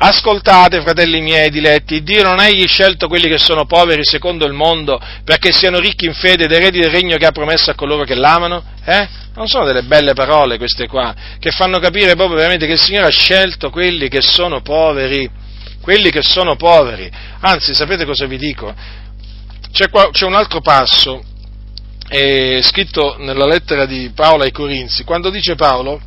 Ascoltate, 0.00 0.80
fratelli 0.82 1.20
miei 1.20 1.50
diletti, 1.50 2.04
Dio 2.04 2.22
non 2.22 2.38
ha 2.38 2.46
egli 2.46 2.68
scelto 2.68 3.08
quelli 3.08 3.28
che 3.28 3.38
sono 3.38 3.66
poveri 3.66 4.04
secondo 4.04 4.46
il 4.46 4.52
mondo 4.52 5.00
perché 5.24 5.50
siano 5.50 5.80
ricchi 5.80 6.06
in 6.06 6.14
fede 6.14 6.44
ed 6.44 6.52
eredi 6.52 6.78
del 6.78 6.92
regno 6.92 7.16
che 7.16 7.26
ha 7.26 7.32
promesso 7.32 7.72
a 7.72 7.74
coloro 7.74 8.04
che 8.04 8.14
l'amano? 8.14 8.62
Eh? 8.84 9.08
Non 9.34 9.48
sono 9.48 9.64
delle 9.64 9.82
belle 9.82 10.12
parole 10.12 10.56
queste 10.56 10.86
qua, 10.86 11.12
che 11.40 11.50
fanno 11.50 11.80
capire 11.80 12.14
proprio 12.14 12.36
veramente 12.36 12.66
che 12.66 12.74
il 12.74 12.80
Signore 12.80 13.08
ha 13.08 13.10
scelto 13.10 13.70
quelli 13.70 14.08
che 14.08 14.20
sono 14.20 14.62
poveri, 14.62 15.28
quelli 15.80 16.10
che 16.10 16.22
sono 16.22 16.54
poveri. 16.54 17.10
Anzi, 17.40 17.74
sapete 17.74 18.04
cosa 18.04 18.26
vi 18.26 18.38
dico? 18.38 18.72
C'è, 19.72 19.90
qua, 19.90 20.10
c'è 20.12 20.26
un 20.26 20.34
altro 20.34 20.60
passo 20.60 21.20
eh, 22.08 22.60
scritto 22.62 23.16
nella 23.18 23.46
lettera 23.46 23.84
di 23.84 24.12
Paolo 24.14 24.44
ai 24.44 24.52
Corinzi, 24.52 25.02
quando 25.02 25.28
dice 25.30 25.56
Paolo, 25.56 26.00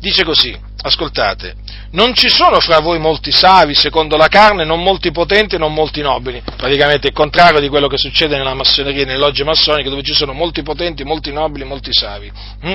dice 0.00 0.24
così, 0.24 0.58
ascoltate, 0.82 1.54
non 1.92 2.14
ci 2.14 2.28
sono 2.28 2.58
fra 2.60 2.80
voi 2.80 2.98
molti 2.98 3.30
savi 3.30 3.74
secondo 3.74 4.16
la 4.16 4.28
carne, 4.28 4.64
non 4.64 4.82
molti 4.82 5.10
potenti, 5.10 5.58
non 5.58 5.74
molti 5.74 6.00
nobili. 6.00 6.42
Praticamente 6.56 7.08
il 7.08 7.12
contrario 7.12 7.60
di 7.60 7.68
quello 7.68 7.86
che 7.86 7.98
succede 7.98 8.36
nella 8.36 8.54
massoneria, 8.54 9.04
nelle 9.04 9.18
logge 9.18 9.44
massoniche, 9.44 9.90
dove 9.90 10.02
ci 10.02 10.14
sono 10.14 10.32
molti 10.32 10.62
potenti, 10.62 11.04
molti 11.04 11.32
nobili, 11.32 11.64
molti 11.64 11.92
savi. 11.92 12.30
Hm? 12.62 12.74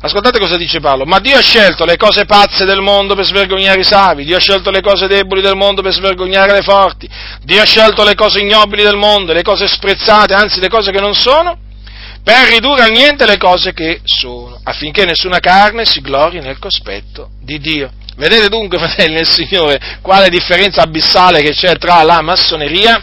Ascoltate 0.00 0.38
cosa 0.38 0.56
dice 0.56 0.80
Paolo, 0.80 1.04
ma 1.04 1.20
Dio 1.20 1.36
ha 1.36 1.40
scelto 1.40 1.84
le 1.84 1.96
cose 1.96 2.26
pazze 2.26 2.64
del 2.64 2.80
mondo 2.80 3.14
per 3.14 3.24
svergognare 3.24 3.80
i 3.80 3.84
savi, 3.84 4.24
Dio 4.24 4.36
ha 4.36 4.40
scelto 4.40 4.70
le 4.70 4.80
cose 4.80 5.06
deboli 5.06 5.40
del 5.40 5.56
mondo 5.56 5.82
per 5.82 5.92
svergognare 5.92 6.52
le 6.52 6.62
forti, 6.62 7.08
Dio 7.42 7.62
ha 7.62 7.64
scelto 7.64 8.04
le 8.04 8.14
cose 8.14 8.40
ignobili 8.40 8.82
del 8.82 8.96
mondo, 8.96 9.32
le 9.32 9.42
cose 9.42 9.66
sprezzate, 9.66 10.34
anzi 10.34 10.60
le 10.60 10.68
cose 10.68 10.90
che 10.90 11.00
non 11.00 11.14
sono, 11.14 11.58
per 12.26 12.48
ridurre 12.48 12.82
a 12.82 12.88
niente 12.88 13.24
le 13.24 13.36
cose 13.36 13.72
che 13.72 14.00
sono, 14.02 14.58
affinché 14.64 15.04
nessuna 15.04 15.38
carne 15.38 15.84
si 15.84 16.00
glori 16.00 16.40
nel 16.40 16.58
cospetto 16.58 17.30
di 17.40 17.60
Dio. 17.60 17.92
Vedete 18.16 18.48
dunque, 18.48 18.78
fratelli 18.82 19.14
nel 19.14 19.28
Signore, 19.28 20.00
quale 20.02 20.28
differenza 20.28 20.82
abissale 20.82 21.40
che 21.40 21.52
c'è 21.52 21.76
tra 21.76 22.02
la 22.02 22.22
massoneria 22.22 23.00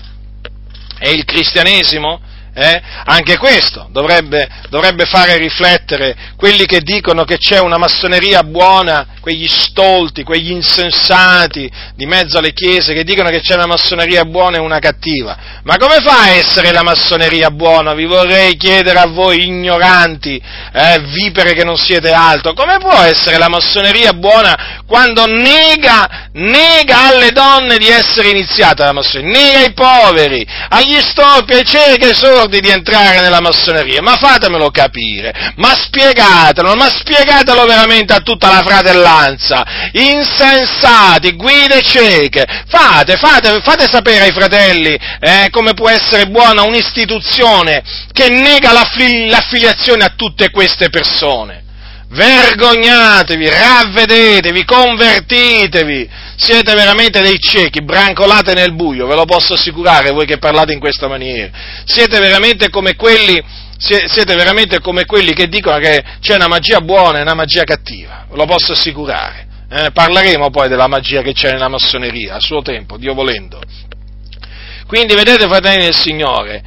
e 0.99 1.13
il 1.13 1.23
cristianesimo? 1.23 2.19
Eh? 2.55 2.81
Anche 3.05 3.37
questo 3.37 3.87
dovrebbe, 3.89 4.47
dovrebbe, 4.69 5.05
fare 5.05 5.37
riflettere 5.37 6.15
quelli 6.37 6.67
che 6.67 6.81
dicono 6.81 7.23
che 7.23 7.39
c'è 7.39 7.59
una 7.59 7.79
massoneria 7.79 8.43
buona, 8.43 9.07
quegli 9.21 9.47
stolti, 9.47 10.21
quegli 10.21 10.51
insensati 10.51 11.69
di 11.95 12.05
mezzo 12.05 12.37
alle 12.37 12.53
chiese 12.53 12.93
che 12.93 13.03
dicono 13.03 13.29
che 13.29 13.39
c'è 13.39 13.55
una 13.55 13.65
massoneria 13.65 14.23
buona 14.25 14.57
e 14.57 14.59
una 14.59 14.77
cattiva. 14.77 15.35
Ma 15.63 15.77
come 15.77 15.95
fa 16.01 16.21
a 16.21 16.29
essere 16.29 16.71
la 16.71 16.83
massoneria 16.83 17.49
buona? 17.49 17.95
Vi 17.95 18.05
vorrei 18.05 18.55
chiedere 18.55 18.99
a 18.99 19.07
voi 19.07 19.45
ignoranti, 19.45 20.39
eh, 20.73 20.99
vipere 21.05 21.53
che 21.53 21.63
non 21.63 21.77
siete 21.77 22.11
altro, 22.11 22.53
come 22.53 22.77
può 22.77 22.99
essere 22.99 23.39
la 23.39 23.49
massoneria 23.49 24.13
buona 24.13 24.83
quando 24.85 25.25
nega, 25.25 26.29
nega 26.33 27.07
alle 27.07 27.31
donne 27.31 27.79
di 27.79 27.87
essere 27.87 28.29
iniziata 28.29 28.85
la 28.85 28.93
massoneria, 28.93 29.39
nega 29.39 29.59
ai 29.59 29.73
poveri, 29.73 30.47
agli 30.69 30.99
stolpi, 30.99 31.53
ai 31.53 31.65
ciechi, 31.65 32.05
ai 32.05 32.15
sordi? 32.15 32.41
Sordi 32.43 32.59
di 32.59 32.69
entrare 32.69 33.21
nella 33.21 33.39
massoneria, 33.39 34.01
ma 34.01 34.17
fatemelo 34.17 34.69
capire, 34.69 35.53
ma 35.55 35.73
spiegatelo, 35.75 36.75
ma 36.75 36.89
spiegatelo 36.89 37.65
veramente 37.65 38.13
a 38.13 38.19
tutta 38.19 38.49
la 38.49 38.61
fratellanza, 38.61 39.65
insensati, 39.93 41.35
guide 41.35 41.81
cieche, 41.81 42.45
fate, 42.67 43.15
fate, 43.17 43.61
fate 43.61 43.87
sapere 43.89 44.25
ai 44.25 44.31
fratelli 44.31 44.97
eh, 45.19 45.47
come 45.51 45.73
può 45.73 45.89
essere 45.89 46.27
buona 46.27 46.63
un'istituzione 46.63 47.81
che 48.11 48.29
nega 48.29 48.73
l'affili- 48.73 49.29
l'affiliazione 49.29 50.03
a 50.03 50.13
tutte 50.15 50.49
queste 50.49 50.89
persone. 50.89 51.62
Vergognatevi, 52.13 53.49
ravvedetevi, 53.49 54.63
convertitevi, 54.65 56.07
siete 56.35 56.75
veramente 56.75 57.21
dei 57.21 57.39
ciechi, 57.39 57.81
brancolate 57.81 58.53
nel 58.53 58.75
buio, 58.75 59.07
ve 59.07 59.15
lo 59.15 59.25
posso 59.25 59.55
assicurare 59.55 60.11
voi 60.11 60.27
che 60.27 60.37
parlate 60.37 60.73
in 60.73 60.79
questa 60.79 61.07
maniera. 61.07 61.49
Siete 61.85 62.19
veramente 62.19 62.69
come 62.69 62.95
quelli, 62.95 63.41
siete 63.79 64.35
veramente 64.35 64.79
come 64.79 65.05
quelli 65.05 65.33
che 65.33 65.47
dicono 65.47 65.79
che 65.79 66.03
c'è 66.19 66.35
una 66.35 66.47
magia 66.47 66.81
buona 66.81 67.17
e 67.17 67.21
una 67.23 67.33
magia 67.33 67.63
cattiva, 67.63 68.27
ve 68.29 68.37
lo 68.37 68.45
posso 68.45 68.73
assicurare. 68.73 69.47
Eh, 69.71 69.89
parleremo 69.91 70.51
poi 70.51 70.69
della 70.69 70.87
magia 70.87 71.23
che 71.23 71.33
c'è 71.33 71.51
nella 71.51 71.67
massoneria 71.67 72.35
a 72.35 72.39
suo 72.39 72.61
tempo, 72.61 72.97
Dio 72.97 73.15
volendo. 73.15 73.59
Quindi 74.85 75.15
vedete, 75.15 75.47
fratelli 75.47 75.85
del 75.85 75.95
Signore, 75.95 76.61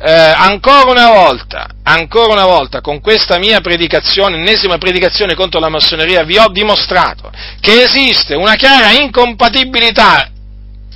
eh, 0.00 0.12
ancora 0.12 0.90
una 0.90 1.10
volta, 1.10 1.66
ancora 1.82 2.32
una 2.32 2.44
volta, 2.44 2.80
con 2.80 3.00
questa 3.00 3.38
mia 3.38 3.60
predicazione, 3.60 4.36
ennesima 4.36 4.78
predicazione 4.78 5.34
contro 5.34 5.58
la 5.58 5.68
massoneria, 5.68 6.22
vi 6.22 6.38
ho 6.38 6.48
dimostrato 6.50 7.32
che 7.60 7.82
esiste 7.82 8.36
una 8.36 8.54
chiara 8.54 8.92
incompatibilità 8.92 10.30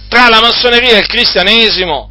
tra 0.09 0.29
la 0.29 0.41
massoneria 0.41 0.97
e 0.97 1.01
il 1.01 1.07
cristianesimo. 1.07 2.11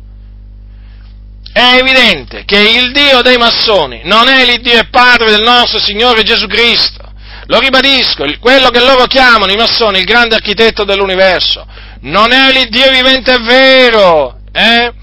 È 1.54 1.78
evidente 1.80 2.44
che 2.46 2.60
il 2.60 2.92
Dio 2.92 3.22
dei 3.22 3.38
massoni 3.38 4.02
non 4.04 4.28
è 4.28 4.46
l'Iddio 4.46 4.80
e 4.80 4.88
Padre 4.90 5.32
del 5.32 5.42
nostro 5.42 5.80
Signore 5.80 6.24
Gesù 6.24 6.48
Cristo. 6.48 7.00
lo 7.48 7.60
ribadisco, 7.60 8.26
quello 8.40 8.70
che 8.70 8.80
loro 8.80 9.06
chiamano 9.06 9.52
i 9.52 9.58
massoni 9.58 10.00
il 10.00 10.06
grande 10.06 10.36
architetto 10.36 10.86
dell'universo, 10.86 11.66
non 12.02 12.32
è 12.32 12.52
l'Iddio 12.52 12.90
vivente 12.92 13.34
è 13.34 13.40
vero, 13.40 14.40
eh? 14.54 14.94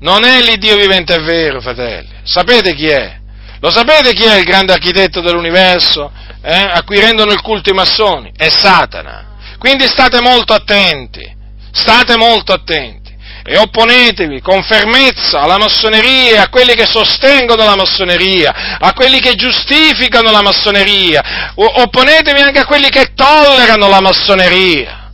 Non 0.00 0.24
è 0.24 0.42
l'Iddio 0.42 0.76
vivente 0.76 1.14
è 1.14 1.20
vero, 1.22 1.60
fratelli. 1.60 2.08
Sapete 2.22 2.74
chi 2.74 2.88
è? 2.88 3.18
Lo 3.60 3.70
sapete 3.70 4.12
chi 4.12 4.24
è 4.24 4.36
il 4.36 4.44
grande 4.44 4.72
architetto 4.72 5.20
dell'universo? 5.20 6.12
Eh? 6.42 6.68
A 6.72 6.82
cui 6.84 7.00
rendono 7.00 7.32
il 7.32 7.40
culto 7.40 7.70
i 7.70 7.74
massoni? 7.74 8.32
È 8.36 8.48
Satana. 8.48 9.34
Quindi 9.58 9.86
state 9.86 10.20
molto 10.20 10.52
attenti, 10.52 11.34
state 11.72 12.16
molto 12.16 12.52
attenti 12.52 13.06
e 13.48 13.56
opponetevi 13.58 14.40
con 14.40 14.62
fermezza 14.64 15.40
alla 15.40 15.56
massoneria, 15.56 16.42
a 16.42 16.48
quelli 16.48 16.74
che 16.74 16.84
sostengono 16.84 17.64
la 17.64 17.76
massoneria, 17.76 18.78
a 18.78 18.92
quelli 18.92 19.20
che 19.20 19.34
giustificano 19.34 20.32
la 20.32 20.42
massoneria, 20.42 21.52
opponetevi 21.54 22.40
anche 22.40 22.58
a 22.58 22.66
quelli 22.66 22.88
che 22.88 23.12
tollerano 23.14 23.88
la 23.88 24.00
massoneria, 24.00 25.10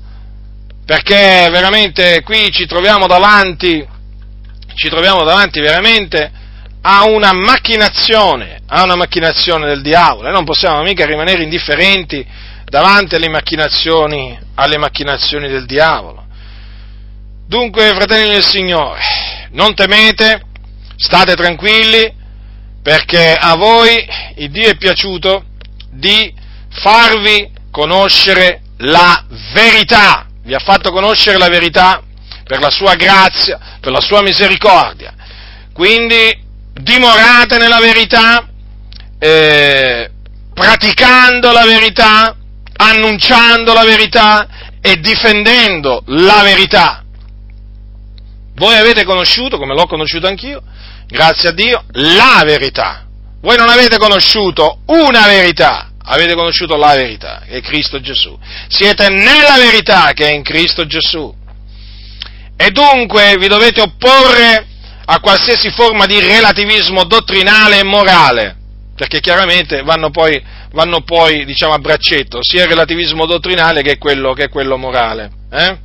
perché 0.85 1.49
veramente 1.51 2.23
qui 2.23 2.51
ci 2.51 2.67
troviamo 2.67 3.07
davanti, 3.07 3.87
ci 4.75 4.89
troviamo 4.89 5.25
davanti 5.25 5.61
veramente 5.61 6.31
a 6.83 7.05
una 7.05 7.33
macchinazione, 7.33 8.61
a 8.67 8.83
una 8.83 8.97
macchinazione 8.97 9.67
del 9.67 9.83
diavolo 9.83 10.29
e 10.29 10.33
non 10.33 10.45
possiamo 10.45 10.83
mica 10.83 11.07
rimanere 11.07 11.43
indifferenti 11.43 12.27
davanti 12.65 13.15
alle 13.15 13.29
macchinazioni, 13.29 14.39
alle 14.55 14.79
macchinazioni 14.79 15.49
del 15.49 15.67
diavolo. 15.67 16.25
Dunque, 17.47 17.93
fratelli 17.95 18.31
del 18.31 18.45
Signore, 18.45 19.01
non 19.51 19.75
temete, 19.75 20.43
state 20.97 21.35
tranquilli, 21.35 22.21
perché 22.83 23.37
a 23.39 23.55
voi 23.57 24.05
il 24.37 24.51
Dio 24.51 24.69
è 24.69 24.77
piaciuto 24.77 25.45
di 25.91 26.33
farvi 26.71 27.51
conoscere 27.71 28.63
la 28.79 29.25
verità, 29.53 30.27
vi 30.43 30.55
ha 30.55 30.59
fatto 30.59 30.91
conoscere 30.91 31.39
la 31.39 31.49
verità 31.49 32.03
per 32.45 32.61
la 32.61 32.71
sua 32.71 32.95
grazia, 32.95 33.79
per 33.81 33.93
la 33.93 34.01
sua 34.01 34.23
misericordia. 34.23 35.15
Quindi 35.73 36.41
dimorate 36.73 37.59
nella 37.59 37.81
verità, 37.81 38.49
eh, 39.19 40.11
praticando 40.53 41.53
la 41.53 41.65
verità, 41.65 42.37
annunciando 42.77 43.73
la 43.73 43.85
verità 43.85 44.49
e 44.81 44.97
difendendo 44.97 46.03
la 46.07 46.43
verità. 46.43 47.03
Voi 48.55 48.77
avete 48.77 49.05
conosciuto, 49.05 49.59
come 49.59 49.75
l'ho 49.75 49.87
conosciuto 49.87 50.27
anch'io, 50.27 50.63
grazie 51.07 51.51
a 51.51 51.53
Dio, 51.53 51.85
la 51.93 52.43
verità. 52.45 53.07
Voi 53.41 53.57
non 53.57 53.69
avete 53.69 53.97
conosciuto 53.99 54.81
una 54.87 55.27
verità, 55.27 55.91
avete 56.05 56.35
conosciuto 56.35 56.77
la 56.77 56.95
verità, 56.95 57.43
che 57.47 57.57
è 57.57 57.61
Cristo 57.61 58.01
Gesù. 58.01 58.39
Siete 58.69 59.09
nella 59.09 59.57
verità 59.57 60.13
che 60.13 60.29
è 60.29 60.33
in 60.33 60.43
Cristo 60.43 60.87
Gesù. 60.87 61.35
E 62.65 62.71
dunque 62.71 63.37
vi 63.39 63.49
dovete 63.49 63.81
opporre 63.81 64.65
a 65.05 65.19
qualsiasi 65.19 65.73
forma 65.73 66.07
di 66.07 66.21
relativismo 66.21 67.03
dottrinale 67.03 67.81
e 67.81 67.83
morale, 67.83 68.57
perché 68.95 69.19
chiaramente 69.19 69.83
vanno 69.83 70.11
poi, 70.11 70.41
vanno 70.71 71.01
poi 71.01 71.45
diciamo, 71.45 71.73
a 71.75 71.81
braccetto, 71.81 72.39
sia 72.41 72.63
il 72.63 72.69
relativismo 72.69 73.27
dottrinale 73.27 73.83
che 73.83 73.99
quello, 73.99 74.33
che 74.33 74.49
quello 74.49 74.77
morale. 74.77 75.31
Eh? 75.51 75.77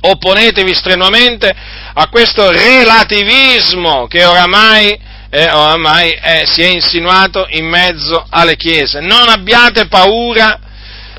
opponetevi 0.00 0.74
strenuamente 0.74 1.50
a 1.94 2.08
questo 2.08 2.50
relativismo 2.50 4.06
che 4.08 4.26
oramai, 4.26 4.96
eh, 5.30 5.50
oramai 5.50 6.12
eh, 6.12 6.44
si 6.44 6.60
è 6.60 6.66
insinuato 6.66 7.46
in 7.48 7.66
mezzo 7.66 8.26
alle 8.28 8.56
chiese. 8.56 9.00
Non 9.00 9.30
abbiate 9.30 9.88
paura 9.88 10.60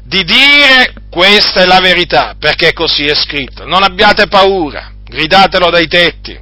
di 0.10 0.24
dire 0.24 0.94
questa 1.12 1.62
è 1.62 1.66
la 1.66 1.80
verità, 1.80 2.36
perché 2.38 2.74
così 2.74 3.06
è 3.06 3.14
scritto. 3.14 3.66
Non 3.66 3.84
abbiate 3.84 4.28
paura, 4.28 4.92
gridatelo 5.04 5.70
dai 5.70 5.88
tetti, 5.88 6.38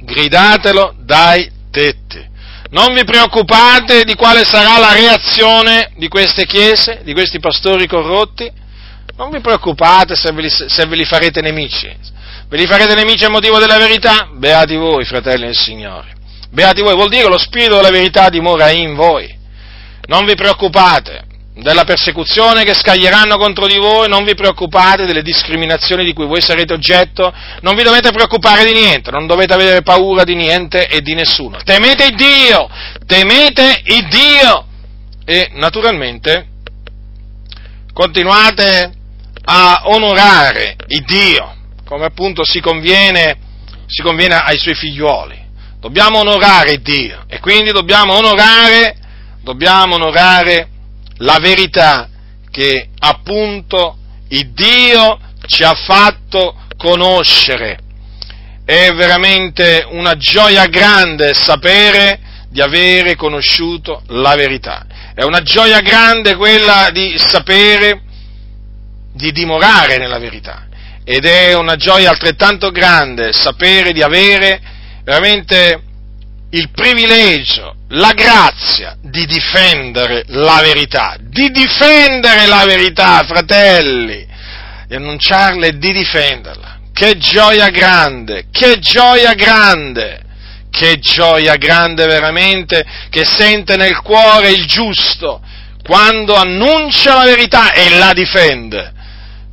gridatelo 0.00 0.94
dai 0.98 1.50
tetti. 1.70 2.28
Non 2.68 2.92
vi 2.92 3.02
preoccupate 3.04 4.04
di 4.04 4.14
quale 4.14 4.44
sarà 4.44 4.78
la 4.78 4.92
reazione 4.92 5.92
di 5.96 6.08
queste 6.08 6.44
chiese, 6.44 7.00
di 7.02 7.14
questi 7.14 7.40
pastori 7.40 7.88
corrotti, 7.88 8.48
non 9.16 9.30
vi 9.30 9.40
preoccupate 9.40 10.14
se 10.14 10.30
ve, 10.30 10.42
li, 10.42 10.50
se 10.50 10.86
ve 10.86 10.96
li 10.96 11.06
farete 11.06 11.40
nemici. 11.40 11.90
Ve 12.46 12.56
li 12.58 12.66
farete 12.66 12.94
nemici 12.94 13.24
a 13.24 13.30
motivo 13.30 13.58
della 13.58 13.78
verità? 13.78 14.28
Beati 14.34 14.76
voi, 14.76 15.06
fratelli 15.06 15.46
del 15.46 15.56
Signore. 15.56 16.12
Beati 16.50 16.82
voi, 16.82 16.94
vuol 16.94 17.08
dire 17.08 17.22
che 17.22 17.30
lo 17.30 17.38
spirito 17.38 17.76
della 17.76 17.90
verità 17.90 18.28
dimora 18.28 18.70
in 18.70 18.94
voi. 18.94 19.34
Non 20.06 20.26
vi 20.26 20.34
preoccupate 20.34 21.28
della 21.60 21.84
persecuzione 21.84 22.64
che 22.64 22.74
scaglieranno 22.74 23.36
contro 23.36 23.66
di 23.66 23.76
voi, 23.76 24.08
non 24.08 24.24
vi 24.24 24.34
preoccupate 24.34 25.04
delle 25.04 25.22
discriminazioni 25.22 26.04
di 26.04 26.12
cui 26.12 26.26
voi 26.26 26.40
sarete 26.40 26.72
oggetto, 26.72 27.32
non 27.60 27.74
vi 27.74 27.82
dovete 27.82 28.10
preoccupare 28.10 28.64
di 28.64 28.72
niente, 28.72 29.10
non 29.10 29.26
dovete 29.26 29.54
avere 29.54 29.82
paura 29.82 30.24
di 30.24 30.34
niente 30.34 30.88
e 30.88 31.00
di 31.00 31.14
nessuno. 31.14 31.58
Temete 31.62 32.06
il 32.06 32.14
Dio, 32.16 32.68
temete 33.06 33.82
il 33.84 34.08
Dio 34.08 34.66
e 35.24 35.50
naturalmente 35.54 36.46
continuate 37.92 38.92
a 39.44 39.82
onorare 39.84 40.76
il 40.88 41.04
Dio, 41.04 41.56
come 41.84 42.06
appunto 42.06 42.44
si 42.44 42.60
conviene, 42.60 43.36
si 43.86 44.02
conviene 44.02 44.36
ai 44.36 44.58
suoi 44.58 44.74
figliuoli. 44.74 45.38
Dobbiamo 45.78 46.18
onorare 46.18 46.80
Dio 46.80 47.24
e 47.26 47.38
quindi 47.40 47.70
dobbiamo 47.70 48.14
onorare, 48.14 48.96
dobbiamo 49.42 49.94
onorare 49.94 50.68
la 51.20 51.38
verità 51.40 52.08
che 52.50 52.88
appunto 52.98 53.96
il 54.28 54.50
Dio 54.52 55.18
ci 55.46 55.62
ha 55.62 55.74
fatto 55.74 56.56
conoscere. 56.76 57.78
È 58.64 58.92
veramente 58.92 59.84
una 59.90 60.16
gioia 60.16 60.66
grande 60.66 61.34
sapere 61.34 62.20
di 62.50 62.60
avere 62.60 63.16
conosciuto 63.16 64.02
la 64.08 64.34
verità. 64.34 64.86
È 65.14 65.22
una 65.22 65.42
gioia 65.42 65.80
grande 65.80 66.36
quella 66.36 66.90
di 66.92 67.16
sapere 67.18 68.02
di 69.12 69.32
dimorare 69.32 69.98
nella 69.98 70.18
verità. 70.18 70.68
Ed 71.04 71.24
è 71.24 71.54
una 71.54 71.76
gioia 71.76 72.10
altrettanto 72.10 72.70
grande 72.70 73.32
sapere 73.32 73.92
di 73.92 74.02
avere 74.02 74.60
veramente 75.02 75.82
il 76.50 76.70
privilegio, 76.70 77.76
la 77.90 78.12
grazia 78.12 78.96
di 79.00 79.24
difendere 79.26 80.24
la 80.28 80.60
verità, 80.62 81.16
di 81.20 81.50
difendere 81.50 82.46
la 82.46 82.64
verità, 82.64 83.22
fratelli, 83.24 84.26
di 84.86 84.94
annunciarla 84.94 85.66
e 85.66 85.78
di 85.78 85.92
difenderla. 85.92 86.78
Che 86.92 87.16
gioia 87.18 87.68
grande, 87.68 88.46
che 88.50 88.78
gioia 88.78 89.32
grande, 89.34 90.22
che 90.70 90.98
gioia 90.98 91.56
grande 91.56 92.06
veramente 92.06 92.84
che 93.10 93.24
sente 93.24 93.76
nel 93.76 94.00
cuore 94.00 94.50
il 94.50 94.66
giusto 94.66 95.40
quando 95.82 96.34
annuncia 96.34 97.16
la 97.16 97.24
verità 97.24 97.72
e 97.72 97.90
la 97.90 98.12
difende. 98.12 98.92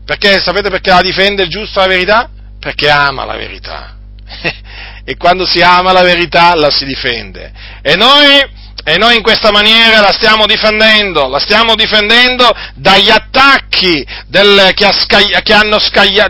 Perché 0.06 0.40
sapete 0.40 0.70
perché 0.70 0.90
la 0.90 1.02
difende 1.02 1.44
il 1.44 1.50
giusto 1.50 1.80
la 1.80 1.88
verità? 1.88 2.30
Perché 2.60 2.90
ama 2.90 3.26
la 3.26 3.36
verità. 3.36 3.96
e 5.10 5.16
quando 5.16 5.46
si 5.46 5.62
ama 5.62 5.94
la 5.94 6.02
verità 6.02 6.54
la 6.54 6.70
si 6.70 6.84
difende. 6.84 7.54
E 7.82 7.96
noi, 7.96 8.46
e 8.84 8.98
noi 8.98 9.16
in 9.16 9.22
questa 9.22 9.52
maniera 9.52 10.02
la 10.02 10.12
stiamo 10.12 10.46
difendendo, 10.46 11.30
la 11.30 11.40
stiamo 11.40 11.76
difendendo 11.76 12.52
dagli 12.74 13.10
attacchi 13.10 14.06
del, 14.28 14.72
che, 14.76 14.84
ha 14.84 14.92
scaglia, 14.92 15.40
che, 15.40 15.54
scaglia, 15.80 16.28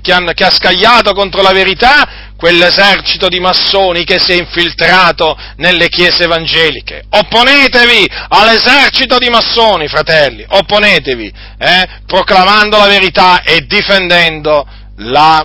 che, 0.00 0.12
hanno, 0.12 0.30
che 0.32 0.44
ha 0.44 0.50
scagliato 0.50 1.12
contro 1.12 1.42
la 1.42 1.50
verità 1.50 2.08
quell'esercito 2.36 3.26
di 3.26 3.40
massoni 3.40 4.04
che 4.04 4.20
si 4.20 4.30
è 4.30 4.36
infiltrato 4.36 5.36
nelle 5.56 5.88
chiese 5.88 6.22
evangeliche. 6.22 7.06
Opponetevi 7.10 8.08
all'esercito 8.28 9.18
di 9.18 9.28
massoni, 9.28 9.88
fratelli, 9.88 10.46
opponetevi, 10.48 11.32
eh, 11.58 11.88
proclamando 12.06 12.78
la 12.78 12.86
verità 12.86 13.42
e 13.42 13.66
difendendo 13.66 14.64
la 14.98 15.44